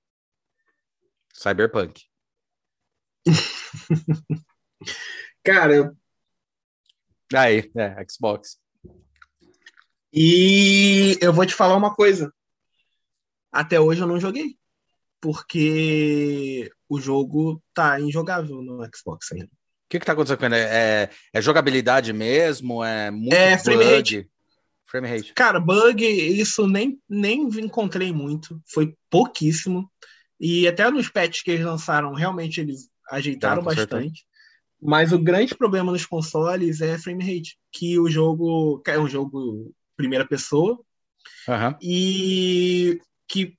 Cyberpunk. 1.34 2.02
cara. 5.44 5.94
Aí, 7.34 7.70
é, 7.76 8.06
Xbox. 8.08 8.58
E 10.12 11.18
eu 11.20 11.32
vou 11.32 11.44
te 11.44 11.54
falar 11.54 11.76
uma 11.76 11.94
coisa. 11.94 12.32
Até 13.52 13.80
hoje 13.80 14.00
eu 14.00 14.06
não 14.06 14.20
joguei 14.20 14.56
porque 15.24 16.70
o 16.86 17.00
jogo 17.00 17.58
tá 17.72 17.98
injogável 17.98 18.60
no 18.60 18.86
Xbox 18.94 19.32
ainda. 19.32 19.46
O 19.46 19.48
que, 19.88 19.98
que 19.98 20.04
tá 20.04 20.12
acontecendo 20.12 20.54
ele? 20.54 20.56
É, 20.56 21.08
é 21.32 21.40
jogabilidade 21.40 22.12
mesmo? 22.12 22.84
É 22.84 23.10
muito 23.10 23.32
é, 23.32 23.56
frame 23.56 23.84
rate. 23.84 24.28
frame 24.84 25.08
rate. 25.08 25.32
Cara, 25.32 25.58
bug, 25.58 26.04
isso 26.04 26.66
nem, 26.66 27.00
nem 27.08 27.40
encontrei 27.58 28.12
muito. 28.12 28.60
Foi 28.66 28.94
pouquíssimo. 29.08 29.90
E 30.38 30.68
até 30.68 30.90
nos 30.90 31.08
patches 31.08 31.42
que 31.42 31.52
eles 31.52 31.64
lançaram, 31.64 32.12
realmente 32.12 32.60
eles 32.60 32.90
ajeitaram 33.10 33.62
bastante. 33.62 34.26
Mas 34.82 35.10
o 35.10 35.18
grande 35.18 35.54
problema 35.54 35.90
nos 35.90 36.04
consoles 36.04 36.82
é 36.82 36.98
frame 36.98 37.24
rate. 37.24 37.56
Que 37.72 37.98
o 37.98 38.10
jogo 38.10 38.82
é 38.86 38.98
um 38.98 39.08
jogo 39.08 39.72
primeira 39.96 40.26
pessoa. 40.26 40.78
Uhum. 41.48 41.74
E 41.80 43.00
que 43.26 43.56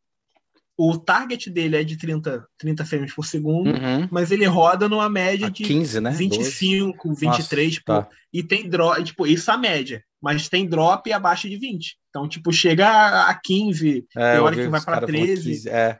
o 0.77 0.97
target 0.97 1.49
dele 1.49 1.77
é 1.77 1.83
de 1.83 1.97
30, 1.97 2.45
30 2.57 2.85
frames 2.85 3.13
por 3.13 3.25
segundo, 3.25 3.69
uhum. 3.69 4.07
mas 4.11 4.31
ele 4.31 4.45
roda 4.45 4.89
numa 4.89 5.09
média 5.09 5.47
a 5.47 5.49
de 5.49 5.63
15, 5.63 6.01
né? 6.01 6.11
25, 6.11 7.07
12. 7.07 7.19
23, 7.21 7.67
Nossa, 7.67 7.79
tipo, 7.79 7.85
tá. 7.85 8.09
e 8.33 8.43
tem 8.43 8.69
drop, 8.69 9.03
tipo, 9.03 9.25
isso 9.25 9.49
é 9.49 9.53
a 9.53 9.57
média, 9.57 10.03
mas 10.21 10.49
tem 10.49 10.67
drop 10.67 11.11
abaixo 11.11 11.49
de 11.49 11.57
20. 11.57 11.97
Então, 12.09 12.27
tipo, 12.27 12.51
chega 12.51 12.87
a 13.29 13.33
15, 13.33 14.05
é, 14.15 14.33
tem 14.33 14.41
hora 14.41 14.55
que 14.55 14.67
vai 14.67 14.81
para 14.81 15.05
13. 15.05 15.43
15, 15.43 15.69
é. 15.69 15.99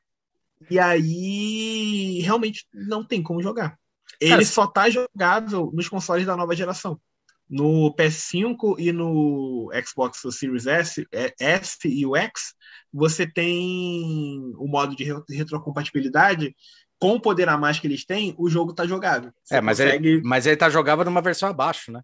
E 0.70 0.80
aí 0.80 2.22
realmente 2.22 2.66
não 2.74 3.04
tem 3.04 3.22
como 3.22 3.42
jogar. 3.42 3.78
Ele 4.20 4.32
Cara, 4.32 4.46
só 4.46 4.68
tá 4.68 4.90
jogável 4.90 5.72
nos 5.74 5.90
consoles 5.90 6.26
da 6.26 6.36
nova 6.36 6.56
geração. 6.56 7.00
No 7.48 7.94
PS5 7.96 8.76
e 8.80 8.92
no 8.92 9.70
Xbox 9.86 10.22
Series 10.32 10.66
S, 10.66 11.08
é, 11.14 11.34
S 11.40 11.78
e 11.86 12.06
o 12.06 12.16
X, 12.16 12.56
você 12.92 13.28
tem 13.28 14.54
o 14.58 14.68
modo 14.68 14.96
de 14.96 15.04
retrocompatibilidade 15.30 16.56
com 17.00 17.16
o 17.16 17.22
poder 17.22 17.50
a 17.50 17.58
mais 17.58 17.80
que 17.80 17.88
eles 17.88 18.06
têm, 18.06 18.34
o 18.38 18.50
jogo 18.50 18.74
tá 18.74 18.88
jogável. 18.88 19.32
Você 19.44 19.56
é, 19.56 19.62
mas, 19.62 19.80
consegue... 19.80 20.08
ele, 20.08 20.22
mas 20.24 20.46
ele 20.46 20.58
tá 20.58 20.70
jogável 20.70 21.06
numa 21.06 21.22
versão 21.22 21.50
abaixo, 21.50 21.92
né? 21.92 22.02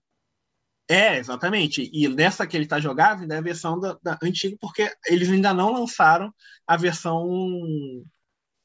É, 0.87 1.17
exatamente. 1.17 1.89
E 1.93 2.07
nessa 2.09 2.45
que 2.45 2.57
ele 2.57 2.67
tá 2.67 2.79
jogável 2.79 3.25
é 3.31 3.37
a 3.37 3.41
versão 3.41 3.79
da, 3.79 3.97
da 4.03 4.19
antiga, 4.21 4.57
porque 4.59 4.91
eles 5.07 5.29
ainda 5.29 5.53
não 5.53 5.71
lançaram 5.71 6.33
a 6.67 6.75
versão 6.75 7.25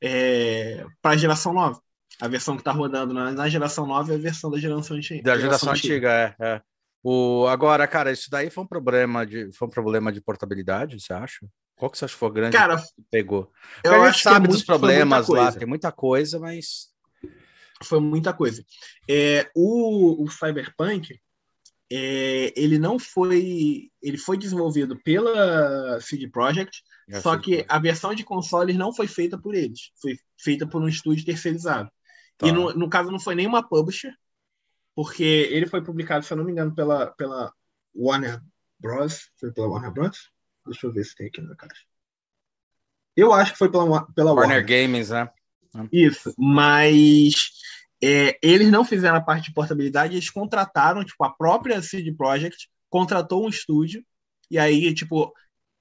é, 0.03 0.85
para 1.01 1.12
a 1.12 1.16
geração 1.16 1.53
nova. 1.53 1.81
A 2.21 2.29
versão 2.29 2.57
que 2.57 2.62
tá 2.62 2.73
rodando 2.73 3.12
na, 3.12 3.31
na, 3.31 3.49
geração 3.49 3.87
nova 3.87 4.12
é 4.12 4.17
a 4.17 4.19
versão 4.19 4.51
da 4.51 4.59
geração 4.59 4.97
antiga. 4.97 5.23
Da 5.23 5.37
geração, 5.39 5.69
geração 5.69 5.73
antiga, 5.73 6.27
antiga, 6.27 6.37
é. 6.41 6.55
é. 6.55 6.62
O, 7.03 7.47
agora, 7.47 7.87
cara, 7.87 8.11
isso 8.11 8.29
daí 8.31 8.51
foi 8.51 8.64
um 8.64 8.67
problema 8.67 9.25
de, 9.25 9.53
foi 9.53 9.69
um 9.69 9.71
problema 9.71 10.11
de 10.11 10.21
portabilidade, 10.21 11.01
você 11.01 11.12
acha? 11.12 11.47
Qual 11.77 11.91
que 11.91 11.99
você 11.99 12.07
acha 12.07 12.14
que 12.14 12.19
foi 12.19 12.33
grande 12.33 12.57
Cara, 12.57 12.79
que 12.79 13.03
pegou? 13.11 13.53
Porque 13.83 13.97
eu 13.97 14.03
a 14.03 14.11
gente 14.11 14.23
sabe 14.23 14.47
é 14.47 14.49
dos 14.49 14.64
problemas 14.64 15.29
lá, 15.29 15.53
tem 15.53 15.69
muita 15.69 15.93
coisa, 15.93 16.41
mas. 16.41 16.89
Foi 17.83 18.01
muita 18.01 18.33
coisa. 18.33 18.64
É, 19.09 19.49
o, 19.55 20.25
o 20.25 20.31
Cyberpunk, 20.31 21.21
é, 21.93 22.53
ele 22.57 22.79
não 22.79 22.99
foi. 22.99 23.91
Ele 24.03 24.17
foi 24.17 24.39
desenvolvido 24.39 24.99
pela 25.05 26.01
CD 26.01 26.29
Projekt, 26.29 26.83
é 27.09 27.21
só 27.21 27.37
que 27.37 27.64
a 27.69 27.79
versão 27.79 28.14
de 28.14 28.25
consoles 28.25 28.75
não 28.75 28.93
foi 28.93 29.07
feita 29.07 29.39
por 29.39 29.55
eles. 29.55 29.91
Foi 30.01 30.19
feita 30.41 30.67
por 30.67 30.83
um 30.83 30.89
estúdio 30.89 31.25
terceirizado. 31.27 31.91
Tá. 32.39 32.49
E 32.49 32.53
no, 32.53 32.72
no 32.74 32.89
caso 32.89 33.11
não 33.11 33.20
foi 33.20 33.34
nenhuma 33.34 33.66
publisher, 33.66 34.12
porque 34.95 35.22
ele 35.22 35.66
foi 35.66 35.82
publicado, 35.82 36.24
se 36.24 36.32
eu 36.32 36.37
não 36.37 36.45
me 36.45 36.53
engano, 36.53 36.74
pela, 36.74 37.07
pela 37.12 37.53
Warner 37.95 38.43
Bros. 38.78 39.30
Foi 39.39 39.53
pela 39.53 39.68
Warner 39.68 39.93
Bros? 39.93 40.30
Deixa 40.64 40.87
eu 40.87 40.93
ver 40.93 41.05
se 41.05 41.14
tem 41.14 41.26
aqui 41.28 41.41
na 41.41 41.55
caixa. 41.55 41.82
Eu 43.16 43.32
acho 43.32 43.53
que 43.53 43.59
foi 43.59 43.70
pela, 43.70 44.07
pela 44.12 44.32
Warner, 44.32 44.59
Warner. 44.59 44.66
Games, 44.66 45.11
né? 45.11 45.30
Isso, 45.93 46.34
mas 46.39 47.34
é, 48.03 48.39
eles 48.43 48.70
não 48.70 48.84
fizeram 48.84 49.16
a 49.16 49.20
parte 49.20 49.47
de 49.47 49.55
portabilidade, 49.55 50.14
eles 50.14 50.30
contrataram, 50.30 51.05
tipo, 51.05 51.22
a 51.24 51.30
própria 51.30 51.82
CD 51.82 52.12
Projekt 52.12 52.68
contratou 52.89 53.45
um 53.45 53.49
estúdio 53.49 54.05
e 54.51 54.59
aí, 54.59 54.95
tipo, 54.95 55.32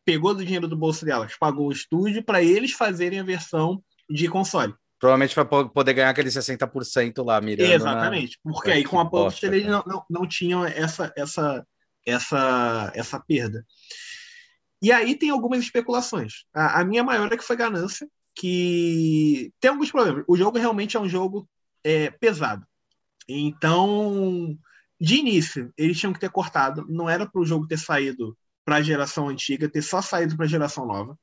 pegou 0.04 0.34
do 0.34 0.44
dinheiro 0.44 0.68
do 0.68 0.78
bolso 0.78 1.06
delas, 1.06 1.38
pagou 1.38 1.68
o 1.68 1.72
estúdio 1.72 2.24
para 2.24 2.42
eles 2.42 2.72
fazerem 2.72 3.20
a 3.20 3.24
versão 3.24 3.84
de 4.10 4.28
console. 4.28 4.74
Provavelmente 5.06 5.36
para 5.36 5.46
poder 5.46 5.94
ganhar 5.94 6.10
aquele 6.10 6.30
60% 6.30 7.24
lá, 7.24 7.40
mirando. 7.40 7.72
Exatamente, 7.72 8.40
na... 8.44 8.52
porque 8.52 8.72
aí 8.72 8.84
com 8.84 9.00
a 9.00 9.08
Publisher 9.08 9.54
eles 9.54 9.68
não, 9.68 9.84
não, 9.86 10.04
não 10.10 10.28
tinham 10.28 10.66
essa, 10.66 11.14
essa, 11.16 11.64
essa, 12.04 12.92
essa 12.96 13.20
perda. 13.20 13.64
E 14.82 14.92
aí 14.92 15.16
tem 15.16 15.30
algumas 15.30 15.60
especulações. 15.60 16.46
A, 16.52 16.82
a 16.82 16.84
minha 16.84 17.04
maior 17.04 17.32
é 17.32 17.38
que 17.38 17.44
foi 17.44 17.56
ganância, 17.56 18.10
que 18.34 19.54
tem 19.60 19.70
alguns 19.70 19.92
problemas. 19.92 20.26
O 20.28 20.36
jogo 20.36 20.58
realmente 20.58 20.98
é 20.98 21.00
um 21.00 21.08
jogo 21.08 21.48
é, 21.84 22.10
pesado. 22.10 22.66
Então, 23.30 24.58
de 25.00 25.18
início, 25.18 25.72
eles 25.78 26.00
tinham 26.00 26.14
que 26.14 26.20
ter 26.20 26.32
cortado. 26.32 26.84
Não 26.90 27.08
era 27.08 27.30
para 27.30 27.42
o 27.42 27.46
jogo 27.46 27.68
ter 27.68 27.78
saído 27.78 28.36
para 28.66 28.78
a 28.78 28.82
geração 28.82 29.30
antiga, 29.30 29.70
ter 29.70 29.84
só 29.84 30.02
saído 30.02 30.36
para 30.36 30.46
a 30.46 30.50
geração 30.50 30.88
nova. 30.88 31.16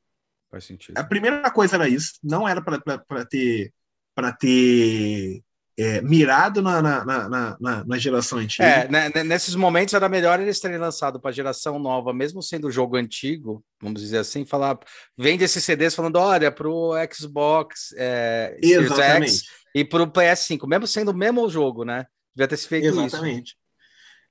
Faz 0.52 0.64
sentido. 0.64 0.98
A 0.98 1.02
primeira 1.02 1.50
coisa 1.50 1.76
era 1.76 1.88
isso. 1.88 2.12
Não 2.22 2.46
era 2.46 2.62
para 2.62 2.78
ter 3.24 3.72
para 4.14 4.30
ter 4.30 5.42
é, 5.78 6.02
mirado 6.02 6.60
na, 6.60 6.82
na, 6.82 7.04
na, 7.04 7.56
na, 7.58 7.84
na 7.84 7.98
geração 7.98 8.38
antiga. 8.38 8.68
É, 8.68 8.88
né, 8.88 9.10
né, 9.14 9.24
nesses 9.24 9.54
momentos 9.54 9.94
era 9.94 10.06
melhor 10.08 10.38
eles 10.38 10.60
terem 10.60 10.76
lançado 10.76 11.18
para 11.18 11.30
a 11.30 11.34
geração 11.34 11.78
nova, 11.78 12.12
mesmo 12.12 12.42
sendo 12.42 12.68
o 12.68 12.70
jogo 12.70 12.96
antigo, 12.96 13.64
vamos 13.80 14.02
dizer 14.02 14.18
assim, 14.18 14.44
falar, 14.44 14.78
vende 15.16 15.44
esses 15.44 15.64
CDs 15.64 15.94
falando, 15.94 16.16
olha, 16.16 16.52
para 16.52 16.68
o 16.68 16.92
Xbox 17.10 17.94
é, 17.96 18.58
X 18.62 19.44
e 19.74 19.82
para 19.82 20.02
o 20.02 20.12
PS5, 20.12 20.68
mesmo 20.68 20.86
sendo 20.86 21.10
o 21.10 21.16
mesmo 21.16 21.48
jogo, 21.48 21.84
né? 21.84 22.04
Devia 22.34 22.48
ter 22.48 22.58
se 22.58 22.68
feito 22.68 22.86
Exatamente. 22.86 23.06
isso. 23.06 23.16
Exatamente. 23.16 23.61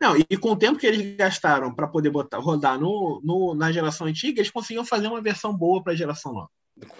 Não, 0.01 0.17
e 0.17 0.35
com 0.35 0.49
o 0.49 0.57
tempo 0.57 0.79
que 0.79 0.87
eles 0.87 1.15
gastaram 1.15 1.71
para 1.71 1.87
poder 1.87 2.09
botar, 2.09 2.39
rodar 2.39 2.79
no, 2.79 3.21
no, 3.23 3.53
na 3.53 3.71
geração 3.71 4.07
antiga, 4.07 4.39
eles 4.39 4.49
conseguiam 4.49 4.83
fazer 4.83 5.05
uma 5.05 5.21
versão 5.21 5.55
boa 5.55 5.83
para 5.83 5.93
a 5.93 5.95
geração 5.95 6.33
nova. 6.33 6.49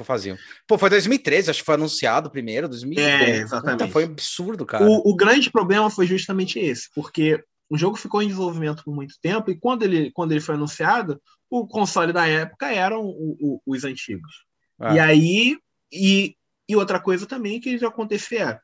Faziam. 0.03 0.37
Pô, 0.67 0.77
foi 0.77 0.91
2013, 0.91 1.49
acho 1.49 1.61
que 1.61 1.65
foi 1.65 1.73
anunciado 1.73 2.29
primeiro, 2.29 2.69
2013. 2.69 3.23
É, 3.23 3.37
exatamente. 3.37 3.79
Puta, 3.79 3.91
foi 3.91 4.03
absurdo, 4.03 4.65
cara. 4.67 4.85
O, 4.85 5.09
o, 5.09 5.15
grande 5.15 5.49
problema 5.49 5.89
foi 5.89 6.05
justamente 6.05 6.59
esse, 6.59 6.89
porque 6.93 7.43
o 7.67 7.75
jogo 7.75 7.97
ficou 7.97 8.21
em 8.21 8.27
desenvolvimento 8.27 8.83
por 8.83 8.93
muito 8.93 9.15
tempo 9.19 9.49
e 9.49 9.57
quando 9.57 9.81
ele, 9.81 10.11
quando 10.11 10.33
ele 10.33 10.41
foi 10.41 10.53
anunciado, 10.53 11.19
o 11.49 11.65
console 11.65 12.13
da 12.13 12.27
época 12.27 12.71
eram 12.71 13.03
o, 13.03 13.37
o, 13.39 13.61
os 13.65 13.83
antigos. 13.83 14.45
Ah. 14.79 14.93
E 14.93 14.99
aí, 14.99 15.57
e, 15.91 16.35
e 16.69 16.75
outra 16.75 16.99
coisa 16.99 17.25
também 17.25 17.59
que 17.59 17.79
já 17.79 17.87
acontecia, 17.87 18.59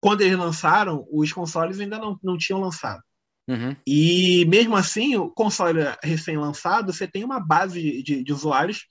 quando 0.00 0.20
eles 0.20 0.38
lançaram, 0.38 1.04
os 1.10 1.32
consoles 1.32 1.80
ainda 1.80 1.98
não, 1.98 2.16
não 2.22 2.38
tinham 2.38 2.60
lançado. 2.60 3.02
Uhum. 3.48 3.76
E 3.86 4.44
mesmo 4.46 4.74
assim, 4.76 5.16
o 5.16 5.30
console 5.30 5.80
recém-lançado, 6.02 6.92
você 6.92 7.06
tem 7.06 7.24
uma 7.24 7.38
base 7.38 8.02
de, 8.02 8.22
de 8.22 8.32
usuários 8.32 8.86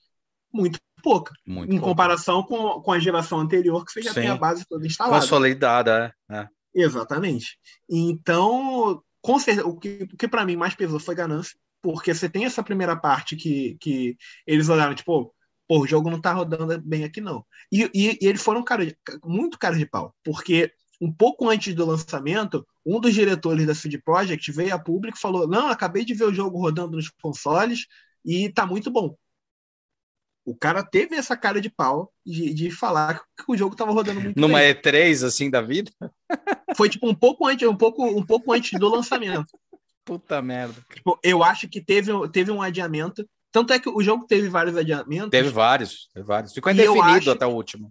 muito 0.52 0.78
pouca. 1.02 1.34
Muito 1.46 1.70
em 1.70 1.78
pouca. 1.78 1.90
comparação 1.90 2.42
com, 2.42 2.80
com 2.80 2.92
a 2.92 2.98
geração 2.98 3.40
anterior, 3.40 3.84
que 3.84 3.92
você 3.92 4.02
já 4.02 4.12
Sim. 4.14 4.22
tem 4.22 4.30
a 4.30 4.36
base 4.36 4.64
toda 4.68 4.86
instalada. 4.86 5.20
Consolidada, 5.20 6.14
é. 6.30 6.36
é. 6.36 6.48
Exatamente. 6.74 7.58
Então, 7.88 9.02
com 9.20 9.38
certeza, 9.38 9.66
o 9.66 9.76
que, 9.78 10.08
o 10.12 10.16
que 10.16 10.28
para 10.28 10.44
mim 10.44 10.56
mais 10.56 10.74
pesou 10.74 10.98
foi 10.98 11.14
ganância, 11.14 11.56
porque 11.82 12.14
você 12.14 12.28
tem 12.28 12.44
essa 12.44 12.62
primeira 12.62 12.96
parte 12.96 13.36
que, 13.36 13.76
que 13.80 14.16
eles 14.46 14.68
olharam, 14.68 14.94
tipo, 14.94 15.34
pô, 15.68 15.80
o 15.80 15.86
jogo 15.86 16.10
não 16.10 16.20
tá 16.20 16.32
rodando 16.32 16.80
bem 16.80 17.04
aqui, 17.04 17.20
não. 17.20 17.44
E, 17.70 17.90
e, 17.94 18.18
e 18.20 18.26
eles 18.26 18.42
foram 18.42 18.64
cara 18.64 18.86
de, 18.86 18.96
muito 19.24 19.58
caros 19.58 19.78
de 19.78 19.86
pau, 19.86 20.14
porque 20.24 20.72
um 21.00 21.12
pouco 21.12 21.48
antes 21.48 21.74
do 21.74 21.84
lançamento, 21.84 22.66
um 22.84 23.00
dos 23.00 23.14
diretores 23.14 23.66
da 23.66 23.74
CD 23.74 23.98
Projekt 23.98 24.50
veio 24.52 24.74
a 24.74 24.78
público 24.78 25.18
e 25.18 25.20
falou: 25.20 25.46
Não, 25.46 25.68
acabei 25.68 26.04
de 26.04 26.14
ver 26.14 26.24
o 26.24 26.34
jogo 26.34 26.58
rodando 26.58 26.96
nos 26.96 27.08
consoles 27.08 27.86
e 28.24 28.48
tá 28.50 28.66
muito 28.66 28.90
bom. 28.90 29.16
O 30.46 30.54
cara 30.54 30.82
teve 30.82 31.16
essa 31.16 31.36
cara 31.36 31.58
de 31.58 31.70
pau 31.70 32.12
de, 32.24 32.52
de 32.52 32.70
falar 32.70 33.18
que 33.18 33.44
o 33.48 33.56
jogo 33.56 33.74
tava 33.74 33.92
rodando 33.92 34.20
muito 34.20 34.38
Numa 34.38 34.58
bem. 34.58 34.74
E3 34.74 35.26
assim 35.26 35.48
da 35.48 35.62
vida? 35.62 35.90
Foi 36.76 36.88
tipo 36.88 37.08
um 37.08 37.14
pouco 37.14 37.46
antes, 37.46 37.66
um 37.66 37.76
pouco, 37.76 38.04
um 38.04 38.24
pouco 38.24 38.52
antes 38.52 38.78
do 38.78 38.88
lançamento. 38.88 39.46
Puta 40.04 40.42
merda. 40.42 40.84
Tipo, 40.92 41.18
eu 41.22 41.42
acho 41.42 41.66
que 41.66 41.80
teve, 41.80 42.12
teve 42.28 42.50
um 42.50 42.60
adiamento. 42.60 43.26
Tanto 43.50 43.72
é 43.72 43.78
que 43.78 43.88
o 43.88 44.02
jogo 44.02 44.26
teve 44.26 44.48
vários 44.48 44.76
adiamentos. 44.76 45.30
Teve 45.30 45.48
vários, 45.48 46.08
teve 46.12 46.26
vários. 46.26 46.52
Ficou 46.52 46.70
indefinido 46.72 47.30
até 47.30 47.46
o 47.46 47.54
último 47.54 47.90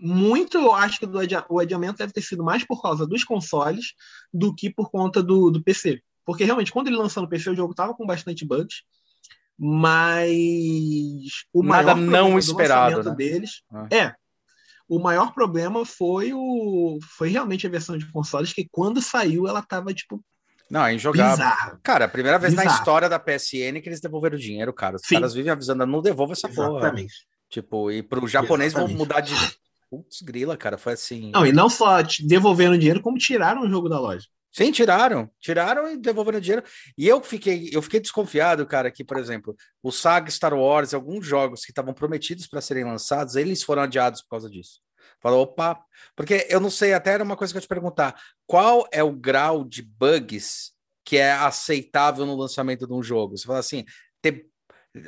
muito 0.00 0.58
eu 0.58 0.72
acho 0.74 1.00
que 1.00 1.06
o 1.48 1.58
adiamento 1.58 1.98
deve 1.98 2.12
ter 2.12 2.22
sido 2.22 2.44
mais 2.44 2.64
por 2.64 2.80
causa 2.80 3.06
dos 3.06 3.24
consoles 3.24 3.94
do 4.32 4.54
que 4.54 4.70
por 4.70 4.90
conta 4.90 5.22
do, 5.22 5.50
do 5.50 5.62
PC. 5.62 6.00
Porque 6.24 6.44
realmente, 6.44 6.72
quando 6.72 6.88
ele 6.88 6.96
lançou 6.96 7.22
no 7.22 7.28
PC, 7.28 7.50
o 7.50 7.56
jogo 7.56 7.74
tava 7.74 7.94
com 7.94 8.06
bastante 8.06 8.44
bugs, 8.44 8.82
mas 9.58 10.36
o 11.52 11.62
Nada 11.62 11.94
não 11.94 12.38
esperado 12.38 13.02
né? 13.02 13.16
deles 13.16 13.62
ah. 13.72 13.88
é 13.90 14.14
o 14.88 14.98
maior 14.98 15.34
problema 15.34 15.84
foi 15.84 16.32
o 16.32 16.98
foi 17.16 17.28
realmente 17.28 17.66
a 17.66 17.70
versão 17.70 17.98
de 17.98 18.10
consoles 18.10 18.52
que 18.52 18.68
quando 18.70 19.02
saiu 19.02 19.48
ela 19.48 19.60
tava 19.60 19.92
tipo 19.92 20.24
não, 20.70 20.84
é 20.84 20.94
injogável. 20.94 21.30
Bizarro. 21.30 21.78
Cara, 21.82 22.04
a 22.04 22.08
primeira 22.08 22.38
vez 22.38 22.52
Bizarro. 22.52 22.68
na 22.68 22.74
história 22.74 23.08
da 23.08 23.18
PSN 23.18 23.80
que 23.80 23.88
eles 23.88 24.02
devolveram 24.02 24.36
dinheiro, 24.36 24.70
cara. 24.70 24.96
Os 24.96 25.02
Sim. 25.02 25.14
caras 25.14 25.32
vivem 25.32 25.50
avisando, 25.50 25.86
não 25.86 26.02
devolva 26.02 26.34
essa 26.34 26.46
Exatamente. 26.46 27.14
porra. 27.14 27.38
Tipo, 27.48 27.90
e 27.90 28.02
pro 28.02 28.28
japonês 28.28 28.74
Exatamente. 28.74 28.94
vão 28.94 28.98
mudar 28.98 29.20
de 29.22 29.32
Putz, 29.90 30.20
grila, 30.22 30.56
cara, 30.56 30.76
foi 30.76 30.92
assim. 30.92 31.30
Não, 31.30 31.46
e 31.46 31.52
não 31.52 31.68
só 31.68 32.02
devolvendo 32.26 32.76
dinheiro, 32.76 33.00
como 33.00 33.16
tiraram 33.16 33.62
o 33.62 33.70
jogo 33.70 33.88
da 33.88 33.98
loja. 33.98 34.26
Sim, 34.50 34.72
tiraram, 34.72 35.30
tiraram 35.38 35.90
e 35.92 35.96
devolveram 35.96 36.40
dinheiro. 36.40 36.64
E 36.96 37.06
eu 37.06 37.22
fiquei, 37.22 37.70
eu 37.72 37.80
fiquei 37.82 38.00
desconfiado, 38.00 38.66
cara, 38.66 38.90
que, 38.90 39.04
por 39.04 39.16
exemplo, 39.16 39.54
o 39.82 39.92
Saga 39.92 40.30
Star 40.30 40.54
Wars, 40.54 40.94
alguns 40.94 41.26
jogos 41.26 41.64
que 41.64 41.70
estavam 41.70 41.94
prometidos 41.94 42.46
para 42.46 42.60
serem 42.60 42.84
lançados, 42.84 43.36
eles 43.36 43.62
foram 43.62 43.82
adiados 43.82 44.22
por 44.22 44.30
causa 44.30 44.50
disso. 44.50 44.80
Falou, 45.20 45.42
opa, 45.42 45.80
porque 46.16 46.46
eu 46.48 46.60
não 46.60 46.70
sei, 46.70 46.92
até 46.92 47.12
era 47.12 47.24
uma 47.24 47.36
coisa 47.36 47.52
que 47.52 47.58
eu 47.58 47.62
te 47.62 47.68
perguntar: 47.68 48.20
qual 48.46 48.86
é 48.92 49.02
o 49.02 49.12
grau 49.12 49.64
de 49.64 49.82
bugs 49.82 50.72
que 51.04 51.16
é 51.16 51.32
aceitável 51.32 52.26
no 52.26 52.36
lançamento 52.36 52.86
de 52.86 52.92
um 52.92 53.02
jogo? 53.02 53.36
Você 53.36 53.46
fala 53.46 53.58
assim, 53.58 53.84
ter 54.20 54.46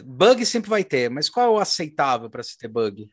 bug 0.04 0.44
sempre 0.46 0.70
vai 0.70 0.84
ter, 0.84 1.10
mas 1.10 1.28
qual 1.28 1.46
é 1.46 1.50
o 1.50 1.58
aceitável 1.58 2.30
para 2.30 2.42
se 2.42 2.56
ter 2.56 2.68
bug? 2.68 3.08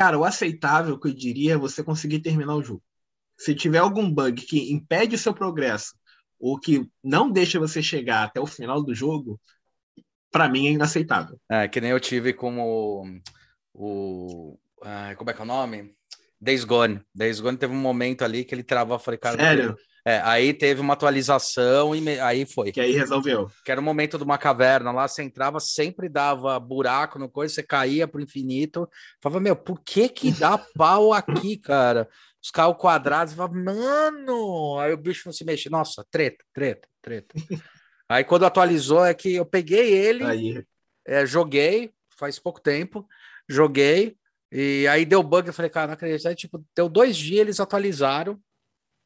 Cara, 0.00 0.18
o 0.18 0.24
aceitável 0.24 0.98
que 0.98 1.08
eu 1.08 1.12
diria 1.12 1.52
é 1.52 1.58
você 1.58 1.84
conseguir 1.84 2.20
terminar 2.20 2.54
o 2.54 2.62
jogo. 2.62 2.82
Se 3.36 3.54
tiver 3.54 3.80
algum 3.80 4.10
bug 4.10 4.40
que 4.46 4.72
impede 4.72 5.14
o 5.14 5.18
seu 5.18 5.34
progresso 5.34 5.94
ou 6.40 6.58
que 6.58 6.88
não 7.04 7.30
deixa 7.30 7.58
você 7.58 7.82
chegar 7.82 8.24
até 8.24 8.40
o 8.40 8.46
final 8.46 8.82
do 8.82 8.94
jogo, 8.94 9.38
para 10.30 10.48
mim 10.48 10.68
é 10.68 10.70
inaceitável. 10.70 11.38
É, 11.50 11.68
que 11.68 11.82
nem 11.82 11.90
eu 11.90 12.00
tive 12.00 12.32
com 12.32 12.60
o. 12.62 13.20
o 13.74 14.58
ah, 14.82 15.14
como 15.16 15.28
é 15.28 15.34
que 15.34 15.40
é 15.40 15.44
o 15.44 15.46
nome? 15.46 15.94
Days 16.40 16.64
Gone. 16.64 17.02
Days 17.14 17.38
Gone 17.38 17.58
teve 17.58 17.74
um 17.74 17.78
momento 17.78 18.24
ali 18.24 18.42
que 18.42 18.54
ele 18.54 18.64
travou, 18.64 18.94
eu 18.94 19.00
falei, 19.00 19.18
cara. 19.18 19.38
Sério? 19.38 19.76
É, 20.04 20.20
aí 20.24 20.54
teve 20.54 20.80
uma 20.80 20.94
atualização 20.94 21.94
e 21.94 22.00
me... 22.00 22.18
aí 22.20 22.46
foi. 22.46 22.72
Que 22.72 22.80
aí 22.80 22.92
resolveu. 22.92 23.50
Que 23.64 23.70
era 23.70 23.80
o 23.80 23.84
momento 23.84 24.16
de 24.16 24.24
uma 24.24 24.38
caverna 24.38 24.90
lá, 24.90 25.06
você 25.06 25.22
entrava, 25.22 25.60
sempre 25.60 26.08
dava 26.08 26.58
buraco 26.58 27.18
no 27.18 27.28
coisa, 27.28 27.54
você 27.54 27.62
caía 27.62 28.08
pro 28.08 28.20
infinito. 28.20 28.88
Falava, 29.20 29.40
meu, 29.40 29.54
por 29.54 29.80
que 29.82 30.08
que 30.08 30.32
dá 30.32 30.56
pau 30.76 31.12
aqui, 31.12 31.56
cara? 31.56 32.08
Os 32.42 32.50
carros 32.50 32.76
quadrados, 32.78 33.34
falava, 33.34 33.54
mano! 33.54 34.78
Aí 34.78 34.92
o 34.92 34.96
bicho 34.96 35.22
não 35.26 35.32
se 35.32 35.44
mexe. 35.44 35.68
Nossa, 35.68 36.04
treta, 36.10 36.44
treta, 36.52 36.88
treta. 37.02 37.34
aí 38.08 38.24
quando 38.24 38.46
atualizou, 38.46 39.04
é 39.04 39.12
que 39.12 39.34
eu 39.34 39.44
peguei 39.44 39.92
ele. 39.92 40.64
É, 41.06 41.26
joguei, 41.26 41.92
faz 42.16 42.38
pouco 42.38 42.60
tempo, 42.60 43.06
joguei, 43.48 44.16
e 44.52 44.86
aí 44.88 45.04
deu 45.04 45.22
bug, 45.22 45.46
eu 45.46 45.54
falei, 45.54 45.70
cara, 45.70 45.88
não 45.88 45.94
acredito. 45.94 46.26
Aí, 46.26 46.34
tipo, 46.34 46.64
deu 46.74 46.88
dois 46.88 47.16
dias, 47.16 47.40
eles 47.40 47.60
atualizaram, 47.60 48.40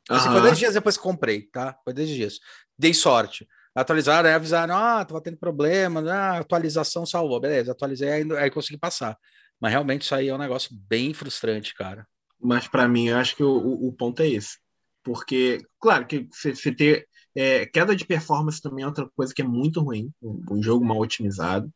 Assim, 0.08 0.28
Foi 0.30 0.40
dois 0.40 0.58
dias 0.58 0.74
depois 0.74 0.96
que 0.96 1.02
comprei, 1.02 1.42
tá? 1.42 1.78
Foi 1.84 1.94
dois 1.94 2.08
dias. 2.08 2.38
Dei 2.78 2.92
sorte. 2.92 3.46
Atualizaram, 3.74 4.28
aí 4.28 4.34
avisaram, 4.34 4.76
ah, 4.76 5.04
tava 5.04 5.20
tendo 5.20 5.36
problema, 5.36 6.00
ah, 6.08 6.38
atualização 6.38 7.04
salvou. 7.04 7.40
Beleza, 7.40 7.72
atualizei, 7.72 8.08
aí, 8.08 8.32
aí 8.38 8.50
consegui 8.50 8.78
passar. 8.78 9.18
Mas 9.60 9.72
realmente 9.72 10.02
isso 10.02 10.14
aí 10.14 10.28
é 10.28 10.34
um 10.34 10.38
negócio 10.38 10.70
bem 10.72 11.12
frustrante, 11.12 11.74
cara. 11.74 12.06
Mas 12.40 12.68
para 12.68 12.86
mim, 12.86 13.08
eu 13.08 13.16
acho 13.16 13.34
que 13.34 13.42
o, 13.42 13.50
o, 13.50 13.88
o, 13.88 13.92
ponto 13.92 14.22
é 14.22 14.28
esse. 14.28 14.58
Porque, 15.02 15.60
claro, 15.80 16.06
que 16.06 16.28
você 16.30 16.72
ter 16.72 17.08
é, 17.34 17.66
queda 17.66 17.96
de 17.96 18.04
performance 18.04 18.60
também 18.60 18.84
é 18.84 18.86
outra 18.86 19.08
coisa 19.16 19.34
que 19.34 19.42
é 19.42 19.44
muito 19.44 19.80
ruim, 19.80 20.10
um, 20.22 20.42
um 20.52 20.62
jogo 20.62 20.84
mal 20.84 20.98
otimizado. 20.98 21.70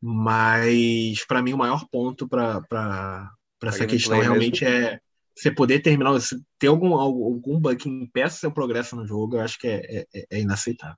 Mas 0.00 1.24
para 1.26 1.42
mim 1.42 1.54
o 1.54 1.58
maior 1.58 1.86
ponto 1.90 2.28
para 2.28 3.30
essa 3.62 3.86
questão 3.86 4.20
realmente 4.20 4.64
mesmo. 4.64 4.76
é 4.76 5.00
você 5.36 5.50
poder 5.50 5.80
terminar, 5.80 6.12
você 6.12 6.36
ter 6.58 6.68
algum, 6.68 6.94
algum 6.94 7.60
bug 7.60 7.76
que 7.76 7.88
impeça 7.88 8.38
seu 8.38 8.50
progresso 8.50 8.96
no 8.96 9.06
jogo, 9.06 9.36
eu 9.36 9.40
acho 9.40 9.58
que 9.58 9.68
é, 9.68 10.06
é, 10.14 10.26
é, 10.30 10.40
inaceitável. 10.40 10.96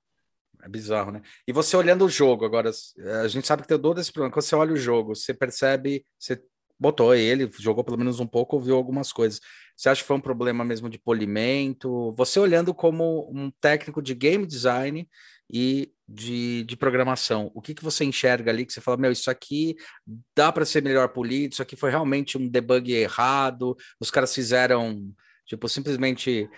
É 0.63 0.69
bizarro, 0.69 1.13
né? 1.13 1.23
E 1.47 1.53
você 1.53 1.77
olhando 1.77 2.05
o 2.05 2.09
jogo 2.09 2.45
agora, 2.45 2.71
a 3.23 3.29
gente 3.29 3.47
sabe 3.47 3.63
que 3.63 3.69
tem 3.69 3.79
todo 3.79 4.01
esse 4.01 4.13
problema. 4.13 4.33
Quando 4.33 4.45
você 4.45 4.57
olha 4.57 4.73
o 4.73 4.77
jogo, 4.77 5.15
você 5.15 5.33
percebe, 5.33 6.05
você 6.19 6.41
botou 6.79 7.15
ele, 7.15 7.51
jogou 7.59 7.85
pelo 7.85 7.99
menos 7.99 8.21
um 8.21 8.27
pouco, 8.27 8.57
ouviu 8.57 8.77
algumas 8.77 9.13
coisas. 9.13 9.41
Você 9.79 9.89
acha 9.89 10.03
que 10.03 10.09
foi 10.09 10.17
um 10.17 10.21
problema 10.21 10.65
mesmo 10.65 10.91
de 10.91 10.99
polimento? 10.99 12.13
Você 12.17 12.41
olhando 12.41 12.75
como 12.75 13.31
um 13.33 13.49
técnico 13.49 14.03
de 14.03 14.13
game 14.13 14.45
design 14.45 15.09
e 15.49 15.93
de, 16.09 16.65
de 16.65 16.77
programação, 16.77 17.49
o 17.55 17.63
que, 17.63 17.75
que 17.75 17.85
você 17.85 18.05
enxerga 18.05 18.51
ali 18.51 18.67
que 18.67 18.73
você 18.73 18.81
fala, 18.81 18.97
meu, 18.97 19.13
isso 19.13 19.31
aqui 19.31 19.77
dá 20.35 20.51
para 20.51 20.65
ser 20.65 20.83
melhor 20.83 21.11
polido, 21.11 21.53
isso 21.53 21.63
aqui 21.63 21.77
foi 21.77 21.91
realmente 21.91 22.37
um 22.37 22.49
debug 22.49 22.93
errado, 22.93 23.77
os 24.01 24.11
caras 24.11 24.35
fizeram, 24.35 25.13
tipo, 25.47 25.69
simplesmente 25.69 26.51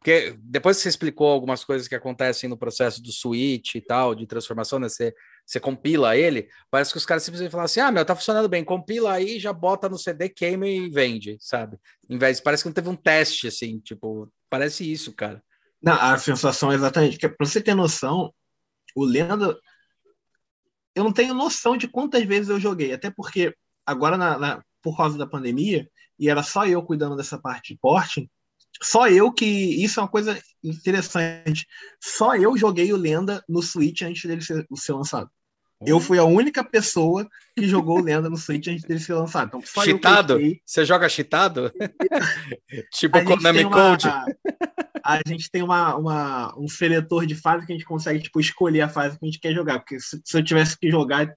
porque 0.00 0.34
depois 0.38 0.76
que 0.76 0.82
você 0.82 0.88
explicou 0.88 1.28
algumas 1.28 1.64
coisas 1.64 1.86
que 1.86 1.94
acontecem 1.94 2.48
no 2.48 2.56
processo 2.56 3.02
do 3.02 3.12
switch 3.12 3.74
e 3.74 3.80
tal, 3.80 4.14
de 4.14 4.26
transformação, 4.26 4.78
né? 4.78 4.88
Você, 4.88 5.14
você 5.48 5.58
compila 5.58 6.14
ele, 6.14 6.46
parece 6.70 6.92
que 6.92 6.98
os 6.98 7.06
caras 7.06 7.22
simplesmente 7.22 7.50
falam 7.50 7.64
assim: 7.64 7.80
ah, 7.80 7.90
meu, 7.90 8.04
tá 8.04 8.14
funcionando 8.14 8.50
bem, 8.50 8.62
compila 8.62 9.14
aí, 9.14 9.40
já 9.40 9.50
bota 9.50 9.88
no 9.88 9.96
CD, 9.96 10.28
queima 10.28 10.68
e 10.68 10.90
vende, 10.90 11.38
sabe? 11.40 11.78
Em 12.06 12.18
vez, 12.18 12.38
parece 12.38 12.62
que 12.62 12.68
não 12.68 12.74
teve 12.74 12.90
um 12.90 12.94
teste, 12.94 13.48
assim, 13.48 13.78
tipo, 13.78 14.30
parece 14.50 14.90
isso, 14.90 15.10
cara. 15.14 15.42
Não, 15.82 15.94
a 15.94 16.18
sensação 16.18 16.70
é 16.70 16.74
exatamente, 16.74 17.16
que 17.16 17.26
pra 17.26 17.46
você 17.46 17.62
ter 17.62 17.74
noção, 17.74 18.30
o 18.94 19.04
Lenda. 19.04 19.58
Eu 20.94 21.04
não 21.04 21.12
tenho 21.12 21.32
noção 21.32 21.78
de 21.78 21.88
quantas 21.88 22.24
vezes 22.24 22.50
eu 22.50 22.60
joguei, 22.60 22.92
até 22.92 23.10
porque 23.10 23.54
agora, 23.86 24.18
na, 24.18 24.36
na, 24.38 24.64
por 24.82 24.96
causa 24.96 25.16
da 25.16 25.26
pandemia, 25.26 25.88
e 26.18 26.28
era 26.28 26.42
só 26.42 26.66
eu 26.66 26.82
cuidando 26.82 27.16
dessa 27.16 27.38
parte 27.38 27.72
de 27.72 27.80
porting, 27.80 28.28
só 28.82 29.08
eu 29.08 29.32
que. 29.32 29.46
Isso 29.46 29.98
é 29.98 30.02
uma 30.02 30.10
coisa 30.10 30.38
interessante. 30.62 31.66
Só 32.02 32.36
eu 32.36 32.56
joguei 32.56 32.92
o 32.92 32.96
Lenda 32.96 33.42
no 33.48 33.62
Switch 33.62 34.02
antes 34.02 34.24
dele 34.24 34.42
ser, 34.42 34.66
ser 34.76 34.92
lançado. 34.92 35.30
Eu 35.86 36.00
fui 36.00 36.18
a 36.18 36.24
única 36.24 36.64
pessoa 36.64 37.28
que 37.56 37.66
jogou 37.66 38.00
Lenda 38.00 38.28
no 38.28 38.36
Switch 38.36 38.66
antes 38.66 38.82
dele 38.82 38.98
ser 38.98 39.14
lançado. 39.14 39.48
Então, 39.48 39.62
só 39.64 39.84
cheatado? 39.84 40.38
Você 40.64 40.84
joga 40.84 41.08
cheatado? 41.08 41.72
tipo 42.92 43.22
Konami 43.24 43.64
Code? 43.64 44.08
a 45.04 45.20
gente 45.26 45.50
tem 45.50 45.62
uma, 45.62 45.96
uma, 45.96 46.58
um 46.58 46.68
seletor 46.68 47.24
de 47.24 47.34
fase 47.34 47.64
que 47.64 47.72
a 47.72 47.76
gente 47.76 47.86
consegue 47.86 48.20
tipo, 48.20 48.40
escolher 48.40 48.82
a 48.82 48.88
fase 48.88 49.18
que 49.18 49.24
a 49.24 49.28
gente 49.28 49.40
quer 49.40 49.54
jogar. 49.54 49.78
Porque 49.78 49.98
se, 50.00 50.20
se 50.24 50.36
eu 50.36 50.44
tivesse 50.44 50.76
que 50.78 50.90
jogar 50.90 51.32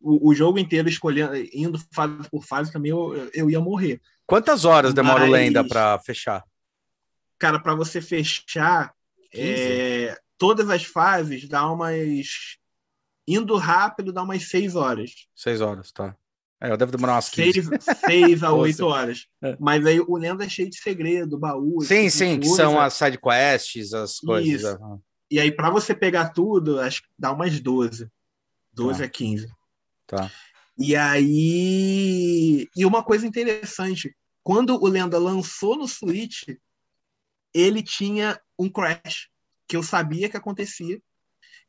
o, 0.00 0.30
o, 0.30 0.34
jogo 0.34 0.58
inteiro 0.58 0.88
escolhendo, 0.88 1.34
indo 1.52 1.80
fase 1.92 2.28
por 2.30 2.44
fase, 2.44 2.72
também 2.72 2.90
eu, 2.90 3.30
eu 3.34 3.50
ia 3.50 3.60
morrer. 3.60 4.00
Quantas 4.26 4.64
horas 4.64 4.94
demora 4.94 5.20
Mas, 5.20 5.28
o 5.28 5.32
Lenda 5.32 5.66
para 5.66 5.98
fechar? 5.98 6.44
Cara, 7.38 7.58
para 7.58 7.74
você 7.74 8.00
fechar 8.00 8.92
é, 9.34 10.16
todas 10.36 10.70
as 10.70 10.84
fases, 10.84 11.48
dá 11.48 11.68
umas. 11.70 12.56
Indo 13.28 13.56
rápido, 13.56 14.10
dá 14.10 14.22
umas 14.22 14.48
6 14.48 14.74
horas. 14.74 15.10
6 15.36 15.60
horas, 15.60 15.92
tá. 15.92 16.16
É, 16.58 16.70
eu 16.70 16.76
devo 16.78 16.90
demorar 16.90 17.14
umas 17.14 17.28
15. 17.28 17.68
6 18.06 18.42
a 18.42 18.50
8 18.56 18.86
horas. 18.86 19.26
É. 19.42 19.54
Mas 19.60 19.84
aí 19.84 20.00
o 20.00 20.16
Lenda 20.16 20.46
é 20.46 20.48
cheio 20.48 20.70
de 20.70 20.80
segredo, 20.80 21.38
baú. 21.38 21.82
Sim, 21.82 22.08
sim, 22.08 22.40
que 22.40 22.48
são 22.48 22.80
as 22.80 22.94
side 22.94 23.18
quests, 23.18 23.92
as 23.92 24.18
coisas. 24.18 24.62
Isso. 24.62 25.00
E 25.30 25.38
aí, 25.38 25.52
para 25.52 25.68
você 25.68 25.94
pegar 25.94 26.30
tudo, 26.30 26.80
acho 26.80 27.02
que 27.02 27.08
dá 27.18 27.30
umas 27.30 27.60
12. 27.60 28.08
12 28.72 28.98
tá. 28.98 29.04
a 29.04 29.08
15. 29.08 29.48
Tá. 30.06 30.32
E 30.78 30.96
aí. 30.96 32.66
E 32.74 32.86
uma 32.86 33.02
coisa 33.02 33.26
interessante: 33.26 34.16
quando 34.42 34.82
o 34.82 34.88
Lenda 34.88 35.18
lançou 35.18 35.76
no 35.76 35.86
Switch, 35.86 36.48
ele 37.52 37.82
tinha 37.82 38.40
um 38.58 38.70
crash 38.70 39.28
que 39.68 39.76
eu 39.76 39.82
sabia 39.82 40.30
que 40.30 40.36
acontecia, 40.36 40.98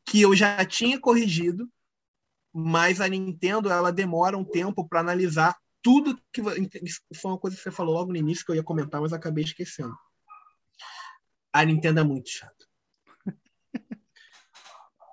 que 0.09 0.21
eu 0.21 0.35
já 0.35 0.65
tinha 0.65 0.99
corrigido, 0.99 1.69
mas 2.51 2.99
a 2.99 3.07
Nintendo 3.07 3.69
ela 3.69 3.91
demora 3.91 4.35
um 4.35 4.43
tempo 4.43 4.87
para 4.87 5.01
analisar 5.01 5.55
tudo 5.83 6.19
que 6.33 6.41
isso 6.81 6.99
foi 7.13 7.31
uma 7.31 7.37
coisa 7.37 7.55
que 7.55 7.61
você 7.61 7.69
falou 7.69 7.93
logo 7.93 8.11
no 8.11 8.17
início 8.17 8.43
que 8.43 8.51
eu 8.51 8.55
ia 8.55 8.63
comentar, 8.63 8.99
mas 8.99 9.13
acabei 9.13 9.43
esquecendo. 9.43 9.93
A 11.53 11.63
Nintendo 11.63 11.99
é 11.99 12.03
muito 12.03 12.27
chata. 12.27 12.65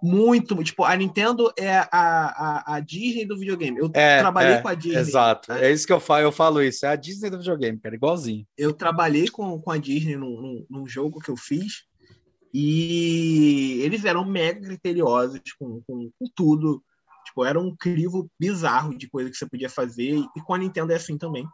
muito, 0.03 0.64
tipo, 0.64 0.82
a 0.82 0.97
Nintendo 0.97 1.53
é 1.59 1.76
a, 1.76 1.88
a, 1.92 2.76
a 2.76 2.80
Disney 2.80 3.26
do 3.26 3.38
videogame. 3.38 3.78
Eu 3.78 3.90
é, 3.92 4.20
trabalhei 4.20 4.55
é, 4.55 4.62
com 4.62 4.68
a 4.68 4.74
Disney. 4.74 4.99
Exato, 4.99 5.53
né? 5.53 5.66
é 5.66 5.72
isso 5.72 5.86
que 5.86 5.92
eu 5.92 6.01
falo, 6.01 6.22
eu 6.22 6.32
falo 6.32 6.62
isso, 6.62 6.86
é 6.86 6.88
a 6.88 6.97
Disney 6.97 7.28
do 7.28 7.38
videogame, 7.38 7.78
cara, 7.78 7.94
igualzinho. 7.94 8.47
Eu 8.57 8.72
trabalhei 8.72 9.28
com, 9.28 9.61
com 9.61 9.70
a 9.70 9.76
Disney 9.76 10.16
num, 10.16 10.40
num, 10.40 10.66
num 10.70 10.86
jogo 10.86 11.20
que 11.20 11.28
eu 11.28 11.36
fiz 11.36 11.84
e 12.59 13.80
eles 13.82 14.04
eram 14.04 14.24
mega 14.24 14.61
criteriosos 14.61 15.40
com, 15.59 15.82
com, 15.86 16.11
com, 16.18 16.26
tudo. 16.34 16.82
Tipo, 17.26 17.44
era 17.44 17.61
um 17.61 17.74
crivo 17.74 18.30
bizarro 18.38 18.96
de 18.96 19.09
coisa 19.09 19.30
que 19.30 19.36
você 19.36 19.46
podia 19.46 19.68
fazer 19.68 20.24
e 20.36 20.40
com 20.42 20.54
a 20.54 20.59
Nintendo 20.59 20.92
é 20.92 20.96
assim 20.96 21.18
também. 21.18 21.46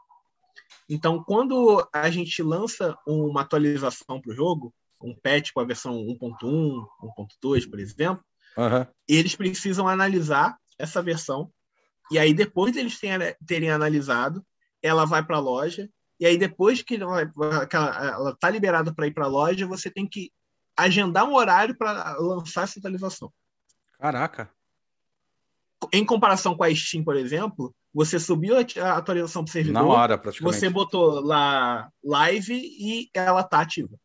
Então, 0.88 1.24
quando 1.24 1.86
a 1.92 2.10
gente 2.10 2.42
lança 2.42 2.96
uma 3.06 3.40
atualização 3.40 4.20
para 4.20 4.32
o 4.32 4.34
jogo, 4.34 4.72
um 5.02 5.14
patch 5.14 5.50
com 5.52 5.60
a 5.60 5.64
versão 5.64 5.94
1.1, 5.94 6.86
1.2, 7.42 7.68
por 7.68 7.80
exemplo, 7.80 8.24
Uhum. 8.56 8.86
Eles 9.08 9.34
precisam 9.34 9.88
analisar 9.88 10.56
essa 10.78 11.02
versão. 11.02 11.50
E 12.10 12.18
aí, 12.18 12.34
depois 12.34 12.72
deles 12.72 12.98
terem, 12.98 13.34
terem 13.46 13.70
analisado, 13.70 14.44
ela 14.82 15.04
vai 15.04 15.24
para 15.24 15.36
a 15.36 15.40
loja. 15.40 15.88
E 16.20 16.26
aí, 16.26 16.36
depois 16.36 16.82
que 16.82 16.96
ela 16.96 17.22
está 18.32 18.50
liberada 18.50 18.94
para 18.94 19.06
ir 19.06 19.12
para 19.12 19.24
a 19.24 19.28
loja, 19.28 19.66
você 19.66 19.90
tem 19.90 20.06
que 20.06 20.30
agendar 20.76 21.24
um 21.24 21.34
horário 21.34 21.76
para 21.76 22.16
lançar 22.18 22.64
essa 22.64 22.78
atualização. 22.78 23.32
Caraca! 23.98 24.50
Em 25.92 26.04
comparação 26.04 26.56
com 26.56 26.64
a 26.64 26.74
Steam, 26.74 27.02
por 27.02 27.16
exemplo, 27.16 27.74
você 27.92 28.18
subiu 28.18 28.56
a 28.56 28.96
atualização 28.96 29.44
para 29.44 29.50
o 29.50 29.52
servidor. 29.52 29.82
Na 29.82 29.88
hora, 29.88 30.18
praticamente. 30.18 30.58
Você 30.58 30.70
botou 30.70 31.20
lá 31.20 31.90
live 32.02 32.54
e 32.54 33.10
ela 33.12 33.40
está 33.40 33.60
ativa. 33.60 33.96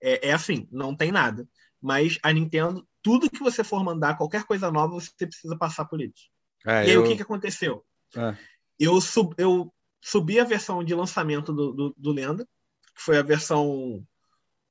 É, 0.00 0.28
é 0.28 0.32
assim, 0.32 0.68
não 0.70 0.94
tem 0.94 1.10
nada. 1.10 1.46
Mas 1.80 2.18
a 2.22 2.32
Nintendo 2.32 2.86
tudo 3.02 3.30
que 3.30 3.40
você 3.40 3.64
for 3.64 3.82
mandar, 3.82 4.18
qualquer 4.18 4.44
coisa 4.44 4.70
nova, 4.70 4.92
você 4.92 5.26
precisa 5.26 5.56
passar 5.56 5.84
por 5.86 6.00
eles. 6.00 6.28
É, 6.66 6.84
e 6.84 6.90
aí, 6.90 6.90
eu... 6.90 7.02
o 7.02 7.06
que, 7.06 7.16
que 7.16 7.22
aconteceu? 7.22 7.82
É. 8.14 8.36
Eu, 8.78 9.00
sub, 9.00 9.34
eu 9.38 9.72
subi 10.00 10.38
a 10.38 10.44
versão 10.44 10.84
de 10.84 10.94
lançamento 10.94 11.50
do, 11.52 11.72
do, 11.72 11.94
do 11.96 12.12
Lenda, 12.12 12.46
que 12.94 13.00
foi 13.00 13.16
a 13.16 13.22
versão 13.22 14.04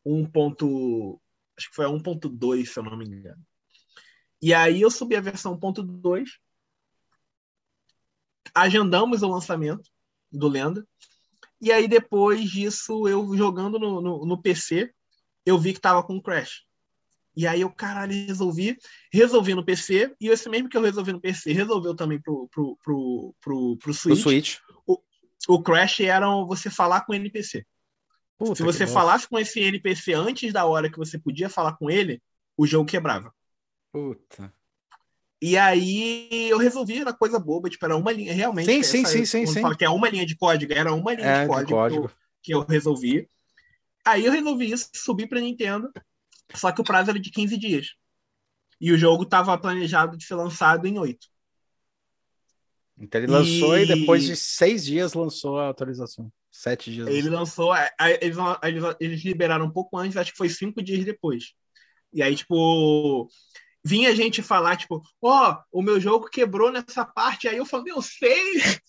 1. 0.07 0.25
Ponto, 0.31 1.19
acho 1.57 1.69
que 1.69 1.75
foi 1.75 1.85
a 1.85 1.89
1.2, 1.89 2.65
se 2.65 2.79
eu 2.79 2.83
não 2.83 2.97
me 2.97 3.05
engano. 3.05 3.43
E 4.41 4.53
aí 4.53 4.81
eu 4.81 4.91
subi 4.91 5.15
a 5.15 5.21
versão 5.21 5.57
1.2, 5.59 6.25
agendamos 8.53 9.23
o 9.23 9.27
lançamento 9.27 9.89
do 10.31 10.47
Lenda, 10.47 10.87
e 11.59 11.71
aí 11.71 11.87
depois 11.87 12.49
disso, 12.49 13.07
eu 13.07 13.35
jogando 13.35 13.79
no, 13.79 13.99
no, 13.99 14.25
no 14.25 14.41
PC, 14.41 14.93
eu 15.45 15.57
vi 15.57 15.73
que 15.73 15.81
tava 15.81 16.03
com 16.03 16.21
crash. 16.21 16.67
E 17.35 17.45
aí 17.45 17.61
eu, 17.61 17.69
caralho, 17.69 18.13
resolvi, 18.27 18.77
resolvi 19.11 19.53
no 19.53 19.65
PC, 19.65 20.15
e 20.19 20.27
esse 20.29 20.49
mesmo 20.49 20.69
que 20.69 20.77
eu 20.77 20.81
resolvi 20.81 21.13
no 21.13 21.21
PC, 21.21 21.51
resolveu 21.51 21.95
também 21.95 22.19
pro, 22.19 22.47
pro, 22.49 22.77
pro, 22.83 23.35
pro, 23.39 23.77
pro 23.77 23.93
Switch. 23.93 24.21
Switch. 24.21 24.57
O, 24.85 24.99
o 25.47 25.61
Crash 25.61 25.99
era 25.99 26.27
você 26.45 26.69
falar 26.69 27.01
com 27.01 27.11
o 27.11 27.15
NPC. 27.15 27.65
Puta 28.37 28.55
Se 28.55 28.63
você 28.63 28.85
falasse 28.85 29.27
com 29.27 29.39
esse 29.39 29.59
NPC 29.59 30.13
antes 30.13 30.53
da 30.53 30.65
hora 30.65 30.91
que 30.91 30.97
você 30.97 31.17
podia 31.17 31.49
falar 31.49 31.73
com 31.73 31.89
ele, 31.89 32.21
o 32.55 32.67
jogo 32.67 32.89
quebrava. 32.89 33.33
Puta. 33.91 34.53
E 35.41 35.57
aí 35.57 36.49
eu 36.49 36.57
resolvi, 36.57 36.99
era 36.99 37.13
coisa 37.13 37.39
boba, 37.39 37.69
tipo, 37.69 37.83
era 37.85 37.95
uma 37.95 38.11
linha, 38.11 38.33
realmente. 38.33 38.65
Sim, 38.65 38.83
sim, 38.83 39.05
sim, 39.05 39.25
sim, 39.25 39.45
sim. 39.45 39.75
que 39.75 39.85
é 39.85 39.89
uma 39.89 40.09
linha 40.09 40.25
de 40.25 40.35
código, 40.35 40.73
era 40.73 40.93
uma 40.93 41.13
linha 41.13 41.27
é, 41.27 41.41
de 41.41 41.47
código, 41.47 41.67
de 41.67 41.73
código. 41.73 42.07
Que, 42.41 42.53
eu, 42.53 42.61
que 42.61 42.65
eu 42.65 42.65
resolvi. 42.67 43.29
Aí 44.05 44.25
eu 44.25 44.31
resolvi 44.31 44.71
isso, 44.71 44.89
subi 44.93 45.27
pra 45.27 45.39
Nintendo, 45.39 45.91
só 46.55 46.71
que 46.71 46.81
o 46.81 46.83
prazo 46.83 47.11
era 47.11 47.19
de 47.19 47.29
15 47.29 47.57
dias. 47.57 47.95
E 48.79 48.91
o 48.91 48.97
jogo 48.97 49.23
estava 49.23 49.57
planejado 49.57 50.17
de 50.17 50.25
ser 50.25 50.35
lançado 50.35 50.87
em 50.87 50.97
8. 50.97 51.27
Então 52.99 53.21
ele 53.21 53.31
lançou 53.31 53.77
e... 53.77 53.83
e 53.83 53.87
depois 53.87 54.23
de 54.23 54.35
seis 54.35 54.85
dias 54.85 55.13
lançou 55.13 55.59
a 55.59 55.69
atualização. 55.69 56.31
Sete 56.57 56.91
dias. 56.91 57.07
Ele 57.07 57.29
lançou, 57.29 57.71
eles, 58.19 58.95
eles 58.99 59.23
liberaram 59.23 59.67
um 59.67 59.71
pouco 59.71 59.95
antes, 59.95 60.17
acho 60.17 60.31
que 60.31 60.37
foi 60.39 60.49
cinco 60.49 60.81
dias 60.81 61.05
depois. 61.05 61.53
E 62.11 62.23
aí, 62.23 62.35
tipo, 62.35 63.29
vinha 63.85 64.15
gente 64.15 64.41
falar, 64.41 64.75
tipo, 64.75 65.03
ó, 65.21 65.51
oh, 65.51 65.79
o 65.79 65.83
meu 65.83 65.99
jogo 65.99 66.27
quebrou 66.27 66.71
nessa 66.71 67.05
parte. 67.05 67.47
Aí 67.47 67.57
eu 67.57 67.65
falei, 67.65 67.93
eu 67.93 68.01
sei, 68.01 68.41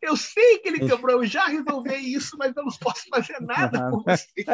eu 0.00 0.16
sei 0.16 0.58
que 0.60 0.68
ele 0.68 0.86
quebrou, 0.86 1.24
eu 1.24 1.26
já 1.26 1.48
resolvi 1.48 2.14
isso, 2.14 2.36
mas 2.38 2.56
eu 2.56 2.62
não 2.62 2.70
posso 2.78 3.08
fazer 3.10 3.40
nada 3.40 3.82
por 3.90 4.04
você. 4.04 4.44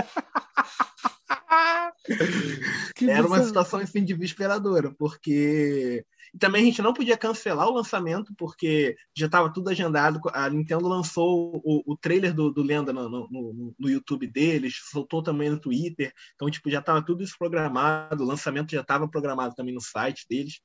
Era 3.09 3.26
uma 3.26 3.43
situação 3.43 3.81
assim 3.81 4.05
desesperadora, 4.05 4.95
porque 4.99 6.05
e 6.35 6.39
também 6.39 6.62
a 6.62 6.64
gente 6.64 6.83
não 6.83 6.93
podia 6.93 7.16
cancelar 7.16 7.68
o 7.68 7.74
lançamento, 7.74 8.35
porque 8.37 8.97
já 9.16 9.26
estava 9.26 9.53
tudo 9.53 9.70
agendado. 9.70 10.20
A 10.33 10.49
Nintendo 10.51 10.87
lançou 10.87 11.61
o, 11.64 11.93
o 11.93 11.97
trailer 11.97 12.35
do, 12.35 12.51
do 12.51 12.62
Lenda 12.62 12.93
no, 12.93 13.09
no, 13.09 13.74
no, 13.79 13.89
YouTube 13.89 14.26
deles, 14.26 14.74
soltou 14.91 15.22
também 15.22 15.51
no 15.51 15.61
Twitter. 15.61 16.12
Então, 16.35 16.51
tipo, 16.51 16.70
já 16.70 16.81
estava 16.81 17.05
tudo 17.05 17.22
isso 17.22 17.35
programado, 17.39 18.22
o 18.24 18.26
lançamento 18.26 18.70
já 18.70 18.83
estava 18.83 19.09
programado 19.09 19.55
também 19.55 19.74
no 19.74 19.81
site 19.81 20.26
deles. 20.29 20.61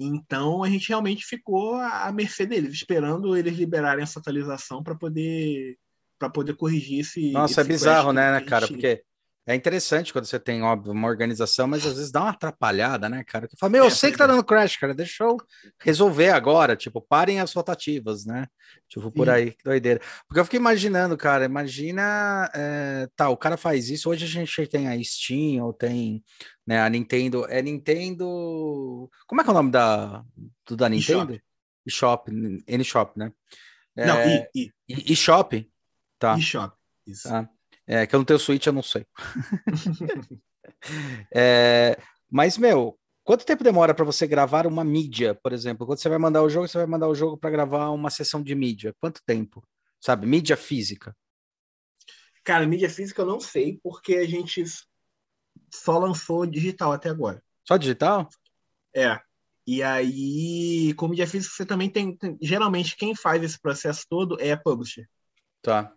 Então 0.00 0.62
a 0.62 0.70
gente 0.70 0.88
realmente 0.88 1.24
ficou 1.24 1.74
à 1.74 2.12
mercê 2.12 2.46
deles, 2.46 2.72
esperando 2.72 3.36
eles 3.36 3.56
liberarem 3.56 4.04
essa 4.04 4.20
atualização 4.20 4.80
para 4.80 4.94
poder 4.94 5.76
para 6.16 6.30
poder 6.30 6.54
corrigir 6.54 7.00
esse. 7.00 7.32
Nossa, 7.32 7.52
é 7.52 7.52
esse 7.52 7.60
é 7.60 7.64
bizarro, 7.64 8.12
né, 8.12 8.32
né, 8.32 8.40
cara? 8.40 8.68
Porque 8.68 9.02
é 9.48 9.54
interessante 9.54 10.12
quando 10.12 10.26
você 10.26 10.38
tem, 10.38 10.62
óbvio, 10.62 10.92
uma 10.92 11.08
organização, 11.08 11.66
mas 11.66 11.86
às 11.86 11.94
vezes 11.94 12.10
dá 12.10 12.20
uma 12.20 12.30
atrapalhada, 12.30 13.08
né, 13.08 13.24
cara? 13.24 13.48
Tu 13.48 13.56
fala, 13.58 13.72
meu, 13.72 13.84
é, 13.84 13.86
eu 13.86 13.90
sei 13.90 14.12
que 14.12 14.18
tá 14.18 14.24
é. 14.24 14.26
dando 14.26 14.44
crash, 14.44 14.76
cara, 14.76 14.92
deixa 14.92 15.24
eu 15.24 15.38
resolver 15.80 16.28
agora. 16.28 16.76
Tipo, 16.76 17.00
parem 17.00 17.40
as 17.40 17.54
rotativas, 17.54 18.26
né? 18.26 18.46
Tipo, 18.86 19.10
por 19.10 19.26
Sim. 19.26 19.32
aí, 19.32 19.52
que 19.52 19.64
doideira. 19.64 20.02
Porque 20.26 20.38
eu 20.38 20.44
fiquei 20.44 20.60
imaginando, 20.60 21.16
cara, 21.16 21.46
imagina, 21.46 22.50
é, 22.54 23.08
tá, 23.16 23.30
o 23.30 23.38
cara 23.38 23.56
faz 23.56 23.88
isso, 23.88 24.10
hoje 24.10 24.26
a 24.26 24.28
gente 24.28 24.66
tem 24.66 24.86
a 24.86 25.02
Steam, 25.02 25.64
ou 25.64 25.72
tem 25.72 26.22
né, 26.66 26.82
a 26.82 26.90
Nintendo, 26.90 27.46
é 27.48 27.62
Nintendo... 27.62 29.08
Como 29.26 29.40
é 29.40 29.44
que 29.44 29.48
é 29.48 29.52
o 29.52 29.56
nome 29.56 29.70
da, 29.70 30.22
do 30.66 30.76
da 30.76 30.90
Nintendo? 30.90 31.40
eShop, 31.86 32.30
N-Shop, 32.66 33.18
né? 33.18 33.32
É, 33.96 34.06
não, 34.06 34.20
e, 34.54 34.70
e. 34.88 35.12
eShop, 35.12 35.66
tá. 36.18 36.36
eShop, 36.36 36.76
isso. 37.06 37.26
Tá. 37.26 37.48
É, 37.88 38.06
que 38.06 38.14
eu 38.14 38.18
não 38.18 38.24
tenho 38.24 38.38
Switch, 38.38 38.66
eu 38.66 38.72
não 38.72 38.82
sei. 38.82 39.06
é, 41.34 41.98
mas, 42.30 42.58
meu, 42.58 42.98
quanto 43.24 43.46
tempo 43.46 43.64
demora 43.64 43.94
para 43.94 44.04
você 44.04 44.26
gravar 44.26 44.66
uma 44.66 44.84
mídia, 44.84 45.34
por 45.34 45.54
exemplo? 45.54 45.86
Quando 45.86 45.98
você 45.98 46.08
vai 46.10 46.18
mandar 46.18 46.42
o 46.42 46.50
jogo, 46.50 46.68
você 46.68 46.76
vai 46.76 46.86
mandar 46.86 47.08
o 47.08 47.14
jogo 47.14 47.38
para 47.38 47.48
gravar 47.48 47.88
uma 47.88 48.10
sessão 48.10 48.42
de 48.42 48.54
mídia. 48.54 48.94
Quanto 49.00 49.22
tempo? 49.24 49.66
Sabe, 49.98 50.26
mídia 50.26 50.54
física. 50.54 51.16
Cara, 52.44 52.66
mídia 52.66 52.90
física 52.90 53.22
eu 53.22 53.26
não 53.26 53.40
sei, 53.40 53.80
porque 53.82 54.16
a 54.16 54.26
gente 54.26 54.62
só 55.72 55.98
lançou 55.98 56.44
digital 56.44 56.92
até 56.92 57.08
agora. 57.08 57.42
Só 57.66 57.78
digital? 57.78 58.28
É. 58.94 59.18
E 59.66 59.82
aí, 59.82 60.92
com 60.94 61.08
mídia 61.08 61.26
física, 61.26 61.54
você 61.54 61.64
também 61.64 61.88
tem, 61.88 62.14
tem, 62.16 62.38
Geralmente, 62.40 62.96
quem 62.96 63.14
faz 63.14 63.42
esse 63.42 63.58
processo 63.58 64.04
todo 64.08 64.38
é 64.40 64.52
a 64.52 64.58
publisher. 64.58 65.08
Tá. 65.62 65.94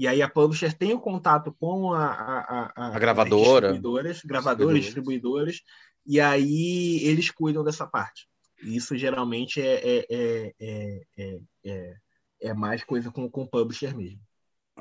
E 0.00 0.08
aí 0.08 0.22
a 0.22 0.30
publisher 0.30 0.72
tem 0.72 0.94
o 0.94 0.98
contato 0.98 1.54
com 1.60 1.92
a, 1.92 2.06
a, 2.06 2.72
a, 2.74 2.96
a 2.96 2.98
gravadora, 2.98 3.68
distribuidoras, 3.68 4.22
gravadores, 4.24 4.84
distribuidores, 4.84 5.60
e 6.06 6.18
aí 6.18 7.00
eles 7.04 7.30
cuidam 7.30 7.62
dessa 7.62 7.86
parte. 7.86 8.26
Isso 8.62 8.96
geralmente 8.96 9.60
é, 9.60 10.06
é, 10.10 10.54
é, 10.58 11.40
é, 11.66 11.94
é 12.40 12.54
mais 12.54 12.82
coisa 12.82 13.10
com 13.10 13.30
o 13.30 13.46
publisher 13.46 13.94
mesmo. 13.94 14.18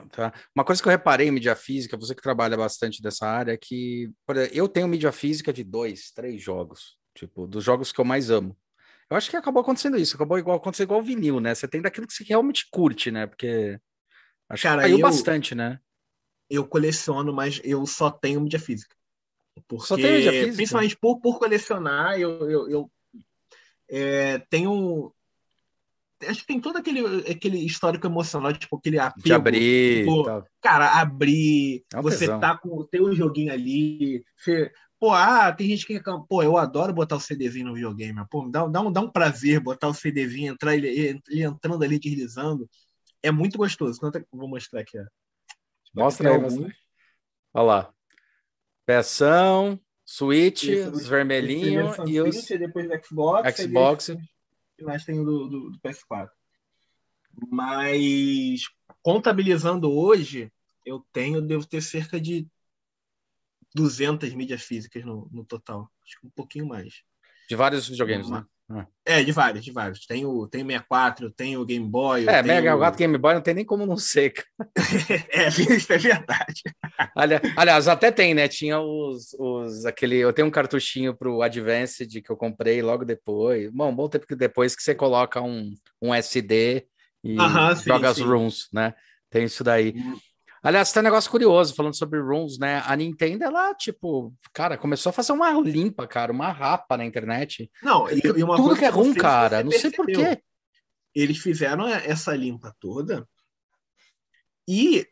Tá. 0.10 0.34
Uma 0.56 0.64
coisa 0.64 0.82
que 0.82 0.88
eu 0.88 0.92
reparei 0.92 1.28
em 1.28 1.32
mídia 1.32 1.54
física, 1.54 1.98
você 1.98 2.16
que 2.16 2.22
trabalha 2.22 2.56
bastante 2.56 3.02
dessa 3.02 3.28
área, 3.28 3.52
é 3.52 3.58
que 3.58 4.10
exemplo, 4.30 4.56
eu 4.56 4.70
tenho 4.70 4.88
mídia 4.88 5.12
física 5.12 5.52
de 5.52 5.66
dois, 5.66 6.12
três 6.12 6.42
jogos, 6.42 6.96
tipo, 7.14 7.46
dos 7.46 7.66
jogos 7.66 7.92
que 7.92 8.00
eu 8.00 8.06
mais 8.06 8.30
amo. 8.30 8.58
Eu 9.12 9.18
acho 9.18 9.30
que 9.30 9.36
acabou 9.36 9.60
acontecendo 9.60 9.98
isso, 9.98 10.16
acabou 10.16 10.40
igual 10.40 10.56
acontecendo 10.56 10.88
igual 10.88 11.02
o 11.02 11.04
vinil, 11.04 11.42
né? 11.42 11.54
Você 11.54 11.68
tem 11.68 11.82
daquilo 11.82 12.08
que 12.08 12.14
você 12.14 12.24
realmente 12.24 12.70
curte, 12.72 13.12
né? 13.12 13.28
Porque 13.28 13.78
acho 14.50 14.64
Cara, 14.64 14.82
que 14.82 14.88
caiu 14.88 14.98
eu, 14.98 15.02
bastante, 15.02 15.56
né? 15.56 15.80
Eu 16.50 16.68
coleciono, 16.68 17.32
mas 17.32 17.62
eu 17.64 17.86
só 17.86 18.10
tenho 18.10 18.42
mídia 18.42 18.60
física. 18.60 18.96
Porque, 19.68 19.86
só 19.86 19.96
tem 19.96 20.14
mídia 20.14 20.32
física? 20.32 20.56
Principalmente 20.56 20.98
por, 20.98 21.20
por 21.20 21.38
colecionar, 21.38 22.20
eu, 22.20 22.50
eu, 22.50 22.70
eu 22.70 22.92
é, 23.88 24.40
tenho 24.50 25.14
acho 26.28 26.42
que 26.42 26.48
tem 26.48 26.60
todo 26.60 26.78
aquele, 26.78 27.02
aquele 27.32 27.58
histórico 27.66 28.06
emocional, 28.06 28.52
tipo, 28.54 28.76
aquele 28.78 29.00
apego. 29.00 29.26
De 29.26 29.34
abrir. 29.34 30.00
Tipo, 30.00 30.24
tá. 30.24 30.44
Cara, 30.62 31.00
abrir, 31.00 31.86
é 31.94 32.02
você 32.02 32.20
tesão. 32.20 32.40
tá 32.40 32.58
com 32.58 32.70
o 32.70 32.84
teu 32.84 33.14
joguinho 33.16 33.54
ali, 33.54 34.24
você. 34.36 34.72
Pô, 35.00 35.14
ah, 35.14 35.54
tem 35.54 35.70
gente 35.70 35.88
que 35.88 35.94
reclama, 35.94 36.26
pô, 36.28 36.44
eu 36.44 36.58
adoro 36.58 36.94
botar 36.94 37.16
o 37.16 37.22
CDzinho 37.22 37.68
no 37.68 37.74
videogame, 37.74 38.20
pô, 38.30 38.50
dá, 38.50 38.68
dá, 38.68 38.82
um, 38.82 38.92
dá 38.92 39.00
um 39.00 39.10
prazer 39.10 39.62
botar 39.62 39.88
o 39.88 39.94
CDzinho, 39.94 40.52
entrar 40.52 40.76
ele, 40.76 40.90
ele 40.90 41.42
entrando 41.42 41.82
ali, 41.82 41.98
deslizando. 41.98 42.70
É 43.22 43.32
muito 43.32 43.58
gostoso. 43.58 44.00
Vou 44.32 44.48
mostrar 44.48 44.82
aqui, 44.82 45.00
ó. 45.00 45.06
Mostra 45.94 46.32
aí, 46.32 46.40
mostra. 46.40 46.76
Olha 47.54 47.64
lá. 47.64 47.94
Peção, 48.86 49.80
Switch, 50.06 50.64
os 50.94 51.08
vermelhinhos 51.08 51.96
e 52.08 52.20
os. 52.20 52.46
Depois 52.48 52.88
do 52.88 53.06
Xbox. 53.06 53.56
Xbox 53.56 54.12
finais 54.80 55.06
tem 55.06 55.24
do, 55.24 55.48
do, 55.48 55.70
do 55.72 55.80
PS4. 55.80 56.30
Mas 57.52 58.62
contabilizando 59.04 59.92
hoje, 59.92 60.52
eu 60.86 61.06
tenho, 61.12 61.42
devo 61.42 61.66
ter 61.66 61.82
cerca 61.82 62.20
de 62.20 62.48
200 63.76 64.34
mídias 64.34 64.64
físicas 64.64 65.06
no, 65.06 65.30
no 65.32 65.46
total. 65.46 65.92
Acho 66.04 66.20
que 66.20 66.28
um 66.28 66.32
pouquinho 66.32 66.66
mais. 66.66 67.04
De 67.48 67.56
vários 67.56 67.88
videogames, 67.88 68.30
né? 68.30 68.46
É, 69.04 69.24
de 69.24 69.32
vários, 69.32 69.66
de 69.66 69.72
vários. 69.72 70.06
Tem 70.06 70.26
o, 70.26 70.48
tem 70.48 70.62
o 70.62 70.68
64, 70.68 71.32
tem 71.32 71.58
o 71.58 71.66
Game 71.66 71.88
Boy. 71.88 72.28
É, 72.28 72.44
Mega 72.44 72.78
4 72.78 72.98
Game 72.98 73.18
Boy 73.18 73.34
não 73.34 73.42
tem 73.42 73.56
nem 73.56 73.66
como 73.66 73.86
não 73.86 73.98
ser. 73.98 74.34
é, 75.34 75.48
isso 75.48 75.92
é 75.92 75.98
verdade. 75.98 76.62
Aliás, 77.58 77.88
até 77.88 78.12
tem, 78.12 78.36
né? 78.36 78.48
Tinha 78.48 78.80
os, 78.80 79.36
os 79.40 79.86
aquele. 79.86 80.18
Eu 80.18 80.32
tenho 80.32 80.48
um 80.48 80.52
cartuchinho 80.52 81.16
pro 81.16 81.42
Advanced 81.42 82.22
que 82.22 82.30
eu 82.30 82.38
comprei 82.38 82.82
logo 82.84 83.04
depois. 83.04 83.72
Bom, 83.72 83.96
bom 83.96 84.08
tempo 84.08 84.28
que 84.28 84.36
depois 84.36 84.76
que 84.76 84.84
você 84.84 84.94
coloca 84.94 85.42
um, 85.42 85.74
um 86.00 86.14
SD 86.14 86.86
e 87.24 87.36
joga 87.36 88.14
sim, 88.14 88.22
as 88.22 88.28
rooms, 88.28 88.68
né? 88.72 88.94
Tem 89.32 89.46
isso 89.46 89.64
daí. 89.64 89.96
Hum. 89.98 90.20
Aliás, 90.62 90.92
tem 90.92 91.02
um 91.02 91.04
negócio 91.04 91.32
curioso 91.32 91.74
falando 91.74 91.96
sobre 91.96 92.20
runes, 92.20 92.58
né? 92.58 92.84
A 92.86 92.96
Nintendo, 92.96 93.44
ela, 93.46 93.74
tipo, 93.74 94.34
cara, 94.54 94.78
começou 94.78 95.10
a 95.10 95.14
fazer 95.14 95.32
uma 95.32 95.52
limpa, 95.62 96.06
cara, 96.06 96.32
uma 96.32 96.52
rapa 96.52 96.98
na 96.98 97.06
internet. 97.06 97.72
Não, 97.82 98.10
e, 98.10 98.22
e 98.24 98.44
uma 98.44 98.58
Tudo 98.58 98.76
que 98.76 98.86
é 98.86 98.90
ruim, 98.90 99.14
cara, 99.14 99.64
não 99.64 99.72
sei 99.72 99.92
porquê. 99.92 100.42
Eles 101.16 101.38
fizeram 101.38 101.88
essa 101.88 102.36
limpa 102.36 102.76
toda 102.80 103.28
e 104.68 105.08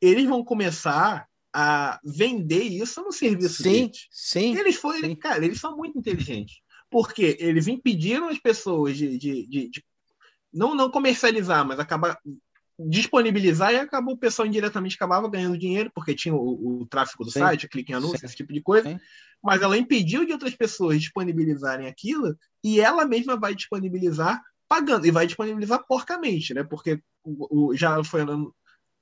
eles 0.00 0.26
vão 0.26 0.44
começar 0.44 1.26
a 1.52 2.00
vender 2.04 2.62
isso 2.62 3.02
no 3.02 3.12
serviço 3.12 3.62
sim, 3.62 3.70
deles. 3.70 4.06
Sim, 4.10 4.56
Eles 4.56 4.76
foram, 4.76 5.00
sim. 5.00 5.14
cara, 5.14 5.44
eles 5.44 5.60
são 5.60 5.76
muito 5.76 5.98
inteligentes. 5.98 6.56
Porque 6.90 7.36
eles 7.40 7.66
impediram 7.66 8.28
as 8.28 8.38
pessoas 8.38 8.96
de, 8.96 9.18
de, 9.18 9.46
de, 9.46 9.70
de 9.70 9.84
não, 10.52 10.74
não 10.74 10.90
comercializar, 10.90 11.66
mas 11.66 11.78
acabar 11.78 12.18
disponibilizar 12.78 13.72
e 13.72 13.76
acabou 13.76 14.14
o 14.14 14.18
pessoal 14.18 14.46
indiretamente 14.46 14.96
acabava 14.96 15.28
ganhando 15.28 15.58
dinheiro, 15.58 15.90
porque 15.94 16.14
tinha 16.14 16.34
o, 16.34 16.82
o 16.82 16.86
tráfego 16.86 17.24
do 17.24 17.30
Sim. 17.30 17.40
site, 17.40 17.68
clique 17.68 17.92
em 17.92 17.94
anúncio, 17.94 18.18
Sim. 18.18 18.26
esse 18.26 18.36
tipo 18.36 18.52
de 18.52 18.62
coisa. 18.62 18.88
Sim. 18.88 18.98
Mas 19.42 19.60
ela 19.60 19.76
impediu 19.76 20.24
de 20.24 20.32
outras 20.32 20.54
pessoas 20.54 21.00
disponibilizarem 21.00 21.86
aquilo 21.86 22.36
e 22.62 22.80
ela 22.80 23.04
mesma 23.04 23.36
vai 23.36 23.54
disponibilizar 23.54 24.40
pagando, 24.68 25.06
e 25.06 25.10
vai 25.10 25.26
disponibilizar 25.26 25.84
porcamente, 25.86 26.54
né? 26.54 26.64
Porque 26.64 27.02
o, 27.22 27.68
o 27.68 27.76
já 27.76 28.02
foi 28.02 28.22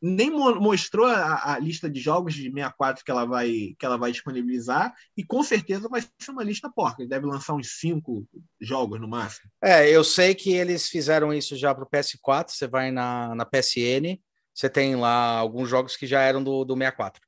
nem 0.03 0.31
mostrou 0.31 1.07
a, 1.07 1.55
a, 1.55 1.59
lista 1.59 1.89
de 1.89 2.01
jogos 2.01 2.35
de 2.35 2.45
64 2.45 3.05
que 3.05 3.11
ela 3.11 3.27
vai 3.27 3.75
que 3.79 3.85
ela 3.85 3.99
vai 3.99 4.11
disponibilizar 4.11 4.95
e 5.17 5.23
com 5.23 5.43
certeza 5.43 5.89
vai 5.89 6.01
ser 6.01 6.31
uma 6.31 6.43
lista 6.43 6.71
porca. 6.71 7.03
Ele 7.03 7.11
deve 7.11 7.27
lançar 7.27 7.55
uns 7.55 7.79
cinco 7.79 8.27
jogos 8.61 9.01
no 9.01 9.09
máximo. 9.09 9.51
É, 9.63 9.89
eu 9.91 10.03
sei 10.03 10.35
que 10.35 10.53
eles 10.53 10.89
fizeram 10.89 11.35
isso 11.35 11.55
já 11.57 11.75
para 11.75 11.85
o 11.85 11.89
PS4. 11.89 12.51
Você 12.51 12.67
vai 12.67 12.91
na, 12.91 13.35
na 13.35 13.45
PSN, 13.45 14.19
você 14.55 14.71
tem 14.71 14.97
lá 14.97 15.37
alguns 15.37 15.69
jogos 15.69 15.97
que 15.97 16.07
já 16.07 16.23
eram 16.23 16.43
do, 16.43 16.65
do 16.65 16.75
64. 16.75 17.21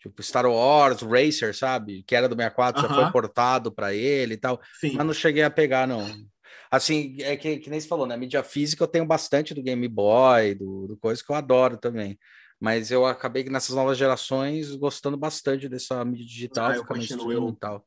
Tipo 0.00 0.22
Star 0.22 0.46
Wars, 0.46 1.02
Racer, 1.02 1.54
sabe? 1.54 2.02
Que 2.04 2.16
era 2.16 2.26
do 2.26 2.34
64, 2.34 2.80
uh 2.80 2.84
-huh. 2.84 2.88
já 2.88 3.02
foi 3.02 3.12
portado 3.12 3.70
para 3.70 3.92
ele 3.92 4.34
e 4.34 4.38
tal. 4.38 4.58
Sim. 4.80 4.94
Mas 4.94 5.06
não 5.06 5.12
cheguei 5.12 5.42
a 5.42 5.50
pegar, 5.50 5.86
não. 5.86 6.06
Assim, 6.70 7.16
é 7.20 7.36
que, 7.36 7.58
que 7.58 7.68
nem 7.68 7.80
você 7.80 7.88
falou, 7.88 8.06
né? 8.06 8.16
Mídia 8.16 8.44
física 8.44 8.84
eu 8.84 8.88
tenho 8.88 9.04
bastante 9.04 9.52
do 9.52 9.62
Game 9.62 9.88
Boy, 9.88 10.54
do, 10.54 10.86
do 10.86 10.96
coisa 10.96 11.22
que 11.22 11.30
eu 11.30 11.36
adoro 11.36 11.76
também. 11.76 12.18
Mas 12.60 12.90
eu 12.90 13.06
acabei 13.06 13.42
nessas 13.44 13.74
novas 13.74 13.98
gerações 13.98 14.74
gostando 14.76 15.16
bastante 15.16 15.68
dessa 15.68 16.04
mídia 16.04 16.26
digital, 16.26 16.70
ah, 16.70 16.76
eu, 16.76 16.84
e 17.48 17.56
tal. 17.56 17.84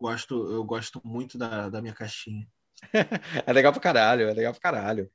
Gosto, 0.00 0.50
eu 0.50 0.64
gosto 0.64 1.00
muito 1.04 1.36
da, 1.36 1.68
da 1.68 1.82
minha 1.82 1.92
caixinha. 1.92 2.46
é 3.46 3.52
legal 3.52 3.72
pra 3.72 3.82
caralho, 3.82 4.28
é 4.28 4.32
legal 4.32 4.52
pra 4.52 4.60
caralho. 4.60 5.10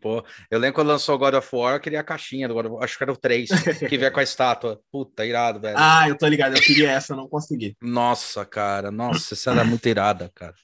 Pô, 0.00 0.24
eu 0.50 0.58
lembro 0.58 0.76
quando 0.76 0.88
lançou 0.88 1.18
God 1.18 1.34
of 1.34 1.48
War, 1.54 1.74
eu 1.74 1.80
queria 1.80 2.00
a 2.00 2.04
caixinha 2.04 2.48
do 2.48 2.54
God 2.54 2.66
of 2.66 2.74
War, 2.74 2.84
acho 2.84 2.96
que 2.96 3.04
era 3.04 3.12
o 3.12 3.16
3, 3.16 3.48
que 3.88 3.98
vier 3.98 4.12
com 4.12 4.20
a 4.20 4.22
estátua. 4.24 4.80
Puta, 4.90 5.24
irado, 5.24 5.60
velho. 5.60 5.76
Ah, 5.78 6.08
eu 6.08 6.16
tô 6.16 6.26
ligado, 6.26 6.56
eu 6.56 6.62
queria 6.62 6.90
essa, 6.90 7.16
não 7.16 7.28
consegui. 7.28 7.76
Nossa, 7.80 8.44
cara, 8.44 8.90
nossa, 8.90 9.34
essa 9.34 9.50
era 9.50 9.64
muito 9.64 9.86
irada, 9.88 10.30
cara. 10.34 10.54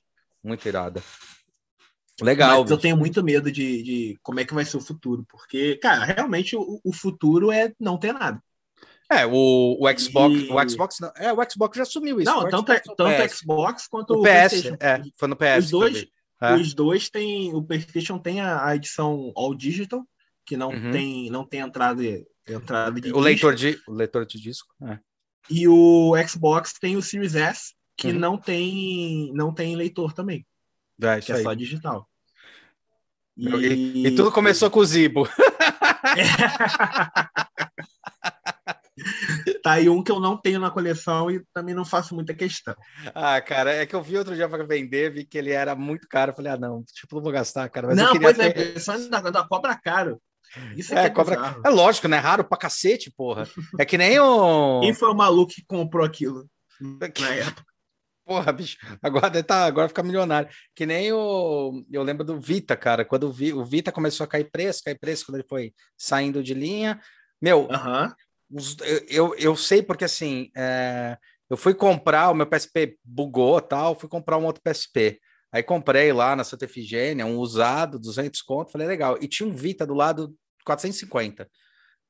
Muito 0.42 0.66
irada. 0.66 1.02
Legal. 2.20 2.62
Mas 2.62 2.70
eu 2.70 2.78
tenho 2.78 2.96
muito 2.96 3.22
medo 3.22 3.50
de, 3.50 3.82
de, 3.82 4.18
como 4.22 4.40
é 4.40 4.44
que 4.44 4.54
vai 4.54 4.64
ser 4.64 4.76
o 4.76 4.80
futuro, 4.80 5.24
porque, 5.28 5.76
cara, 5.76 6.04
realmente 6.04 6.56
o, 6.56 6.80
o 6.82 6.92
futuro 6.92 7.52
é 7.52 7.72
não 7.78 7.96
ter 7.96 8.12
nada. 8.12 8.42
É, 9.10 9.24
o, 9.24 9.78
o 9.80 9.98
Xbox, 9.98 10.34
e... 10.34 10.52
o 10.52 10.68
Xbox 10.68 10.96
não, 11.00 11.12
é, 11.16 11.32
o 11.32 11.50
Xbox 11.50 11.76
já 11.76 11.82
assumiu 11.82 12.20
isso. 12.20 12.30
Não, 12.30 12.48
tanto, 12.48 12.72
Xbox, 12.72 12.96
tanto 12.96 13.22
o 13.22 13.28
Xbox 13.28 13.88
quanto 13.88 14.14
o, 14.14 14.20
o 14.20 14.22
PS, 14.22 14.66
é, 14.80 15.02
foi 15.16 15.28
no 15.28 15.36
PS. 15.36 15.64
Os 15.64 15.70
dois, 15.70 16.06
é. 16.42 16.54
os 16.54 16.74
dois 16.74 17.08
têm, 17.08 17.54
o 17.54 17.62
PlayStation 17.62 18.18
tem 18.18 18.40
a, 18.40 18.66
a 18.66 18.76
edição 18.76 19.32
All 19.34 19.54
Digital, 19.54 20.04
que 20.44 20.56
não 20.56 20.70
uhum. 20.70 20.90
tem, 20.90 21.30
não 21.30 21.44
tem 21.44 21.60
entrada, 21.60 22.02
entrada 22.46 23.00
de 23.00 23.12
o 23.12 23.20
leitor 23.20 23.54
de, 23.54 23.80
o 23.86 23.92
leitor 23.92 24.26
de 24.26 24.40
disco. 24.40 24.74
É. 24.82 24.98
E 25.50 25.66
o 25.66 26.12
Xbox 26.26 26.74
tem 26.74 26.96
o 26.96 27.02
Series 27.02 27.34
S, 27.34 27.74
que 27.96 28.08
uhum. 28.08 28.18
não 28.18 28.36
tem, 28.36 29.32
não 29.32 29.54
tem 29.54 29.74
leitor 29.74 30.12
também. 30.12 30.46
É, 31.00 31.20
que 31.20 31.32
é 31.32 31.42
só 31.42 31.54
digital. 31.54 32.07
E... 33.38 34.08
E, 34.08 34.14
tudo 34.16 34.32
começou 34.32 34.68
com 34.68 34.80
o 34.80 34.84
Zibo. 34.84 35.28
tá 39.62 39.72
aí 39.72 39.88
um 39.88 40.02
que 40.02 40.10
eu 40.10 40.18
não 40.18 40.36
tenho 40.36 40.58
na 40.58 40.72
coleção 40.72 41.30
e 41.30 41.40
também 41.54 41.72
não 41.72 41.84
faço 41.84 42.16
muita 42.16 42.34
questão. 42.34 42.74
Ah, 43.14 43.40
cara, 43.40 43.72
é 43.72 43.86
que 43.86 43.94
eu 43.94 44.02
vi 44.02 44.18
outro 44.18 44.34
dia 44.34 44.48
para 44.48 44.66
vender, 44.66 45.12
vi 45.12 45.24
que 45.24 45.38
ele 45.38 45.52
era 45.52 45.76
muito 45.76 46.08
caro. 46.08 46.34
Falei, 46.34 46.50
ah, 46.50 46.56
não, 46.56 46.82
tipo, 46.92 47.14
não 47.14 47.22
vou 47.22 47.30
gastar, 47.30 47.68
cara. 47.68 47.86
Mas 47.86 47.96
não, 47.96 48.18
pois 48.18 48.36
é, 48.40 48.50
ter... 48.50 48.76
é, 48.76 48.80
só 48.80 48.98
da, 48.98 49.20
da 49.20 49.46
cobra 49.46 49.76
caro. 49.76 50.20
Isso 50.76 50.92
é, 50.94 51.04
é, 51.04 51.10
cobra... 51.10 51.60
é 51.64 51.68
lógico, 51.68 52.08
né? 52.08 52.18
Raro 52.18 52.42
pra 52.42 52.58
cacete, 52.58 53.12
porra. 53.16 53.46
É 53.78 53.84
que 53.84 53.98
nem 53.98 54.18
o. 54.18 54.80
Quem 54.80 54.94
foi 54.94 55.10
o 55.10 55.14
maluco 55.14 55.52
que 55.52 55.62
comprou 55.64 56.04
aquilo 56.04 56.44
na 56.80 57.06
época? 57.34 57.67
Porra, 58.28 58.52
bicho, 58.52 58.76
agora 59.02 59.42
tá, 59.42 59.64
agora 59.64 59.88
fica 59.88 60.02
milionário. 60.02 60.50
Que 60.74 60.84
nem 60.84 61.10
o. 61.10 61.82
Eu 61.90 62.02
lembro 62.02 62.22
do 62.22 62.38
Vita, 62.38 62.76
cara. 62.76 63.02
Quando 63.02 63.24
o, 63.24 63.32
Vi, 63.32 63.54
o 63.54 63.64
Vita 63.64 63.90
começou 63.90 64.22
a 64.24 64.26
cair 64.26 64.50
preço, 64.50 64.84
cair 64.84 64.98
preço 64.98 65.24
quando 65.24 65.36
ele 65.36 65.48
foi 65.48 65.72
saindo 65.96 66.42
de 66.42 66.52
linha. 66.52 67.00
Meu, 67.40 67.66
os, 68.52 68.76
eu, 69.08 69.34
eu 69.36 69.56
sei 69.56 69.82
porque 69.82 70.04
assim, 70.04 70.50
é, 70.54 71.16
eu 71.48 71.56
fui 71.56 71.72
comprar, 71.72 72.30
o 72.30 72.34
meu 72.34 72.46
PSP 72.46 72.98
bugou 73.02 73.62
tal, 73.62 73.98
fui 73.98 74.10
comprar 74.10 74.36
um 74.36 74.44
outro 74.44 74.62
PSP. 74.62 75.18
Aí 75.50 75.62
comprei 75.62 76.12
lá 76.12 76.36
na 76.36 76.44
Santa 76.44 76.66
Efigênia, 76.66 77.24
um 77.24 77.38
usado, 77.38 77.98
200 77.98 78.42
conto, 78.42 78.72
falei, 78.72 78.86
legal. 78.86 79.16
E 79.22 79.26
tinha 79.26 79.48
um 79.48 79.54
Vita 79.54 79.86
do 79.86 79.94
lado, 79.94 80.36
450. 80.66 81.48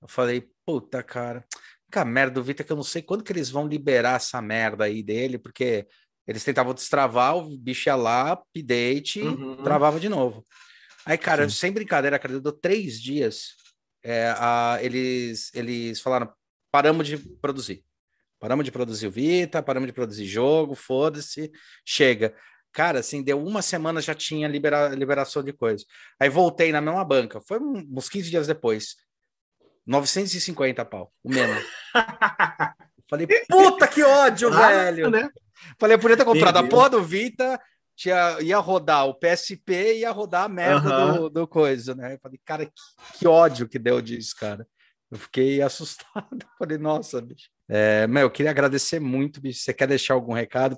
Eu 0.02 0.08
falei, 0.08 0.48
puta, 0.66 1.00
cara, 1.00 1.44
que 1.90 2.04
merda 2.04 2.34
do 2.34 2.42
Vita 2.42 2.64
que 2.64 2.72
eu 2.72 2.76
não 2.76 2.82
sei 2.82 3.02
quando 3.02 3.22
que 3.22 3.32
eles 3.32 3.50
vão 3.50 3.66
liberar 3.66 4.16
essa 4.16 4.42
merda 4.42 4.84
aí 4.84 5.02
dele, 5.02 5.38
porque 5.38 5.86
eles 6.28 6.44
tentavam 6.44 6.74
destravar, 6.74 7.38
o 7.38 7.56
bicho 7.56 7.88
ia 7.88 7.96
lá, 7.96 8.32
update, 8.32 9.22
uhum. 9.22 9.56
travava 9.62 9.98
de 9.98 10.10
novo. 10.10 10.44
Aí, 11.06 11.16
cara, 11.16 11.48
sem 11.48 11.72
brincadeira, 11.72 12.18
cara, 12.18 12.38
deu 12.38 12.52
três 12.52 13.00
dias, 13.00 13.54
é, 14.04 14.34
a, 14.36 14.78
eles, 14.82 15.50
eles 15.54 16.00
falaram, 16.02 16.30
paramos 16.70 17.08
de 17.08 17.16
produzir. 17.16 17.82
Paramos 18.38 18.62
de 18.62 18.70
produzir 18.70 19.06
o 19.06 19.10
Vita, 19.10 19.62
paramos 19.62 19.86
de 19.86 19.92
produzir 19.92 20.26
jogo, 20.26 20.74
foda-se, 20.74 21.50
chega. 21.82 22.34
Cara, 22.72 23.00
assim, 23.00 23.22
deu 23.22 23.42
uma 23.42 23.62
semana 23.62 24.02
já 24.02 24.14
tinha 24.14 24.46
libera 24.46 24.88
liberação 24.88 25.42
de 25.42 25.54
coisa. 25.54 25.82
Aí 26.20 26.28
voltei 26.28 26.70
na 26.70 26.82
mesma 26.82 27.04
banca, 27.06 27.40
foi 27.40 27.58
uns 27.58 28.10
15 28.10 28.30
dias 28.30 28.46
depois. 28.46 28.96
950 29.86 30.84
pau, 30.84 31.10
o 31.24 31.30
mesmo. 31.30 31.58
Falei, 33.08 33.26
puta 33.48 33.88
que 33.88 34.02
ódio, 34.02 34.52
ah, 34.52 34.68
velho! 34.68 35.08
Né? 35.10 35.30
Falei, 35.78 35.96
eu 35.96 36.00
podia 36.00 36.16
ter 36.16 36.24
comprado 36.24 36.56
a 36.56 36.66
porra 36.66 36.90
do 36.90 37.02
Vita, 37.02 37.60
tinha, 37.96 38.40
ia 38.40 38.58
rodar 38.58 39.06
o 39.06 39.14
PSP 39.14 39.72
e 39.72 39.98
ia 40.00 40.10
rodar 40.10 40.44
a 40.44 40.48
merda 40.48 41.06
uhum. 41.06 41.12
do, 41.14 41.30
do 41.30 41.48
coisa, 41.48 41.94
né? 41.94 42.14
Eu 42.14 42.18
falei, 42.20 42.40
cara, 42.44 42.64
que, 42.66 42.72
que 43.18 43.26
ódio 43.26 43.68
que 43.68 43.78
deu 43.78 44.00
disso, 44.00 44.36
cara. 44.38 44.66
Eu 45.10 45.18
fiquei 45.18 45.60
assustado. 45.62 46.38
Falei, 46.58 46.78
nossa, 46.78 47.20
bicho. 47.20 47.50
É, 47.68 48.06
meu, 48.06 48.22
eu 48.22 48.30
queria 48.30 48.50
agradecer 48.50 49.00
muito, 49.00 49.40
bicho. 49.40 49.60
Você 49.60 49.74
quer 49.74 49.88
deixar 49.88 50.14
algum 50.14 50.32
recado 50.32 50.76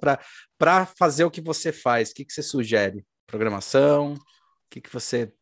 para 0.59 0.87
fazer 0.87 1.25
o 1.25 1.31
que 1.31 1.41
você 1.41 1.73
faz? 1.73 2.11
O 2.11 2.15
que, 2.15 2.25
que 2.25 2.33
você 2.33 2.43
sugere? 2.43 3.05
Programação? 3.27 4.15
O 4.15 4.19
que, 4.71 4.81
que 4.81 4.93
você 4.93 5.33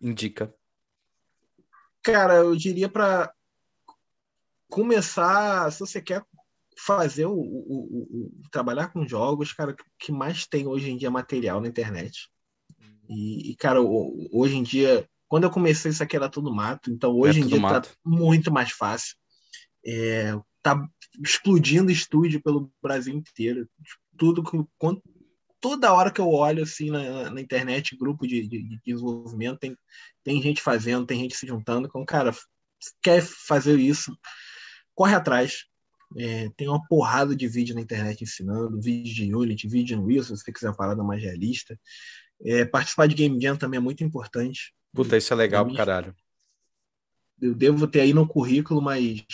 indica? 0.00 0.52
Cara, 2.02 2.34
eu 2.34 2.56
diria 2.56 2.88
para 2.88 3.32
começar, 4.68 5.70
se 5.70 5.80
você 5.80 6.00
quer 6.00 6.24
fazer 6.84 7.26
o, 7.26 7.32
o, 7.32 7.38
o, 7.38 8.32
trabalhar 8.50 8.88
com 8.88 9.06
jogos, 9.06 9.52
cara, 9.52 9.74
que 9.98 10.12
mais 10.12 10.46
tem 10.46 10.66
hoje 10.66 10.90
em 10.90 10.96
dia 10.96 11.10
material 11.10 11.60
na 11.60 11.68
internet. 11.68 12.28
E, 13.08 13.50
e 13.50 13.56
cara, 13.56 13.80
hoje 13.80 14.56
em 14.56 14.62
dia, 14.62 15.08
quando 15.28 15.44
eu 15.44 15.50
comecei 15.50 15.90
isso 15.90 16.02
aqui 16.02 16.16
era 16.16 16.28
tudo 16.28 16.54
mato, 16.54 16.90
então 16.90 17.16
hoje 17.18 17.40
é 17.40 17.42
em 17.42 17.46
dia 17.46 17.56
tá 17.56 17.62
mato. 17.62 17.88
tá 17.88 17.94
muito 18.04 18.52
mais 18.52 18.70
fácil. 18.72 19.16
É, 19.84 20.38
tá 20.62 20.86
explodindo 21.22 21.90
estúdio 21.90 22.42
pelo 22.42 22.72
Brasil 22.82 23.14
inteiro. 23.14 23.68
Tudo 24.16 24.42
que 24.42 24.56
toda 25.60 25.92
hora 25.92 26.10
que 26.10 26.20
eu 26.20 26.28
olho 26.28 26.62
assim 26.62 26.90
na, 26.90 27.30
na 27.30 27.40
internet, 27.40 27.96
grupo 27.96 28.26
de, 28.26 28.46
de, 28.46 28.62
de, 28.62 28.80
desenvolvimento, 28.84 29.58
tem, 29.58 29.76
tem 30.24 30.40
gente 30.40 30.62
fazendo, 30.62 31.06
tem 31.06 31.20
gente 31.20 31.36
se 31.36 31.46
juntando. 31.46 31.86
Então, 31.86 32.04
cara, 32.04 32.34
quer 33.02 33.22
fazer 33.22 33.78
isso, 33.78 34.16
corre 34.94 35.14
atrás. 35.14 35.64
É, 36.16 36.48
tem 36.56 36.68
uma 36.68 36.84
porrada 36.86 37.36
de 37.36 37.46
vídeo 37.46 37.74
na 37.74 37.80
internet 37.80 38.22
ensinando, 38.22 38.80
vídeo 38.80 39.14
de 39.14 39.34
Unity, 39.34 39.68
vídeo 39.68 39.96
no 39.96 40.04
Will, 40.04 40.24
se 40.24 40.30
você 40.30 40.52
quiser 40.52 40.68
uma 40.68 40.76
parada 40.76 41.02
mais 41.04 41.22
realista. 41.22 41.78
É, 42.42 42.64
participar 42.64 43.06
de 43.06 43.14
Game 43.14 43.40
Jam 43.40 43.56
também 43.56 43.78
é 43.78 43.80
muito 43.80 44.02
importante. 44.02 44.74
Puta, 44.92 45.16
isso 45.16 45.32
é 45.32 45.36
legal 45.36 45.64
pro 45.64 45.76
caralho. 45.76 46.14
Eu 47.40 47.54
devo 47.54 47.86
ter 47.86 48.00
aí 48.00 48.12
no 48.12 48.26
currículo 48.26 48.82
mais 48.82 49.24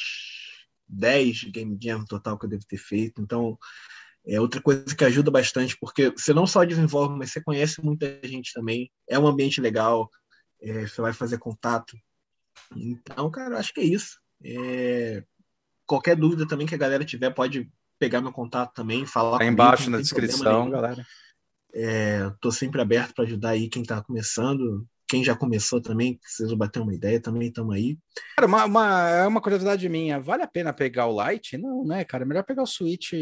10 0.89 1.45
Game 1.45 1.79
Jam 1.81 2.05
total 2.05 2.39
que 2.39 2.45
eu 2.45 2.51
devo 2.51 2.65
ter 2.67 2.77
feito. 2.77 3.23
Então, 3.23 3.59
é 4.27 4.41
outra 4.41 4.61
coisa 4.61 4.95
que 4.95 5.05
ajuda 5.05 5.31
bastante, 5.31 5.77
porque 5.79 6.11
você 6.11 6.35
não 6.35 6.47
só 6.47 6.65
desenvolve, 6.65 7.17
mas 7.17 7.33
você 7.33 7.41
conhece 7.41 7.83
muita 7.83 8.21
gente 8.25 8.53
também. 8.53 8.91
É 9.09 9.19
um 9.19 9.27
ambiente 9.27 9.61
legal, 9.61 10.11
é, 10.61 10.87
você 10.87 11.01
vai 11.01 11.13
fazer 11.13 11.39
contato. 11.39 11.97
Então, 12.75 13.31
cara, 13.31 13.59
acho 13.59 13.73
que 13.73 13.81
é 13.81 13.85
isso. 13.85 14.19
É, 14.45 15.25
qualquer 15.87 16.17
dúvida 16.17 16.47
também 16.47 16.67
que 16.67 16.75
a 16.75 16.79
galera 16.79 17.05
tiver, 17.05 17.31
pode 17.31 17.71
pegar 17.99 18.21
meu 18.21 18.33
contato 18.33 18.75
também, 18.75 19.07
falar. 19.07 19.39
Tá 19.39 19.45
embaixo 19.45 19.91
na 19.91 19.99
descrição, 19.99 20.71
galera. 20.71 21.07
É, 21.75 22.31
tô 22.41 22.51
sempre 22.51 22.81
aberto 22.81 23.15
para 23.15 23.25
ajudar 23.25 23.51
aí 23.51 23.69
quem 23.69 23.83
está 23.83 24.03
começando 24.03 24.87
quem 25.09 25.23
já 25.23 25.37
começou 25.37 25.81
também, 25.81 26.19
precisa 26.19 26.55
bater 26.57 26.81
uma 26.81 26.95
ideia, 26.95 27.21
também 27.21 27.49
estamos 27.49 27.75
aí. 27.75 27.97
Cara, 28.37 28.49
uma, 28.49 28.65
uma, 28.65 29.09
é 29.09 29.27
uma 29.27 29.41
curiosidade 29.41 29.89
minha, 29.89 30.19
vale 30.19 30.43
a 30.43 30.49
pena 30.49 30.73
pegar 30.73 31.07
o 31.07 31.31
Lite? 31.31 31.57
Não, 31.57 31.85
né, 31.85 32.05
cara? 32.05 32.25
É 32.25 32.27
melhor 32.27 32.43
pegar 32.43 32.63
o 32.63 32.67
Switch. 32.67 33.13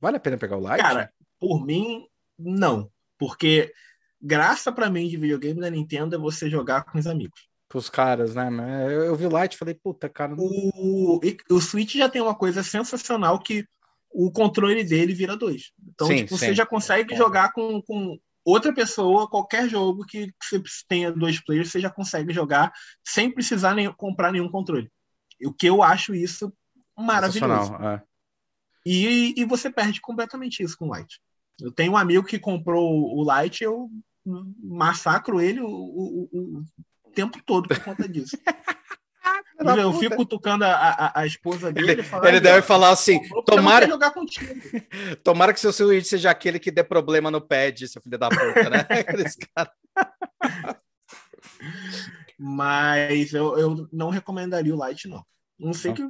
Vale 0.00 0.18
a 0.18 0.20
pena 0.20 0.36
pegar 0.36 0.58
o 0.58 0.60
Lite? 0.60 0.82
Cara, 0.82 1.10
por 1.40 1.64
mim, 1.64 2.06
não. 2.38 2.90
Porque 3.18 3.72
graça 4.20 4.70
para 4.70 4.90
mim 4.90 5.08
de 5.08 5.16
videogame 5.16 5.60
da 5.60 5.70
Nintendo 5.70 6.14
é 6.14 6.18
você 6.18 6.50
jogar 6.50 6.84
com 6.84 6.98
os 6.98 7.06
amigos. 7.06 7.48
Com 7.70 7.78
os 7.78 7.90
caras, 7.90 8.34
né? 8.34 8.50
Eu, 8.86 9.04
eu 9.04 9.16
vi 9.16 9.26
o 9.26 9.40
Lite 9.40 9.54
e 9.54 9.58
falei, 9.58 9.74
puta, 9.74 10.08
cara. 10.08 10.34
Não... 10.34 10.44
O, 10.44 11.20
o 11.50 11.60
Switch 11.60 11.94
já 11.96 12.08
tem 12.08 12.22
uma 12.22 12.34
coisa 12.34 12.62
sensacional 12.62 13.38
que 13.38 13.66
o 14.10 14.30
controle 14.30 14.82
dele 14.84 15.12
vira 15.12 15.36
dois. 15.36 15.72
Então, 15.86 16.06
sim, 16.06 16.16
tipo, 16.16 16.38
sim. 16.38 16.46
você 16.46 16.54
já 16.54 16.64
consegue 16.64 17.14
jogar 17.14 17.52
com, 17.52 17.82
com 17.82 18.18
outra 18.44 18.72
pessoa, 18.72 19.28
qualquer 19.28 19.68
jogo 19.68 20.04
que, 20.06 20.32
você 20.42 20.62
tenha 20.88 21.12
dois 21.12 21.42
players, 21.44 21.70
você 21.70 21.80
já 21.80 21.90
consegue 21.90 22.32
jogar 22.32 22.72
sem 23.04 23.30
precisar 23.30 23.74
nem, 23.74 23.92
comprar 23.92 24.32
nenhum 24.32 24.50
controle. 24.50 24.90
O 25.44 25.52
que 25.52 25.66
eu 25.66 25.82
acho 25.82 26.14
isso 26.14 26.52
maravilhoso. 26.96 27.74
É. 27.74 28.02
E, 28.84 29.34
e 29.36 29.44
você 29.44 29.70
perde 29.70 30.00
completamente 30.00 30.62
isso 30.62 30.76
com 30.76 30.86
o 30.86 30.88
Light. 30.88 31.20
Eu 31.60 31.70
tenho 31.70 31.92
um 31.92 31.96
amigo 31.96 32.26
que 32.26 32.38
comprou 32.38 33.14
o 33.14 33.22
Light 33.22 33.62
eu 33.62 33.90
massacro 34.62 35.40
ele 35.40 35.60
o, 35.60 35.68
o, 35.68 36.28
o 36.32 36.64
tempo 37.18 37.42
todo 37.44 37.66
por 37.66 37.80
conta 37.80 38.08
disso. 38.08 38.38
eu 39.76 39.92
fico 39.94 40.24
tocando 40.24 40.62
a, 40.62 40.72
a, 40.72 41.20
a, 41.20 41.26
esposa 41.26 41.72
dele. 41.72 41.90
Ele, 41.90 42.02
fala, 42.04 42.28
ele 42.28 42.38
deve 42.40 42.62
falar 42.62 42.90
assim: 42.90 43.20
tomara, 43.44 43.88
tomara 45.24 45.52
que 45.52 45.58
seu 45.58 45.72
Switch 45.72 46.06
seja 46.06 46.30
aquele 46.30 46.60
que 46.60 46.70
dê 46.70 46.84
problema 46.84 47.28
no 47.28 47.40
pad, 47.40 47.88
seu 47.88 48.00
filho 48.00 48.16
da 48.16 48.28
puta, 48.28 48.70
né? 48.70 48.86
Mas 52.38 53.34
eu, 53.34 53.58
eu 53.58 53.88
não 53.92 54.10
recomendaria 54.10 54.72
o 54.72 54.88
Lite, 54.88 55.08
não. 55.08 55.26
Não 55.58 55.72
sei 55.72 55.92
que 55.92 56.08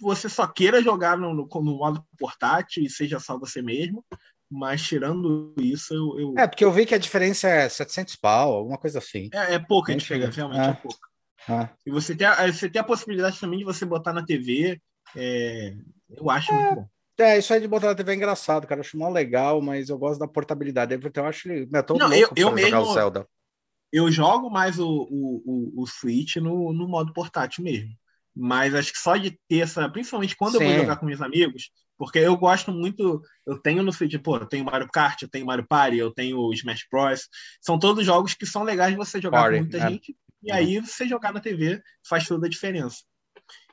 você 0.00 0.28
só 0.28 0.44
queira 0.44 0.82
jogar 0.82 1.16
no, 1.16 1.32
no, 1.32 1.46
no 1.46 1.76
modo 1.76 2.04
portátil 2.18 2.82
e 2.82 2.90
seja 2.90 3.20
só 3.20 3.38
você 3.38 3.62
mesmo. 3.62 4.04
Mas 4.50 4.82
tirando 4.82 5.54
isso, 5.58 5.94
eu, 5.94 6.18
eu, 6.18 6.34
É, 6.38 6.46
porque 6.46 6.64
eu 6.64 6.72
vi 6.72 6.86
que 6.86 6.94
a 6.94 6.98
diferença 6.98 7.48
é 7.48 7.68
700 7.68 8.16
pau, 8.16 8.54
alguma 8.54 8.78
coisa 8.78 8.98
assim. 8.98 9.28
É, 9.32 9.54
é 9.54 9.58
pouca 9.58 9.92
a 9.92 9.96
diferença, 9.96 10.36
realmente 10.36 10.66
é, 10.66 10.70
é 10.70 10.72
pouca. 10.72 11.08
Ah. 11.48 11.68
E 11.86 11.90
você 11.90 12.14
tem, 12.14 12.26
a, 12.26 12.50
você 12.50 12.68
tem 12.68 12.80
a 12.80 12.84
possibilidade 12.84 13.38
também 13.38 13.58
de 13.58 13.64
você 13.64 13.84
botar 13.84 14.12
na 14.12 14.24
TV. 14.24 14.80
É, 15.16 15.74
eu 16.10 16.30
acho 16.30 16.52
é, 16.52 16.54
muito 16.54 16.74
bom. 16.76 16.88
É, 17.18 17.38
isso 17.38 17.52
aí 17.52 17.60
de 17.60 17.68
botar 17.68 17.88
na 17.88 17.94
TV 17.94 18.12
é 18.12 18.14
engraçado, 18.14 18.66
cara. 18.66 18.78
Eu 18.78 18.84
acho 18.84 18.98
mó 18.98 19.08
legal, 19.08 19.60
mas 19.60 19.88
eu 19.88 19.98
gosto 19.98 20.20
da 20.20 20.28
portabilidade. 20.28 20.98
Eu 21.14 21.24
acho 21.26 21.50
ele. 21.50 21.66
Né, 21.66 21.82
não, 21.98 22.12
eu, 22.12 22.30
eu 22.36 22.52
mesmo, 22.52 22.80
o 22.80 22.94
Zelda. 22.94 23.26
Eu 23.92 24.10
jogo 24.10 24.50
mais 24.50 24.78
o, 24.78 24.86
o, 24.86 25.42
o, 25.44 25.82
o 25.82 25.86
Switch 25.86 26.36
no, 26.36 26.72
no 26.72 26.86
modo 26.86 27.12
portátil 27.12 27.64
mesmo. 27.64 27.90
Mas 28.40 28.72
acho 28.72 28.92
que 28.92 28.98
só 29.00 29.16
de 29.16 29.36
ter 29.48 29.58
essa. 29.58 29.88
Principalmente 29.88 30.36
quando 30.36 30.58
Sim. 30.58 30.64
eu 30.64 30.70
vou 30.70 30.78
jogar 30.78 30.96
com 30.96 31.06
meus 31.06 31.20
amigos, 31.20 31.72
porque 31.96 32.20
eu 32.20 32.36
gosto 32.36 32.70
muito. 32.70 33.20
Eu 33.44 33.58
tenho 33.58 33.82
no 33.82 33.92
Switch, 33.92 34.16
pô, 34.22 34.36
eu 34.36 34.46
tenho 34.46 34.64
Mario 34.64 34.88
Kart, 34.92 35.20
eu 35.20 35.28
tenho 35.28 35.44
Mario 35.44 35.66
Party, 35.66 35.98
eu 35.98 36.12
tenho 36.12 36.52
Smash 36.52 36.86
Bros. 36.88 37.28
São 37.60 37.80
todos 37.80 38.06
jogos 38.06 38.34
que 38.34 38.46
são 38.46 38.62
legais 38.62 38.92
de 38.92 38.96
você 38.96 39.20
jogar 39.20 39.42
Party, 39.42 39.56
com 39.56 39.62
muita 39.62 39.78
é. 39.78 39.90
gente. 39.90 40.16
E 40.40 40.52
aí 40.52 40.78
você 40.78 41.08
jogar 41.08 41.32
na 41.32 41.40
TV 41.40 41.82
faz 42.08 42.28
toda 42.28 42.46
a 42.46 42.50
diferença. 42.50 42.98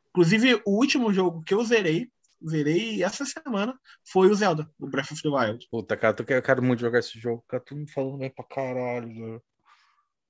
Inclusive, 0.09 0.59
o 0.65 0.79
último 0.79 1.13
jogo 1.13 1.43
que 1.43 1.53
eu 1.53 1.63
zerei, 1.63 2.09
zerei 2.43 3.03
essa 3.03 3.23
semana, 3.23 3.77
foi 4.03 4.31
o 4.31 4.35
Zelda, 4.35 4.67
o 4.79 4.87
Breath 4.87 5.11
of 5.11 5.21
the 5.21 5.29
Wild. 5.29 5.67
Puta, 5.69 5.95
cara, 5.95 6.15
eu 6.27 6.41
quero 6.41 6.63
muito 6.63 6.79
jogar 6.79 6.99
esse 6.99 7.19
jogo, 7.19 7.43
cara. 7.47 7.61
Tu 7.63 7.75
me 7.75 7.87
falando 7.87 8.17
bem 8.17 8.31
pra 8.31 8.43
caralho. 8.45 9.39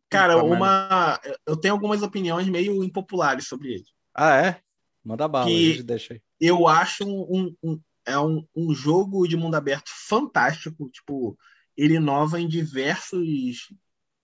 Cara, 0.10 0.44
uma. 0.44 1.20
Eu 1.48 1.56
tenho 1.56 1.74
algumas 1.74 2.02
opiniões 2.02 2.50
meio 2.50 2.84
impopulares 2.84 3.48
sobre 3.48 3.76
ele. 3.76 3.95
Ah, 4.16 4.38
é? 4.38 4.62
Manda 5.04 5.28
bala, 5.28 5.48
que 5.48 5.84
deixa 5.84 6.14
aí. 6.14 6.22
Eu 6.40 6.68
acho 6.68 7.04
um, 7.06 7.56
um, 7.62 7.82
é 8.06 8.18
um, 8.18 8.48
um 8.56 8.74
jogo 8.74 9.28
de 9.28 9.36
mundo 9.36 9.56
aberto 9.56 9.90
fantástico. 10.08 10.90
Tipo, 10.90 11.38
ele 11.76 11.96
inova 11.96 12.40
em 12.40 12.48
diversos, 12.48 13.68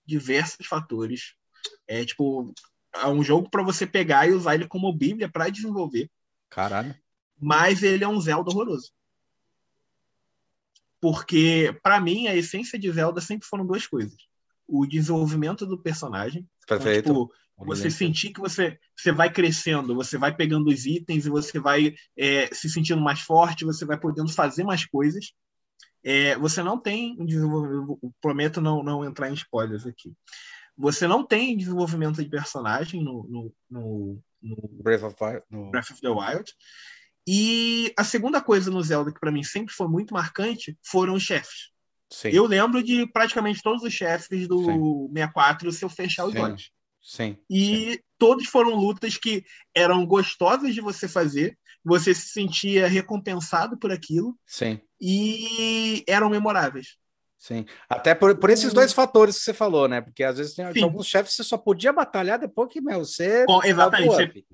diversos 0.06 0.66
fatores. 0.66 1.36
É 1.88 2.06
tipo, 2.06 2.54
é 2.94 3.08
um 3.08 3.24
jogo 3.24 3.50
para 3.50 3.64
você 3.64 3.86
pegar 3.86 4.28
e 4.28 4.32
usar 4.32 4.56
ele 4.56 4.68
como 4.68 4.96
bíblia 4.96 5.30
para 5.30 5.50
desenvolver. 5.50 6.10
Caralho. 6.50 6.96
Mas 7.40 7.84
ele 7.84 8.04
é 8.04 8.08
um 8.08 8.20
Zelda 8.20 8.50
horroroso. 8.50 8.92
Porque, 11.00 11.76
para 11.82 12.00
mim, 12.00 12.28
a 12.28 12.36
essência 12.36 12.78
de 12.78 12.92
Zelda 12.92 13.20
sempre 13.20 13.48
foram 13.48 13.66
duas 13.66 13.88
coisas. 13.88 14.16
O 14.68 14.86
desenvolvimento 14.86 15.66
do 15.66 15.78
personagem. 15.78 16.48
Perfeito. 16.68 17.10
Então, 17.10 17.26
tipo, 17.26 17.34
você 17.66 17.90
sentir 17.90 18.32
que 18.32 18.40
você, 18.40 18.78
você 18.96 19.12
vai 19.12 19.32
crescendo, 19.32 19.96
você 19.96 20.18
vai 20.18 20.36
pegando 20.36 20.70
os 20.70 20.86
itens 20.86 21.26
e 21.26 21.30
você 21.30 21.60
vai 21.60 21.94
é, 22.18 22.48
se 22.54 22.70
sentindo 22.70 23.02
mais 23.02 23.22
forte, 23.22 23.66
você 23.66 23.86
vai 23.86 24.00
podendo 24.00 24.32
fazer 24.32 24.64
mais 24.64 24.86
coisas. 24.86 25.34
É, 26.04 26.36
você 26.38 26.64
não 26.64 26.80
tem 26.80 27.16
prometo 28.20 28.60
não, 28.60 28.82
não 28.82 29.06
entrar 29.06 29.30
em 29.30 29.34
spoilers 29.34 29.86
aqui. 29.86 30.14
Você 30.78 31.08
não 31.08 31.24
tem 31.26 31.56
desenvolvimento 31.56 32.24
de 32.24 32.30
personagem 32.30 33.04
no, 33.04 33.24
no, 33.28 33.54
no, 33.70 34.24
no 34.42 34.70
Breath, 34.82 35.04
of, 35.04 35.16
no... 35.50 35.70
Breath 35.70 35.92
of 35.92 36.02
the 36.02 36.10
Wild. 36.10 36.52
E 37.28 37.94
a 37.98 38.04
segunda 38.04 38.42
coisa 38.42 38.72
no 38.72 38.82
Zelda 38.82 39.12
que 39.12 39.20
para 39.20 39.32
mim 39.32 39.44
sempre 39.44 39.74
foi 39.74 39.88
muito 39.88 40.14
marcante 40.14 40.78
foram 40.84 41.14
os 41.14 41.24
chefes. 41.24 41.72
Sim. 42.12 42.30
Eu 42.30 42.46
lembro 42.46 42.84
de 42.84 43.06
praticamente 43.08 43.62
todos 43.62 43.84
os 43.84 43.94
chefes 43.94 44.48
do 44.48 44.66
Sim. 44.66 45.08
64 45.14 45.72
se 45.72 45.86
eu 45.86 45.90
fechar 45.90 46.26
os 46.26 46.34
Sim. 46.34 46.40
olhos. 46.40 46.72
Sim. 47.02 47.38
E 47.50 47.94
Sim. 47.94 48.00
todos 48.18 48.48
foram 48.48 48.76
lutas 48.76 49.18
que 49.18 49.44
eram 49.76 50.06
gostosas 50.06 50.74
de 50.74 50.82
você 50.82 51.08
fazer, 51.08 51.58
você 51.84 52.14
se 52.14 52.30
sentia 52.30 52.88
recompensado 52.88 53.78
por 53.78 53.92
aquilo. 53.92 54.38
Sim. 54.46 54.80
E 55.00 56.04
eram 56.08 56.30
memoráveis. 56.30 56.98
Sim. 57.42 57.66
Até 57.90 58.14
por, 58.14 58.38
por 58.38 58.52
esses 58.52 58.72
dois 58.72 58.94
fatores 58.94 59.40
que 59.40 59.44
você 59.44 59.54
falou, 59.54 59.88
né? 59.88 60.00
Porque 60.00 60.24
às 60.24 60.38
vezes 60.38 60.54
tem, 60.54 60.72
tem 60.72 60.84
alguns 60.84 61.08
chefes 61.08 61.32
que 61.32 61.38
você 61.38 61.44
só 61.44 61.58
podia 61.58 61.92
batalhar 61.92 62.38
depois 62.38 62.72
que, 62.72 62.80
meu, 62.80 63.00
você. 63.00 63.46
Com, 63.46 63.64
exatamente. 63.64 64.10
Você, 64.10 64.46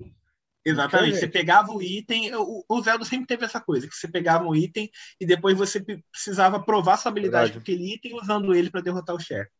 exatamente. 0.64 1.18
Você 1.18 1.28
pegava 1.28 1.70
o 1.70 1.82
item. 1.82 2.34
O, 2.34 2.64
o 2.66 2.80
Zelda 2.80 3.04
sempre 3.04 3.26
teve 3.26 3.44
essa 3.44 3.60
coisa, 3.60 3.86
que 3.86 3.94
você 3.94 4.08
pegava 4.08 4.44
um 4.44 4.56
item 4.56 4.90
e 5.20 5.26
depois 5.26 5.58
você 5.58 5.84
precisava 6.10 6.64
provar 6.64 6.96
sua 6.96 7.10
habilidade 7.10 7.52
com 7.52 7.58
aquele 7.58 7.92
item 7.92 8.18
usando 8.18 8.54
ele 8.54 8.70
para 8.70 8.80
derrotar 8.80 9.14
o 9.14 9.20
chefe. 9.20 9.50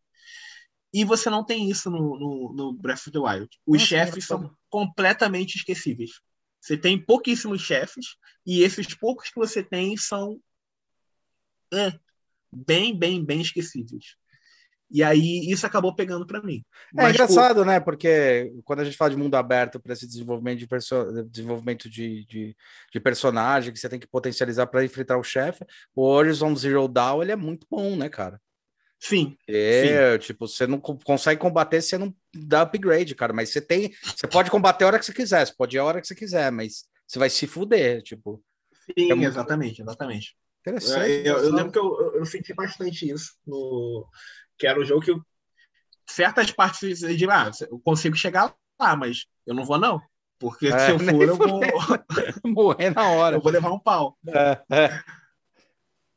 E 0.92 1.04
você 1.04 1.28
não 1.28 1.44
tem 1.44 1.70
isso 1.70 1.90
no, 1.90 2.18
no, 2.18 2.52
no 2.54 2.72
Breath 2.72 3.00
of 3.00 3.10
the 3.10 3.18
Wild. 3.18 3.48
Os 3.66 3.80
Nossa, 3.80 3.86
chefes 3.86 4.26
são 4.26 4.50
completamente 4.70 5.56
esquecíveis. 5.56 6.12
Você 6.60 6.76
tem 6.76 7.02
pouquíssimos 7.02 7.60
chefes, 7.60 8.16
e 8.44 8.62
esses 8.62 8.94
poucos 8.94 9.28
que 9.28 9.38
você 9.38 9.62
tem 9.62 9.96
são 9.96 10.40
é, 11.72 11.92
bem, 12.52 12.98
bem, 12.98 13.24
bem 13.24 13.40
esquecíveis. 13.40 14.16
E 14.90 15.02
aí 15.02 15.50
isso 15.50 15.66
acabou 15.66 15.94
pegando 15.94 16.26
para 16.26 16.42
mim. 16.42 16.64
É 16.96 17.02
Mas, 17.02 17.14
engraçado, 17.14 17.56
por... 17.56 17.66
né? 17.66 17.78
Porque 17.78 18.50
quando 18.64 18.80
a 18.80 18.84
gente 18.84 18.96
fala 18.96 19.10
de 19.10 19.16
mundo 19.16 19.34
aberto 19.34 19.78
para 19.78 19.92
esse 19.92 20.06
desenvolvimento 20.06 20.58
de, 20.58 20.66
perso... 20.66 21.04
desenvolvimento 21.24 21.90
de, 21.90 22.24
de, 22.24 22.56
de, 22.90 23.00
personagem 23.00 23.72
que 23.72 23.78
você 23.78 23.88
tem 23.88 24.00
que 24.00 24.06
potencializar 24.06 24.66
para 24.66 24.84
enfrentar 24.84 25.18
o 25.18 25.22
chefe, 25.22 25.64
o 25.94 26.02
Horizon 26.02 26.56
Zero 26.56 26.88
Dawn 26.88 27.22
ele 27.22 27.32
é 27.32 27.36
muito 27.36 27.66
bom, 27.70 27.96
né, 27.96 28.08
cara? 28.08 28.40
Sim. 29.00 29.36
É, 29.46 30.12
sim. 30.12 30.18
tipo, 30.26 30.48
você 30.48 30.66
não 30.66 30.80
consegue 30.80 31.40
combater, 31.40 31.80
você 31.80 31.96
não 31.96 32.14
dá 32.34 32.62
upgrade, 32.62 33.14
cara. 33.14 33.32
Mas 33.32 33.50
você 33.50 33.60
tem. 33.60 33.92
Você 34.02 34.26
pode 34.26 34.50
combater 34.50 34.84
a 34.84 34.86
hora 34.88 34.98
que 34.98 35.06
você 35.06 35.14
quiser, 35.14 35.46
você 35.46 35.54
pode 35.54 35.76
ir 35.76 35.78
a 35.78 35.84
hora 35.84 36.00
que 36.00 36.06
você 36.06 36.14
quiser, 36.14 36.50
mas 36.50 36.84
você 37.06 37.18
vai 37.18 37.30
se 37.30 37.46
fuder, 37.46 38.02
tipo. 38.02 38.42
Sim, 38.86 39.10
é 39.10 39.14
muito... 39.14 39.28
exatamente, 39.28 39.82
exatamente. 39.82 40.36
Interessante. 40.60 41.10
Eu, 41.24 41.36
eu, 41.36 41.44
eu 41.44 41.54
lembro 41.54 41.72
que 41.72 41.78
eu, 41.78 42.14
eu, 42.16 42.26
senti 42.26 42.52
bastante 42.52 43.08
isso 43.08 43.34
no. 43.46 44.06
Que 44.58 44.66
era 44.66 44.80
um 44.80 44.84
jogo 44.84 45.02
que 45.02 45.12
eu... 45.12 45.22
certas 46.08 46.50
partes 46.50 46.98
de 46.98 47.30
ah, 47.30 47.50
eu 47.70 47.78
consigo 47.78 48.16
chegar 48.16 48.52
lá, 48.80 48.96
mas 48.96 49.26
eu 49.46 49.54
não 49.54 49.64
vou, 49.64 49.78
não. 49.78 50.00
Porque 50.38 50.68
é, 50.68 50.78
se 50.78 50.90
eu 50.90 50.98
for, 51.00 51.22
eu 51.22 51.36
vou 51.36 51.60
morrer 52.44 52.90
na 52.90 53.08
hora. 53.10 53.36
Eu 53.36 53.40
vou 53.40 53.52
levar 53.52 53.70
um 53.70 53.78
pau. 53.78 54.18
É, 54.26 54.60
é. 54.70 55.02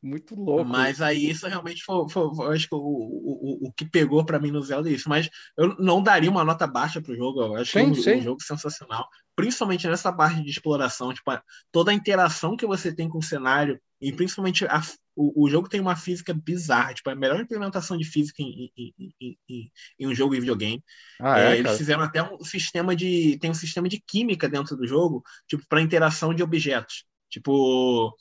Muito 0.02 0.34
louco. 0.34 0.64
Mas 0.64 1.00
aí 1.00 1.30
isso 1.30 1.46
realmente 1.46 1.84
foi, 1.84 2.08
foi, 2.08 2.34
foi 2.34 2.54
acho 2.56 2.68
que 2.68 2.74
o, 2.74 2.78
o, 2.78 3.68
o 3.68 3.72
que 3.72 3.84
pegou 3.84 4.24
para 4.24 4.40
mim 4.40 4.50
no 4.50 4.60
Zelda 4.60 4.90
é 4.90 4.92
isso. 4.92 5.08
Mas 5.08 5.30
eu 5.56 5.76
não 5.78 6.02
daria 6.02 6.28
uma 6.28 6.44
nota 6.44 6.66
baixa 6.66 7.00
pro 7.00 7.14
jogo. 7.14 7.40
Eu 7.40 7.54
acho 7.54 7.70
sim, 7.70 7.92
que 7.92 8.10
é 8.10 8.14
um, 8.14 8.18
um, 8.18 8.22
jogo 8.22 8.42
sensacional. 8.42 9.08
Principalmente 9.36 9.86
nessa 9.86 10.12
parte 10.12 10.42
de 10.42 10.50
exploração, 10.50 11.14
tipo, 11.14 11.30
toda 11.70 11.92
a 11.92 11.94
interação 11.94 12.56
que 12.56 12.66
você 12.66 12.92
tem 12.92 13.08
com 13.08 13.18
o 13.18 13.22
cenário, 13.22 13.80
e 14.00 14.12
principalmente 14.12 14.66
a, 14.66 14.82
o, 15.14 15.44
o 15.44 15.48
jogo 15.48 15.68
tem 15.68 15.80
uma 15.80 15.94
física 15.94 16.34
bizarra, 16.34 16.94
tipo, 16.94 17.08
a 17.08 17.14
melhor 17.14 17.38
implementação 17.38 17.96
de 17.96 18.04
física 18.04 18.42
em, 18.42 18.72
em, 18.76 18.94
em, 18.98 19.38
em, 19.48 19.72
em 20.00 20.06
um 20.08 20.14
jogo 20.14 20.34
de 20.34 20.40
videogame. 20.40 20.82
Ah, 21.20 21.38
é, 21.38 21.52
é, 21.52 21.58
eles 21.58 21.78
fizeram 21.78 22.02
até 22.02 22.20
um 22.24 22.42
sistema 22.42 22.96
de. 22.96 23.38
Tem 23.38 23.52
um 23.52 23.54
sistema 23.54 23.88
de 23.88 24.02
química 24.04 24.48
dentro 24.48 24.76
do 24.76 24.84
jogo, 24.84 25.22
tipo, 25.46 25.64
para 25.68 25.80
interação 25.80 26.34
de 26.34 26.42
objetos. 26.42 27.04
Tipo. 27.30 28.12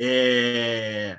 É, 0.00 1.18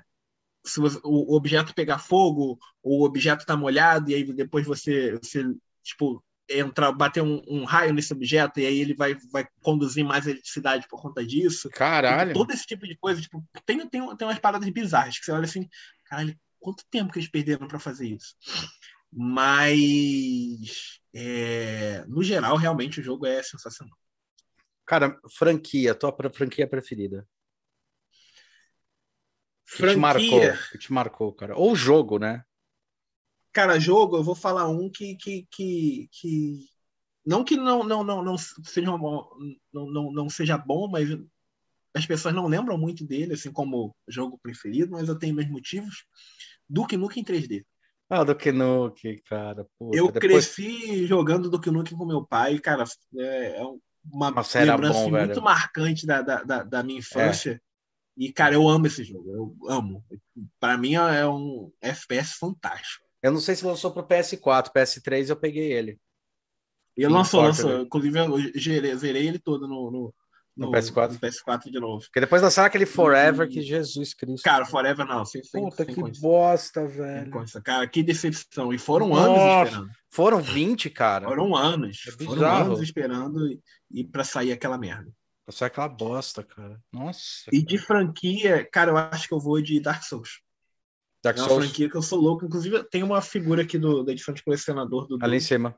se 0.70 0.80
você, 0.80 1.00
o 1.04 1.36
objeto 1.36 1.74
pegar 1.74 2.00
fogo, 2.00 2.60
ou 2.84 3.02
o 3.02 3.06
objeto 3.06 3.42
está 3.42 3.56
molhado, 3.58 4.12
e 4.12 4.16
aí 4.16 4.24
depois 4.34 4.66
você, 4.66 5.18
você 5.18 5.44
tipo, 5.84 6.24
entrar, 6.50 6.92
bater 6.92 7.22
um, 7.22 7.42
um, 7.48 7.64
raio 7.64 7.94
nesse 7.94 8.12
objeto, 8.12 8.60
e 8.60 8.66
aí 8.66 8.80
ele 8.80 8.94
vai, 8.94 9.16
vai 9.32 9.48
conduzir 9.62 10.04
mais 10.04 10.26
eletricidade 10.26 10.88
por 10.88 11.02
conta 11.02 11.26
disso. 11.26 11.70
Caralho! 11.70 12.30
Tipo, 12.30 12.40
todo 12.40 12.52
esse 12.52 12.66
tipo 12.66 12.88
de 12.88 12.98
coisa. 12.98 13.22
Tipo, 13.22 13.44
tem, 13.66 13.78
tem, 13.88 14.16
tem 14.16 14.28
umas 14.28 14.40
paradas 14.40 14.70
bizarras 14.70 15.20
que 15.20 15.26
você 15.26 15.32
olha 15.32 15.46
assim, 15.46 15.68
caralho, 16.06 16.38
quanto 16.60 16.86
tempo 16.90 17.12
que 17.12 17.20
eles 17.20 17.30
perderam 17.30 17.68
para 17.68 17.80
fazer 17.80 18.08
isso? 18.08 18.36
Mas, 19.12 21.00
é, 21.14 22.04
no 22.08 22.24
geral, 22.24 22.56
realmente 22.56 23.00
o 23.00 23.04
jogo 23.04 23.26
é 23.26 23.42
sensacional. 23.42 23.98
Cara, 24.86 25.20
franquia, 25.38 25.94
tua 25.94 26.16
franquia 26.34 26.68
preferida? 26.68 27.28
Que 29.76 29.88
te 29.88 29.96
marcou, 29.96 30.42
que 30.72 30.78
te 30.78 30.94
marcou, 30.94 31.34
cara. 31.34 31.58
Ou 31.58 31.76
jogo, 31.76 32.18
né? 32.18 32.44
Cara, 33.52 33.80
jogo, 33.80 34.18
eu 34.18 34.24
vou 34.24 34.36
falar 34.36 34.68
um 34.68 34.90
que. 34.90 35.16
que, 35.16 35.48
que, 35.52 36.10
que... 36.12 36.66
Não 37.26 37.44
que 37.44 37.56
não, 37.56 37.84
não, 37.84 38.04
não, 38.04 38.24
não, 38.24 38.38
seja 38.38 38.98
bom, 38.98 39.30
não, 39.72 39.92
não, 39.92 40.12
não 40.12 40.30
seja 40.30 40.58
bom, 40.58 40.88
mas 40.88 41.10
as 41.94 42.06
pessoas 42.06 42.34
não 42.34 42.48
lembram 42.48 42.78
muito 42.78 43.06
dele, 43.06 43.34
assim 43.34 43.52
como 43.52 43.96
jogo 44.08 44.40
preferido, 44.42 44.92
mas 44.92 45.08
eu 45.08 45.18
tenho 45.18 45.36
meus 45.36 45.50
motivos. 45.50 46.06
Duke 46.68 46.96
Nukem 46.98 47.22
em 47.22 47.26
3D. 47.26 47.66
Ah, 48.10 48.24
Duke 48.24 48.52
Nukem, 48.52 49.22
cara. 49.26 49.68
Puta, 49.78 49.98
eu 49.98 50.12
depois... 50.12 50.54
cresci 50.54 51.06
jogando 51.06 51.50
Duke 51.50 51.70
Nukem 51.70 51.98
com 51.98 52.06
meu 52.06 52.26
pai, 52.26 52.58
cara, 52.60 52.84
é, 53.18 53.62
é 53.62 53.64
uma 54.12 54.32
Nossa, 54.32 54.60
lembrança 54.62 55.00
bom, 55.00 55.12
muito 55.12 55.28
velho. 55.28 55.42
marcante 55.44 56.06
da, 56.06 56.22
da, 56.22 56.64
da 56.64 56.84
minha 56.84 57.00
infância. 57.00 57.62
É. 57.64 57.69
E, 58.20 58.34
cara, 58.34 58.54
eu 58.54 58.68
amo 58.68 58.86
esse 58.86 59.02
jogo. 59.02 59.32
Eu 59.32 59.72
amo. 59.72 60.04
Para 60.60 60.78
mim 60.78 60.96
é 60.96 61.26
um 61.26 61.72
FPS 61.82 62.34
fantástico. 62.34 63.06
Eu 63.24 63.32
não 63.32 63.40
sei 63.40 63.56
se 63.56 63.66
lançou 63.66 63.92
pro 63.92 64.06
PS4, 64.06 64.74
PS3 64.74 65.30
eu 65.30 65.38
peguei 65.38 65.72
ele. 65.72 65.98
E 66.98 67.08
lançou, 67.08 67.42
lançou. 67.42 67.78
Né? 67.78 67.84
Inclusive, 67.84 68.20
eu 68.20 68.98
zerei 68.98 69.26
ele 69.26 69.40
todo 69.40 69.70
no, 69.70 69.90
no, 69.90 70.14
no, 70.54 70.68
no 70.68 70.72
PS4. 70.72 71.14
No 71.14 71.20
PS4 71.20 71.72
de 71.72 71.80
novo. 71.80 72.02
Porque 72.02 72.20
depois 72.20 72.42
lançaram 72.42 72.68
aquele 72.68 72.86
Forever, 72.86 73.48
que 73.48 73.62
Jesus 73.62 74.14
Cristo. 74.14 74.44
Cara, 74.44 74.66
Forever 74.66 75.06
não. 75.06 75.24
Sem, 75.24 75.42
Puta, 75.54 75.86
sem 75.86 75.96
que 75.96 76.02
coisa. 76.02 76.20
bosta, 76.20 76.86
velho. 76.86 77.32
Cara, 77.64 77.88
que 77.88 78.04
decepção. 78.04 78.74
E 78.74 78.78
foram 78.78 79.10
Nossa, 79.10 79.30
anos 79.30 79.70
esperando. 79.70 79.92
Foram 80.10 80.42
20, 80.42 80.90
cara. 80.90 81.26
Foram 81.26 81.56
anos. 81.56 82.04
É 82.06 82.26
foram 82.26 82.46
anos 82.46 82.82
esperando 82.82 83.48
e, 83.48 83.62
e 83.90 84.04
para 84.04 84.26
sair 84.26 84.52
aquela 84.52 84.78
merda. 84.78 85.10
Só 85.52 85.66
aquela 85.66 85.88
bosta, 85.88 86.44
cara. 86.44 86.82
Nossa. 86.92 87.50
E 87.52 87.64
de 87.64 87.78
franquia, 87.78 88.68
cara, 88.72 88.92
eu 88.92 88.98
acho 88.98 89.28
que 89.28 89.34
eu 89.34 89.40
vou 89.40 89.62
de 89.62 89.80
Dark 89.80 90.04
Souls. 90.04 90.42
Dark 91.24 91.38
é 91.38 91.42
uma 91.42 91.48
Souls. 91.48 91.66
franquia 91.66 91.90
que 91.90 91.98
eu 91.98 92.02
sou 92.02 92.20
louco. 92.20 92.46
Inclusive, 92.46 92.84
tem 92.86 93.04
uma 93.04 93.22
figura 93.22 93.64
aqui 93.64 93.78
do, 93.78 94.04
da 94.04 94.12
edição 94.12 94.34
de 94.34 94.44
colecionador 94.44 95.08
do. 95.08 95.18
Ali 95.24 95.38
em 95.38 95.42
cima. 95.42 95.78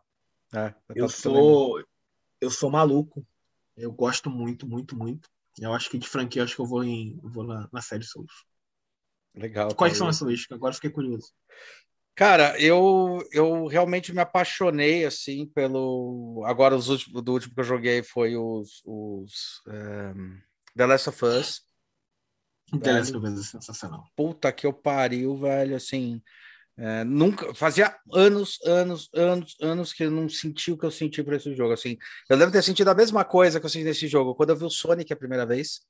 É, 0.53 0.73
eu 0.95 1.07
sou. 1.07 1.83
Eu 2.39 2.49
sou 2.49 2.69
maluco. 2.69 3.25
Eu 3.77 3.91
gosto 3.91 4.29
muito, 4.29 4.67
muito, 4.67 4.95
muito. 4.95 5.29
Eu 5.59 5.73
acho 5.73 5.89
que 5.89 5.97
de 5.97 6.07
franquia, 6.07 6.43
acho 6.43 6.55
que 6.55 6.61
eu 6.61 6.65
vou, 6.65 6.83
em, 6.83 7.19
vou 7.23 7.43
na, 7.43 7.67
na 7.71 7.81
série 7.81 8.03
Souls. 8.03 8.45
Legal. 9.33 9.73
Quais 9.75 9.97
são 9.97 10.07
as 10.07 10.17
suas? 10.17 10.45
Agora 10.51 10.73
fiquei 10.73 10.89
curioso. 10.89 11.31
Cara, 12.15 12.59
eu, 12.59 13.25
eu 13.31 13.65
realmente 13.67 14.13
me 14.13 14.19
apaixonei 14.19 15.05
assim 15.05 15.45
pelo. 15.45 16.43
Agora, 16.45 16.75
os 16.75 16.89
últimos, 16.89 17.23
do 17.23 17.31
último 17.31 17.53
que 17.53 17.59
eu 17.61 17.65
joguei 17.65 18.03
foi 18.03 18.35
os, 18.35 18.81
os 18.85 19.61
um, 19.65 19.71
ehm, 19.73 20.41
The 20.75 20.85
Last 20.85 21.09
of 21.09 21.25
Us. 21.25 21.61
The 22.79 22.91
Last 22.91 23.15
of 23.15 23.25
Us 23.25 23.39
é 23.39 23.43
sensacional. 23.43 24.03
Puta 24.15 24.51
que 24.51 24.67
eu 24.67 24.73
pariu, 24.73 25.35
velho. 25.37 25.75
Assim, 25.75 26.21
é, 26.77 27.03
nunca 27.03 27.53
fazia 27.53 27.95
anos, 28.13 28.59
anos, 28.65 29.09
anos, 29.13 29.57
anos 29.61 29.93
que 29.93 30.03
eu 30.03 30.11
não 30.11 30.27
senti 30.27 30.71
o 30.71 30.77
que 30.77 30.85
eu 30.85 30.91
senti 30.91 31.23
por 31.23 31.33
esse 31.33 31.53
jogo. 31.55 31.73
Assim, 31.73 31.97
eu 32.29 32.37
devo 32.37 32.51
ter 32.51 32.61
sentido 32.61 32.89
a 32.89 32.95
mesma 32.95 33.23
coisa 33.23 33.59
que 33.59 33.65
eu 33.65 33.69
senti 33.69 33.85
nesse 33.85 34.07
jogo 34.07 34.35
quando 34.35 34.49
eu 34.49 34.55
vi 34.55 34.65
o 34.65 34.69
Sonic 34.69 35.11
a 35.11 35.17
primeira 35.17 35.45
vez, 35.45 35.81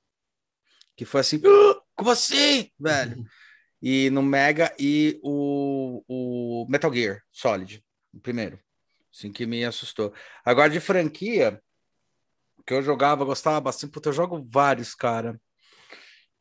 que 0.96 1.06
foi 1.06 1.22
assim, 1.22 1.42
ah, 1.46 1.82
como 1.96 2.12
assim, 2.12 2.70
velho? 2.80 3.24
e 3.82 4.10
no 4.12 4.22
Mega 4.22 4.74
e 4.78 5.20
o, 5.24 6.04
o 6.08 6.68
Metal 6.70 6.94
Gear 6.94 7.24
Solid, 7.32 7.84
o 8.14 8.20
primeiro. 8.20 8.60
Assim 9.14 9.32
que 9.32 9.46
me 9.46 9.66
assustou. 9.66 10.14
Agora 10.46 10.70
de 10.70 10.80
franquia, 10.80 11.62
que 12.66 12.74
eu 12.74 12.82
jogava, 12.82 13.26
gostava 13.26 13.60
bastante, 13.60 13.92
porque 13.92 14.08
eu 14.08 14.14
jogo 14.14 14.46
vários, 14.50 14.94
cara. 14.94 15.40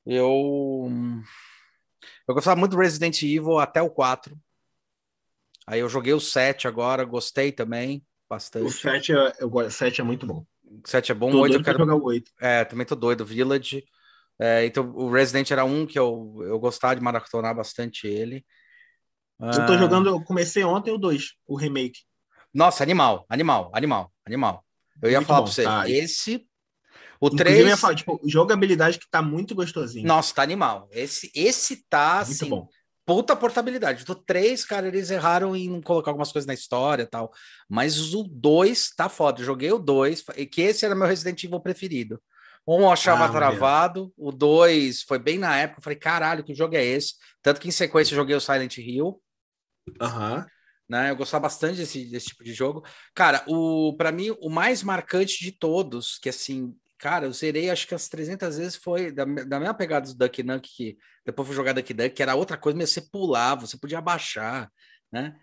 Eu 0.07 0.89
eu 2.29 2.35
gostava 2.35 2.59
muito 2.59 2.73
do 2.73 2.81
Resident 2.81 3.23
Evil 3.23 3.59
até 3.59 3.83
o 3.83 3.91
4. 3.91 4.39
Aí 5.67 5.81
eu 5.81 5.89
joguei 5.89 6.13
o 6.13 6.21
7 6.21 6.69
agora, 6.69 7.05
gostei 7.05 7.51
também 7.51 8.05
bastante. 8.29 8.67
O 8.67 8.71
7 8.71 9.13
é, 9.13 9.33
eu, 9.41 9.71
7 9.71 10.01
é 10.01 10.05
muito 10.05 10.27
bom. 10.27 10.47
O 10.65 10.89
7 10.89 11.11
é 11.11 11.15
bom, 11.15 11.31
tô 11.31 11.39
o 11.39 11.41
8 11.41 11.57
eu 11.57 11.65
quero 11.65 11.79
jogar 11.79 11.97
o 11.97 12.05
8. 12.05 12.33
É, 12.41 12.65
também 12.65 12.87
tô 12.87 12.95
doido. 12.95 13.25
Village 13.25 13.85
É, 14.41 14.65
então, 14.65 14.91
o 14.95 15.11
Resident 15.11 15.51
era 15.51 15.65
um 15.67 15.85
que 15.87 15.99
eu, 15.99 16.39
eu 16.41 16.59
gostava 16.59 16.97
de 16.97 17.03
maratonar 17.03 17.55
bastante 17.55 18.07
ele. 18.07 18.45
Eu 19.39 19.67
tô 19.67 19.75
Ah, 19.75 19.79
jogando, 19.79 20.09
eu 20.09 20.23
comecei 20.25 20.65
ontem 20.65 20.91
o 20.91 20.99
2, 20.99 21.33
o 21.47 21.57
remake. 21.57 22.01
Nossa, 22.53 22.83
animal, 22.83 23.27
animal, 23.29 23.71
animal, 23.75 24.13
animal. 24.27 24.65
Eu 25.03 25.11
ia 25.11 25.19
Muito 25.19 25.27
falar 25.29 25.41
bom, 25.41 25.45
pra 25.45 25.53
você, 25.53 25.63
tá. 25.65 25.89
esse. 25.89 26.47
O 27.21 27.27
Inclusive, 27.27 27.51
eu 27.51 27.57
ia 27.59 27.65
3. 27.65 27.81
falar, 27.81 27.95
tipo, 27.95 28.21
jogabilidade 28.25 28.99
que 28.99 29.09
tá 29.11 29.21
muito 29.21 29.55
gostosinho. 29.55 30.07
Nossa, 30.07 30.35
tá 30.35 30.43
animal. 30.43 30.89
Esse, 30.91 31.31
esse 31.35 31.87
tá 31.89 32.17
muito 32.17 32.31
assim, 32.31 32.49
bom. 32.49 32.69
puta 33.05 33.37
portabilidade. 33.37 34.05
Do 34.05 34.15
3, 34.15 34.65
cara, 34.65 34.89
eles 34.89 35.11
erraram 35.11 35.55
em 35.55 35.81
colocar 35.83 36.11
algumas 36.11 36.33
coisas 36.33 36.47
na 36.47 36.55
história 36.55 37.03
e 37.03 37.07
tal. 37.07 37.31
Mas 37.69 38.15
o 38.15 38.25
2 38.25 38.91
tá 38.97 39.09
foda. 39.09 39.41
Eu 39.41 39.45
joguei 39.47 39.71
o 39.71 39.79
2, 39.79 40.25
e 40.37 40.47
que 40.47 40.63
esse 40.63 40.85
era 40.87 40.95
meu 40.95 41.07
Resident 41.07 41.45
Evil 41.45 41.61
preferido. 41.61 42.21
Um 42.67 42.81
eu 42.83 42.91
achava 42.91 43.25
Ah, 43.25 43.29
travado, 43.29 44.13
o 44.17 44.31
2 44.31 45.03
foi 45.03 45.19
bem 45.19 45.39
na 45.39 45.57
época. 45.57 45.81
Eu 45.81 45.83
falei, 45.83 45.99
caralho, 45.99 46.45
que 46.45 46.55
jogo 46.55 46.77
é 46.77 46.85
esse? 46.85 47.15
Tanto 47.43 47.61
que 47.61 47.69
em 47.69 47.73
sequência 47.73 48.13
eu 48.13 48.17
joguei 48.17 48.37
o 48.37 48.41
Silent 48.41 48.79
Hill. 48.79 49.21
Aham. 50.01 50.47
né? 50.89 51.11
Eu 51.11 51.17
gostava 51.17 51.43
bastante 51.43 51.77
desse, 51.79 52.05
desse 52.11 52.27
tipo 52.29 52.45
de 52.45 52.53
jogo. 52.53 52.85
Cara, 53.15 53.45
o 53.47 53.95
para 53.97 54.13
mim 54.13 54.31
o 54.41 54.51
mais 54.51 54.83
marcante 54.83 55.39
de 55.41 55.53
todos, 55.53 56.19
que 56.19 56.29
assim, 56.29 56.75
cara, 56.99 57.27
eu 57.27 57.33
zerei 57.33 57.71
acho 57.71 57.87
que 57.87 57.95
as 57.95 58.09
300 58.09 58.59
vezes 58.59 58.77
foi 58.77 59.11
da, 59.13 59.25
da 59.25 59.59
mesma 59.59 59.75
pegada 59.75 60.07
do 60.07 60.15
Duck 60.17 60.43
Nuck 60.43 60.69
que 60.69 60.97
depois 61.25 61.47
fui 61.47 61.57
jogar 61.57 61.73
Duck 61.73 61.93
Duck, 61.95 62.11
que 62.11 62.23
era 62.23 62.35
outra 62.35 62.57
coisa, 62.57 62.77
mas 62.79 62.91
você 62.91 63.01
pulava, 63.03 63.67
você 63.67 63.79
podia 63.79 63.99
abaixar, 63.99 64.71
né? 65.13 65.35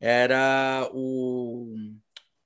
Era 0.00 0.88
o 0.92 1.74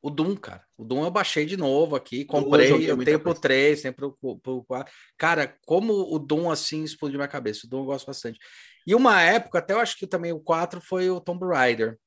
o 0.04 0.10
Doom, 0.10 0.36
cara. 0.36 0.62
O 0.76 0.84
Doom 0.84 1.04
eu 1.04 1.10
baixei 1.10 1.46
de 1.46 1.56
novo 1.56 1.96
aqui, 1.96 2.20
eu 2.20 2.26
comprei, 2.26 2.70
eu 2.90 2.94
muita 2.94 3.04
tenho 3.06 3.18
pro 3.18 3.30
coisa. 3.30 3.40
3, 3.40 3.82
tenho 3.82 3.94
pro, 3.94 4.12
pro 4.36 4.62
4. 4.64 4.92
Cara, 5.16 5.56
como 5.64 5.94
o 6.14 6.18
Doom 6.18 6.50
assim 6.50 6.84
explodiu 6.84 7.18
minha 7.18 7.26
cabeça. 7.26 7.66
O 7.66 7.70
Doom 7.70 7.80
eu 7.80 7.86
gosto 7.86 8.06
bastante. 8.06 8.38
E 8.86 8.94
uma 8.94 9.22
época, 9.22 9.60
até 9.60 9.72
eu 9.72 9.78
acho 9.78 9.96
que 9.96 10.06
também 10.06 10.30
o 10.30 10.38
4 10.38 10.78
foi 10.78 11.08
o 11.08 11.20
Tomb 11.20 11.46
Raider 11.46 11.98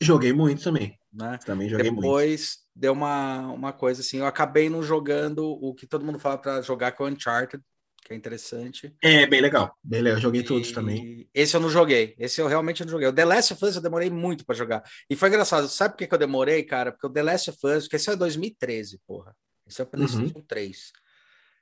Joguei 0.00 0.32
muito 0.32 0.62
também. 0.62 0.96
né? 1.12 1.38
Também 1.44 1.68
joguei 1.68 1.90
muito. 1.90 2.02
Depois 2.02 2.58
deu 2.74 2.92
uma, 2.92 3.48
uma 3.52 3.72
coisa 3.72 4.00
assim, 4.00 4.18
eu 4.18 4.26
acabei 4.26 4.70
não 4.70 4.82
jogando 4.82 5.44
o 5.44 5.74
que 5.74 5.86
todo 5.86 6.04
mundo 6.04 6.20
fala 6.20 6.38
para 6.38 6.62
jogar 6.62 6.92
que 6.92 7.02
é 7.02 7.04
o 7.04 7.08
Uncharted, 7.08 7.62
que 8.04 8.12
é 8.12 8.16
interessante. 8.16 8.94
É, 9.02 9.26
bem 9.26 9.40
legal. 9.40 9.76
Bem 9.82 10.02
legal. 10.02 10.20
Joguei 10.20 10.40
E 10.40 10.44
todos 10.44 10.72
também. 10.72 11.28
Esse 11.32 11.56
eu 11.56 11.60
não 11.60 11.70
joguei, 11.70 12.14
esse 12.18 12.40
eu 12.40 12.48
realmente 12.48 12.84
não 12.84 12.90
joguei. 12.90 13.08
O 13.08 13.12
The 13.12 13.24
Last 13.24 13.52
of 13.52 13.64
Us 13.64 13.76
eu 13.76 13.82
demorei 13.82 14.10
muito 14.10 14.44
para 14.44 14.54
jogar. 14.54 14.82
E 15.08 15.16
foi 15.16 15.28
engraçado, 15.28 15.68
sabe 15.68 15.94
por 15.94 15.98
que, 15.98 16.06
que 16.06 16.14
eu 16.14 16.18
demorei, 16.18 16.62
cara? 16.62 16.92
Porque 16.92 17.06
o 17.06 17.10
The 17.10 17.22
Last 17.22 17.50
of 17.50 17.58
Us, 17.66 17.84
porque 17.84 17.96
esse 17.96 18.10
é 18.10 18.16
2013, 18.16 19.00
porra. 19.06 19.34
Esse 19.66 19.80
é 19.80 19.84
o 19.84 19.86
PlayStation 19.86 20.42
3. 20.46 20.92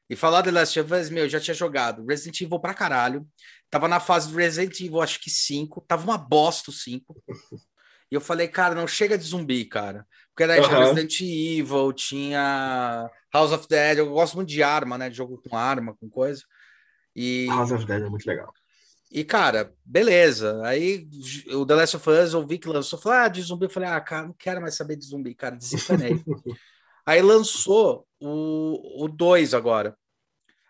E 0.08 0.16
falar 0.16 0.42
The 0.42 0.50
Last 0.50 0.80
of 0.80 0.92
Us, 0.92 1.10
meu, 1.10 1.24
eu 1.24 1.28
já 1.28 1.38
tinha 1.38 1.54
jogado 1.54 2.04
Resident 2.04 2.40
Evil 2.40 2.58
pra 2.58 2.74
caralho. 2.74 3.26
Tava 3.70 3.86
na 3.86 4.00
fase 4.00 4.30
do 4.30 4.36
Resident 4.36 4.80
Evil, 4.80 5.00
acho 5.00 5.20
que 5.20 5.30
5. 5.30 5.84
Tava 5.86 6.02
uma 6.02 6.18
bosta 6.18 6.70
o 6.70 6.74
5. 6.74 7.22
E 8.10 8.14
eu 8.14 8.20
falei, 8.20 8.48
cara, 8.48 8.74
não 8.74 8.88
chega 8.88 9.16
de 9.16 9.24
zumbi, 9.24 9.64
cara. 9.64 10.04
Porque 10.40 10.46
daí 10.46 10.62
tinha. 10.62 10.78
Resident 10.78 11.20
Evil, 11.20 11.92
tinha 11.92 13.10
House 13.32 13.52
of 13.52 13.68
Dead. 13.68 13.98
Eu 13.98 14.08
gosto 14.10 14.36
muito 14.36 14.48
de 14.48 14.62
arma, 14.62 14.96
né? 14.96 15.10
De 15.10 15.16
jogo 15.16 15.40
com 15.46 15.54
arma, 15.56 15.94
com 16.00 16.08
coisa. 16.08 16.42
E, 17.14 17.46
House 17.48 17.72
of 17.72 17.84
Dead 17.84 18.02
é 18.02 18.08
muito 18.08 18.24
legal. 18.26 18.50
e 19.10 19.22
cara, 19.22 19.74
beleza. 19.84 20.60
Aí 20.64 21.06
o 21.52 21.66
The 21.66 21.74
Last 21.74 21.96
of 21.96 22.08
Us, 22.08 22.32
eu 22.32 22.46
vi 22.46 22.58
que 22.58 22.68
lançou. 22.68 22.98
Falei, 22.98 23.18
ah, 23.18 23.28
de 23.28 23.42
zumbi. 23.42 23.66
Eu 23.66 23.70
falei, 23.70 23.88
ah, 23.90 24.00
cara, 24.00 24.28
não 24.28 24.34
quero 24.38 24.62
mais 24.62 24.74
saber 24.76 24.96
de 24.96 25.04
zumbi, 25.04 25.34
cara. 25.34 25.56
Desencanei. 25.56 26.22
Aí 27.04 27.20
lançou 27.20 28.06
o 28.20 29.08
2 29.08 29.52
agora. 29.52 29.96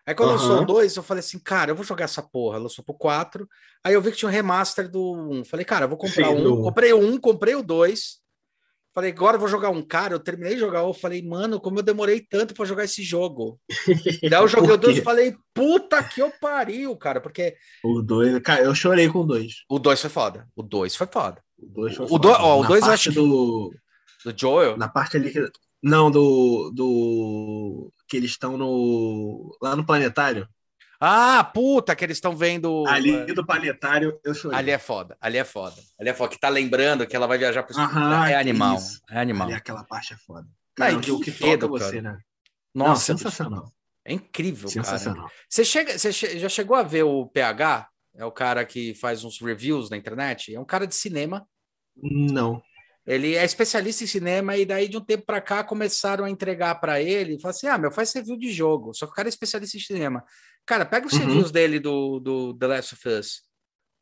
Aí 0.05 0.15
quando 0.15 0.31
lançou 0.31 0.61
o 0.63 0.65
2, 0.65 0.95
eu 0.97 1.03
falei 1.03 1.19
assim, 1.19 1.37
cara, 1.39 1.71
eu 1.71 1.75
vou 1.75 1.85
jogar 1.85 2.05
essa 2.05 2.21
porra. 2.21 2.57
Lançou 2.57 2.83
pro 2.83 2.93
4. 2.95 3.47
Aí 3.83 3.93
eu 3.93 4.01
vi 4.01 4.11
que 4.11 4.17
tinha 4.17 4.27
um 4.27 4.31
remaster 4.31 4.89
do 4.89 5.13
1. 5.13 5.45
Falei, 5.45 5.65
cara, 5.65 5.85
eu 5.85 5.89
vou 5.89 5.97
comprar 5.97 6.27
Sim, 6.27 6.33
um. 6.33 6.43
do- 6.43 6.61
Comprei 6.63 6.91
o 6.91 6.99
1, 6.99 7.17
comprei 7.19 7.55
o 7.55 7.61
2. 7.63 8.20
Falei, 8.93 9.11
agora 9.11 9.35
eu 9.37 9.39
vou 9.39 9.47
jogar 9.47 9.69
um 9.69 9.81
cara. 9.81 10.13
Eu 10.13 10.19
terminei 10.19 10.53
de 10.55 10.59
jogar. 10.59 10.79
Eu 10.81 10.93
falei, 10.93 11.21
mano, 11.25 11.61
como 11.61 11.79
eu 11.79 11.83
demorei 11.83 12.19
tanto 12.29 12.53
pra 12.53 12.65
jogar 12.65 12.83
esse 12.83 13.01
jogo. 13.01 13.57
Daí 14.29 14.41
eu 14.41 14.47
joguei 14.47 14.71
o 14.71 14.77
2 14.77 14.97
e 14.97 15.01
falei, 15.01 15.33
puta 15.53 16.03
que 16.03 16.21
eu 16.21 16.29
pariu, 16.41 16.95
cara. 16.97 17.21
Porque 17.21 17.55
O 17.83 18.01
2, 18.01 18.39
cara, 18.41 18.63
eu 18.63 18.75
chorei 18.75 19.07
com 19.07 19.19
o 19.19 19.25
2. 19.25 19.53
o 19.69 19.79
2 19.79 20.01
foi 20.01 20.09
foda. 20.09 20.47
O 20.55 20.61
2 20.61 20.95
foi 20.95 21.07
foda. 21.07 21.41
O 21.57 21.65
2 21.67 21.95
foi 21.95 22.05
O 22.05 22.09
foda. 22.09 22.21
dois- 22.27 22.37
ó, 22.39 22.59
o 22.59 22.61
Na 22.63 22.67
dois 22.67 22.85
eu 22.85 22.91
acho 22.91 23.09
que- 23.09 23.15
do 23.15 23.71
Do 24.25 24.33
Joel. 24.37 24.77
na 24.77 24.87
parte 24.89 25.15
ali 25.17 25.31
que 25.31 25.49
não 25.81 26.11
do 26.11 26.69
do 26.75 27.91
que 28.07 28.17
eles 28.17 28.31
estão 28.31 28.57
no 28.57 29.57
lá 29.61 29.75
no 29.75 29.85
planetário. 29.85 30.47
Ah, 31.03 31.43
puta, 31.43 31.95
que 31.95 32.05
eles 32.05 32.17
estão 32.17 32.35
vendo. 32.37 32.85
Ali 32.87 33.25
do 33.33 33.43
planetário 33.43 34.19
eu 34.23 34.35
chorei. 34.35 34.59
Ali 34.59 34.69
é 34.69 34.77
foda, 34.77 35.17
ali 35.19 35.39
é 35.39 35.43
foda. 35.43 35.81
Ali 35.99 36.09
é 36.09 36.13
foda. 36.13 36.29
Que 36.31 36.39
tá 36.39 36.47
lembrando 36.47 37.07
que 37.07 37.15
ela 37.15 37.25
vai 37.25 37.39
viajar 37.39 37.63
pro 37.63 37.71
espaço. 37.71 37.97
Aham, 37.97 38.25
é 38.25 38.29
que 38.29 38.33
animal. 38.35 38.75
isso. 38.77 39.01
É 39.09 39.19
animal. 39.19 39.47
Ali 39.47 39.55
aquela 39.57 39.83
parte 39.83 40.13
é 40.13 40.17
foda. 40.17 40.47
Ah, 40.47 40.73
Cara, 40.75 40.91
e 40.91 40.95
é 40.95 40.97
um 40.99 41.03
jogo 41.03 41.23
que 41.23 41.31
que 41.31 41.39
toca 41.39 41.67
você, 41.67 42.01
cara. 42.01 42.13
né? 42.17 42.19
Nossa, 42.73 43.11
Não, 43.13 43.17
sensacional. 43.17 43.71
é 44.05 44.13
incrível, 44.13 44.69
cara. 44.69 44.83
Sensacional. 44.85 45.29
Você, 45.49 45.65
chega, 45.65 45.97
você 45.97 46.11
já 46.11 46.47
chegou 46.49 46.75
a 46.77 46.83
ver 46.83 47.03
o 47.03 47.25
PH? 47.25 47.89
É 48.15 48.23
o 48.23 48.31
cara 48.31 48.63
que 48.63 48.93
faz 48.93 49.23
uns 49.23 49.41
reviews 49.41 49.89
na 49.89 49.97
internet? 49.97 50.53
É 50.53 50.59
um 50.59 50.65
cara 50.65 50.85
de 50.85 50.93
cinema. 50.93 51.47
Não. 51.95 52.61
Ele 53.05 53.35
é 53.35 53.43
especialista 53.43 54.03
em 54.03 54.07
cinema 54.07 54.55
e 54.55 54.63
daí 54.65 54.87
de 54.87 54.95
um 54.95 55.01
tempo 55.03 55.25
pra 55.25 55.41
cá 55.41 55.63
começaram 55.63 56.23
a 56.23 56.29
entregar 56.29 56.75
pra 56.75 57.01
ele, 57.01 57.35
e 57.35 57.41
fala 57.41 57.49
assim: 57.51 57.65
"Ah, 57.67 57.77
meu, 57.77 57.91
faz 57.91 58.13
review 58.13 58.37
de 58.37 58.51
jogo". 58.51 58.93
Só 58.93 59.07
que 59.07 59.11
o 59.11 59.15
cara 59.15 59.27
é 59.27 59.29
especialista 59.29 59.75
em 59.75 59.79
cinema. 59.79 60.23
Cara, 60.65 60.85
pega 60.85 61.07
os 61.07 61.13
Uhum. 61.13 61.19
reviews 61.19 61.51
dele 61.51 61.79
do, 61.79 62.19
do 62.19 62.53
The 62.57 62.67
Last 62.67 62.93
of 62.95 63.09
Us. 63.09 63.41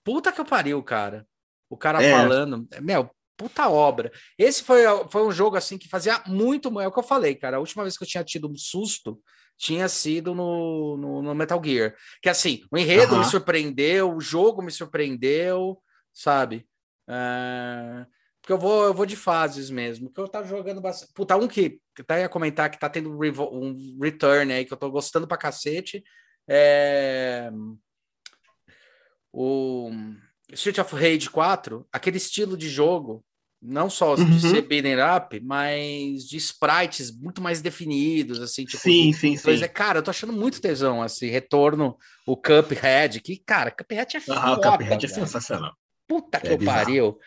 Puta 0.04 0.32
que 0.32 0.40
eu 0.42 0.46
pariu, 0.46 0.82
cara. 0.84 1.26
O 1.70 1.78
cara 1.78 2.02
É. 2.02 2.12
falando, 2.12 2.68
meu, 2.82 3.10
puta 3.38 3.70
obra. 3.70 4.12
Esse 4.38 4.64
foi, 4.64 4.82
foi 5.10 5.24
um 5.26 5.32
jogo 5.32 5.56
assim 5.56 5.78
que 5.78 5.88
fazia 5.88 6.22
muito, 6.28 6.80
é 6.82 6.88
o 6.88 6.92
que 6.92 7.00
eu 7.00 7.04
falei, 7.04 7.36
cara. 7.36 7.58
A 7.58 7.60
última 7.60 7.84
vez 7.84 7.98
que 7.98 8.04
eu 8.04 8.08
tinha 8.08 8.24
tido 8.24 8.50
um 8.50 8.56
susto 8.56 9.22
tinha 9.58 9.88
sido 9.90 10.34
no, 10.34 10.96
no, 10.98 11.22
no 11.22 11.36
Metal 11.36 11.62
Gear. 11.64 11.96
Que 12.22 12.30
assim, 12.30 12.62
o 12.72 12.78
enredo 12.78 13.14
Aham. 13.14 13.20
me 13.20 13.26
surpreendeu, 13.26 14.16
o 14.16 14.22
jogo 14.22 14.62
me 14.62 14.72
surpreendeu, 14.72 15.82
sabe? 16.14 16.66
É, 17.08 18.06
Porque 18.42 18.54
eu 18.54 18.58
vou, 18.58 18.86
eu 18.86 18.94
vou 18.94 19.06
de 19.06 19.16
fases 19.16 19.70
mesmo. 19.70 20.08
Porque 20.08 20.22
eu 20.22 20.28
tava 20.30 20.48
jogando 20.48 20.80
bastante. 20.82 21.12
Puta, 21.14 21.36
um 21.36 21.48
que 21.48 21.82
que 21.96 22.02
até 22.02 22.22
ia 22.22 22.30
comentar 22.30 22.70
que 22.72 22.80
tá 22.80 22.90
tendo 22.90 23.10
um 23.12 23.20
um 23.20 24.00
return 24.02 24.52
aí, 24.54 24.64
que 24.66 24.72
eu 24.74 24.78
tô 24.78 24.90
gostando 24.90 25.28
pra 25.28 25.38
cacete. 25.38 26.02
É... 26.48 27.52
O 29.32 29.92
Street 30.54 30.80
of 30.80 30.96
Rage 30.96 31.30
4, 31.30 31.88
aquele 31.92 32.18
estilo 32.18 32.58
de 32.58 32.68
jogo, 32.70 33.24
não 33.62 33.90
só 33.90 34.16
de 34.16 34.22
Uhum. 34.24 34.40
ser 34.40 34.62
beating 34.64 34.96
up, 35.00 35.40
mas 35.42 36.24
de 36.28 36.38
sprites 36.38 37.12
muito 37.16 37.42
mais 37.42 37.62
definidos, 37.62 38.40
assim, 38.42 38.66
tipo. 38.66 38.82
sim, 38.82 39.12
de- 39.12 39.18
sim, 39.18 39.38
sim. 39.38 39.64
É, 39.64 39.68
cara, 39.68 40.00
eu 40.00 40.04
tô 40.04 40.10
achando 40.10 40.34
muito 40.34 40.60
tesão, 40.62 41.02
assim, 41.02 41.28
retorno, 41.28 41.98
o 42.26 42.36
Cuphead, 42.36 43.22
que, 43.22 43.38
cara, 43.38 43.70
Cuphead 43.70 44.18
é 44.18 44.20
Ah, 44.30 44.54
o 44.54 44.56
foda, 44.56 44.78
Cuphead 44.78 45.06
é 45.06 45.08
sensacional. 45.10 45.74
Puta 46.08 46.40
que 46.40 46.48
É 46.48 46.54
eu 46.54 46.58
bizarro. 46.58 46.80
pariu. 46.80 47.20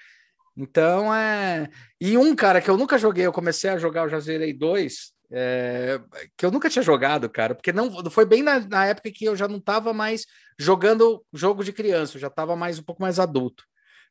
Então 0.57 1.15
é. 1.15 1.71
E 2.01 2.19
um 2.19 2.35
cara 2.35 2.61
que 2.61 2.69
eu 2.69 2.77
nunca 2.77 2.99
joguei, 2.99 3.25
eu 3.25 3.33
comecei 3.33 3.71
a 3.71 3.79
jogar, 3.79 4.03
eu 4.05 4.09
já 4.11 4.19
zerei 4.21 4.53
dois, 4.53 5.13
é, 5.33 5.99
que 6.37 6.45
eu 6.45 6.51
nunca 6.51 6.69
tinha 6.69 6.83
jogado, 6.83 7.29
cara, 7.29 7.55
porque 7.55 7.73
não 7.73 7.91
foi 8.11 8.27
bem 8.27 8.43
na, 8.43 8.61
na 8.61 8.87
época 8.87 9.11
que 9.11 9.25
eu 9.25 9.35
já 9.35 9.49
não 9.49 9.59
tava 9.59 9.93
mais 9.93 10.27
jogando 10.59 11.25
jogo 11.33 11.65
de 11.65 11.73
criança, 11.73 12.17
eu 12.17 12.21
já 12.21 12.29
tava 12.29 12.55
mais 12.55 12.79
um 12.79 12.83
pouco 12.83 13.01
mais 13.01 13.19
adulto. 13.19 13.65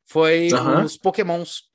Foi 0.04 0.50
Aham. 0.52 0.84
os 0.84 0.96
Pokémons. 0.96 1.70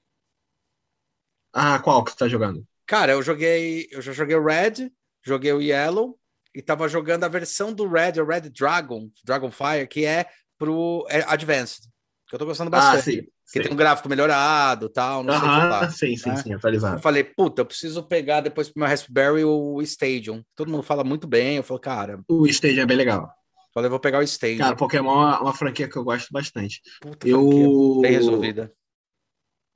Ah, 1.53 1.79
qual 1.79 2.03
que 2.03 2.11
você 2.11 2.17
tá 2.17 2.27
jogando? 2.27 2.65
Cara, 2.85 3.13
eu 3.13 3.23
joguei, 3.23 3.87
eu 3.89 4.01
já 4.01 4.11
joguei 4.11 4.35
o 4.35 4.43
Red, 4.43 4.91
joguei 5.23 5.53
o 5.53 5.61
Yellow 5.61 6.19
e 6.53 6.61
tava 6.61 6.87
jogando 6.89 7.23
a 7.23 7.29
versão 7.29 7.73
do 7.73 7.87
Red, 7.87 8.19
o 8.21 8.25
Red 8.25 8.49
Dragon, 8.49 9.09
Dragonfire, 9.23 9.87
que 9.87 10.05
é 10.05 10.29
pro 10.57 11.05
é, 11.09 11.23
Advanced, 11.27 11.87
que 12.27 12.35
eu 12.35 12.39
tô 12.39 12.45
gostando 12.45 12.69
Ah, 12.75 12.79
bastante. 12.79 13.03
sim. 13.03 13.21
que 13.21 13.29
sim. 13.45 13.61
tem 13.61 13.71
um 13.71 13.75
gráfico 13.77 14.09
melhorado, 14.09 14.89
tal, 14.89 15.23
não 15.23 15.31
sei 15.31 15.39
o 15.39 15.41
que 15.41 15.47
Aham, 15.47 15.69
lá. 15.69 15.89
sim, 15.89 16.17
sim, 16.17 16.29
né? 16.29 16.35
sim, 16.35 16.51
Eu 16.51 16.57
atualizado. 16.57 17.01
falei, 17.01 17.23
puta, 17.23 17.61
eu 17.61 17.65
preciso 17.65 18.03
pegar 18.03 18.41
depois 18.41 18.69
pro 18.69 18.79
meu 18.81 18.89
Raspberry 18.89 19.43
o 19.45 19.81
Stadium. 19.81 20.43
Todo 20.55 20.69
mundo 20.69 20.83
fala 20.83 21.03
muito 21.03 21.25
bem. 21.27 21.55
Eu 21.57 21.63
falei, 21.63 21.81
cara, 21.81 22.19
O 22.27 22.45
stage 22.47 22.79
é 22.79 22.85
bem 22.85 22.97
legal. 22.97 23.29
falei, 23.73 23.89
vou 23.89 23.99
pegar 23.99 24.19
o 24.19 24.23
Stadium. 24.23 24.57
Cara, 24.57 24.75
Pokémon 24.75 25.09
é 25.11 25.15
uma- 25.15 25.41
uma 25.43 25.53
franquia 25.53 25.87
que 25.87 25.95
eu 25.97 26.03
gosto 26.03 26.27
bastante. 26.31 26.81
puta, 27.01 27.27
Eu 27.27 28.01
bem 28.01 28.11
resolvida. 28.11 28.71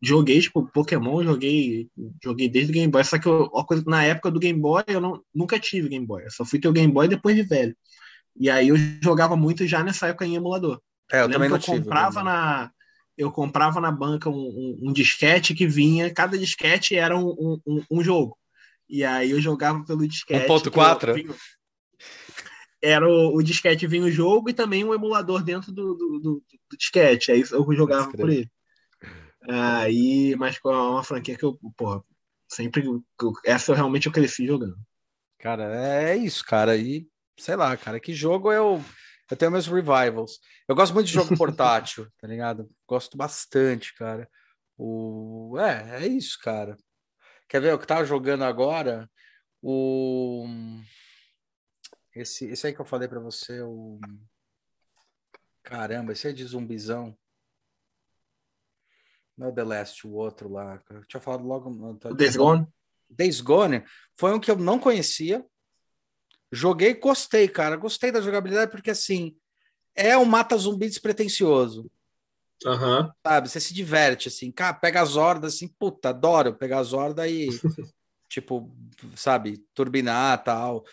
joguei, 0.01 0.41
tipo, 0.41 0.65
Pokémon, 0.73 1.23
joguei, 1.23 1.87
joguei 2.23 2.49
desde 2.49 2.71
o 2.71 2.73
Game 2.73 2.91
Boy. 2.91 3.03
Só 3.03 3.19
que 3.19 3.27
eu, 3.27 3.49
na 3.85 4.03
época 4.03 4.31
do 4.31 4.39
Game 4.39 4.59
Boy, 4.59 4.83
eu 4.87 4.99
não, 4.99 5.23
nunca 5.33 5.59
tive 5.59 5.89
Game 5.89 6.05
Boy. 6.05 6.23
Eu 6.25 6.31
só 6.31 6.43
fui 6.43 6.59
ter 6.59 6.67
o 6.67 6.73
Game 6.73 6.91
Boy 6.91 7.07
depois 7.07 7.35
de 7.35 7.43
velho. 7.43 7.75
E 8.39 8.49
aí 8.49 8.69
eu 8.69 8.75
jogava 9.03 9.35
muito 9.35 9.67
já 9.67 9.83
nessa 9.83 10.07
época 10.07 10.25
em 10.25 10.35
emulador. 10.35 10.81
É, 11.11 11.17
eu 11.17 11.21
lembro 11.23 11.33
também 11.33 11.49
não 11.49 11.57
que 11.59 11.63
eu 11.69 11.73
tive. 11.73 11.83
comprava 11.83 12.23
né? 12.23 12.31
na 12.31 12.71
eu 13.17 13.31
comprava 13.31 13.79
na 13.81 13.91
banca 13.91 14.29
um, 14.29 14.33
um- 14.33 14.79
um 14.89 14.93
disquete 14.93 15.53
que 15.53 15.67
vinha, 15.67 16.11
cada 16.11 16.37
disquete 16.37 16.95
era 16.95 17.15
um, 17.15 17.29
um- 17.29 17.59
jogo. 18.03 18.37
E 18.89 19.03
aí 19.03 19.29
eu 19.31 19.39
jogava 19.41 19.83
pelo 19.85 20.07
disquete. 20.07 20.47
1.4? 20.47 21.13
que 21.13 21.19
eu- 21.19 21.23
vinha- 21.23 21.35
era 22.81 23.07
o, 23.07 23.35
o 23.35 23.43
disquete 23.43 23.85
vinha 23.85 24.03
o 24.05 24.11
jogo 24.11 24.49
e 24.49 24.53
também 24.53 24.83
um 24.83 24.93
emulador 24.93 25.43
dentro 25.43 25.71
do, 25.71 25.93
do, 25.93 26.19
do, 26.19 26.43
do 26.69 26.77
disquete. 26.77 27.31
Aí 27.31 27.41
eu 27.51 27.73
jogava 27.75 28.11
por 28.11 28.29
ele. 28.29 28.49
Aí, 29.47 30.35
mas 30.37 30.57
com 30.59 30.69
uma 30.69 31.03
franquia 31.03 31.37
que 31.37 31.43
eu, 31.43 31.57
porra, 31.75 32.03
sempre. 32.47 32.83
Essa 33.45 33.71
eu 33.71 33.75
realmente 33.75 34.07
eu 34.07 34.11
cresci 34.11 34.45
jogando. 34.45 34.77
Cara, 35.39 35.63
é 35.75 36.15
isso, 36.15 36.43
cara. 36.45 36.75
E 36.77 37.07
sei 37.37 37.55
lá, 37.55 37.75
cara, 37.77 37.99
que 37.99 38.13
jogo 38.13 38.51
eu. 38.51 38.83
Eu 39.31 39.37
tenho 39.37 39.49
meus 39.49 39.65
revivals. 39.65 40.41
Eu 40.67 40.75
gosto 40.75 40.93
muito 40.93 41.07
de 41.07 41.13
jogo 41.13 41.37
portátil, 41.37 42.05
tá 42.19 42.27
ligado? 42.27 42.69
Gosto 42.85 43.15
bastante, 43.15 43.95
cara. 43.95 44.29
O... 44.77 45.57
É, 45.57 46.03
é 46.03 46.07
isso, 46.07 46.37
cara. 46.41 46.75
Quer 47.47 47.61
ver 47.61 47.73
o 47.73 47.79
que 47.79 47.87
tava 47.87 48.03
jogando 48.03 48.43
agora? 48.43 49.09
O. 49.61 50.45
Esse, 52.13 52.45
esse 52.45 52.67
aí 52.67 52.73
que 52.73 52.81
eu 52.81 52.85
falei 52.85 53.07
para 53.07 53.21
você, 53.21 53.61
o. 53.61 53.99
Caramba, 55.63 56.11
esse 56.11 56.27
é 56.27 56.33
de 56.33 56.43
zumbizão. 56.43 57.17
Não 59.37 59.47
é 59.47 59.51
The 59.53 59.63
Last, 59.63 60.05
o 60.05 60.11
outro 60.11 60.49
lá. 60.49 60.81
Eu 60.89 61.05
tinha 61.05 61.21
falado 61.21 61.45
logo. 61.45 61.69
O 61.69 62.13
Days 62.13 62.35
Gone? 62.35 62.67
Days 63.09 63.39
Gone 63.39 63.85
foi 64.17 64.33
um 64.33 64.39
que 64.41 64.51
eu 64.51 64.57
não 64.57 64.77
conhecia. 64.77 65.45
Joguei, 66.51 66.93
gostei, 66.95 67.47
cara. 67.47 67.75
Gostei 67.75 68.11
da 68.11 68.21
jogabilidade 68.21 68.71
porque 68.71 68.91
assim 68.91 69.35
é 69.95 70.17
um 70.17 70.25
mata 70.25 70.57
zumbi 70.57 70.87
despretensioso. 70.87 71.89
Uhum. 72.65 73.11
Sabe, 73.25 73.49
você 73.49 73.59
se 73.59 73.73
diverte, 73.73 74.27
assim, 74.27 74.51
cara, 74.51 74.73
pega 74.73 75.01
as 75.01 75.15
hordas, 75.15 75.55
assim, 75.55 75.67
puta, 75.67 76.09
adoro 76.09 76.53
pegar 76.53 76.79
as 76.79 76.93
hordas 76.93 77.29
e, 77.29 77.49
tipo, 78.29 78.71
sabe, 79.15 79.65
turbinar 79.73 80.43
tal. 80.43 80.83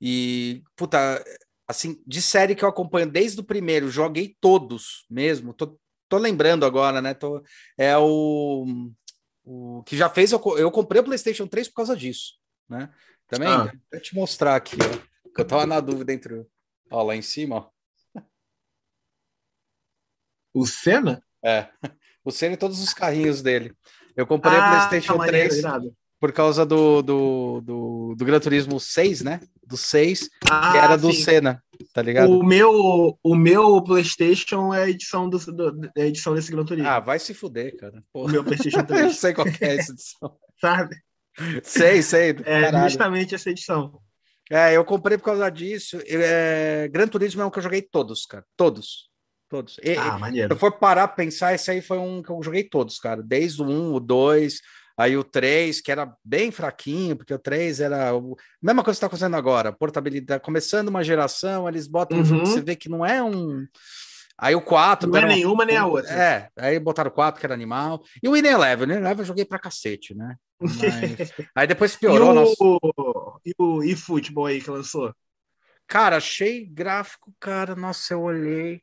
E, 0.00 0.62
puta, 0.76 1.22
assim, 1.66 2.00
de 2.06 2.22
série 2.22 2.54
que 2.54 2.64
eu 2.64 2.68
acompanho 2.68 3.10
desde 3.10 3.40
o 3.40 3.44
primeiro, 3.44 3.90
joguei 3.90 4.36
todos 4.40 5.04
mesmo, 5.10 5.52
tô, 5.52 5.78
tô 6.08 6.18
lembrando 6.18 6.64
agora, 6.64 7.02
né? 7.02 7.14
Tô, 7.14 7.42
é 7.76 7.98
o, 7.98 8.92
o 9.44 9.82
que 9.84 9.96
já 9.96 10.08
fez, 10.08 10.30
eu, 10.30 10.40
eu 10.56 10.70
comprei 10.70 11.00
o 11.00 11.04
PlayStation 11.04 11.48
3 11.48 11.68
por 11.68 11.74
causa 11.74 11.96
disso, 11.96 12.34
né? 12.68 12.90
Também, 13.28 13.48
ah. 13.48 13.70
vou 13.92 14.00
te 14.00 14.14
mostrar 14.14 14.56
aqui, 14.56 14.76
ó, 14.76 15.30
que 15.34 15.40
eu 15.40 15.46
tava 15.46 15.66
na 15.66 15.80
dúvida 15.80 16.12
entre, 16.12 16.46
ó, 16.90 17.02
lá 17.02 17.14
em 17.14 17.22
cima, 17.22 17.56
ó. 17.56 18.22
O 20.54 20.66
Senna? 20.66 21.22
É, 21.44 21.68
o 22.24 22.30
Senna 22.30 22.54
e 22.54 22.56
todos 22.56 22.82
os 22.82 22.94
carrinhos 22.94 23.42
dele. 23.42 23.74
Eu 24.16 24.26
comprei 24.26 24.56
ah, 24.56 24.66
o 24.66 24.88
PlayStation 24.88 25.18
3 25.18 25.62
por 26.18 26.32
causa 26.32 26.66
do, 26.66 27.02
do, 27.02 27.60
do, 27.60 28.14
do 28.16 28.24
Gran 28.24 28.40
Turismo 28.40 28.80
6, 28.80 29.22
né? 29.22 29.40
Do 29.64 29.76
6, 29.76 30.28
ah, 30.50 30.72
que 30.72 30.78
era 30.78 30.96
do 30.96 31.12
sim. 31.12 31.22
Senna, 31.22 31.62
tá 31.92 32.02
ligado? 32.02 32.30
O 32.30 32.42
meu, 32.42 33.18
o 33.22 33.36
meu 33.36 33.82
PlayStation 33.84 34.74
é 34.74 34.84
a 34.84 34.88
edição, 34.88 35.28
do, 35.28 35.38
do, 35.38 35.90
é 35.96 36.06
edição 36.06 36.34
desse 36.34 36.50
Gran 36.50 36.64
Turismo. 36.64 36.88
Ah, 36.88 36.98
vai 36.98 37.18
se 37.18 37.34
fuder, 37.34 37.76
cara. 37.76 38.02
Porra. 38.12 38.28
O 38.28 38.32
meu 38.32 38.42
PlayStation 38.42 38.82
3. 38.82 39.02
Eu 39.02 39.12
sei 39.12 39.34
qual 39.34 39.46
é 39.46 39.76
essa 39.76 39.92
edição. 39.92 40.36
Sabe? 40.60 40.96
Sei, 41.62 42.02
sei. 42.02 42.30
É 42.44 42.62
caralho. 42.62 42.84
justamente 42.88 43.34
essa 43.34 43.50
edição. 43.50 44.00
É, 44.50 44.74
eu 44.74 44.84
comprei 44.84 45.18
por 45.18 45.24
causa 45.24 45.50
disso. 45.50 45.98
É, 46.06 46.88
Gran 46.90 47.06
Turismo 47.06 47.42
é 47.42 47.46
um 47.46 47.50
que 47.50 47.58
eu 47.58 47.62
joguei 47.62 47.82
todos, 47.82 48.24
cara. 48.24 48.44
Todos. 48.56 49.08
Todos. 49.48 49.76
E, 49.82 49.94
ah, 49.94 50.18
maneiro. 50.18 50.48
Se 50.48 50.54
eu 50.54 50.58
for 50.58 50.72
parar 50.72 51.08
pra 51.08 51.16
pensar, 51.16 51.54
esse 51.54 51.70
aí 51.70 51.80
foi 51.80 51.98
um 51.98 52.22
que 52.22 52.30
eu 52.30 52.42
joguei 52.42 52.64
todos, 52.64 52.98
cara. 52.98 53.22
Desde 53.22 53.62
o 53.62 53.66
1, 53.66 53.94
o 53.94 54.00
2, 54.00 54.60
aí 54.96 55.16
o 55.16 55.24
3, 55.24 55.80
que 55.80 55.90
era 55.90 56.12
bem 56.22 56.50
fraquinho, 56.50 57.16
porque 57.16 57.32
o 57.32 57.38
3 57.38 57.80
era. 57.80 58.14
O... 58.14 58.36
Mesma 58.62 58.82
coisa 58.82 58.96
que 58.96 58.98
está 58.98 59.06
acontecendo 59.06 59.36
agora, 59.36 59.72
portabilidade. 59.72 60.42
Começando 60.42 60.88
uma 60.88 61.02
geração, 61.02 61.68
eles 61.68 61.86
botam 61.86 62.18
uhum. 62.18 62.40
você 62.40 62.60
vê 62.60 62.76
que 62.76 62.90
não 62.90 63.04
é 63.04 63.22
um. 63.22 63.66
Aí 64.36 64.54
o 64.54 64.60
4. 64.60 65.10
Não 65.10 65.18
é 65.18 65.26
nenhuma 65.26 65.64
nem 65.64 65.76
a 65.76 65.86
outra. 65.86 66.12
É, 66.12 66.48
aí 66.56 66.78
botaram 66.78 67.10
o 67.10 67.14
4, 67.14 67.40
que 67.40 67.46
era 67.46 67.54
animal. 67.54 68.02
E 68.22 68.28
o 68.28 68.36
In 68.36 68.44
Eleven, 68.44 68.86
o 68.86 68.92
In 68.92 68.96
Eleven 68.96 69.20
eu 69.20 69.24
joguei 69.24 69.44
pra 69.44 69.58
cacete, 69.58 70.14
né? 70.14 70.36
Mas... 70.60 70.70
aí 71.54 71.66
depois 71.66 71.96
piorou. 71.96 72.28
E 72.28 72.30
o, 72.30 72.34
nosso... 72.34 72.80
e 73.44 73.52
o 73.58 73.82
eFootball 73.82 74.46
aí 74.46 74.60
que 74.60 74.70
lançou? 74.70 75.14
Cara, 75.86 76.16
achei 76.16 76.66
gráfico, 76.66 77.34
cara. 77.40 77.74
Nossa, 77.74 78.14
eu 78.14 78.22
olhei. 78.22 78.82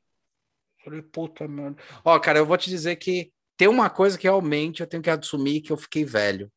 Falei, 0.84 1.02
puta 1.02 1.48
merda. 1.48 1.82
Ó, 2.04 2.18
cara, 2.20 2.40
eu 2.40 2.46
vou 2.46 2.58
te 2.58 2.70
dizer 2.70 2.96
que 2.96 3.32
tem 3.58 3.68
uma 3.68 3.90
coisa 3.90 4.18
que 4.18 4.28
realmente 4.28 4.82
eu 4.82 4.88
tenho 4.88 5.02
que 5.04 5.10
assumir 5.10 5.62
que 5.62 5.72
eu 5.72 5.78
fiquei 5.78 6.04
velho, 6.04 6.52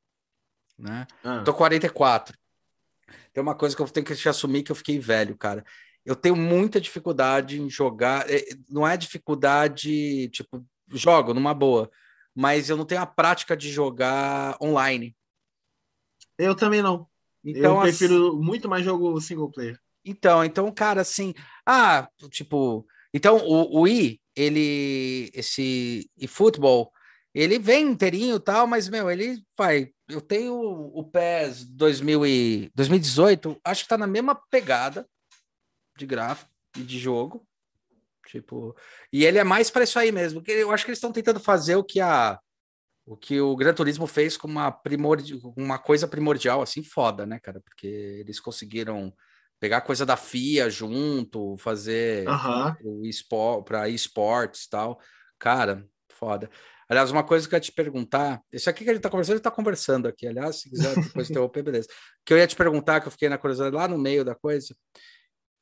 né? 0.79 1.07
Ah. 1.23 1.43
Tô 1.45 1.55
44. 1.55 2.37
Tem 3.33 3.43
uma 3.43 3.55
coisa 3.55 3.77
que 3.77 3.83
eu 3.83 3.89
tenho 3.89 4.05
que 4.05 4.15
te 4.15 4.29
assumir 4.29 4.63
que 4.63 4.73
eu 4.73 4.77
fiquei 4.77 4.99
velho, 4.99 5.37
cara. 5.37 5.65
Eu 6.05 6.17
tenho 6.17 6.37
muita 6.37 6.81
dificuldade 6.81 7.61
em 7.61 7.69
jogar. 7.69 8.29
É, 8.31 8.43
não 8.69 8.87
é 8.87 8.97
dificuldade, 8.97 10.29
tipo, 10.29 10.65
jogo 10.89 11.35
numa 11.35 11.55
boa, 11.55 11.91
mas 12.39 12.71
eu 12.71 12.77
não 12.77 12.85
tenho 12.85 13.01
a 13.01 13.07
prática 13.07 13.57
de 13.57 13.69
jogar 13.69 14.57
online. 14.63 15.13
Eu 16.39 16.55
também 16.55 16.81
não. 16.81 17.05
Então, 17.45 17.75
eu 17.75 17.81
prefiro 17.81 18.29
assim, 18.29 18.41
muito 18.41 18.69
mais 18.69 18.85
jogo 18.85 19.21
single 19.21 19.51
player. 19.51 19.77
Então, 20.05 20.45
então, 20.45 20.71
cara, 20.71 21.01
assim, 21.01 21.35
ah, 21.67 22.09
tipo, 22.31 22.87
então, 23.13 23.39
o, 23.39 23.81
o 23.81 23.89
I, 23.89 24.21
ele, 24.37 25.33
esse 25.35 26.09
eFootball, 26.17 26.93
ele 27.35 27.59
vem 27.59 27.89
inteirinho 27.89 28.37
e 28.37 28.41
tal, 28.41 28.69
mas, 28.69 28.89
meu, 28.89 29.11
ele 29.11 29.43
vai. 29.57 29.91
Eu 30.09 30.21
tenho 30.21 30.55
o 30.55 31.03
PES 31.03 31.65
2000 31.65 32.25
e, 32.25 32.71
2018, 32.73 33.61
acho 33.65 33.83
que 33.83 33.89
tá 33.89 33.99
na 33.99 34.07
mesma 34.07 34.37
pegada 34.49 35.09
de 35.97 36.07
gráfico 36.07 36.53
e 36.77 36.85
de 36.85 37.01
jogo. 37.01 37.45
Tipo, 38.29 38.77
e 39.13 39.25
ele 39.25 39.39
é 39.39 39.45
mais 39.45 39.71
para 39.71 39.85
isso 39.85 39.99
aí 39.99 40.13
mesmo. 40.13 40.43
Que 40.43 40.53
eu 40.53 40.71
acho 40.71 40.85
que 40.85 40.91
eles 40.91 40.99
estão 40.99 41.13
tentando 41.13 41.41
fazer 41.41 41.77
o 41.77 41.85
que 41.85 42.01
a 42.01 42.39
o 43.07 43.17
que 43.17 43.41
o 43.41 43.57
Gran 43.57 43.73
Turismo 43.73 44.07
fez 44.07 44.37
com 44.37 44.47
uma 44.47 44.71
primordi 44.71 45.41
uma 45.57 45.79
coisa 45.79 46.07
primordial 46.07 46.61
assim 46.61 46.83
foda, 46.83 47.25
né, 47.25 47.41
cara? 47.41 47.59
Porque 47.59 47.87
eles 47.87 48.39
conseguiram 48.39 49.15
pegar 49.59 49.81
coisa 49.81 50.05
da 50.05 50.15
FIA 50.15 50.69
junto, 50.69 51.57
fazer 51.57 52.29
uhum. 52.29 53.65
para 53.65 53.89
esportes 53.89 54.65
e 54.65 54.71
tal. 54.71 55.01
Cara, 55.39 55.87
foda. 56.11 56.51
Aliás, 56.89 57.11
uma 57.11 57.25
coisa 57.25 57.49
que 57.49 57.55
eu 57.55 57.57
ia 57.57 57.61
te 57.61 57.73
perguntar, 57.73 58.41
isso 58.53 58.69
aqui 58.69 58.85
que 58.85 58.91
a 58.91 58.95
gente 58.95 59.03
tá 59.03 59.11
conversando, 59.11 59.35
ele 59.35 59.43
tá 59.43 59.51
conversando 59.51 60.09
aqui, 60.09 60.27
aliás, 60.27 60.61
se 60.61 60.71
quiser 60.71 60.95
depois 60.95 61.29
interromper, 61.31 61.63
beleza. 61.63 61.89
Que 62.25 62.33
eu 62.33 62.39
ia 62.39 62.47
te 62.47 62.57
perguntar, 62.57 63.01
que 63.01 63.09
eu 63.09 63.13
fiquei 63.13 63.29
na 63.29 63.37
curiosidade 63.37 63.75
lá 63.75 63.89
no 63.89 63.99
meio 63.99 64.25
da 64.25 64.35
coisa, 64.35 64.75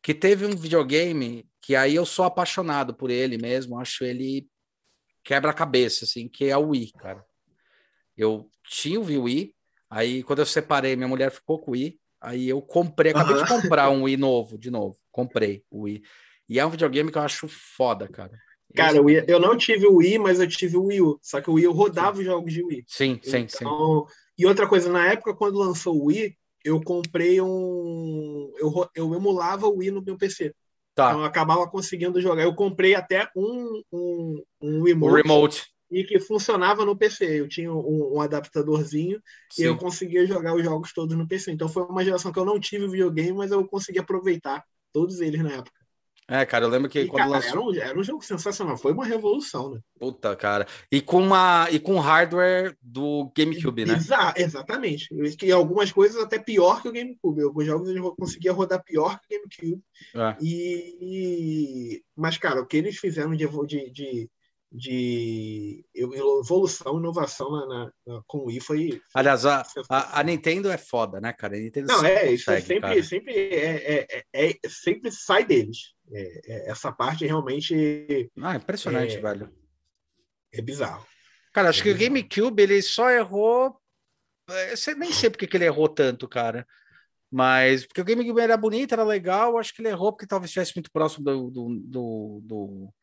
que 0.06 0.14
teve 0.14 0.46
um 0.46 0.54
videogame 0.54 1.44
que 1.60 1.74
aí 1.74 1.96
eu 1.96 2.06
sou 2.06 2.24
apaixonado 2.24 2.94
por 2.94 3.10
ele 3.10 3.36
mesmo, 3.36 3.76
acho 3.76 4.04
ele 4.04 4.46
quebra-cabeça, 5.24 6.04
assim, 6.04 6.28
que 6.28 6.44
é 6.44 6.56
o 6.56 6.68
Wii, 6.68 6.92
cara. 6.92 7.24
Eu 8.16 8.48
tinha 8.68 9.00
o 9.00 9.04
Wii, 9.04 9.52
aí 9.90 10.22
quando 10.22 10.38
eu 10.38 10.46
separei, 10.46 10.94
minha 10.94 11.08
mulher 11.08 11.32
ficou 11.32 11.58
com 11.58 11.72
o 11.72 11.74
Wii, 11.74 11.98
Aí 12.20 12.48
eu 12.48 12.62
comprei, 12.62 13.10
acabei 13.10 13.36
uhum. 13.36 13.42
de 13.42 13.48
comprar 13.48 13.90
um 13.90 14.02
Wii 14.04 14.16
novo, 14.16 14.56
de 14.56 14.70
novo. 14.70 14.96
Comprei 15.10 15.64
o 15.70 15.82
Wii. 15.82 16.02
E 16.48 16.58
é 16.58 16.64
um 16.64 16.70
videogame 16.70 17.10
que 17.10 17.18
eu 17.18 17.22
acho 17.22 17.48
foda, 17.48 18.08
cara. 18.08 18.32
Cara, 18.74 19.00
Wii, 19.02 19.24
eu 19.28 19.38
não 19.38 19.56
tive 19.56 19.86
o 19.86 19.96
Wii, 19.96 20.18
mas 20.18 20.40
eu 20.40 20.48
tive 20.48 20.76
o 20.76 20.84
Wii 20.84 21.02
U. 21.02 21.18
Só 21.20 21.40
que 21.40 21.50
o 21.50 21.54
Wii 21.54 21.64
eu 21.64 21.72
rodava 21.72 22.16
sim. 22.16 22.20
os 22.20 22.26
jogos 22.26 22.52
de 22.52 22.62
Wii. 22.64 22.84
Sim, 22.86 23.20
sim, 23.22 23.38
então... 23.38 24.06
sim. 24.06 24.14
E 24.38 24.46
outra 24.46 24.68
coisa, 24.68 24.90
na 24.90 25.06
época, 25.12 25.34
quando 25.34 25.58
lançou 25.58 25.96
o 25.96 26.06
Wii, 26.06 26.36
eu 26.66 26.80
comprei 26.82 27.40
um. 27.40 28.52
Eu, 28.58 28.90
eu 28.94 29.14
emulava 29.14 29.66
o 29.66 29.76
Wii 29.76 29.90
no 29.92 30.02
meu 30.02 30.16
PC. 30.16 30.52
Tá. 30.94 31.10
Então 31.10 31.20
eu 31.20 31.26
acabava 31.26 31.68
conseguindo 31.68 32.20
jogar. 32.20 32.42
Eu 32.42 32.54
comprei 32.54 32.94
até 32.94 33.28
um, 33.36 33.82
um, 33.92 34.42
um 34.60 34.82
remote. 34.82 35.22
Remote 35.22 35.76
e 35.90 36.02
que 36.02 36.18
funcionava 36.18 36.84
no 36.84 36.96
PC. 36.96 37.40
Eu 37.40 37.48
tinha 37.48 37.72
um, 37.72 38.16
um 38.16 38.20
adaptadorzinho 38.20 39.22
Sim. 39.52 39.62
e 39.62 39.64
eu 39.66 39.76
conseguia 39.76 40.26
jogar 40.26 40.54
os 40.54 40.64
jogos 40.64 40.92
todos 40.92 41.16
no 41.16 41.28
PC. 41.28 41.52
Então 41.52 41.68
foi 41.68 41.84
uma 41.84 42.04
geração 42.04 42.32
que 42.32 42.38
eu 42.38 42.44
não 42.44 42.58
tive 42.58 42.88
videogame, 42.88 43.32
mas 43.32 43.52
eu 43.52 43.64
consegui 43.66 43.98
aproveitar 43.98 44.64
todos 44.92 45.20
eles 45.20 45.40
na 45.42 45.52
época. 45.52 45.75
É, 46.28 46.44
cara, 46.44 46.64
eu 46.64 46.68
lembro 46.68 46.88
que 46.88 47.00
e, 47.00 47.06
quando 47.06 47.18
cara, 47.18 47.30
lançou... 47.30 47.50
era, 47.50 47.60
um, 47.60 47.88
era 47.90 47.98
um 47.98 48.02
jogo 48.02 48.24
sensacional, 48.24 48.76
foi 48.76 48.92
uma 48.92 49.04
revolução, 49.04 49.70
né? 49.70 49.80
Puta, 49.98 50.34
cara. 50.34 50.66
E 50.90 51.00
com 51.00 51.22
uma 51.22 51.68
e 51.70 51.78
com 51.78 52.00
hardware 52.00 52.76
do 52.82 53.30
GameCube, 53.36 53.84
né? 53.84 53.94
Exa 53.94 54.34
exatamente. 54.36 55.08
E 55.42 55.52
algumas 55.52 55.92
coisas 55.92 56.20
até 56.20 56.38
pior 56.38 56.82
que 56.82 56.88
o 56.88 56.92
GameCube. 56.92 57.42
Alguns 57.42 57.64
jogos 57.64 57.88
eu 57.90 58.16
conseguia 58.16 58.52
rodar 58.52 58.82
pior 58.82 59.20
que 59.20 59.36
o 59.36 59.38
GameCube. 59.38 59.82
É. 60.14 60.36
E, 60.42 62.02
Mas, 62.16 62.36
cara, 62.38 62.60
o 62.60 62.66
que 62.66 62.76
eles 62.76 62.98
fizeram 62.98 63.34
de, 63.36 63.46
de, 63.46 63.90
de 63.90 64.30
de 64.76 65.84
evolução, 65.94 66.98
inovação 66.98 67.50
na, 67.50 67.66
na, 67.66 67.92
na, 68.06 68.22
com 68.26 68.38
o 68.38 68.46
Wii 68.46 68.60
foi. 68.60 69.00
Aliás, 69.14 69.46
a, 69.46 69.64
a, 69.88 70.20
a, 70.20 70.22
Nintendo 70.22 70.70
é 70.70 70.76
foda, 70.76 71.20
né, 71.20 71.32
cara? 71.32 71.56
A 71.56 71.60
Nintendo 71.60 71.86
Não, 71.86 72.04
é, 72.04 72.32
isso 72.32 72.50
é 72.50 72.60
sempre, 72.60 73.02
sempre, 73.02 73.32
é, 73.32 74.06
é, 74.12 74.24
é, 74.34 74.58
sempre 74.68 75.10
sai 75.10 75.44
deles. 75.44 75.95
É, 76.12 76.70
essa 76.70 76.92
parte 76.92 77.26
realmente. 77.26 78.30
Ah, 78.40 78.56
impressionante, 78.56 79.18
velho. 79.18 79.52
É 80.52 80.62
bizarro. 80.62 81.06
Cara, 81.52 81.70
acho 81.70 81.82
que 81.82 81.90
o 81.90 81.96
GameCube 81.96 82.62
ele 82.62 82.82
só 82.82 83.10
errou. 83.10 83.80
Eu 84.48 84.96
nem 84.96 85.12
sei 85.12 85.30
porque 85.30 85.46
que 85.46 85.56
ele 85.56 85.64
errou 85.64 85.88
tanto, 85.88 86.28
cara. 86.28 86.66
Mas, 87.30 87.84
porque 87.84 88.00
o 88.00 88.04
GameCube 88.04 88.40
era 88.40 88.56
bonito, 88.56 88.92
era 88.92 89.02
legal, 89.02 89.58
acho 89.58 89.74
que 89.74 89.82
ele 89.82 89.88
errou 89.88 90.12
porque 90.12 90.26
talvez 90.26 90.50
estivesse 90.50 90.76
muito 90.76 90.92
próximo 90.92 91.24
do, 91.24 91.50
do, 91.50 91.68
do, 91.68 92.40
do, 92.44 92.94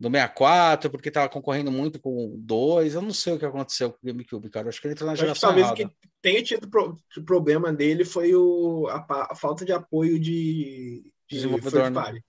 do 0.00 0.10
64, 0.10 0.90
porque 0.90 1.08
estava 1.08 1.28
concorrendo 1.28 1.70
muito 1.70 2.00
com 2.00 2.34
o 2.34 2.36
2. 2.38 2.94
Eu 2.94 3.02
não 3.02 3.12
sei 3.12 3.34
o 3.34 3.38
que 3.38 3.44
aconteceu 3.44 3.92
com 3.92 3.98
o 4.02 4.06
GameCube, 4.06 4.50
cara. 4.50 4.68
Acho 4.68 4.80
que 4.80 4.88
ele 4.88 4.94
entrou 4.94 5.08
na 5.08 5.14
geração 5.14 5.50
talvez 5.50 5.66
errada. 5.66 5.84
o 5.84 5.88
que 5.88 5.96
tenha 6.20 6.42
tido 6.42 6.68
pro, 6.68 6.96
o 7.16 7.22
problema 7.22 7.72
dele 7.72 8.04
foi 8.04 8.34
o, 8.34 8.88
a, 8.88 9.06
a 9.30 9.34
falta 9.34 9.64
de 9.64 9.72
apoio 9.72 10.18
de, 10.18 11.12
de 11.28 11.36
Desenvolvedor, 11.36 11.90
né? 11.90 12.20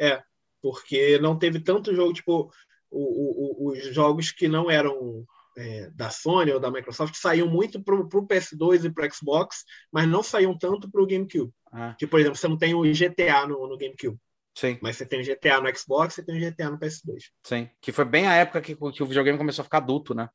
É, 0.00 0.22
porque 0.60 1.18
não 1.18 1.38
teve 1.38 1.60
tanto 1.60 1.94
jogo, 1.94 2.12
tipo, 2.12 2.50
o, 2.90 3.68
o, 3.68 3.72
os 3.72 3.94
jogos 3.94 4.30
que 4.30 4.48
não 4.48 4.70
eram 4.70 5.24
é, 5.56 5.90
da 5.90 6.10
Sony 6.10 6.52
ou 6.52 6.60
da 6.60 6.70
Microsoft 6.70 7.14
saíam 7.16 7.48
muito 7.48 7.82
para 7.82 7.94
o 7.94 8.26
PS2 8.26 8.84
e 8.84 8.90
para 8.90 9.06
o 9.06 9.12
Xbox, 9.12 9.64
mas 9.92 10.08
não 10.08 10.22
saíam 10.22 10.56
tanto 10.56 10.90
para 10.90 11.02
o 11.02 11.06
GameCube. 11.06 11.52
Ah, 11.72 11.94
Tipo, 11.98 12.12
por 12.12 12.20
exemplo, 12.20 12.36
você 12.36 12.48
não 12.48 12.58
tem 12.58 12.74
o 12.74 12.82
GTA 12.82 13.46
no, 13.46 13.66
no 13.68 13.76
GameCube, 13.76 14.18
sim, 14.54 14.78
mas 14.80 14.96
você 14.96 15.06
tem 15.06 15.20
o 15.20 15.24
GTA 15.24 15.60
no 15.60 15.76
Xbox, 15.76 16.14
você 16.14 16.24
tem 16.24 16.36
o 16.36 16.40
GTA 16.40 16.70
no 16.70 16.78
PS2. 16.78 17.30
sim. 17.44 17.68
Que 17.80 17.92
foi 17.92 18.04
bem 18.04 18.26
a 18.26 18.34
época 18.34 18.60
que, 18.60 18.74
que 18.74 19.02
o 19.02 19.06
videogame 19.06 19.38
começou 19.38 19.62
a 19.62 19.64
ficar 19.64 19.78
adulto, 19.78 20.14
né? 20.14 20.28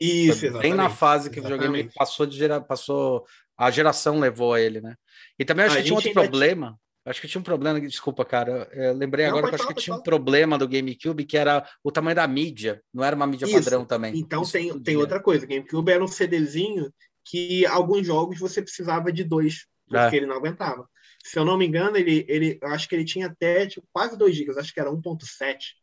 Isso, 0.00 0.40
Foi 0.40 0.48
exatamente. 0.48 0.62
bem 0.62 0.74
na 0.74 0.88
fase 0.88 1.30
que 1.30 1.38
o 1.40 1.42
videogame 1.42 1.74
Exatamente. 1.74 1.94
passou 1.98 2.26
de 2.26 2.36
gera, 2.38 2.60
passou 2.60 3.24
a 3.56 3.70
geração 3.70 4.18
levou 4.18 4.54
a 4.54 4.60
ele, 4.60 4.80
né? 4.80 4.94
E 5.38 5.44
também 5.44 5.66
acho 5.66 5.74
A 5.74 5.78
que 5.78 5.84
tinha 5.84 5.94
outro 5.94 6.08
ainda 6.08 6.22
problema. 6.22 6.80
Acho 7.04 7.20
que 7.20 7.28
tinha 7.28 7.40
um 7.40 7.44
problema, 7.44 7.80
desculpa, 7.80 8.24
cara. 8.24 8.68
Eu 8.72 8.92
lembrei 8.94 9.26
Não, 9.26 9.32
agora 9.38 9.48
que 9.48 9.54
acho 9.54 9.66
que 9.66 9.72
falar, 9.74 9.82
tinha 9.84 9.96
um 9.96 10.02
problema 10.02 10.58
do 10.58 10.68
GameCube 10.68 11.24
que 11.24 11.36
era 11.36 11.66
o 11.82 11.90
tamanho 11.90 12.16
da 12.16 12.28
mídia, 12.28 12.82
não 12.92 13.02
era 13.02 13.16
uma 13.16 13.26
mídia 13.26 13.46
Isso. 13.46 13.54
padrão 13.54 13.84
também. 13.86 14.18
Então 14.18 14.42
Isso 14.42 14.52
tem, 14.52 14.68
podia. 14.68 14.84
tem 14.84 14.96
outra 14.96 15.20
coisa. 15.20 15.46
GameCube 15.46 15.90
era 15.90 16.04
um 16.04 16.08
CDzinho 16.08 16.92
que 17.24 17.64
alguns 17.66 18.06
jogos 18.06 18.38
você 18.38 18.60
precisava 18.60 19.10
de 19.12 19.24
dois, 19.24 19.66
porque 19.88 20.16
É. 20.16 20.18
ele 20.18 20.26
não 20.26 20.36
aguentava. 20.36 20.88
Se 21.24 21.38
eu 21.38 21.44
não 21.44 21.56
me 21.56 21.66
engano, 21.66 21.96
ele, 21.96 22.24
ele 22.28 22.58
eu 22.62 22.68
acho 22.68 22.88
que 22.88 22.94
ele 22.94 23.04
tinha 23.04 23.26
até 23.28 23.66
tipo, 23.66 23.86
quase 23.92 24.16
2 24.16 24.34
GB, 24.36 24.58
acho 24.58 24.72
que 24.72 24.80
era 24.80 24.90
1.7. 24.90 25.74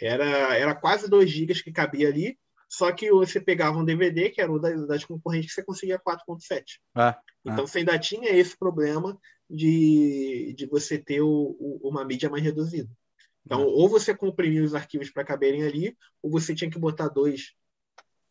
Era, 0.00 0.56
era 0.56 0.74
quase 0.74 1.08
2 1.08 1.30
GB 1.30 1.54
que 1.62 1.72
cabia 1.72 2.08
ali, 2.08 2.38
só 2.68 2.90
que 2.92 3.10
você 3.10 3.40
pegava 3.40 3.78
um 3.78 3.84
DVD, 3.84 4.30
que 4.30 4.40
era 4.40 4.50
o 4.50 4.58
das, 4.58 4.86
das 4.86 5.04
concorrentes, 5.04 5.50
que 5.50 5.54
você 5.54 5.64
conseguia 5.64 5.98
4.7. 5.98 6.80
É, 6.96 7.14
Então 7.44 7.66
você 7.66 7.78
ainda 7.80 7.98
tinha 7.98 8.30
esse 8.30 8.56
problema 8.56 9.18
de, 9.52 10.54
de 10.56 10.66
você 10.66 10.98
ter 10.98 11.20
o, 11.20 11.56
o- 11.58 11.80
uma 11.88 12.04
mídia 12.04 12.30
mais 12.30 12.42
reduzida. 12.42 12.90
Então, 13.44 13.60
É. 13.62 13.64
ou 13.64 13.88
você 13.88 14.14
comprimia 14.14 14.62
os 14.64 14.74
arquivos 14.74 15.10
para 15.10 15.24
caberem 15.24 15.62
ali, 15.64 15.96
ou 16.22 16.30
você 16.30 16.54
tinha 16.54 16.70
que 16.70 16.78
botar 16.78 17.08
dois. 17.08 17.52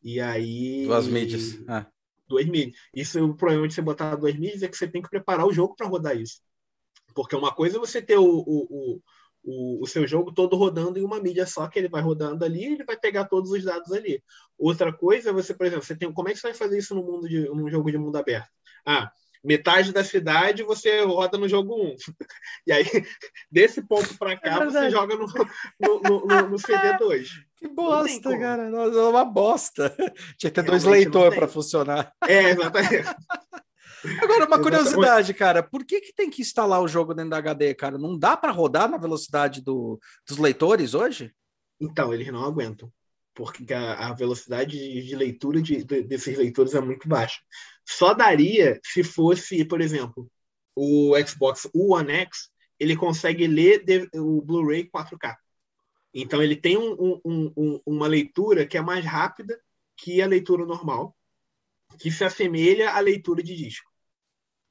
E 0.04 0.20
aí. 0.20 0.86
duas 0.86 1.08
mídias. 1.08 1.60
É. 1.70 1.86
Duas 2.28 2.46
mídias. 2.46 2.76
Isso, 2.96 3.24
o 3.24 3.36
problema 3.36 3.68
de 3.68 3.74
você 3.74 3.82
botar 3.82 4.16
duas 4.16 4.34
mídias 4.36 4.64
é 4.64 4.68
que 4.68 4.78
você 4.78 4.88
tem 4.88 5.02
que 5.02 5.10
preparar 5.10 5.46
o 5.46 5.54
jogo 5.54 5.76
para 5.76 5.88
rodar 5.88 6.18
isso. 6.18 6.42
Porque 7.14 7.36
uma 7.36 7.54
coisa 7.54 7.78
é 7.78 7.80
você 7.80 8.02
ter 8.02 8.18
o, 8.18 8.24
o, 8.26 9.02
o, 9.44 9.84
o, 9.84 9.88
seu 9.88 10.08
jogo 10.08 10.32
todo 10.32 10.56
rodando 10.56 10.98
em 10.98 11.04
uma 11.04 11.20
mídia 11.22 11.46
só, 11.46 11.68
que 11.68 11.78
ele 11.78 11.90
vai 11.90 12.02
rodando 12.02 12.46
ali 12.46 12.64
ele 12.64 12.86
vai 12.86 12.98
pegar 12.98 13.26
todos 13.26 13.52
os 13.52 13.64
dados 13.64 13.92
ali. 13.92 14.24
Outra 14.58 14.94
coisa 14.94 15.30
é 15.30 15.34
você, 15.34 15.54
por 15.54 15.66
exemplo, 15.66 15.84
você 15.84 15.96
tem, 15.96 16.12
como 16.12 16.30
é 16.30 16.32
que 16.34 16.40
você 16.40 16.48
vai 16.48 16.54
fazer 16.54 16.78
isso 16.78 16.96
no 16.96 17.04
mundo 17.04 17.28
de, 17.28 17.42
num 17.50 17.70
jogo 17.70 17.92
de 17.92 17.98
mundo 17.98 18.16
aberto? 18.16 18.50
Ah, 18.86 19.12
metade 19.44 19.92
da 19.92 20.04
cidade 20.04 20.64
você 20.64 21.02
roda 21.04 21.38
no 21.38 21.48
jogo 21.50 21.76
1. 21.76 21.96
E 22.68 22.72
aí, 22.72 22.86
desse 23.52 23.82
ponto 23.82 24.16
para 24.18 24.38
cá, 24.38 24.62
É 24.62 24.66
você 24.66 24.90
joga 24.92 25.16
no, 25.16 25.26
no, 25.26 26.02
no, 26.02 26.26
no- 26.28 26.50
no 26.50 26.56
CD2. 26.60 27.28
Que 27.58 27.68
bosta, 27.68 28.38
cara. 28.38 28.70
Nossa, 28.70 28.98
é 29.00 29.04
uma 29.04 29.26
bosta. 29.26 29.90
Tinha 30.38 30.52
que 30.52 30.62
ter 30.62 30.64
dois 30.64 30.84
Realmente 30.84 31.06
leitores 31.06 31.36
para 31.38 31.48
funcionar. 31.48 32.14
É, 32.28 32.52
exatamente. 32.52 33.08
Agora, 34.22 34.46
uma 34.48 34.60
curiosidade, 34.60 35.34
cara. 35.34 35.62
Por 35.62 35.86
que, 35.86 36.02
que 36.02 36.14
tem 36.14 36.30
que 36.30 36.42
instalar 36.42 36.82
o 36.82 36.88
jogo 36.88 37.14
dentro 37.14 37.32
da 37.32 37.38
HD, 37.38 37.74
cara? 37.76 37.98
Não 38.00 38.18
dá 38.18 38.36
para 38.36 38.52
rodar 38.52 38.90
na 38.90 38.98
velocidade 38.98 39.62
do, 39.62 40.00
dos 40.28 40.38
leitores 40.38 40.94
hoje? 40.96 41.32
Então, 41.80 42.12
eles 42.14 42.28
não 42.28 42.44
aguentam. 42.44 42.92
Porque 43.34 43.72
a, 43.74 44.08
a 44.10 44.14
velocidade 44.14 44.72
de, 44.78 45.04
de 45.08 45.16
leitura 45.16 45.62
de- 45.62 45.84
de- 45.84 46.04
desses 46.04 46.38
leitores 46.38 46.74
é 46.74 46.82
muito 46.82 47.08
baixa. 47.08 47.40
Só 47.86 48.14
daria 48.14 48.80
se 48.84 49.04
fosse, 49.04 49.64
por 49.66 49.82
exemplo, 49.82 50.30
o 50.76 51.14
Xbox 51.26 51.70
One 51.74 52.12
X, 52.12 52.50
ele 52.80 52.96
consegue 52.96 53.48
ler 53.48 53.84
o 54.16 54.42
Blu-ray 54.42 54.90
4K. 54.90 55.38
Então, 56.14 56.42
ele 56.42 56.56
tem 56.56 56.78
um- 56.78 56.94
um- 57.00 57.22
um- 57.26 57.54
um- 57.58 57.82
uma 57.86 58.08
leitura 58.08 58.66
que 58.66 58.78
é 58.78 58.82
mais 58.82 59.06
rápida 59.06 59.60
que 59.98 60.22
a 60.22 60.28
leitura 60.28 60.66
normal, 60.66 61.16
que 62.00 62.10
se 62.12 62.24
assemelha 62.24 62.92
à 62.92 63.00
leitura 63.00 63.44
de 63.44 63.56
disco. 63.56 63.90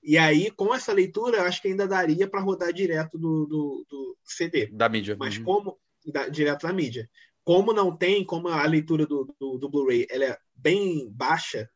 E 0.02 0.16
aí, 0.16 0.50
com 0.50 0.74
essa 0.74 0.92
leitura, 0.92 1.38
eu 1.38 1.42
acho 1.44 1.60
que 1.60 1.68
ainda 1.68 1.86
daria 1.86 2.26
para 2.26 2.40
rodar 2.40 2.72
direto 2.72 3.18
do, 3.18 3.46
do- 3.46 3.86
do 3.88 4.16
CD. 4.24 4.66
Da 4.72 4.88
mídia. 4.88 5.14
Mas 5.18 5.36
Uhum. 5.36 5.44
como 5.44 5.78
da- 6.06 6.28
direto 6.28 6.66
da 6.66 6.72
mídia. 6.72 7.08
Como 7.44 7.72
não 7.72 7.94
tem, 7.94 8.24
como 8.24 8.48
a 8.48 8.64
leitura 8.64 9.06
do, 9.06 9.34
do, 9.38 9.58
do 9.58 9.68
Blu-ray 9.68 10.06
ela 10.10 10.24
é 10.24 10.38
bem 10.54 11.08
baixa, 11.10 11.68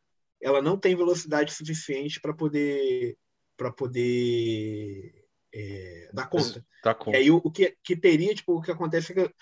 ela 0.44 0.60
não 0.60 0.76
tem 0.78 0.94
velocidade 0.94 1.52
suficiente 1.52 2.20
para 2.20 2.34
poder 2.34 3.16
para 3.56 3.72
poder 3.72 5.24
é, 5.52 6.10
dar 6.12 6.28
conta. 6.28 6.64
Tá. 6.82 6.96
E 7.06 7.16
aí 7.16 7.30
o, 7.30 7.40
o 7.42 7.50
que, 7.50 7.76
que 7.82 7.96
teria, 7.96 8.34
tipo, 8.34 8.56
o 8.56 8.60
que 8.60 8.70
acontece 8.70 9.12
é 9.12 9.14
que 9.14 9.34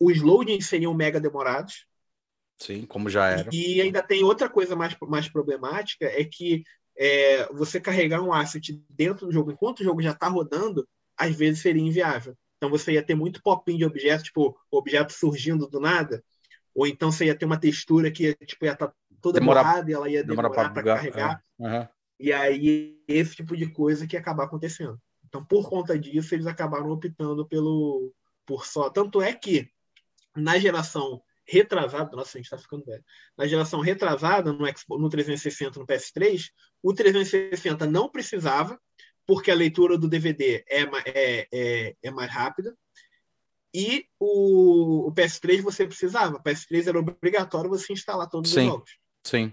os 0.00 0.22
loadings 0.22 0.66
seriam 0.66 0.94
mega 0.94 1.20
demorados. 1.20 1.84
Sim, 2.56 2.86
como 2.86 3.10
já 3.10 3.26
era. 3.26 3.50
E 3.52 3.80
ainda 3.80 4.02
tem 4.02 4.24
outra 4.24 4.48
coisa 4.48 4.74
mais, 4.74 4.96
mais 5.02 5.28
problemática, 5.28 6.06
é 6.06 6.24
que 6.24 6.62
é, 6.96 7.52
você 7.52 7.80
carregar 7.80 8.22
um 8.22 8.32
asset 8.32 8.80
dentro 8.88 9.26
do 9.26 9.32
jogo, 9.32 9.50
enquanto 9.50 9.80
o 9.80 9.84
jogo 9.84 10.00
já 10.00 10.12
está 10.12 10.28
rodando, 10.28 10.88
às 11.16 11.36
vezes 11.36 11.60
seria 11.60 11.82
inviável. 11.82 12.36
Então 12.56 12.70
você 12.70 12.92
ia 12.92 13.02
ter 13.02 13.14
muito 13.14 13.42
popinho 13.42 13.78
de 13.78 13.84
objetos, 13.84 14.24
tipo, 14.24 14.58
objeto 14.70 15.12
surgindo 15.12 15.68
do 15.68 15.80
nada, 15.80 16.24
ou 16.74 16.86
então 16.86 17.10
você 17.10 17.26
ia 17.26 17.34
ter 17.34 17.44
uma 17.44 17.58
textura 17.58 18.10
que 18.10 18.34
tipo, 18.46 18.64
ia 18.64 18.72
estar 18.72 18.92
toda 19.20 19.40
Demora- 19.40 19.62
borrada 19.62 19.90
e 19.90 19.94
ela 19.94 20.08
ia 20.08 20.24
Demora 20.24 20.48
demorar 20.48 20.70
para 20.70 20.82
para 20.82 20.94
carregar. 20.96 21.44
é. 21.60 21.64
Aham. 21.66 21.88
E 22.20 22.32
aí 22.32 23.00
esse 23.06 23.36
tipo 23.36 23.56
de 23.56 23.70
coisa 23.70 24.06
que 24.06 24.16
ia 24.16 24.20
acabar 24.20 24.44
acontecendo. 24.44 25.00
Então, 25.26 25.44
por 25.44 25.68
conta 25.68 25.98
disso, 25.98 26.34
eles 26.34 26.46
acabaram 26.46 26.90
optando 26.90 27.46
pelo 27.46 28.12
por 28.46 28.66
só. 28.66 28.88
Tanto 28.90 29.20
é 29.20 29.32
que 29.32 29.70
na 30.34 30.58
geração 30.58 31.22
retrasada, 31.44 32.14
nossa, 32.16 32.36
a 32.36 32.38
gente 32.38 32.46
está 32.46 32.58
ficando 32.58 32.84
velho. 32.84 33.04
Na 33.36 33.46
geração 33.46 33.80
retrasada, 33.80 34.52
no, 34.52 34.66
Xbox, 34.66 35.00
no 35.00 35.08
360, 35.08 35.78
no 35.78 35.86
PS3, 35.86 36.50
o 36.82 36.92
360 36.92 37.86
não 37.86 38.08
precisava, 38.08 38.78
porque 39.26 39.50
a 39.50 39.54
leitura 39.54 39.96
do 39.98 40.08
DVD 40.08 40.64
é, 40.68 40.82
é, 41.06 41.48
é, 41.52 41.96
é 42.02 42.10
mais 42.10 42.30
rápida. 42.30 42.76
E 43.74 44.06
o, 44.18 45.08
o 45.08 45.12
PS3 45.12 45.60
você 45.60 45.86
precisava. 45.86 46.36
O 46.36 46.42
PS3 46.42 46.88
era 46.88 46.98
obrigatório 46.98 47.70
você 47.70 47.92
instalar 47.92 48.28
todos 48.28 48.50
Sim. 48.50 48.60
os 48.60 48.66
jogos. 48.66 48.98
Sim. 49.28 49.52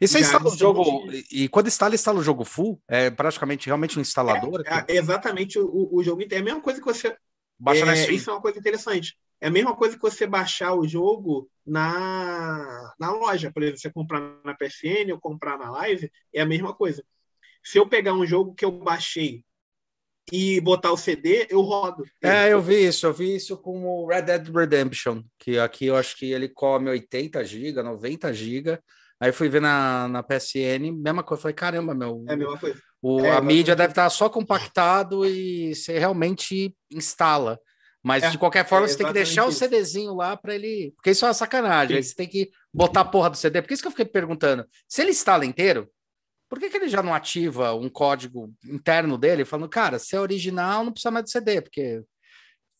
E 0.00 0.06
você 0.06 0.20
Já 0.20 0.26
instala 0.26 0.48
o 0.48 0.56
jogo. 0.56 1.12
E 1.30 1.48
quando 1.48 1.66
instala, 1.66 1.94
instala 1.94 2.20
o 2.20 2.22
jogo 2.22 2.44
full? 2.44 2.80
É 2.88 3.10
praticamente 3.10 3.66
realmente 3.66 3.98
um 3.98 4.02
instalador? 4.02 4.62
É, 4.64 4.94
é 4.94 4.96
exatamente 4.96 5.58
o, 5.58 5.88
o 5.92 6.02
jogo 6.02 6.22
inteiro. 6.22 6.40
É 6.40 6.42
a 6.42 6.44
mesma 6.44 6.62
coisa 6.62 6.80
que 6.80 6.86
você 6.86 7.16
Baixa 7.58 7.84
na 7.84 7.92
é, 7.92 7.96
Steam. 7.96 8.16
isso 8.16 8.30
é 8.30 8.32
uma 8.32 8.40
coisa 8.40 8.58
interessante. 8.58 9.16
É 9.40 9.48
a 9.48 9.50
mesma 9.50 9.76
coisa 9.76 9.96
que 9.96 10.02
você 10.02 10.26
baixar 10.26 10.74
o 10.74 10.86
jogo 10.86 11.50
na, 11.66 12.94
na 12.98 13.12
loja. 13.12 13.52
Por 13.52 13.62
exemplo, 13.62 13.80
você 13.80 13.92
comprar 13.92 14.20
na 14.42 14.54
PSN 14.54 15.12
ou 15.12 15.20
comprar 15.20 15.58
na 15.58 15.70
Live, 15.70 16.10
é 16.32 16.40
a 16.40 16.46
mesma 16.46 16.74
coisa. 16.74 17.04
Se 17.62 17.78
eu 17.78 17.86
pegar 17.86 18.14
um 18.14 18.26
jogo 18.26 18.54
que 18.54 18.64
eu 18.64 18.72
baixei 18.72 19.44
e 20.32 20.60
botar 20.60 20.92
o 20.92 20.96
CD, 20.96 21.46
eu 21.50 21.60
rodo. 21.60 22.04
É, 22.22 22.52
eu 22.52 22.60
vi 22.60 22.86
isso, 22.86 23.06
eu 23.06 23.12
vi 23.12 23.36
isso 23.36 23.56
com 23.56 23.84
o 23.84 24.06
Red 24.06 24.22
Dead 24.22 24.48
Redemption, 24.48 25.22
que 25.38 25.58
aqui 25.58 25.86
eu 25.86 25.96
acho 25.96 26.16
que 26.16 26.32
ele 26.32 26.48
come 26.48 26.88
80 26.88 27.44
GB, 27.44 27.82
90 27.82 28.32
GB. 28.32 28.78
Aí 29.20 29.32
fui 29.32 29.48
ver 29.48 29.60
na, 29.60 30.08
na 30.08 30.22
PSN, 30.22 30.92
mesma 30.92 31.22
coisa. 31.22 31.42
Falei, 31.42 31.54
caramba, 31.54 31.94
meu, 31.94 32.24
É 32.28 32.32
a 32.32 32.36
mesma 32.36 32.58
coisa. 32.58 32.78
o, 33.00 33.20
é, 33.20 33.30
a 33.30 33.40
mídia 33.40 33.76
deve 33.76 33.92
estar 33.92 34.10
só 34.10 34.28
compactado 34.28 35.24
e 35.24 35.74
você 35.74 35.98
realmente 35.98 36.74
instala. 36.90 37.58
Mas 38.02 38.22
É, 38.22 38.30
de 38.30 38.36
qualquer 38.36 38.66
forma, 38.66 38.84
é 38.86 38.88
você 38.88 38.98
tem 38.98 39.06
que 39.06 39.14
deixar 39.14 39.46
o 39.46 39.48
exatamente 39.48 39.76
CDzinho 39.86 40.14
lá 40.14 40.36
para 40.36 40.54
ele. 40.54 40.92
Porque 40.96 41.10
isso 41.10 41.24
é 41.24 41.28
uma 41.28 41.34
sacanagem. 41.34 41.88
Sim. 41.88 41.96
Aí 41.96 42.02
você 42.02 42.14
tem 42.14 42.28
que 42.28 42.50
botar 42.72 43.00
a 43.00 43.04
porra 43.04 43.30
do 43.30 43.36
CD. 43.36 43.62
Por 43.62 43.72
isso 43.72 43.82
que 43.82 43.86
eu 43.86 43.92
fiquei 43.92 44.04
perguntando: 44.04 44.66
se 44.86 45.00
ele 45.00 45.10
instala 45.12 45.46
inteiro, 45.46 45.88
por 46.48 46.58
que, 46.58 46.68
que 46.70 46.76
ele 46.76 46.88
já 46.88 47.02
não 47.02 47.14
ativa 47.14 47.74
um 47.74 47.88
código 47.88 48.52
interno 48.64 49.16
dele 49.18 49.44
falando, 49.44 49.68
cara, 49.68 49.98
se 49.98 50.14
é 50.16 50.20
original, 50.20 50.84
não 50.84 50.92
precisa 50.92 51.10
mais 51.10 51.24
do 51.24 51.30
CD, 51.30 51.60
porque. 51.60 52.02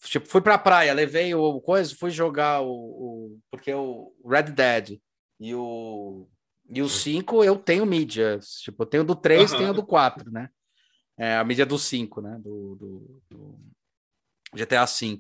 Tipo, 0.04 0.28
fui 0.28 0.40
pra 0.42 0.58
praia, 0.58 0.92
levei 0.92 1.34
o 1.34 1.60
coisa, 1.60 1.94
fui 1.96 2.10
jogar 2.10 2.60
o. 2.60 2.68
o- 2.70 3.40
porque 3.50 3.72
o 3.72 4.12
Red 4.26 4.44
Dead 4.52 5.00
e 5.40 5.54
o. 5.54 6.28
E 6.70 6.80
o 6.82 6.88
5 6.88 7.44
eu 7.44 7.56
tenho 7.56 7.84
mídia. 7.86 8.38
Tipo, 8.62 8.82
eu 8.82 8.86
tenho 8.86 9.04
do 9.04 9.14
3, 9.14 9.50
Aham. 9.52 9.58
tenho 9.58 9.74
do 9.74 9.84
4, 9.84 10.30
né? 10.30 10.48
É, 11.18 11.36
a 11.36 11.44
mídia 11.44 11.64
do 11.66 11.78
5, 11.78 12.20
né? 12.20 12.38
Do, 12.42 12.74
do, 12.76 13.22
do 13.30 13.58
GTA 14.54 14.84
V. 14.84 15.18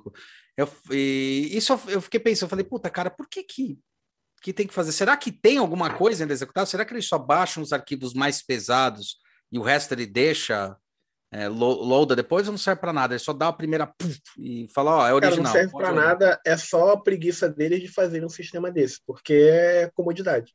Eu, 0.56 0.68
e 0.90 1.50
isso 1.52 1.72
eu, 1.72 1.80
eu 1.88 2.00
fiquei 2.00 2.18
pensando, 2.20 2.46
eu 2.46 2.50
falei, 2.50 2.64
puta, 2.64 2.88
cara, 2.88 3.10
por 3.10 3.28
que 3.28 3.42
que, 3.42 3.78
que 4.44 4.52
tem 4.52 4.66
que 4.66 4.74
fazer? 4.74 4.92
Será 4.92 5.16
que 5.16 5.32
tem 5.32 5.56
alguma 5.56 5.94
coisa 5.94 6.22
ainda 6.22 6.34
executada? 6.34 6.66
Será 6.66 6.84
que 6.84 6.92
eles 6.92 7.08
só 7.08 7.16
baixam 7.16 7.62
os 7.62 7.72
arquivos 7.72 8.12
mais 8.12 8.42
pesados 8.42 9.16
e 9.50 9.58
o 9.58 9.62
resto 9.62 9.92
ele 9.92 10.04
deixa 10.04 10.76
é, 11.32 11.48
loada 11.48 12.14
depois 12.14 12.46
não 12.46 12.58
serve 12.58 12.80
para 12.80 12.92
nada, 12.92 13.14
ele 13.14 13.18
só 13.18 13.32
dá 13.32 13.48
a 13.48 13.52
primeira 13.52 13.86
puff, 13.86 14.20
e 14.38 14.68
fala, 14.72 14.98
ó, 14.98 15.08
é 15.08 15.14
original. 15.14 15.52
Cara, 15.52 15.64
não 15.64 15.70
serve 15.70 15.72
para 15.72 15.92
nada, 15.92 16.40
é 16.46 16.56
só 16.56 16.92
a 16.92 17.00
preguiça 17.00 17.48
deles 17.48 17.80
de 17.80 17.88
fazer 17.88 18.24
um 18.24 18.28
sistema 18.28 18.70
desse, 18.70 19.00
porque 19.04 19.32
é 19.32 19.90
comodidade. 19.94 20.54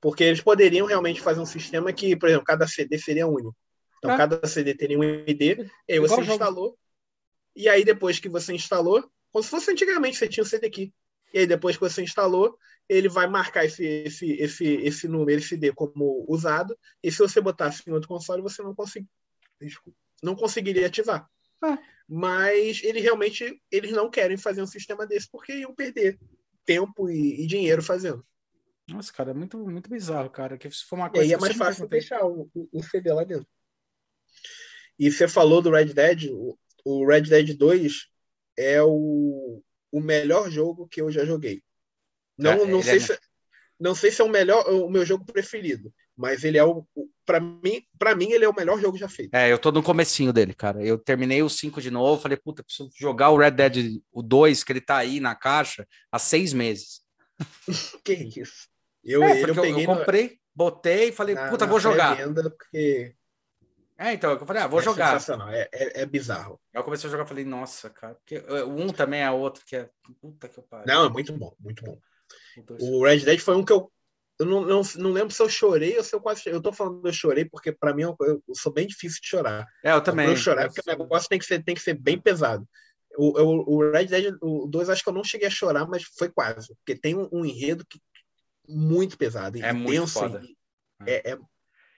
Porque 0.00 0.24
eles 0.24 0.40
poderiam 0.40 0.86
realmente 0.86 1.20
fazer 1.20 1.38
um 1.38 1.46
sistema 1.46 1.92
que, 1.92 2.16
por 2.16 2.28
exemplo, 2.28 2.46
cada 2.46 2.66
CD 2.66 2.98
seria 2.98 3.28
único. 3.28 3.54
Então, 3.98 4.10
é. 4.10 4.16
cada 4.16 4.44
CD 4.48 4.74
teria 4.74 4.98
um 4.98 5.04
ID, 5.04 5.70
e 5.86 5.92
aí 5.92 6.00
você 6.00 6.20
instalou, 6.22 6.76
e 7.54 7.68
aí 7.68 7.84
depois 7.84 8.18
que 8.18 8.28
você 8.28 8.52
instalou, 8.54 9.08
como 9.30 9.44
se 9.44 9.50
fosse 9.50 9.70
antigamente, 9.70 10.16
você 10.16 10.26
tinha 10.26 10.42
o 10.42 10.46
CD 10.46 10.66
aqui. 10.66 10.92
E 11.32 11.40
aí 11.40 11.46
depois 11.46 11.76
que 11.76 11.82
você 11.82 12.02
instalou, 12.02 12.58
ele 12.88 13.08
vai 13.08 13.26
marcar 13.26 13.64
esse, 13.64 13.84
esse, 13.84 14.32
esse, 14.32 14.64
esse 14.64 15.08
número, 15.08 15.38
esse 15.38 15.48
CD 15.48 15.72
como 15.72 16.24
usado, 16.28 16.76
e 17.02 17.10
se 17.10 17.18
você 17.18 17.40
botasse 17.40 17.82
em 17.86 17.92
outro 17.92 18.08
console, 18.08 18.42
você 18.42 18.62
não, 18.62 18.74
consegui, 18.74 19.08
não 20.22 20.34
conseguiria 20.34 20.86
ativar. 20.86 21.28
É. 21.64 21.78
Mas 22.08 22.82
eles 22.82 23.02
realmente 23.02 23.60
eles 23.70 23.90
não 23.90 24.10
querem 24.10 24.36
fazer 24.36 24.62
um 24.62 24.66
sistema 24.66 25.06
desse 25.06 25.28
porque 25.30 25.52
iam 25.52 25.74
perder 25.74 26.18
tempo 26.64 27.10
e, 27.10 27.42
e 27.42 27.46
dinheiro 27.46 27.82
fazendo. 27.82 28.24
Nossa, 28.88 29.12
cara, 29.12 29.32
é 29.32 29.34
muito, 29.34 29.58
muito 29.58 29.90
bizarro, 29.90 30.30
cara. 30.30 30.56
Que 30.56 30.70
se 30.70 30.84
for 30.84 30.96
uma 30.96 31.10
coisa. 31.10 31.26
E 31.26 31.28
aí 31.28 31.34
é 31.34 31.38
mais 31.38 31.56
fácil 31.56 31.86
deixar 31.86 32.24
o, 32.24 32.50
o, 32.72 32.82
CD 32.82 33.12
lá 33.12 33.24
dentro. 33.24 33.46
E 34.98 35.10
você 35.10 35.28
falou 35.28 35.60
do 35.60 35.70
Red 35.70 35.92
Dead, 35.92 36.30
o, 36.30 36.58
o 36.84 37.06
Red 37.06 37.22
Dead 37.22 37.56
2 37.56 38.08
é 38.56 38.82
o, 38.82 39.62
o 39.92 40.00
melhor 40.00 40.50
jogo 40.50 40.88
que 40.88 41.02
eu 41.02 41.10
já 41.10 41.24
joguei. 41.24 41.62
Não, 42.38 42.52
é, 42.52 42.66
não, 42.66 42.82
sei 42.82 42.96
é... 42.96 43.00
se, 43.00 43.18
não 43.78 43.94
sei 43.94 44.10
se 44.10 44.20
é 44.20 44.24
o 44.24 44.28
melhor, 44.28 44.64
o 44.68 44.88
meu 44.88 45.04
jogo 45.04 45.24
preferido, 45.24 45.92
mas 46.16 46.44
ele 46.44 46.56
é 46.56 46.64
o, 46.64 46.86
para 47.24 47.40
mim, 47.40 47.82
para 47.98 48.14
mim 48.14 48.30
ele 48.32 48.44
é 48.44 48.48
o 48.48 48.54
melhor 48.54 48.80
jogo 48.80 48.96
já 48.96 49.08
feito. 49.08 49.34
É, 49.34 49.52
eu 49.52 49.58
tô 49.58 49.70
no 49.70 49.82
comecinho 49.82 50.32
dele, 50.32 50.54
cara. 50.54 50.82
Eu 50.84 50.98
terminei 50.98 51.42
o 51.42 51.48
5 51.48 51.80
de 51.80 51.90
novo, 51.90 52.20
falei, 52.20 52.36
puta, 52.36 52.62
preciso 52.62 52.90
jogar 52.96 53.30
o 53.30 53.36
Red 53.36 53.52
Dead 53.52 54.00
o 54.12 54.22
2, 54.22 54.64
que 54.64 54.72
ele 54.72 54.80
tá 54.80 54.96
aí 54.96 55.20
na 55.20 55.34
caixa 55.34 55.86
há 56.10 56.18
seis 56.18 56.52
meses. 56.52 57.02
que 58.04 58.14
isso? 58.14 58.68
Eu, 59.04 59.22
é, 59.22 59.42
eu, 59.42 59.48
eu, 59.48 59.86
comprei, 59.86 60.28
no... 60.28 60.36
botei 60.54 61.08
e 61.08 61.12
falei, 61.12 61.34
na, 61.34 61.48
puta, 61.48 61.66
vou 61.66 61.80
jogar. 61.80 62.16
Porque... 62.34 63.14
É, 63.96 64.12
então, 64.12 64.32
eu 64.32 64.46
falei, 64.46 64.62
ah, 64.62 64.66
vou 64.66 64.80
é 64.80 64.82
jogar. 64.82 65.20
É, 65.50 65.68
é, 65.72 66.02
é, 66.02 66.06
bizarro. 66.06 66.60
Aí 66.72 66.80
eu 66.80 66.84
comecei 66.84 67.08
a 67.08 67.10
jogar, 67.10 67.26
falei, 67.26 67.44
nossa, 67.44 67.90
cara, 67.90 68.14
porque 68.14 68.36
eh, 68.36 68.62
o 68.62 68.76
um 68.76 68.92
também 68.92 69.22
é 69.22 69.30
outro 69.30 69.64
que 69.66 69.74
é. 69.74 69.90
Puta 70.20 70.48
que 70.48 70.58
eu 70.58 70.62
pariu. 70.62 70.86
Não, 70.86 71.06
é 71.06 71.08
muito 71.08 71.32
bom, 71.32 71.52
muito 71.58 71.84
bom. 71.84 71.98
O 72.80 73.04
Red 73.04 73.20
Dead 73.20 73.38
foi 73.38 73.56
um 73.56 73.64
que 73.64 73.72
eu. 73.72 73.90
Eu 74.40 74.46
não, 74.46 74.60
não, 74.64 74.82
não 74.98 75.10
lembro 75.10 75.34
se 75.34 75.42
eu 75.42 75.48
chorei 75.48 75.96
ou 75.96 76.04
se 76.04 76.14
eu 76.14 76.20
quase. 76.20 76.42
Eu 76.46 76.62
tô 76.62 76.72
falando 76.72 77.02
que 77.02 77.08
eu 77.08 77.12
chorei 77.12 77.44
porque, 77.44 77.72
para 77.72 77.92
mim, 77.92 78.02
eu, 78.02 78.16
eu, 78.20 78.40
sou 78.54 78.72
bem 78.72 78.86
difícil 78.86 79.20
de 79.20 79.28
chorar. 79.28 79.66
É, 79.84 79.92
eu 79.92 80.00
também. 80.00 80.28
Eu 80.28 80.36
chorar, 80.36 80.68
porque 80.68 80.80
o 80.80 80.96
negócio 80.96 81.28
tem 81.28 81.40
que 81.40 81.44
ser, 81.44 81.64
tem 81.64 81.74
que 81.74 81.80
ser 81.80 81.94
bem 81.94 82.20
pesado. 82.20 82.64
O, 83.16 83.40
o, 83.40 83.76
o 83.76 83.90
Red 83.90 84.04
Dead 84.04 84.32
o 84.40 84.68
2, 84.68 84.90
acho 84.90 85.02
que 85.02 85.08
eu 85.08 85.14
não 85.14 85.24
cheguei 85.24 85.48
a 85.48 85.50
chorar, 85.50 85.88
mas 85.88 86.04
foi 86.16 86.28
quase. 86.28 86.68
Porque 86.76 86.94
tem 86.94 87.16
um, 87.16 87.28
um 87.32 87.44
enredo 87.44 87.84
que 87.84 87.98
muito 88.68 89.18
pesado. 89.18 89.60
É 89.60 89.72
muito 89.72 90.06
foda. 90.06 90.42
É, 91.04 91.32
é, 91.32 91.38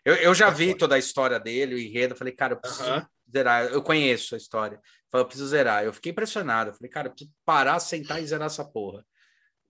eu, 0.05 0.15
eu 0.15 0.35
já 0.35 0.49
é 0.49 0.51
vi 0.51 0.67
foda. 0.69 0.79
toda 0.79 0.95
a 0.95 0.99
história 0.99 1.39
dele, 1.39 1.75
o 1.75 1.79
enredo. 1.79 2.17
Falei, 2.17 2.33
cara, 2.33 2.55
eu 2.55 2.61
preciso 2.61 2.89
uh 2.89 3.01
-huh. 3.01 3.07
zerar. 3.31 3.65
Eu 3.67 3.83
conheço 3.83 4.35
a 4.35 4.39
história. 4.39 4.81
Falei, 5.11 5.25
eu 5.25 5.27
preciso 5.29 5.49
zerar. 5.49 5.85
Eu 5.85 5.93
fiquei 5.93 6.13
impressionado. 6.13 6.73
Falei, 6.73 6.91
cara, 6.91 7.09
eu 7.09 7.13
preciso 7.13 7.33
parar, 7.45 7.79
sentar 7.81 8.23
e 8.23 8.27
zerar 8.27 8.47
essa 8.47 8.65
porra. 8.65 9.05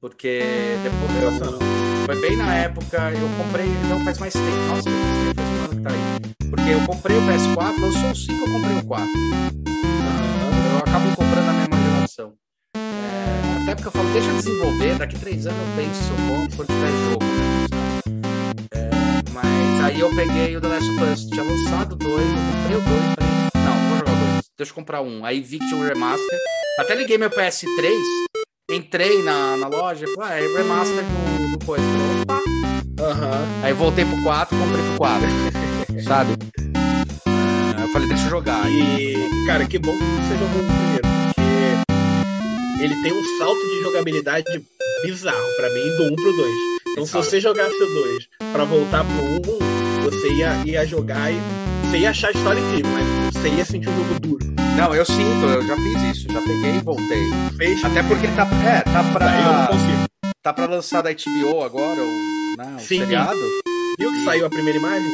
Porque 0.00 0.40
depois 0.82 1.22
eu, 1.22 1.58
foi 2.06 2.20
bem 2.22 2.34
na 2.34 2.54
época, 2.54 3.12
eu 3.12 3.28
comprei, 3.36 3.66
não 3.86 4.02
faz 4.02 4.18
mais 4.18 4.32
tempo. 4.32 4.46
Nossa, 4.68 4.88
faz 5.36 5.48
um 5.48 5.64
ano 5.64 5.76
que 5.76 5.82
tá 5.82 5.90
aí. 5.90 6.48
Porque 6.48 6.70
eu 6.70 6.86
comprei 6.86 7.18
o 7.18 7.20
PS4, 7.20 7.82
eu 7.82 7.92
sou 7.92 8.10
o 8.10 8.16
5, 8.16 8.32
eu 8.32 8.50
comprei 8.50 8.76
o 8.78 8.84
4. 8.86 9.06
Eu 9.06 10.78
acabo 10.78 11.16
comprando 11.16 11.48
a 11.50 11.52
mesma 11.52 11.76
geração. 11.76 12.32
É, 12.74 13.62
até 13.62 13.74
porque 13.74 13.88
eu 13.88 13.92
falo, 13.92 14.10
deixa 14.14 14.30
eu 14.30 14.36
desenvolver, 14.36 14.94
daqui 14.96 15.18
três 15.18 15.46
anos 15.46 15.60
eu 15.60 15.76
penso 15.76 16.00
compro 16.26 16.56
quando 16.56 16.68
tiver 16.68 16.92
jogo, 17.04 17.24
né? 17.24 17.66
É, 18.72 18.90
mas 19.34 19.84
aí 19.84 20.00
eu 20.00 20.08
peguei 20.16 20.56
o 20.56 20.62
The 20.62 20.68
Last 20.68 20.90
of 20.90 21.02
Us, 21.12 21.26
tinha 21.26 21.44
lançado 21.44 21.94
dois, 21.96 22.26
eu 22.26 22.36
comprei 22.52 22.76
o 22.78 22.80
dois, 22.80 23.04
falei, 23.18 23.66
não, 23.66 23.88
vou 23.90 23.98
jogar 23.98 24.14
dois, 24.14 24.44
deixa 24.56 24.72
eu 24.72 24.74
comprar 24.74 25.02
um. 25.02 25.26
Aí 25.26 25.42
vi 25.42 25.58
que 25.58 25.68
tinha 25.68 25.78
um 25.78 25.86
remaster. 25.86 26.38
Até 26.78 26.94
liguei 26.94 27.18
meu 27.18 27.28
PS3, 27.28 28.29
entrei 28.70 29.22
na, 29.22 29.56
na 29.56 29.68
loja 29.68 30.06
falei, 30.14 30.30
ah, 30.32 30.40
é 30.40 30.56
remaster 30.56 31.04
do, 31.04 31.58
do 31.58 31.64
coisa. 31.64 31.84
Opa. 32.22 32.34
Uhum. 32.34 33.64
Aí 33.64 33.72
voltei 33.72 34.04
pro 34.04 34.22
4 34.22 34.56
comprei 34.56 34.84
pro 34.84 34.96
4. 34.96 35.28
sabe? 36.06 36.32
eu 37.80 37.88
falei, 37.88 38.08
deixa 38.08 38.24
eu 38.24 38.30
jogar. 38.30 38.70
E, 38.70 39.14
cara, 39.46 39.66
que 39.66 39.78
bom 39.78 39.92
que 39.92 39.98
você 39.98 40.34
jogou 40.38 40.62
o 40.62 40.66
primeiro, 40.66 41.08
porque 41.34 42.84
ele 42.84 43.02
tem 43.02 43.12
um 43.12 43.38
salto 43.38 43.60
de 43.60 43.82
jogabilidade 43.82 44.64
bizarro 45.02 45.56
para 45.56 45.70
mim 45.70 45.96
do 45.96 46.12
1 46.12 46.16
pro 46.16 46.36
2. 46.36 46.54
Então, 46.88 47.06
se 47.06 47.12
você 47.12 47.40
jogasse 47.40 47.74
o 47.74 47.86
2 47.86 48.28
para 48.52 48.64
voltar 48.64 49.04
pro 49.04 49.52
1, 49.54 50.02
você 50.02 50.32
ia, 50.34 50.62
ia 50.64 50.86
jogar 50.86 51.32
e 51.32 51.59
você 51.90 51.98
ia 51.98 52.10
achar 52.10 52.28
a 52.28 52.30
história 52.30 52.60
incrível, 52.60 52.92
mas 52.92 53.34
você 53.34 53.48
ia 53.48 53.64
sentir 53.64 53.88
o 53.88 53.96
jogo 53.96 54.20
duro. 54.20 54.54
Não, 54.76 54.94
eu 54.94 55.04
sinto, 55.04 55.44
eu 55.44 55.66
já 55.66 55.74
fiz 55.76 56.16
isso, 56.16 56.32
já 56.32 56.40
peguei 56.40 56.76
e 56.76 56.80
voltei. 56.80 57.30
Fecha. 57.56 57.88
Até 57.88 58.02
porque 58.04 58.28
tá, 58.28 58.46
é, 58.64 58.80
tá 58.82 59.02
pra. 59.12 59.26
Eu 59.26 59.52
não 59.52 59.66
consigo. 59.66 60.04
Tá 60.40 60.52
pra 60.52 60.66
lançar 60.66 61.02
da 61.02 61.10
HBO 61.10 61.64
agora, 61.64 61.96
né, 61.96 62.02
o, 62.02 62.56
né, 62.56 62.78
sim, 62.78 62.98
seriado. 63.00 63.40
Viu 63.98 64.12
que 64.12 64.24
saiu 64.24 64.46
a 64.46 64.50
primeira 64.50 64.78
imagem? 64.78 65.10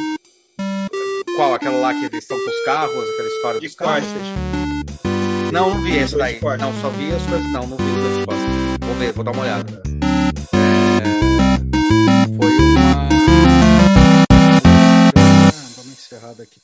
Qual? 1.35 1.55
Aquela 1.55 1.77
lá 1.77 1.93
que 1.95 2.05
eles 2.05 2.23
estão 2.23 2.37
com 2.37 2.49
os 2.49 2.63
carros, 2.63 3.09
aquela 3.09 3.27
história 3.27 3.59
de 3.59 3.67
dos 3.67 3.75
carros? 3.75 4.07
Não, 5.51 5.71
não 5.71 5.81
vi 5.81 5.97
essa 5.97 6.15
daí. 6.15 6.35
Esporte. 6.35 6.61
Não, 6.61 6.73
só 6.79 6.89
vi 6.89 7.11
as 7.11 7.23
coisas. 7.23 7.51
Não, 7.51 7.65
não 7.65 7.77
vi 7.77 7.83
os 7.83 8.25
dois. 8.25 8.39
Vou 8.85 8.95
ver, 8.95 9.13
vou 9.13 9.23
dar 9.23 9.31
uma 9.31 9.41
olhada. 9.41 9.81
É, 11.01 12.37
foi 12.37 12.57
uma. 12.59 13.07
Ah, 15.15 15.69
vamos 15.75 15.93
encerrar 15.93 16.33
daqui. 16.33 16.55